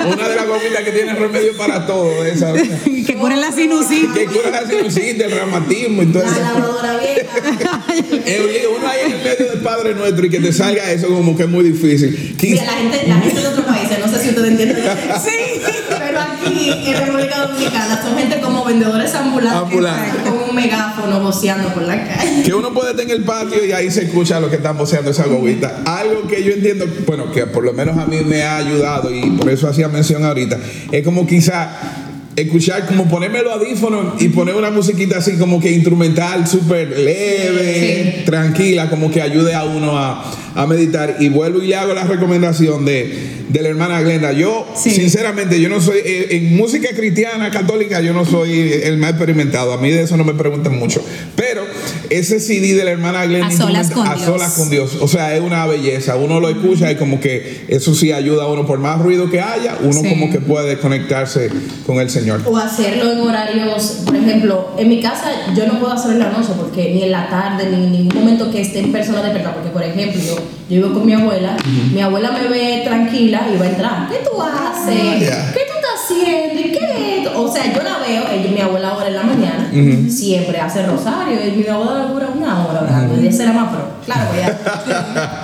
una 0.06 0.28
de 0.28 0.36
las 0.36 0.48
gomitas 0.48 0.84
que 0.84 0.92
tiene 0.92 1.14
remedio 1.14 1.56
para 1.58 1.86
todo. 1.86 2.24
Esa, 2.26 2.54
que 3.06 3.16
cura 3.16 3.36
la 3.36 3.52
sinusitis. 3.52 4.10
Que 4.14 4.26
cura 4.26 4.50
la 4.52 4.68
sinusitis, 4.68 5.22
el 5.22 5.32
reumatismo 5.32 6.04
y 6.04 6.06
todo 6.08 6.24
eso. 6.24 6.32
La 6.32 6.54
lavadora 6.54 6.98
vieja. 6.98 7.86
uno 8.78 8.88
ahí 8.88 9.00
en 9.06 9.12
el 9.12 9.24
medio 9.24 9.52
del 9.52 9.60
Padre 9.62 9.96
Nuestro 9.96 10.26
y 10.26 10.30
que 10.30 10.40
te 10.40 10.54
salga 10.54 10.92
eso 10.92 11.08
como 11.08 11.36
que 11.36 11.44
es 11.44 11.50
muy 11.50 11.64
difícil. 11.64 12.36
Mira, 12.42 12.66
la 12.66 12.74
gente, 12.74 13.08
la 13.08 13.16
gente 13.16 13.42
de 13.42 13.48
otros 13.48 13.66
países, 13.66 14.00
no 14.00 14.08
sé 14.08 14.24
si 14.24 14.30
ustedes 14.30 14.52
entienden. 14.52 14.84
sí. 15.24 15.62
Aquí 16.48 16.92
en 16.92 17.06
República 17.06 17.48
Dominicana 17.48 18.02
son 18.02 18.18
gente 18.18 18.40
como 18.40 18.64
vendedores 18.66 19.14
ambulantes. 19.14 19.80
Con 20.24 20.50
un 20.50 20.56
megáfono 20.56 21.20
voceando 21.20 21.70
por 21.74 21.84
la 21.84 22.04
calle. 22.08 22.44
Que 22.44 22.54
uno 22.54 22.74
puede 22.74 22.92
estar 22.92 23.06
en 23.06 23.12
el 23.12 23.24
patio 23.24 23.66
y 23.66 23.72
ahí 23.72 23.92
se 23.92 24.04
escucha 24.04 24.40
lo 24.40 24.50
que 24.50 24.58
están 24.58 24.78
voceando 24.78 25.12
esa 25.12 25.26
gomita. 25.26 25.82
Algo 25.86 26.28
que 26.28 26.44
yo 26.44 26.54
entiendo, 26.54 26.86
bueno, 27.06 27.32
que 27.32 27.46
por 27.46 27.64
lo 27.64 27.74
menos 27.74 27.98
a 27.98 28.06
mí 28.06 28.18
me 28.26 28.44
ha 28.44 28.58
ayudado 28.58 29.14
y 29.14 29.30
por 29.32 29.50
eso 29.50 29.68
hacía 29.68 29.88
mención 29.88 30.26
ahorita, 30.26 30.58
es 30.92 31.04
como 31.04 31.26
quizá 31.28 32.07
escuchar, 32.38 32.86
como 32.86 33.08
ponerme 33.10 33.42
los 33.42 33.52
audífonos 33.52 34.22
y 34.22 34.30
poner 34.30 34.56
una 34.56 34.70
musiquita 34.70 35.18
así 35.18 35.38
como 35.38 35.60
que 35.60 35.72
instrumental, 35.72 36.48
súper 36.48 36.98
leve, 36.98 38.24
tranquila, 38.26 38.90
como 38.90 39.10
que 39.12 39.22
ayude 39.22 39.56
a 39.56 39.64
uno 39.64 39.98
a, 39.98 40.24
a 40.56 40.68
meditar. 40.68 41.18
Y 41.20 41.30
vuelvo 41.30 41.64
y 41.64 41.68
le 41.68 41.76
hago 41.76 41.94
la 41.94 42.04
recomendación 42.04 42.86
de 42.86 43.38
de 43.50 43.62
la 43.62 43.70
hermana 43.70 44.02
Glenda. 44.02 44.32
Yo, 44.34 44.68
sinceramente, 44.76 45.62
yo 45.62 45.70
no 45.70 45.80
soy, 45.80 46.00
eh, 46.04 46.28
en 46.32 46.56
música 46.58 46.90
cristiana, 46.96 47.50
católica, 47.50 48.02
yo 48.02 48.14
no 48.14 48.26
soy 48.26 48.72
el 48.84 48.98
más 48.98 49.12
experimentado. 49.12 49.74
A 49.74 49.78
mí 49.78 49.90
de 49.90 50.04
eso 50.04 50.18
no 50.18 50.24
me 50.24 50.34
preguntan 50.34 50.78
mucho. 50.78 51.04
Pero 51.36 51.64
ese 52.10 52.40
CD 52.40 52.74
de 52.74 52.84
la 52.84 52.92
hermana 52.92 53.26
Glenda, 53.26 53.48
a 53.48 53.52
solas, 53.52 53.92
con, 53.92 54.06
a 54.06 54.18
solas 54.18 54.54
con 54.54 54.70
Dios, 54.70 54.98
o 55.00 55.08
sea, 55.08 55.36
es 55.36 55.42
una 55.42 55.66
belleza. 55.66 56.18
Uno 56.18 56.40
lo 56.40 56.50
escucha 56.50 56.92
y 56.92 56.96
como 56.96 57.20
que 57.20 57.66
eso 57.70 57.96
sí 57.96 58.12
ayuda 58.12 58.44
a 58.44 58.48
uno, 58.48 58.66
por 58.66 58.80
más 58.80 59.00
ruido 59.00 59.30
que 59.30 59.42
haya, 59.42 59.78
uno 59.82 60.02
como 60.02 60.30
que 60.30 60.40
puede 60.40 60.78
conectarse 60.78 61.50
con 61.86 62.00
el 62.00 62.10
Señor. 62.10 62.27
O 62.46 62.58
hacerlo 62.58 63.12
en 63.12 63.22
horarios, 63.22 64.00
por 64.06 64.16
ejemplo, 64.16 64.70
en 64.78 64.90
mi 64.90 65.00
casa 65.02 65.30
yo 65.56 65.66
no 65.68 65.80
puedo 65.80 65.94
hacerlo 65.94 66.18
en 66.18 66.20
la 66.20 66.30
noche, 66.38 66.50
porque 66.58 66.94
ni 66.94 67.04
en 67.04 67.12
la 67.12 67.30
tarde, 67.30 67.70
ni 67.70 67.76
en 67.86 67.92
ningún 67.92 68.20
momento 68.20 68.52
que 68.52 68.62
esté 68.62 68.80
en 68.80 68.92
persona 68.92 69.22
de 69.22 69.34
verdad, 69.34 69.54
porque 69.54 69.70
por 69.70 69.84
ejemplo, 69.84 70.22
yo, 70.22 70.36
yo 70.70 70.88
vivo 70.88 70.94
con 70.94 71.06
mi 71.06 71.14
abuela, 71.14 71.56
mi 71.94 72.02
abuela 72.02 72.32
me 72.32 72.48
ve 72.50 72.82
tranquila 72.86 73.48
y 73.54 73.58
va 73.58 73.66
a 73.66 73.70
entrar. 73.70 74.10
¿Qué 74.10 74.20
tú 74.30 74.42
haces? 74.42 75.30
¿Qué 75.54 75.60
tú 75.60 75.74
estás 75.76 76.04
haciendo? 76.04 76.60
¿Y 76.60 76.72
qué? 76.72 77.30
O 77.36 77.52
sea, 77.52 77.72
yo 77.74 77.84
la 77.84 78.00
veo, 78.00 78.24
ella, 78.32 78.52
mi 78.52 78.62
abuela 78.62 78.90
ahora 78.90 79.08
en 79.08 79.16
la 79.16 79.24
mañana, 79.24 79.70
siempre 80.10 80.60
hace 80.60 80.86
rosario, 80.86 81.40
y 81.46 81.52
mi 81.52 81.68
abuela 81.68 82.06
dura 82.06 82.28
una 82.36 82.66
hora 82.66 82.82
orando, 82.82 83.22
y 83.22 83.28
esa 83.28 83.44
era 83.44 83.54
más 83.54 83.70
pro. 83.70 83.88
Claro, 84.06 84.30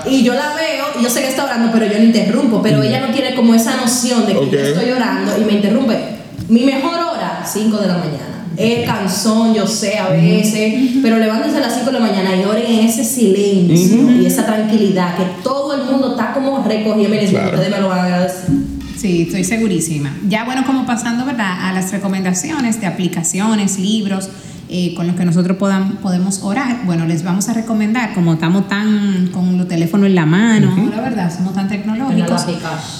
y 0.09 0.23
yo 0.23 0.33
la 0.33 0.53
veo, 0.55 0.85
y 0.99 1.03
yo 1.03 1.09
sé 1.09 1.21
que 1.21 1.29
está 1.29 1.45
orando, 1.45 1.71
pero 1.71 1.85
yo 1.85 1.97
no 1.97 2.05
interrumpo, 2.05 2.61
pero 2.61 2.81
ella 2.81 3.01
no 3.01 3.13
tiene 3.13 3.35
como 3.35 3.53
esa 3.53 3.75
noción 3.77 4.25
de 4.25 4.33
que 4.33 4.49
yo 4.49 4.59
estoy 4.59 4.91
orando 4.91 5.31
y 5.39 5.45
me 5.45 5.53
interrumpe. 5.53 6.22
Mi 6.49 6.65
mejor 6.65 6.95
hora, 6.95 7.43
5 7.45 7.77
de 7.77 7.87
la 7.87 7.97
mañana. 7.97 8.45
Es 8.55 8.85
cansón, 8.85 9.53
yo 9.55 9.65
sé, 9.65 9.97
a 9.97 10.09
veces, 10.09 10.97
pero 11.01 11.17
levántense 11.17 11.57
a 11.57 11.61
las 11.61 11.73
5 11.73 11.87
de 11.87 11.93
la 11.93 11.99
mañana 11.99 12.35
y 12.35 12.43
oren 12.43 12.65
en 12.67 12.85
ese 12.85 13.03
silencio 13.03 14.11
y 14.11 14.25
esa 14.25 14.45
tranquilidad, 14.45 15.15
que 15.17 15.23
todo 15.43 15.73
el 15.73 15.91
mundo 15.91 16.11
está 16.11 16.33
como 16.33 16.63
recogido. 16.63 17.09
Miren, 17.09 17.29
claro. 17.29 17.49
ustedes 17.49 17.71
me 17.71 17.81
lo 17.81 17.89
van 17.89 17.99
a 17.99 18.03
agradecer. 18.03 18.49
Sí, 18.95 19.23
estoy 19.23 19.43
segurísima. 19.43 20.15
Ya 20.29 20.45
bueno, 20.45 20.63
como 20.65 20.85
pasando 20.85 21.25
¿verdad? 21.25 21.67
a 21.67 21.73
las 21.73 21.91
recomendaciones 21.91 22.79
de 22.79 22.87
aplicaciones, 22.87 23.79
libros, 23.79 24.29
eh, 24.69 24.93
con 24.95 25.07
los 25.07 25.15
que 25.15 25.25
nosotros 25.25 25.57
podamos, 25.57 25.97
podemos 25.97 26.41
orar, 26.41 26.85
bueno, 26.85 27.05
les 27.05 27.23
vamos 27.23 27.49
a 27.49 27.53
recomendar, 27.53 28.13
como 28.13 28.33
estamos 28.33 28.67
tan 28.67 29.27
con 29.33 29.57
los 29.57 29.67
teléfonos 29.67 30.07
en 30.07 30.15
la 30.15 30.25
mano, 30.25 30.89
la 30.89 31.01
verdad, 31.01 31.35
somos 31.35 31.53
tan 31.53 31.67
tecnológicos, 31.67 32.45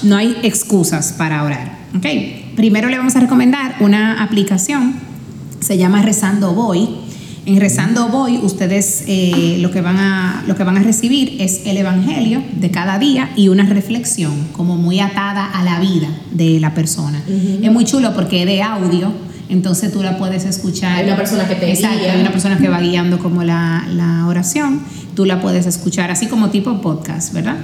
no 0.02 0.16
hay 0.16 0.36
excusas 0.42 1.14
para 1.16 1.42
orar. 1.42 1.78
¿okay? 1.96 2.43
Primero 2.56 2.88
le 2.88 2.96
vamos 2.96 3.16
a 3.16 3.20
recomendar 3.20 3.76
una 3.80 4.22
aplicación 4.22 4.94
se 5.64 5.78
llama 5.78 6.02
Rezando 6.02 6.52
Voy. 6.52 6.88
En 7.46 7.58
Rezando 7.58 8.08
Voy, 8.08 8.38
ustedes 8.38 9.04
eh, 9.06 9.56
lo, 9.60 9.70
que 9.70 9.80
van 9.80 9.96
a, 9.96 10.44
lo 10.46 10.56
que 10.56 10.64
van 10.64 10.76
a 10.76 10.82
recibir 10.82 11.36
es 11.40 11.62
el 11.64 11.78
Evangelio 11.78 12.42
de 12.54 12.70
cada 12.70 12.98
día 12.98 13.30
y 13.34 13.48
una 13.48 13.64
reflexión 13.64 14.48
como 14.52 14.76
muy 14.76 15.00
atada 15.00 15.46
a 15.46 15.64
la 15.64 15.80
vida 15.80 16.08
de 16.32 16.60
la 16.60 16.74
persona. 16.74 17.22
Es 17.26 17.72
muy 17.72 17.84
chulo 17.84 18.14
porque 18.14 18.42
es 18.42 18.46
de 18.46 18.62
audio, 18.62 19.10
entonces 19.48 19.90
tú 19.92 20.02
la 20.02 20.18
puedes 20.18 20.44
escuchar. 20.44 20.98
Hay 20.98 21.06
una 21.06 21.16
persona 21.16 21.48
que 21.48 21.54
te 21.54 21.70
Exacto, 21.70 21.98
guía. 21.98 22.12
Hay 22.12 22.20
una 22.20 22.30
persona 22.30 22.58
que 22.58 22.68
va 22.68 22.80
guiando 22.80 23.18
como 23.18 23.42
la, 23.42 23.86
la 23.90 24.26
oración, 24.26 24.80
tú 25.14 25.24
la 25.24 25.40
puedes 25.40 25.66
escuchar 25.66 26.10
así 26.10 26.26
como 26.26 26.50
tipo 26.50 26.80
podcast, 26.80 27.32
¿verdad? 27.32 27.56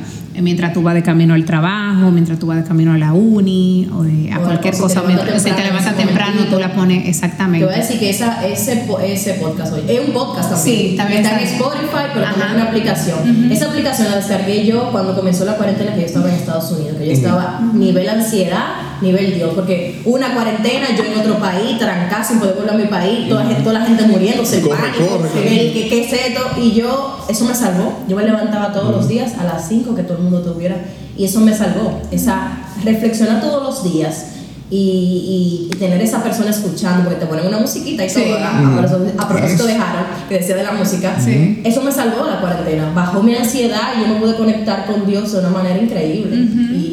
mientras 0.43 0.73
tú 0.73 0.83
vas 0.83 0.95
de 0.95 1.03
camino 1.03 1.35
al 1.35 1.45
trabajo, 1.45 2.11
mientras 2.11 2.39
tú 2.39 2.47
vas 2.47 2.57
de 2.57 2.65
camino 2.65 2.93
a 2.93 2.99
la 2.99 3.13
uni, 3.13 3.89
o 3.93 4.03
a 4.35 4.39
cualquier 4.39 4.77
cosa, 4.77 5.03
mientras 5.07 5.43
si 5.43 5.51
te 5.51 5.63
levantas 5.63 5.97
temprano, 5.97 6.45
tú 6.49 6.59
la 6.59 6.73
pones 6.73 7.09
exactamente. 7.09 7.67
Te 7.67 7.73
voy 7.73 7.75
a 7.75 7.85
decir 7.85 7.99
que 7.99 8.11
esa, 8.11 8.47
ese, 8.47 8.87
ese 9.05 9.35
podcast 9.35 9.73
hoy 9.73 9.83
es 9.89 10.01
un 10.01 10.13
podcast 10.13 10.51
también. 10.51 10.79
Sí, 10.79 10.97
también 10.97 11.25
está 11.25 11.39
en 11.39 11.47
Spotify, 11.47 12.05
pero 12.15 12.27
también 12.27 12.49
es 12.49 12.55
una 12.55 12.65
aplicación. 12.65 13.53
Esa 13.53 13.67
aplicación 13.67 14.11
la 14.11 14.17
descargué 14.17 14.65
yo 14.65 14.91
cuando 14.93 15.15
comenzó 15.15 15.45
la 15.45 15.57
cuarentena 15.57 15.95
que 15.95 16.01
yo 16.01 16.07
estaba 16.07 16.29
en 16.29 16.37
Estados 16.37 16.71
Unidos, 16.73 16.97
que 16.99 17.07
yo 17.07 17.13
estaba 17.13 17.61
nivel 17.75 18.09
ansiedad, 18.09 19.01
nivel 19.01 19.35
Dios, 19.35 19.53
porque 19.55 20.01
una 20.05 20.35
cuarentena, 20.35 20.89
yo 20.97 21.05
en 21.05 21.19
otro 21.19 21.39
país, 21.39 21.79
trancada 21.79 22.23
sin 22.23 22.39
poder 22.39 22.55
volver 22.55 22.75
a 22.75 22.77
mi 22.77 22.85
país, 22.85 23.29
toda, 23.29 23.45
toda 23.59 23.81
la 23.81 23.87
gente 23.87 24.07
muriéndose, 24.07 24.59
pánico, 24.61 25.23
que, 25.33 25.89
qué 25.89 26.05
es 26.05 26.13
esto, 26.13 26.41
y 26.61 26.73
yo, 26.73 27.25
eso 27.29 27.40
me 27.45 27.55
salvó. 27.55 27.99
Yo 28.09 28.17
me 28.17 28.25
levantaba 28.25 28.73
todos 28.73 28.95
los 28.95 29.09
días 29.09 29.33
a 29.39 29.45
las 29.45 29.69
5 29.69 29.95
que 29.95 30.03
todo 30.03 30.19
el 30.19 30.25
mundo 30.25 30.41
tuviera. 30.43 30.77
Y 31.17 31.25
eso 31.25 31.41
me 31.41 31.55
salvó, 31.55 32.01
esa 32.11 32.59
reflexionar 32.83 33.41
todos 33.41 33.63
los 33.63 33.93
días 33.93 34.27
y, 34.71 35.71
tener 35.79 36.01
esa 36.03 36.23
persona 36.23 36.51
escuchando, 36.51 37.05
porque 37.05 37.21
te 37.21 37.27
ponen 37.27 37.47
una 37.47 37.59
musiquita 37.59 38.05
y 38.05 38.09
todo, 38.09 38.37
a, 38.39 39.29
propósito 39.29 39.67
de 39.67 39.73
Harold, 39.73 40.29
que 40.29 40.39
decía 40.39 40.57
de 40.57 40.63
la 40.63 40.73
música, 40.73 41.17
eso 41.65 41.83
me 41.83 41.91
salvó 41.91 42.27
la 42.27 42.41
cuarentena, 42.41 42.93
bajó 42.95 43.23
mi 43.23 43.35
ansiedad 43.35 43.95
y 43.97 44.03
yo 44.03 44.15
me 44.15 44.21
pude 44.21 44.37
conectar 44.37 44.87
con 44.87 45.07
Dios 45.07 45.33
de 45.33 45.39
una 45.39 45.49
manera 45.49 45.79
increíble. 45.81 46.37
y, 46.37 46.90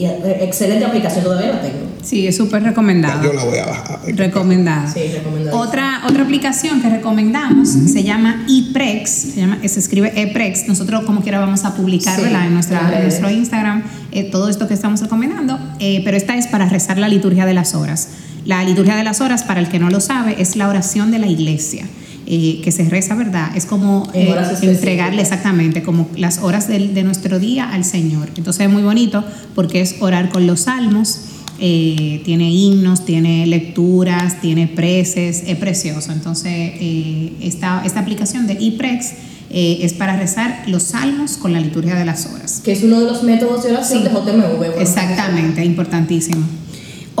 y, 0.00 0.06
excelente 0.06 0.84
aplicación, 0.84 1.24
todavía 1.24 1.52
la 1.52 1.60
tengo. 1.60 1.78
Sí, 2.02 2.26
es 2.26 2.36
súper 2.36 2.62
recomendada. 2.62 3.22
Yo 3.22 3.34
la 3.34 3.44
voy 3.44 3.58
a 3.58 3.66
bajar. 3.66 4.00
Recomendada. 4.06 4.90
Sí, 4.90 5.00
recomendada. 5.12 5.56
Otra, 5.58 6.02
otra 6.08 6.22
aplicación 6.22 6.80
que 6.80 6.88
recomendamos 6.88 7.68
se 7.68 8.02
llama 8.02 8.46
ePrex, 8.48 9.10
se, 9.10 9.40
llama, 9.40 9.58
se 9.62 9.78
escribe 9.78 10.12
ePrex. 10.18 10.68
Nosotros 10.68 11.04
como 11.04 11.20
quiera 11.20 11.38
vamos 11.38 11.66
a 11.66 11.74
publicarla 11.74 12.46
en, 12.46 12.54
nuestra, 12.54 12.96
en 12.96 13.02
nuestro 13.02 13.30
Instagram, 13.30 13.82
eh, 14.12 14.24
todo 14.24 14.48
esto 14.48 14.66
que 14.66 14.74
estamos 14.74 15.02
recomendando, 15.02 15.58
eh, 15.78 16.00
pero 16.02 16.16
esta 16.16 16.34
es 16.36 16.46
para 16.46 16.66
rezar 16.68 16.96
la 16.96 17.08
liturgia 17.08 17.44
de 17.44 17.52
las 17.52 17.74
horas. 17.74 18.08
La 18.46 18.64
liturgia 18.64 18.96
de 18.96 19.04
las 19.04 19.20
horas, 19.20 19.44
para 19.44 19.60
el 19.60 19.68
que 19.68 19.78
no 19.78 19.90
lo 19.90 20.00
sabe, 20.00 20.36
es 20.38 20.56
la 20.56 20.68
oración 20.68 21.10
de 21.10 21.18
la 21.18 21.26
iglesia. 21.26 21.84
Eh, 22.32 22.60
que 22.62 22.70
se 22.70 22.88
reza, 22.88 23.16
¿verdad? 23.16 23.50
Es 23.56 23.66
como 23.66 24.08
entregarle 24.14 25.20
exactamente 25.20 25.82
como 25.82 26.08
las 26.14 26.38
horas 26.38 26.68
de, 26.68 26.78
de, 26.78 27.02
nuestro 27.02 27.40
día 27.40 27.68
al 27.68 27.84
Señor. 27.84 28.30
Entonces 28.36 28.66
es 28.66 28.72
muy 28.72 28.82
bonito 28.82 29.24
porque 29.56 29.80
es 29.80 29.96
orar 29.98 30.28
con 30.28 30.46
los 30.46 30.60
salmos, 30.60 31.22
eh, 31.62 32.22
tiene 32.24 32.50
himnos, 32.50 33.04
tiene 33.04 33.46
lecturas, 33.46 34.40
tiene 34.40 34.66
preces, 34.66 35.42
es 35.46 35.58
precioso. 35.58 36.10
Entonces, 36.10 36.52
eh, 36.54 37.34
esta, 37.42 37.82
esta 37.84 38.00
aplicación 38.00 38.46
de 38.46 38.54
ePrex 38.54 39.12
eh, 39.50 39.80
es 39.82 39.92
para 39.92 40.16
rezar 40.16 40.62
los 40.68 40.84
salmos 40.84 41.36
con 41.36 41.52
la 41.52 41.60
liturgia 41.60 41.96
de 41.96 42.06
las 42.06 42.24
horas. 42.26 42.62
Que 42.64 42.72
es 42.72 42.82
uno 42.82 43.00
de 43.00 43.06
los 43.06 43.22
métodos 43.24 43.62
de 43.62 43.72
oración 43.72 44.04
de 44.04 44.10
JMV. 44.10 44.80
Exactamente, 44.80 45.62
importantísimo. 45.62 46.46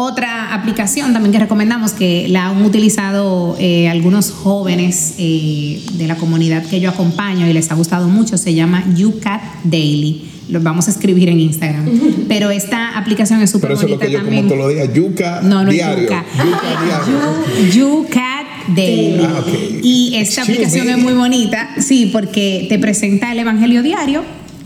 Otra 0.02 0.54
aplicación 0.54 1.12
también 1.12 1.30
que 1.30 1.38
recomendamos 1.38 1.92
que 1.92 2.26
la 2.28 2.46
han 2.46 2.64
utilizado 2.64 3.54
algunos 3.90 4.30
jóvenes 4.30 5.16
de 5.18 6.06
la 6.06 6.16
comunidad 6.16 6.64
que 6.64 6.80
yo 6.80 6.88
acompaño 6.88 7.46
y 7.46 7.52
les 7.52 7.70
ha 7.70 7.74
gustado 7.74 8.08
mucho 8.08 8.38
se 8.38 8.54
llama 8.54 8.82
YouCat 8.94 9.42
Daily 9.64 10.30
lo 10.50 10.60
vamos 10.60 10.88
a 10.88 10.90
escribir 10.90 11.28
en 11.28 11.40
Instagram. 11.40 11.86
Pero 12.28 12.50
esta 12.50 12.98
aplicación 12.98 13.40
es 13.40 13.50
súper 13.50 13.74
bonita 13.74 13.84
eso 13.84 13.94
es 13.94 14.00
lo 14.00 14.06
que 14.06 14.12
yo 14.12 14.18
también. 14.18 14.48
Como 14.48 14.62
todos 14.62 14.66
los 14.66 14.74
días, 14.74 14.94
yuca 14.94 15.40
no, 15.42 15.64
no 15.64 15.70
diario. 15.70 16.04
Yuca. 16.04 16.24
yuca 16.44 17.70
Yucat 17.72 18.74
Daily. 18.74 19.24
Ah, 19.24 19.40
okay. 19.40 19.80
Y 19.82 20.16
esta 20.16 20.42
aplicación 20.42 20.88
es 20.88 20.98
muy 20.98 21.12
bonita, 21.12 21.70
sí, 21.78 22.10
porque 22.12 22.66
te 22.68 22.78
presenta 22.78 23.32
el 23.32 23.38
Evangelio 23.38 23.82
diario 23.82 24.22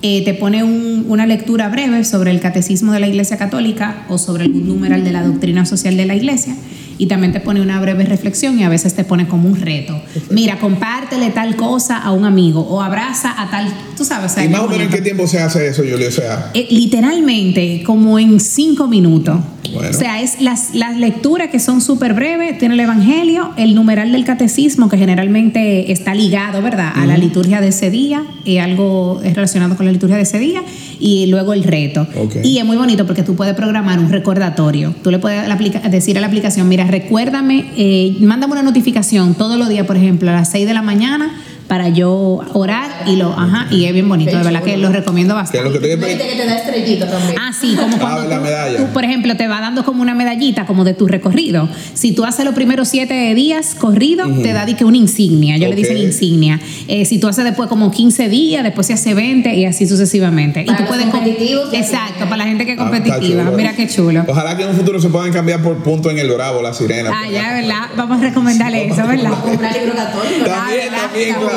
eh, 0.07 0.23
te 0.23 0.35
pone 0.35 0.63
una 0.63 1.25
lectura 1.25 1.71
breve 1.71 2.05
sobre 2.05 2.31
el 2.31 2.39
catecismo 2.39 2.93
de 2.93 3.01
la 3.01 3.07
Iglesia 3.07 3.39
Católica 3.39 4.05
o 4.11 4.19
sobre 4.19 4.45
algún 4.45 4.69
numeral 4.69 5.03
de 5.03 5.11
la 5.13 5.23
doctrina 5.23 5.65
social 5.65 5.97
de 5.97 6.05
la 6.05 6.15
Iglesia 6.15 6.55
y 6.99 7.07
también 7.07 7.33
te 7.33 7.41
pone 7.41 7.63
una 7.63 7.81
breve 7.81 8.05
reflexión 8.05 8.59
y 8.59 8.65
a 8.65 8.69
veces 8.69 8.93
te 8.93 9.05
pone 9.05 9.27
como 9.27 9.49
un 9.49 9.59
reto. 9.59 9.99
Mira, 10.29 10.59
compártele 10.59 11.31
tal 11.31 11.57
cosa 11.57 11.97
a 11.97 12.13
un 12.13 12.27
amigo 12.27 12.61
o 12.61 12.83
abraza 12.83 13.35
a 13.41 13.51
tal, 13.51 13.73
tú 13.97 14.05
sabes. 14.05 14.35
¿Y 14.45 14.49
más 14.51 14.61
o 14.61 14.69
menos 14.69 14.85
en 14.85 14.91
qué 14.91 15.01
tiempo 15.01 15.27
se 15.27 15.41
hace 15.41 15.69
eso, 15.69 15.83
Julio? 15.83 16.07
O 16.07 16.13
sea, 16.13 16.51
eh, 16.53 16.67
literalmente 16.69 17.83
como 17.83 18.19
en 18.19 18.41
cinco 18.41 18.87
minutos. 18.87 19.39
O 19.73 19.93
sea, 19.93 20.21
es 20.21 20.41
las, 20.41 20.75
las 20.75 20.97
lecturas 20.97 21.49
que 21.49 21.59
son 21.59 21.81
súper 21.81 22.15
breves, 22.15 22.59
tiene 22.59 22.75
el 22.75 22.81
Evangelio, 22.81 23.53
el 23.57 23.75
numeral 23.75 24.13
del 24.13 24.25
catecismo 24.25 24.89
que 24.89 24.99
generalmente 24.99 25.93
está 25.93 26.15
ligado, 26.15 26.63
¿verdad?, 26.63 26.93
a 26.95 27.07
la 27.07 27.17
liturgia 27.17 27.61
de 27.61 27.69
ese 27.69 27.91
día, 27.91 28.25
y 28.45 28.59
algo 28.59 29.21
es 29.25 29.35
relacionado 29.35 29.77
con 29.77 29.87
la 29.87 29.93
liturgia 29.93 30.17
de 30.17 30.23
ese 30.23 30.39
día, 30.39 30.63
y 31.01 31.27
luego 31.27 31.53
el 31.53 31.65
reto. 31.65 32.07
Y 32.43 32.59
es 32.59 32.65
muy 32.65 32.77
bonito 32.77 33.07
porque 33.07 33.23
tú 33.23 33.35
puedes 33.35 33.55
programar 33.55 33.99
un 33.99 34.11
recordatorio. 34.11 34.95
Tú 35.03 35.11
le 35.11 35.19
puedes 35.19 35.47
decir 35.91 36.17
a 36.19 36.21
la 36.21 36.27
aplicación, 36.27 36.69
mira, 36.69 36.87
recuérdame, 36.87 37.67
eh, 37.77 38.17
mándame 38.21 38.53
una 38.53 38.63
notificación 38.63 39.35
todos 39.35 39.59
los 39.59 39.69
días, 39.69 39.87
por 39.87 39.97
ejemplo, 39.97 40.31
a 40.31 40.35
las 40.35 40.51
6 40.51 40.67
de 40.67 40.75
la 40.75 40.83
mañana 40.83 41.33
para 41.69 41.89
yo 41.89 42.41
orar 42.53 42.91
y 43.07 43.17
lo, 43.17 43.33
ajá, 43.33 43.69
y 43.71 43.85
es 43.85 43.93
bien 43.93 44.09
bonito, 44.09 44.37
de 44.37 44.43
verdad 44.43 44.63
que 44.63 44.77
lo 44.77 44.91
recomiendo 44.91 45.35
bastante. 45.35 45.73
Que 45.73 45.89
que 45.89 45.97
te 45.97 46.47
da 46.47 46.57
estrellita 46.57 47.09
también. 47.09 47.37
Ah, 47.41 47.53
sí, 47.59 47.77
como 47.77 47.99
cuando 47.99 48.29
la 48.29 48.41
medalla. 48.41 48.93
por 48.93 49.05
ejemplo, 49.05 49.37
te 49.37 49.49
va 49.49 49.61
dando 49.61 49.85
como 49.85 50.03
una 50.03 50.15
medallita 50.15 50.67
como 50.67 50.85
de 50.85 50.95
tu 50.95 51.07
recorrido. 51.07 51.69
Si 51.95 52.13
tú 52.13 52.25
haces 52.25 52.45
los 52.45 52.55
primeros 52.55 52.89
siete 52.89 53.35
días 53.35 53.75
corrido, 53.75 54.27
te 54.43 54.53
da 54.53 54.65
que 54.65 54.85
una 54.85 54.97
insignia, 54.97 55.59
yo 55.59 55.69
le 55.69 55.77
dicen 55.77 55.99
insignia. 55.99 56.59
Eh, 56.89 57.05
si 57.05 57.19
tú 57.19 57.29
haces 57.29 57.45
después 57.45 57.69
como 57.69 57.91
15 57.91 58.29
días, 58.29 58.63
después 58.65 58.87
se 58.87 58.95
hace 58.95 59.15
20 59.15 59.55
y 59.55 59.67
así 59.67 59.87
sucesivamente. 59.87 60.65
Para 60.65 60.79
y 60.79 60.83
tú 60.83 60.89
puedes 60.89 61.07
competitivos. 61.07 61.73
Exacto, 61.73 62.25
para 62.25 62.39
la 62.39 62.45
gente 62.45 62.65
que 62.65 62.73
es 62.73 62.79
ah, 62.81 62.91
competitiva. 62.91 63.45
Mira 63.57 63.75
qué 63.75 63.89
chulo. 63.89 64.25
Ojalá 64.27 64.57
que 64.57 64.63
en 64.63 64.71
un 64.71 64.77
futuro 64.77 65.01
se 65.01 65.09
puedan 65.09 65.33
cambiar 65.33 65.63
por 65.63 65.77
punto 65.83 66.11
en 66.11 66.19
el 66.19 66.31
Bravo, 66.31 66.63
la 66.63 66.73
sirena. 66.73 67.11
Ah, 67.13 67.29
ya, 67.31 67.55
¿verdad? 67.55 67.91
Vamos 67.97 68.19
a 68.19 68.23
recomendarle 68.23 68.87
eso, 68.87 69.07
¿verdad? 69.07 69.33
Comprar 69.43 69.77
libro 69.77 69.95
católico. 69.95 70.45
También, 70.45 70.89
ah, 70.93 71.01
también, 71.03 71.35
claro. 71.35 71.54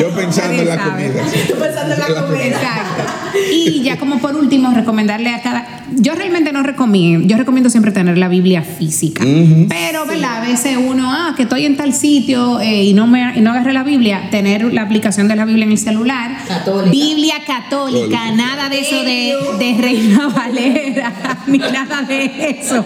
Yo 0.00 0.10
pensando 0.10 0.62
en 0.62 0.68
la 0.68 0.84
comida. 0.84 1.22
pensando 1.58 1.94
en 1.94 2.00
la 2.00 2.20
comida. 2.20 2.46
Exacto. 2.46 3.27
Y 3.52 3.82
ya 3.82 3.98
como 3.98 4.18
por 4.18 4.36
último, 4.36 4.72
recomendarle 4.72 5.30
a 5.30 5.42
cada... 5.42 5.84
Yo 5.96 6.14
realmente 6.14 6.52
no 6.52 6.62
recomiendo, 6.62 7.26
yo 7.26 7.36
recomiendo 7.36 7.70
siempre 7.70 7.92
tener 7.92 8.18
la 8.18 8.28
Biblia 8.28 8.62
física. 8.62 9.24
Pero, 9.24 10.06
¿verdad? 10.06 10.38
A 10.38 10.40
veces 10.42 10.76
uno, 10.76 11.10
ah, 11.10 11.34
que 11.36 11.44
estoy 11.44 11.64
en 11.64 11.76
tal 11.76 11.94
sitio 11.94 12.60
eh, 12.60 12.84
y 12.84 12.92
no 12.92 13.06
me 13.06 13.40
no 13.40 13.50
agarré 13.50 13.72
la 13.72 13.84
Biblia, 13.84 14.28
tener 14.30 14.72
la 14.72 14.82
aplicación 14.82 15.28
de 15.28 15.36
la 15.36 15.44
Biblia 15.44 15.64
en 15.64 15.72
el 15.72 15.78
celular. 15.78 16.36
Católica. 16.46 16.90
Biblia 16.90 17.34
católica, 17.46 18.30
nada 18.32 18.68
de 18.68 18.80
eso 18.80 19.02
de, 19.02 19.36
de 19.58 19.80
Reina 19.80 20.28
Valera, 20.28 21.12
ni 21.46 21.58
nada 21.58 22.02
de 22.02 22.58
eso. 22.60 22.84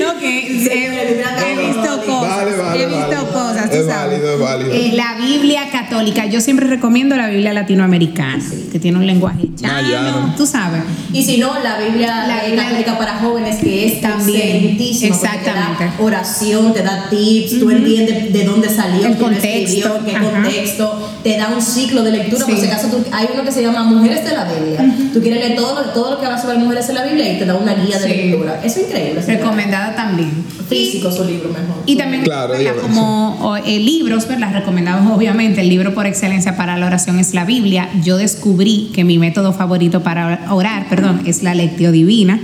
No, 0.00 0.18
que 0.18 0.46
he, 0.46 1.66
visto 1.66 2.02
cosas. 2.06 2.46
he 2.76 2.86
visto 2.86 3.32
cosas, 3.32 3.70
tú 3.70 3.76
sabes. 3.86 4.20
Válido, 4.20 4.34
es 4.34 4.40
válido. 4.40 4.72
Eh, 4.72 4.92
la 4.94 5.16
Biblia 5.16 5.68
católica, 5.70 6.26
yo 6.26 6.40
siempre 6.40 6.66
recomiendo 6.66 7.16
la 7.16 7.28
Biblia 7.28 7.52
latinoamericana, 7.52 8.44
que 8.72 8.78
tiene 8.78 8.98
un 8.98 9.06
lenguaje 9.06 9.48
ah, 9.64 9.82
llano, 9.88 10.34
tú 10.36 10.46
sabes. 10.46 10.82
Y 11.12 11.22
si 11.22 11.38
no, 11.38 11.58
la 11.62 11.78
Biblia, 11.78 12.26
la 12.26 12.56
católica 12.56 12.98
para 12.98 13.18
jóvenes, 13.18 13.56
que 13.56 13.86
es 13.86 14.00
también 14.00 14.76
exactamente. 14.80 15.44
Te 15.44 15.84
da 15.84 15.94
oración, 15.98 16.72
te 16.72 16.82
da 16.82 17.08
tips, 17.08 17.60
tú 17.60 17.70
entiendes 17.70 18.32
de 18.32 18.44
dónde 18.44 18.68
salió, 18.68 19.06
el 19.06 19.16
contexto, 19.16 20.00
qué 20.04 20.12
contexto, 20.12 21.12
te 21.22 21.36
da 21.36 21.48
un 21.48 21.62
ciclo 21.62 22.02
de 22.02 22.12
lectura. 22.12 22.46
Por 22.46 22.58
si 22.58 22.66
acaso 22.66 22.88
hay 23.12 23.28
uno 23.32 23.44
que 23.44 23.52
se 23.52 23.62
llama 23.62 23.84
Mujeres 23.84 24.24
de 24.24 24.32
la 24.32 24.44
Biblia. 24.44 24.94
Tú 25.12 25.20
quieres 25.20 25.40
leer 25.40 25.56
todo, 25.56 25.80
todo 25.92 26.12
lo 26.12 26.20
que 26.20 26.26
va 26.26 26.40
sobre 26.40 26.58
mujeres 26.58 26.86
de 26.88 26.94
la 26.94 27.04
Biblia 27.04 27.32
y 27.32 27.38
te 27.38 27.46
da 27.46 27.54
una 27.54 27.74
guía 27.74 27.98
de 27.98 28.08
lectura. 28.08 28.60
Eso 28.62 28.80
es 28.80 28.86
increíble. 28.86 29.20
Recomendada 29.26 29.94
también. 29.94 30.44
Físico 30.68 31.12
su 31.12 31.24
libro 31.24 31.50
mejor. 31.50 31.82
Y 31.86 31.96
también 31.96 32.22
claro, 32.24 32.54
como 32.80 33.56
eh, 33.64 33.78
libros, 33.78 34.26
¿verdad? 34.26 34.52
Recomendados 34.52 35.06
obviamente, 35.12 35.60
el 35.60 35.68
libro 35.68 35.94
por 35.94 36.06
excelencia 36.06 36.56
para 36.56 36.76
la 36.78 36.86
oración 36.86 37.18
es 37.18 37.34
la 37.34 37.44
Biblia. 37.44 37.90
Yo 38.02 38.16
descubrí 38.16 38.90
que 38.94 39.04
mi 39.04 39.18
método 39.18 39.52
favorito 39.52 39.73
para 40.02 40.52
orar, 40.52 40.88
perdón, 40.88 41.22
es 41.26 41.42
la 41.42 41.54
lectio 41.54 41.92
divina, 41.92 42.40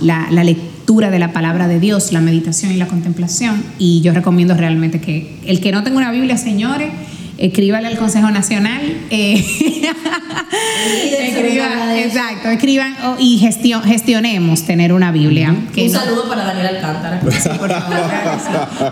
la, 0.00 0.28
lectura 0.44 1.10
de 1.10 1.18
la 1.18 1.32
palabra 1.32 1.68
de 1.68 1.80
Dios, 1.80 2.12
la 2.12 2.20
meditación 2.20 2.72
y 2.72 2.76
la 2.76 2.86
contemplación. 2.88 3.62
Y 3.78 4.00
yo 4.00 4.12
recomiendo 4.12 4.54
realmente 4.54 5.00
que 5.00 5.36
el 5.46 5.60
que 5.60 5.72
no 5.72 5.82
tenga 5.82 5.98
una 5.98 6.10
Biblia, 6.10 6.36
señores, 6.36 6.90
escríbale 7.38 7.86
al 7.86 7.96
Consejo 7.96 8.30
Nacional. 8.30 8.80
Eh, 9.10 9.44
exacto, 11.96 12.48
escriban 12.48 12.94
y 13.18 13.38
gestionemos 13.38 14.62
tener 14.64 14.92
una 14.92 15.12
Biblia. 15.12 15.54
Un 15.76 15.90
saludo 15.90 16.28
para 16.28 16.44
Daniel 16.44 16.76
Alcántara. 16.76 17.20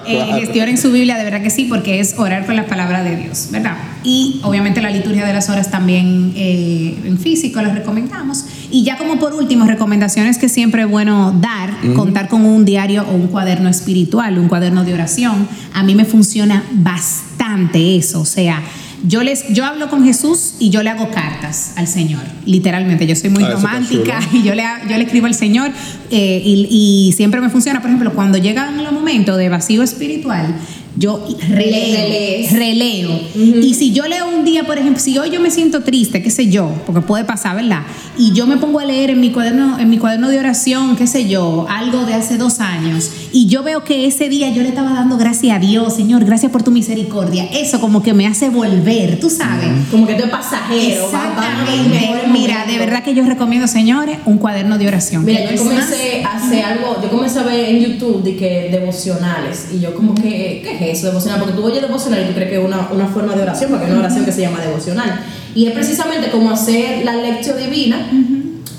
Eh, 0.07 0.41
gestionen 0.41 0.79
su 0.79 0.91
Biblia, 0.91 1.17
de 1.17 1.25
verdad 1.25 1.43
que 1.43 1.51
sí, 1.51 1.65
porque 1.65 2.01
es 2.01 2.15
orar 2.19 2.47
con 2.47 2.57
la 2.57 2.67
palabra 2.67 3.03
de 3.03 3.17
Dios, 3.17 3.49
¿verdad? 3.51 3.77
Y 4.03 4.41
obviamente 4.43 4.81
la 4.81 4.91
liturgia 4.91 5.25
de 5.25 5.33
las 5.33 5.49
horas 5.49 5.71
también 5.71 6.33
eh, 6.35 6.99
en 7.05 7.19
físico 7.19 7.61
las 7.63 7.75
recomendamos. 7.75 8.45
Y 8.71 8.85
ya 8.85 8.97
como 8.97 9.19
por 9.19 9.35
último, 9.35 9.67
recomendaciones 9.67 10.39
que 10.39 10.49
siempre 10.49 10.83
es 10.83 10.89
bueno 10.89 11.33
dar, 11.41 11.71
contar 11.95 12.29
con 12.29 12.45
un 12.45 12.65
diario 12.65 13.05
o 13.09 13.13
un 13.13 13.29
cuaderno 13.29 13.69
espiritual, 13.69 14.39
un 14.39 14.49
cuaderno 14.49 14.85
de 14.85 14.95
oración. 14.95 15.49
A 15.73 15.83
mí 15.83 15.95
me 15.95 16.05
funciona 16.05 16.65
bastante 16.73 17.97
eso, 17.97 18.21
o 18.21 18.27
sea, 18.27 18.63
yo, 19.03 19.23
les, 19.23 19.49
yo 19.53 19.65
hablo 19.65 19.89
con 19.89 20.05
Jesús 20.05 20.55
y 20.59 20.71
yo 20.71 20.83
le 20.83 20.91
hago 20.91 21.11
cartas 21.11 21.73
al 21.77 21.87
Señor, 21.87 22.23
literalmente. 22.45 23.07
Yo 23.07 23.17
soy 23.17 23.31
muy 23.31 23.45
ah, 23.45 23.51
romántica 23.51 24.21
y 24.33 24.43
yo 24.43 24.55
le, 24.55 24.65
yo 24.89 24.97
le 24.97 25.05
escribo 25.05 25.27
al 25.27 25.35
Señor 25.35 25.71
eh, 26.11 26.43
y, 26.45 27.13
siempre 27.17 27.41
me 27.41 27.51
funciona. 27.51 27.81
Por 27.81 27.91
ejemplo, 27.91 28.13
cuando 28.15 28.39
llegan 28.39 28.83
los 28.83 28.93
momentos 28.93 29.37
de 29.37 29.49
vacío 29.49 29.83
espiritual, 29.83 30.55
yo 30.97 31.25
releo, 31.49 32.49
releo. 32.53 33.21
Y 33.35 33.75
si 33.75 33.93
yo 33.93 34.07
leo 34.07 34.29
un 34.29 34.45
día, 34.45 34.65
por 34.65 34.79
ejemplo, 34.79 35.01
si 35.01 35.19
hoy 35.19 35.31
yo 35.31 35.41
me 35.41 35.51
siento 35.51 35.83
triste, 35.83 36.23
qué 36.23 36.31
sé 36.31 36.49
yo, 36.49 36.71
porque 36.87 37.01
puede 37.01 37.25
pasar, 37.25 37.57
¿verdad? 37.57 37.83
Y 38.19 38.33
yo 38.33 38.47
me 38.47 38.57
pongo 38.59 38.79
a 38.79 38.85
leer 38.85 39.11
en 39.11 39.21
mi 39.21 39.31
cuaderno, 39.31 39.79
en 39.79 39.89
mi 39.89 39.99
cuaderno 39.99 40.29
de 40.29 40.39
oración, 40.39 40.97
qué 40.97 41.07
sé 41.07 41.29
yo, 41.29 41.67
algo 41.71 42.05
de 42.05 42.15
hace 42.15 42.37
dos 42.37 42.61
años, 42.61 43.11
y 43.33 43.47
yo 43.47 43.63
veo 43.63 43.85
que 43.85 44.07
ese 44.07 44.29
día 44.29 44.51
yo 44.51 44.63
le 44.63 44.69
estaba 44.69 44.93
dando 44.93 45.17
gracias 45.17 45.57
a 45.57 45.59
Dios, 45.59 45.95
Señor, 45.95 46.25
gracias 46.25 46.53
por 46.53 46.63
tu 46.63 46.71
misericordia. 46.71 47.45
Eso 47.47 47.81
como 47.81 48.03
que 48.03 48.13
me 48.13 48.27
hace 48.27 48.51
volver, 48.51 49.19
tú 49.19 49.31
sabes. 49.31 49.69
Como 49.91 50.07
que 50.07 50.15
tú 50.15 50.25
es 50.25 50.31
pasajero. 50.31 51.07
Exactamente. 51.07 52.29
Mira, 52.31 52.67
de 52.67 52.79
verdad 52.79 53.03
que 53.03 53.15
yo 53.15 53.25
recomiendo, 53.25 53.67
señores, 53.67 54.19
un 54.27 54.39
cuaderno 54.39 54.79
de 54.79 54.89
oración. 54.89 55.25
Mira, 55.25 55.51
yo 55.51 55.63
comencé 55.63 56.23
a 56.25 56.37
hacer 56.37 56.65
algo, 56.65 56.99
yo 57.03 57.09
comencé 57.11 57.39
a 57.39 57.45
ver 57.45 57.71
en 57.71 57.81
YouTube 57.81 58.23
de 58.23 58.37
que 58.37 58.69
devocionales, 58.71 59.69
y 59.75 59.81
yo 59.81 59.95
como 59.95 60.15
que, 60.15 60.63
¿qué 60.63 60.79
eso, 60.91 61.07
devocional, 61.07 61.41
porque 61.41 61.55
tú 61.55 61.65
oyes 61.65 61.83
devocional 61.83 62.23
y 62.23 62.27
tú 62.27 62.35
crees 62.35 62.51
que 62.51 62.59
es 62.59 62.65
una, 62.65 62.89
una 62.91 63.07
forma 63.07 63.35
de 63.35 63.43
oración, 63.43 63.71
porque 63.71 63.87
es 63.87 63.91
una 63.91 64.01
oración 64.01 64.25
que 64.25 64.33
se 64.33 64.43
llama 64.43 64.61
devocional. 64.61 65.21
Y 65.55 65.67
es 65.67 65.73
precisamente 65.73 66.31
como 66.31 66.51
hacer 66.51 67.05
la 67.05 67.15
lección 67.15 67.59
divina, 67.59 68.09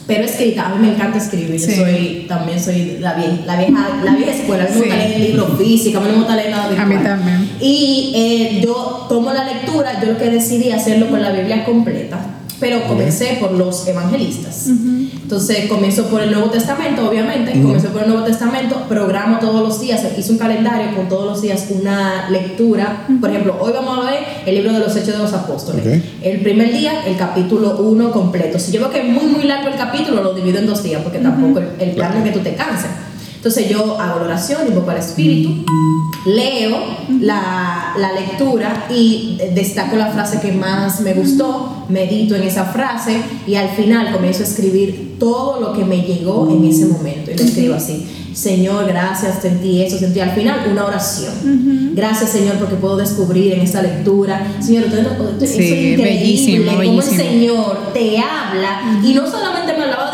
pero 0.08 0.26
escrita. 0.26 0.68
A 0.68 0.76
mí 0.76 0.86
me 0.86 0.94
encanta 0.94 1.18
escribir, 1.18 1.60
yo 1.60 1.76
soy, 1.76 2.26
también 2.28 2.60
soy 2.60 2.98
la 3.00 3.14
vieja, 3.14 3.34
la 3.46 3.58
vieja, 3.58 3.90
la 4.04 4.16
vieja 4.16 4.32
escuela, 4.32 4.64
a 4.64 4.68
mí 4.68 4.74
me 4.74 4.80
gusta 4.82 4.96
leer 4.98 5.20
libros 5.20 5.58
físicos, 5.58 6.02
a 6.02 6.06
mí 6.06 6.08
no 6.08 6.14
me 6.14 6.20
gusta 6.20 6.36
leer 6.36 6.52
nada 6.52 6.68
virtual. 6.68 6.92
A 6.92 6.96
mí 6.96 7.04
también. 7.04 7.50
Y 7.62 8.12
eh, 8.16 8.62
yo 8.64 9.06
tomo 9.08 9.32
la 9.32 9.46
lectura, 9.46 10.02
yo 10.02 10.14
lo 10.14 10.18
que 10.18 10.30
decidí 10.30 10.72
hacerlo 10.72 11.10
con 11.10 11.22
la 11.22 11.32
Biblia 11.32 11.64
completa, 11.64 12.20
pero 12.64 12.88
comencé 12.88 13.40
por 13.42 13.52
los 13.52 13.86
evangelistas. 13.88 14.68
Entonces 14.68 15.68
comienzo 15.68 16.06
por 16.06 16.22
el 16.22 16.32
Nuevo 16.32 16.50
Testamento, 16.50 17.10
obviamente, 17.10 17.52
comienzo 17.52 17.90
por 17.90 18.04
el 18.04 18.08
Nuevo 18.08 18.24
Testamento, 18.24 18.84
programo 18.88 19.40
todos 19.40 19.62
los 19.62 19.82
días, 19.82 20.02
hice 20.18 20.32
un 20.32 20.38
calendario 20.38 20.96
con 20.96 21.10
todos 21.10 21.26
los 21.26 21.42
días 21.42 21.68
una 21.72 22.30
lectura. 22.30 23.06
Por 23.20 23.32
ejemplo, 23.32 23.58
hoy 23.60 23.74
vamos 23.74 23.98
a 23.98 24.10
ver 24.10 24.24
el 24.46 24.56
libro 24.56 24.72
de 24.72 24.80
los 24.80 24.96
Hechos 24.96 25.12
de 25.12 25.18
los 25.18 25.34
Apóstoles. 25.34 26.04
El 26.22 26.40
primer 26.40 26.72
día, 26.72 27.06
el 27.06 27.18
capítulo 27.18 27.80
1 27.80 28.12
completo. 28.14 28.58
Si 28.58 28.72
yo 28.72 28.80
veo 28.80 28.92
que 28.92 29.02
es 29.02 29.10
muy, 29.10 29.26
muy 29.26 29.44
largo 29.44 29.68
el 29.68 29.76
capítulo, 29.76 30.24
lo 30.24 30.34
divido 30.34 30.60
en 30.60 30.66
dos 30.66 30.82
días, 30.84 31.02
porque 31.04 31.20
tampoco 31.20 31.60
el, 31.60 31.92
plan 31.92 32.16
es 32.16 32.24
que 32.24 32.32
tú 32.32 32.40
te 32.40 32.56
canses. 32.56 32.92
Entonces 33.44 33.68
yo 33.68 34.00
hago 34.00 34.20
la 34.20 34.26
oración, 34.26 34.66
invoco 34.70 34.92
al 34.92 35.00
Espíritu, 35.00 35.66
leo 36.26 36.78
la, 37.20 37.94
la, 37.98 38.14
lectura 38.14 38.86
y 38.90 39.38
destaco 39.54 39.98
la 39.98 40.12
frase 40.12 40.40
que 40.40 40.54
más 40.54 41.02
me 41.02 41.14
gustó, 41.14 41.84
medito 41.90 42.38
en 42.38 42.44
esa 42.44 42.64
frase 42.64 43.22
y 43.46 43.56
al 43.56 43.68
final 43.72 44.14
comienzo 44.14 44.44
a 44.44 44.46
escribir 44.46 45.18
todo 45.20 45.60
lo 45.60 45.74
que 45.74 45.84
me 45.84 46.04
llegó 46.04 46.50
en 46.50 46.64
ese 46.64 46.86
momento. 46.86 47.32
Y 47.32 47.36
lo 47.36 47.44
escribo 47.44 47.76
así. 47.76 48.08
Señor, 48.34 48.88
gracias, 48.88 49.42
sentí 49.42 49.82
eso, 49.82 49.98
sentí 50.00 50.22
al 50.22 50.32
final 50.32 50.62
una 50.72 50.86
oración. 50.86 51.92
Gracias, 51.96 52.30
Señor, 52.30 52.56
porque 52.56 52.76
puedo 52.76 52.96
descubrir 52.96 53.54
en 53.54 53.60
esta 53.60 53.82
lectura. 53.82 54.56
Señor, 54.62 54.86
es 54.86 55.52
increíble 55.52 56.04
bellísimo, 56.04 56.72
cómo 56.72 57.02
el 57.02 57.04
Señor 57.04 57.92
te 57.94 58.18
habla 58.18 59.02
y 59.04 59.14
no 59.14 59.30
solamente 59.30 59.74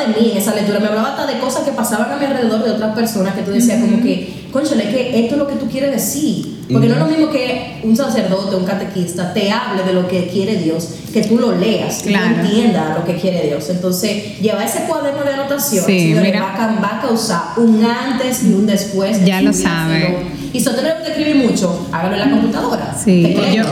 mí 0.10 0.32
en 0.32 0.38
esa 0.38 0.54
lectura, 0.54 0.80
me 0.80 0.88
hablaba 0.88 1.10
hasta 1.10 1.26
de 1.26 1.40
cosas 1.40 1.64
que 1.64 1.72
pasaban 1.72 2.12
a 2.12 2.18
mi 2.18 2.26
alrededor 2.26 2.64
de 2.64 2.72
otras 2.72 2.96
personas 2.96 3.34
que 3.36 3.42
tú 3.42 3.52
decías 3.52 3.82
como 3.82 4.02
que, 4.02 4.48
conchale, 4.52 4.90
que 4.90 5.22
esto 5.24 5.36
es 5.36 5.40
lo 5.40 5.48
que 5.48 5.56
tú 5.56 5.68
quieres 5.70 5.92
decir. 5.92 6.60
Porque 6.72 6.88
no 6.88 6.96
es 6.96 7.00
lo 7.00 7.08
mismo 7.08 7.32
que 7.32 7.82
un 7.84 7.98
sacerdote, 7.98 8.56
un 8.56 8.64
catequista 8.64 9.34
te 9.34 9.52
hable 9.52 9.82
de 9.84 9.94
lo 9.94 10.08
que 10.08 10.28
quiere 10.28 10.58
Dios, 10.58 10.88
que 11.12 11.24
tú 11.24 11.40
lo 11.40 11.56
leas, 11.56 12.04
que 12.04 12.14
tú 12.14 12.20
entiendas 12.20 12.96
lo 12.96 13.06
que 13.06 13.16
quiere 13.16 13.48
Dios. 13.48 13.70
Entonces, 13.70 14.40
lleva 14.40 14.64
ese 14.64 14.84
cuaderno 14.84 15.24
de 15.24 15.34
anotación, 15.34 15.84
señores, 15.84 16.34
va, 16.40 16.54
a, 16.54 16.80
va, 16.80 16.98
a, 17.00 17.02
causar 17.02 17.42
un 17.58 17.84
antes 17.84 18.44
y 18.44 18.54
un 18.54 18.68
después. 18.68 19.26
Ya 19.26 19.42
lo 19.42 19.52
sabe. 19.52 20.39
Y 20.52 20.60
si 20.60 20.70
usted 20.70 20.84
no 20.84 21.04
que 21.04 21.12
escribir 21.12 21.36
mucho, 21.36 21.88
hágalo 21.92 22.16
en 22.16 22.20
la 22.20 22.32
computadora. 22.32 22.96
Sí, 22.98 23.36
yo, 23.56 23.64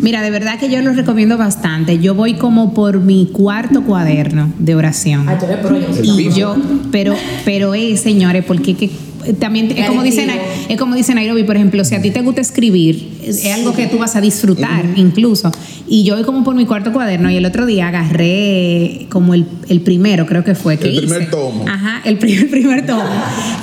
mira, 0.00 0.22
de 0.22 0.30
verdad 0.30 0.58
que 0.58 0.70
yo 0.70 0.80
lo 0.80 0.92
recomiendo 0.92 1.36
bastante. 1.36 1.98
Yo 1.98 2.14
voy 2.14 2.34
como 2.34 2.72
por 2.72 3.00
mi 3.00 3.26
cuarto 3.26 3.82
cuaderno 3.82 4.52
de 4.58 4.74
oración. 4.74 5.28
Ay, 5.28 5.36
tú 5.38 5.46
eres 5.46 5.58
pro, 5.58 5.76
y 5.76 6.32
yo, 6.32 6.56
pero, 6.92 7.14
pero 7.44 7.74
es, 7.74 8.00
señores, 8.00 8.44
porque 8.46 8.76
que 8.76 8.90
también 9.38 9.70
es 9.76 9.86
como, 9.86 10.02
dicen, 10.02 10.30
es 10.68 10.78
como 10.78 10.94
dice 10.94 11.14
Nairobi, 11.14 11.44
por 11.44 11.56
ejemplo, 11.56 11.84
si 11.84 11.94
a 11.94 12.02
ti 12.02 12.10
te 12.10 12.20
gusta 12.22 12.40
escribir, 12.40 13.18
es 13.24 13.44
algo 13.46 13.74
que 13.74 13.86
tú 13.86 13.98
vas 13.98 14.16
a 14.16 14.20
disfrutar 14.20 14.84
incluso. 14.96 15.50
Y 15.88 16.04
yo 16.04 16.14
voy 16.14 16.24
como 16.24 16.44
por 16.44 16.54
mi 16.54 16.66
cuarto 16.66 16.92
cuaderno 16.92 17.30
y 17.30 17.36
el 17.36 17.44
otro 17.44 17.66
día 17.66 17.88
agarré 17.88 19.06
como 19.08 19.34
el, 19.34 19.44
el 19.68 19.80
primero, 19.80 20.24
creo 20.26 20.44
que 20.44 20.54
fue. 20.54 20.78
Que 20.78 20.88
el 20.88 20.98
primer 20.98 21.30
tomo. 21.30 21.64
Ajá, 21.68 22.00
el 22.04 22.16
primer, 22.16 22.48
primer 22.50 22.86
tomo. 22.86 23.02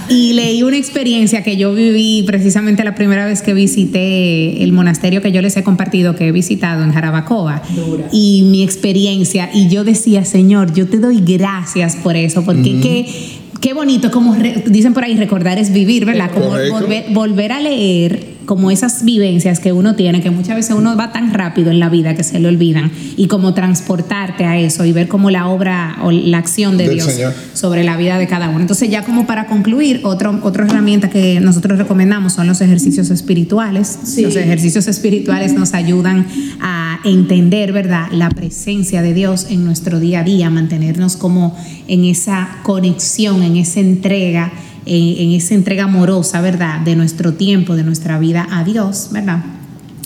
y 0.09 0.33
leí 0.33 0.61
una 0.63 0.77
experiencia 0.77 1.43
que 1.43 1.57
yo 1.57 1.73
viví 1.73 2.23
precisamente 2.27 2.83
la 2.83 2.95
primera 2.95 3.25
vez 3.25 3.41
que 3.41 3.53
visité 3.53 4.63
el 4.63 4.73
monasterio 4.73 5.21
que 5.21 5.31
yo 5.31 5.41
les 5.41 5.55
he 5.57 5.63
compartido, 5.63 6.15
que 6.15 6.27
he 6.27 6.31
visitado 6.31 6.83
en 6.83 6.91
Jarabacoa. 6.91 7.61
Y 8.11 8.43
mi 8.43 8.63
experiencia, 8.63 9.49
y 9.53 9.69
yo 9.69 9.83
decía, 9.83 10.25
Señor, 10.25 10.73
yo 10.73 10.87
te 10.87 10.97
doy 10.97 11.21
gracias 11.25 11.95
por 11.95 12.15
eso, 12.15 12.43
porque 12.43 12.79
que 12.79 13.05
qué 13.59 13.73
bonito, 13.73 14.11
como 14.11 14.35
dicen 14.35 14.93
por 14.93 15.03
ahí, 15.03 15.15
recordar 15.15 15.57
es 15.57 15.71
vivir, 15.71 16.05
¿verdad? 16.05 16.31
Como 16.33 16.49
volver, 16.49 17.05
volver, 17.09 17.51
a 17.51 17.59
leer 17.59 18.36
como 18.47 18.71
esas 18.71 19.03
vivencias 19.03 19.59
que 19.59 19.73
uno 19.73 19.95
tiene, 19.95 20.21
que 20.21 20.31
muchas 20.31 20.55
veces 20.55 20.75
uno 20.75 20.95
va 20.95 21.11
tan 21.11 21.33
rápido 21.33 21.69
en 21.69 21.79
la 21.79 21.89
vida 21.89 22.15
que 22.15 22.23
se 22.23 22.39
le 22.39 22.47
olvidan, 22.47 22.91
y 23.17 23.27
como 23.27 23.53
transportarte 23.53 24.45
a 24.45 24.57
eso 24.57 24.85
y 24.85 24.93
ver 24.93 25.07
como 25.07 25.29
la 25.29 25.47
obra 25.47 25.97
o 26.01 26.11
la 26.11 26.39
acción 26.39 26.77
de 26.77 26.89
Dios 26.89 27.19
sobre 27.53 27.83
la 27.83 27.97
vida 27.97 28.17
de 28.17 28.25
cada 28.25 28.49
uno. 28.49 28.61
Entonces 28.61 28.89
ya 28.89 29.03
como 29.03 29.27
para 29.27 29.47
concluir, 29.47 30.01
otro, 30.03 30.39
otra 30.43 30.65
herramienta 30.65 31.09
que 31.09 31.39
nosotros 31.41 31.77
recomendamos 31.77 32.33
son 32.33 32.47
los 32.47 32.61
ejercicios 32.61 33.09
espirituales. 33.09 33.99
Los 34.17 34.35
ejercicios 34.35 34.87
espirituales 34.87 35.53
nos 35.53 35.73
ayudan 35.73 36.25
a 36.61 36.99
entender, 37.03 37.73
¿verdad?, 37.73 38.07
la 38.11 38.29
presencia 38.29 39.01
de 39.01 39.13
Dios 39.13 39.47
en 39.49 39.65
nuestro 39.65 39.99
día 39.99 40.21
a 40.21 40.23
día, 40.23 40.49
mantenernos 40.49 41.17
como 41.17 41.57
en 41.87 42.05
esa 42.05 42.59
conexión, 42.63 43.43
en 43.43 43.57
esa 43.57 43.81
entrega 43.81 44.53
en, 44.87 45.31
esa 45.31 45.53
entrega 45.53 45.85
amorosa, 45.85 46.41
¿verdad? 46.41 46.81
De 46.81 46.95
nuestro 46.95 47.33
tiempo, 47.33 47.75
de 47.75 47.83
nuestra 47.83 48.17
vida 48.19 48.47
a 48.49 48.63
Dios, 48.63 49.09
¿verdad? 49.11 49.43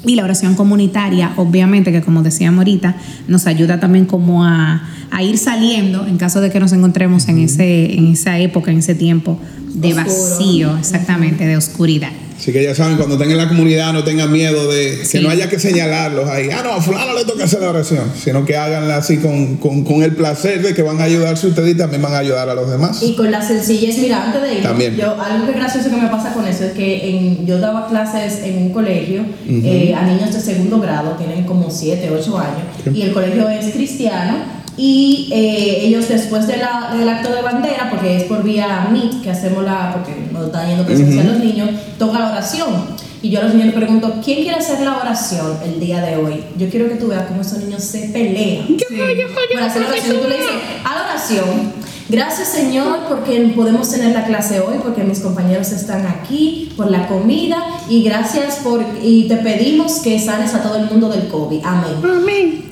Y 0.06 0.16
la 0.16 0.24
oración 0.24 0.56
comunitaria, 0.56 1.34
obviamente, 1.36 1.92
que 1.92 2.02
como 2.02 2.24
decíamos 2.24 2.60
ahorita, 2.60 2.96
nos 3.28 3.46
ayuda 3.46 3.80
también 3.80 4.06
como 4.06 4.44
a, 4.44 4.84
a, 5.12 5.24
ir 5.24 5.38
saliendo 5.38 6.08
en 6.08 6.18
caso 6.18 6.42
de 6.42 6.50
que 6.50 6.60
nos 6.60 6.74
encontremos 6.74 7.28
en, 7.28 7.38
ese, 7.38 7.94
en 7.94 8.08
esa 8.08 8.40
época, 8.40 8.72
en 8.72 8.80
ese 8.80 8.96
tiempo 8.96 9.40
de 9.74 9.94
vacío, 9.94 10.76
exactamente, 10.78 11.46
de 11.46 11.56
oscuridad. 11.56 12.12
Así 12.42 12.52
que 12.52 12.64
ya 12.64 12.74
saben, 12.74 12.98
cuando 12.98 13.18
estén 13.18 13.30
en 13.30 13.38
la 13.38 13.48
comunidad 13.48 13.94
no 13.94 14.04
tengan 14.04 14.32
miedo 14.32 14.72
de 14.72 15.04
que 15.12 15.20
no 15.20 15.30
haya 15.30 15.48
que 15.48 15.60
señalarlos 15.60 16.28
ahí. 16.28 16.50
Ah, 16.52 16.62
no, 16.64 16.72
a 16.72 16.82
fulano 16.82 17.14
le 17.14 17.24
toca 17.24 17.44
hacer 17.44 17.62
la 17.62 17.70
oración. 17.70 18.12
Sino 18.20 18.44
que 18.46 18.58
háganla 18.58 18.98
así 18.98 19.18
con, 19.18 19.58
con, 19.58 20.02
el 20.02 20.16
placer 20.16 20.64
de 20.64 20.74
que 20.74 20.82
van 20.82 21.00
a 21.00 21.04
ayudarse 21.04 21.46
ustedes 21.46 21.76
y 21.76 21.78
también 21.78 22.02
van 22.02 22.16
a 22.16 22.18
ayudar 22.18 22.50
a 22.50 22.56
los 22.56 22.68
demás. 22.68 23.04
Y 23.04 23.16
con 23.16 23.30
la 23.30 23.48
sencillez, 23.48 24.00
mira, 24.00 24.26
antes 24.26 24.42
de 24.42 24.56
ir, 24.56 24.64
también. 24.64 24.98
Yo, 24.98 25.22
algo 25.22 25.46
que 25.46 25.54
gracioso 25.54 25.92
que 25.92 25.98
me 25.98 26.08
pasa 26.08 26.34
con 26.34 26.48
eso 26.48 26.64
es 26.64 26.72
que 26.72 27.10
en, 27.12 27.46
yo 27.46 27.60
daba 27.60 27.88
clases 27.88 28.40
en 28.44 28.58
un 28.58 28.74
colegio 28.74 29.24
eh, 29.48 29.94
a 29.96 30.04
niños 30.08 30.34
de 30.34 30.42
segundo 30.42 30.80
grado, 30.80 31.12
tienen 31.18 31.44
como 31.44 31.70
7, 31.70 32.10
8 32.12 32.40
años, 32.40 32.98
y 32.98 33.04
el 33.04 33.14
colegio 33.14 33.50
es 33.50 33.72
cristiano 33.72 34.61
y 34.78 35.30
eh, 35.32 35.86
ellos 35.86 36.08
después 36.08 36.48
de 36.48 36.58
la, 36.58 36.94
del 36.96 37.08
acto 37.08 37.34
de 37.34 37.42
bandera, 37.42 37.90
porque 37.90 38.18
es 38.18 38.24
por 38.24 38.44
vía 38.44 38.88
Meet 38.92 39.22
que 39.22 39.32
hacemos 39.32 39.64
la, 39.64 39.92
porque 39.94 40.30
nos 40.32 40.46
están 40.46 40.68
yendo 40.68 40.86
presencia 40.86 41.24
los 41.24 41.40
niños, 41.40 41.70
toca 41.98 42.20
la 42.20 42.32
oración. 42.32 43.02
Y 43.24 43.30
yo 43.30 43.40
a 43.40 43.44
los 43.44 43.54
niños 43.54 43.68
les 43.68 43.76
pregunto, 43.76 44.16
¿quién 44.24 44.42
quiere 44.42 44.58
hacer 44.58 44.82
la 44.82 44.98
oración 44.98 45.58
el 45.64 45.80
día 45.80 46.02
de 46.02 46.18
hoy? 46.18 46.44
Yo 46.58 46.70
quiero 46.70 46.90
que 46.90 46.96
tú 46.96 47.08
veas 47.08 47.28
cómo 47.28 47.42
esos 47.42 47.60
niños 47.60 47.84
se 47.84 48.10
pelean. 48.10 48.66
Yo, 48.68 48.88
yo, 48.90 49.12
yo, 49.12 49.28
Para 49.54 49.68
hacer 49.68 49.84
la 49.84 49.90
oración, 49.90 50.18
tú 50.22 50.28
le 50.28 50.38
dices, 50.38 50.52
a 50.84 50.96
la 50.96 51.04
oración 51.04 51.74
Gracias 52.12 52.50
Señor 52.50 53.06
porque 53.08 53.54
podemos 53.56 53.90
tener 53.90 54.14
la 54.14 54.26
clase 54.26 54.60
hoy, 54.60 54.80
porque 54.84 55.02
mis 55.02 55.22
compañeros 55.22 55.72
están 55.72 56.06
aquí, 56.06 56.70
por 56.76 56.92
la 56.92 57.08
comida 57.08 57.64
y 57.88 58.04
gracias 58.04 58.56
por, 58.58 58.84
y 59.02 59.30
te 59.30 59.38
pedimos 59.38 60.00
que 60.00 60.20
sanes 60.20 60.54
a 60.54 60.62
todo 60.62 60.76
el 60.76 60.88
mundo 60.88 61.08
del 61.08 61.30
COVID. 61.30 61.62
Amén. 61.64 61.94
Amén. 62.04 62.64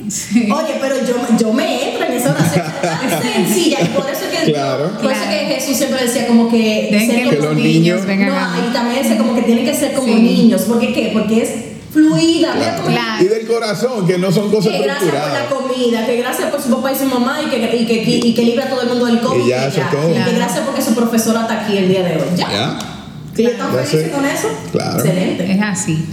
Oye, 0.52 0.74
pero 0.78 0.96
yo, 1.06 1.14
yo 1.38 1.52
me 1.54 1.90
entro 1.90 2.04
en 2.04 2.12
esa 2.12 2.32
oración. 2.32 2.66
es 3.06 3.32
sencilla 3.32 3.78
y 3.80 3.86
por 3.86 4.10
eso 4.10 4.24
que, 4.30 4.52
claro. 4.52 4.90
por 5.02 5.10
eso 5.10 5.22
que 5.30 5.54
Jesús 5.54 5.76
siempre 5.78 6.04
decía 6.04 6.26
como 6.26 6.50
que, 6.50 6.90
ser 7.06 7.34
como 7.34 7.46
los 7.46 7.56
niños, 7.56 8.02
no, 8.04 8.12
y 8.12 8.72
también 8.74 9.02
decía 9.02 9.16
como 9.16 9.34
que 9.34 9.42
tienen 9.42 9.64
que 9.64 9.74
ser 9.74 9.94
como 9.94 10.14
niños. 10.14 10.62
¿Por 10.62 10.80
qué 10.80 10.92
qué? 10.92 11.10
Porque 11.14 11.42
es 11.42 11.50
fluida. 11.92 12.54
Y 13.20 13.24
del 13.24 13.46
corazón, 13.46 14.06
que 14.06 14.18
no 14.18 14.30
son 14.32 14.50
cosas 14.50 14.72
que 14.72 14.82
gracias 14.82 15.10
por 15.10 15.32
la 15.32 15.46
comida, 15.48 16.06
que 16.06 16.16
gracias 16.16 16.50
por 16.50 16.62
su 16.62 16.70
papá 16.70 16.92
y 16.92 16.96
su 16.96 17.06
mamá 17.06 17.40
y 17.42 17.50
que, 17.50 17.76
y 17.76 17.86
que, 17.86 18.26
y 18.26 18.34
que 18.34 18.42
libra 18.42 18.66
a 18.66 18.70
todo 18.70 18.82
el 18.82 18.88
mundo 18.88 19.06
del 19.06 19.20
COVID. 19.20 19.44
Y 19.44 19.48
ya, 19.48 19.66
eso 19.66 19.80
todo. 19.90 20.10
Y 20.10 20.22
que 20.22 20.32
gracias 20.32 20.64
porque 20.64 20.82
su 20.82 20.94
profesora 20.94 21.42
está 21.42 21.62
aquí 21.62 21.78
el 21.78 21.88
día 21.88 22.02
de 22.02 22.16
hoy. 22.16 22.28
Ya. 22.36 22.50
¿Ya? 22.50 22.78
¿Están 23.36 23.72
felices 23.72 24.12
con 24.12 24.24
eso? 24.24 24.48
Claro. 24.72 24.98
Excelente. 24.98 25.52
Es 25.52 25.62
así. 25.62 26.04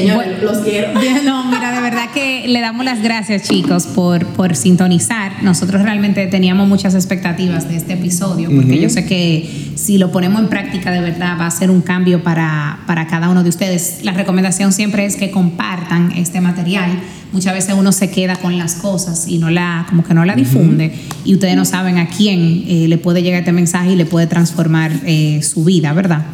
Señores, 0.00 0.42
los 0.42 0.58
quiero. 0.58 0.88
No, 1.24 1.44
mira, 1.50 1.72
de 1.72 1.80
verdad 1.80 2.10
que 2.12 2.46
le 2.46 2.60
damos 2.60 2.84
las 2.84 3.02
gracias, 3.02 3.42
chicos, 3.42 3.86
por, 3.86 4.26
por 4.26 4.54
sintonizar. 4.54 5.42
Nosotros 5.42 5.82
realmente 5.82 6.26
teníamos 6.26 6.68
muchas 6.68 6.94
expectativas 6.94 7.68
de 7.68 7.76
este 7.76 7.94
episodio, 7.94 8.50
porque 8.54 8.78
yo 8.78 8.88
sé 8.90 9.06
que 9.06 9.72
si 9.74 9.98
lo 9.98 10.12
ponemos 10.12 10.40
en 10.40 10.48
práctica, 10.48 10.90
de 10.90 11.00
verdad 11.00 11.38
va 11.40 11.46
a 11.46 11.50
ser 11.50 11.70
un 11.70 11.80
cambio 11.80 12.22
para, 12.22 12.80
para 12.86 13.06
cada 13.06 13.28
uno 13.28 13.42
de 13.42 13.48
ustedes. 13.48 14.00
La 14.02 14.12
recomendación 14.12 14.72
siempre 14.72 15.06
es 15.06 15.16
que 15.16 15.30
compartan 15.30 16.12
este 16.12 16.40
material 16.40 16.90
muchas 17.32 17.54
veces 17.54 17.74
uno 17.76 17.92
se 17.92 18.10
queda 18.10 18.36
con 18.36 18.58
las 18.58 18.74
cosas 18.74 19.26
y 19.28 19.38
no 19.38 19.50
la, 19.50 19.86
como 19.88 20.04
que 20.04 20.14
no 20.14 20.24
la 20.24 20.34
difunde 20.34 20.92
y 21.24 21.34
ustedes 21.34 21.56
no 21.56 21.64
saben 21.64 21.98
a 21.98 22.08
quién 22.08 22.64
eh, 22.66 22.86
le 22.88 22.98
puede 22.98 23.22
llegar 23.22 23.40
este 23.40 23.52
mensaje 23.52 23.92
y 23.92 23.96
le 23.96 24.06
puede 24.06 24.26
transformar 24.26 24.92
eh, 25.04 25.40
su 25.42 25.64
vida, 25.64 25.92
¿verdad? 25.92 26.26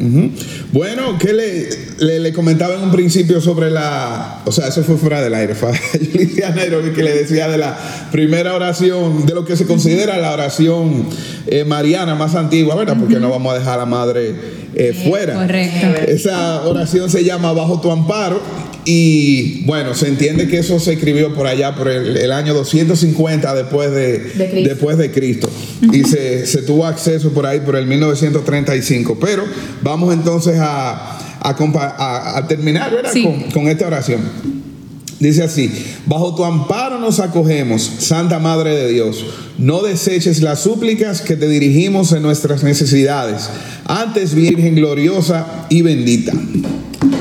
Bueno, 0.71 1.17
¿qué 1.17 1.33
le, 1.33 2.19
le, 2.19 2.33
comentaba 2.33 2.75
en 2.75 2.81
un 2.81 2.91
principio 2.91 3.41
sobre 3.41 3.71
la, 3.71 4.41
o 4.45 4.51
sea, 4.51 4.67
eso 4.67 4.83
fue 4.83 4.97
fuera 4.97 5.21
del 5.21 5.33
aire, 5.33 5.55
fue 5.55 5.71
que 6.95 7.03
le 7.03 7.15
decía 7.15 7.47
de 7.47 7.57
la 7.57 7.77
primera 8.11 8.53
oración, 8.53 9.25
de 9.25 9.33
lo 9.33 9.45
que 9.45 9.55
se 9.55 9.65
considera 9.65 10.17
la 10.17 10.31
oración 10.31 11.05
eh, 11.47 11.63
mariana 11.65 12.15
más 12.15 12.35
antigua, 12.35 12.75
¿verdad? 12.75 12.97
Porque 12.99 13.19
no 13.19 13.29
vamos 13.29 13.53
a 13.53 13.59
dejar 13.59 13.73
a 13.75 13.77
la 13.77 13.85
madre 13.85 14.62
fuera. 15.05 15.35
Correcto. 15.35 15.87
Esa 16.07 16.63
oración 16.63 17.09
se 17.09 17.23
llama 17.23 17.53
Bajo 17.53 17.79
tu 17.81 17.91
amparo 17.91 18.41
y 18.85 19.63
bueno, 19.65 19.93
se 19.93 20.07
entiende 20.09 20.47
que 20.47 20.57
eso 20.57 20.79
se 20.79 20.93
escribió 20.93 21.33
por 21.33 21.47
allá 21.47 21.75
por 21.75 21.87
el, 21.87 22.31
año 22.31 22.53
250 22.53 23.53
después 23.55 23.91
de, 23.91 24.31
Cristo. 24.49 24.69
Después 24.69 24.97
de 24.97 25.11
Cristo. 25.11 25.49
Y 25.91 26.03
se, 26.03 26.61
tuvo 26.63 26.85
acceso 26.85 27.31
por 27.31 27.45
ahí 27.45 27.61
por 27.61 27.75
el 27.75 27.85
1935. 27.87 29.17
Pero 29.19 29.43
vamos 29.81 30.13
entonces 30.13 30.57
a, 30.59 31.17
a, 31.39 32.47
terminar 32.47 32.91
con, 33.23 33.51
con 33.51 33.67
esta 33.67 33.87
oración. 33.87 34.21
Dice 35.23 35.43
así, 35.43 35.71
bajo 36.05 36.35
tu 36.35 36.43
amparo 36.43 36.99
nos 36.99 37.21
acogemos, 37.21 37.81
Santa 37.99 38.39
Madre 38.39 38.75
de 38.75 38.89
Dios. 38.89 39.25
No 39.57 39.81
deseches 39.81 40.41
las 40.41 40.59
súplicas 40.59 41.21
que 41.21 41.37
te 41.37 41.47
dirigimos 41.47 42.11
en 42.11 42.23
nuestras 42.23 42.61
necesidades. 42.61 43.49
Antes, 43.85 44.35
Virgen 44.35 44.75
gloriosa 44.75 45.65
y 45.69 45.81
bendita. 45.81 46.33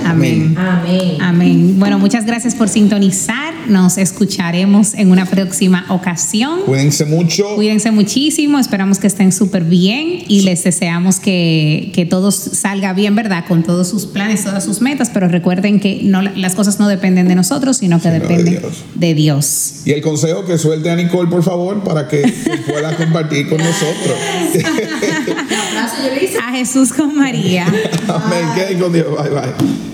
Amén. 0.04 0.54
Amén. 0.58 1.16
Amén. 1.20 1.74
Bueno, 1.78 1.98
muchas 1.98 2.26
gracias 2.26 2.54
por 2.54 2.68
sintonizar. 2.68 3.54
Nos 3.68 3.98
escucharemos 3.98 4.94
en 4.94 5.10
una 5.10 5.26
próxima 5.26 5.86
ocasión. 5.88 6.60
Cuídense 6.66 7.04
mucho. 7.04 7.54
Cuídense 7.54 7.90
muchísimo. 7.90 8.58
Esperamos 8.58 8.98
que 8.98 9.06
estén 9.06 9.32
súper 9.32 9.64
bien 9.64 10.24
y 10.26 10.42
les 10.42 10.64
deseamos 10.64 11.20
que, 11.20 11.90
que 11.94 12.04
todo 12.04 12.30
salga 12.30 12.92
bien, 12.92 13.14
¿verdad? 13.14 13.44
Con 13.46 13.62
todos 13.62 13.88
sus 13.88 14.06
planes, 14.06 14.44
todas 14.44 14.64
sus 14.64 14.80
metas. 14.80 15.10
Pero 15.12 15.28
recuerden 15.28 15.80
que 15.80 16.00
no, 16.02 16.22
las 16.22 16.54
cosas 16.54 16.78
no 16.78 16.88
dependen 16.88 17.28
de 17.28 17.34
nosotros, 17.34 17.78
sino 17.78 18.00
que 18.00 18.10
dependen 18.10 18.60
de 18.94 19.14
Dios. 19.14 19.82
Y 19.84 19.92
el 19.92 20.02
consejo 20.02 20.44
que 20.44 20.58
suelte 20.58 20.90
a 20.90 20.96
Nicole, 20.96 21.30
por 21.30 21.42
favor, 21.42 21.82
para 21.82 22.08
que 22.08 22.22
pueda 22.66 22.96
compartir 22.96 23.48
con 23.48 23.58
nosotros. 23.58 24.16
a 26.42 26.52
Jesús 26.52 26.92
con 26.92 27.16
María. 27.16 27.66
Amén. 28.08 28.46
Queden 28.54 28.80
con 28.80 28.92
Dios. 28.92 29.06
Bye, 29.08 29.30
bye. 29.30 29.91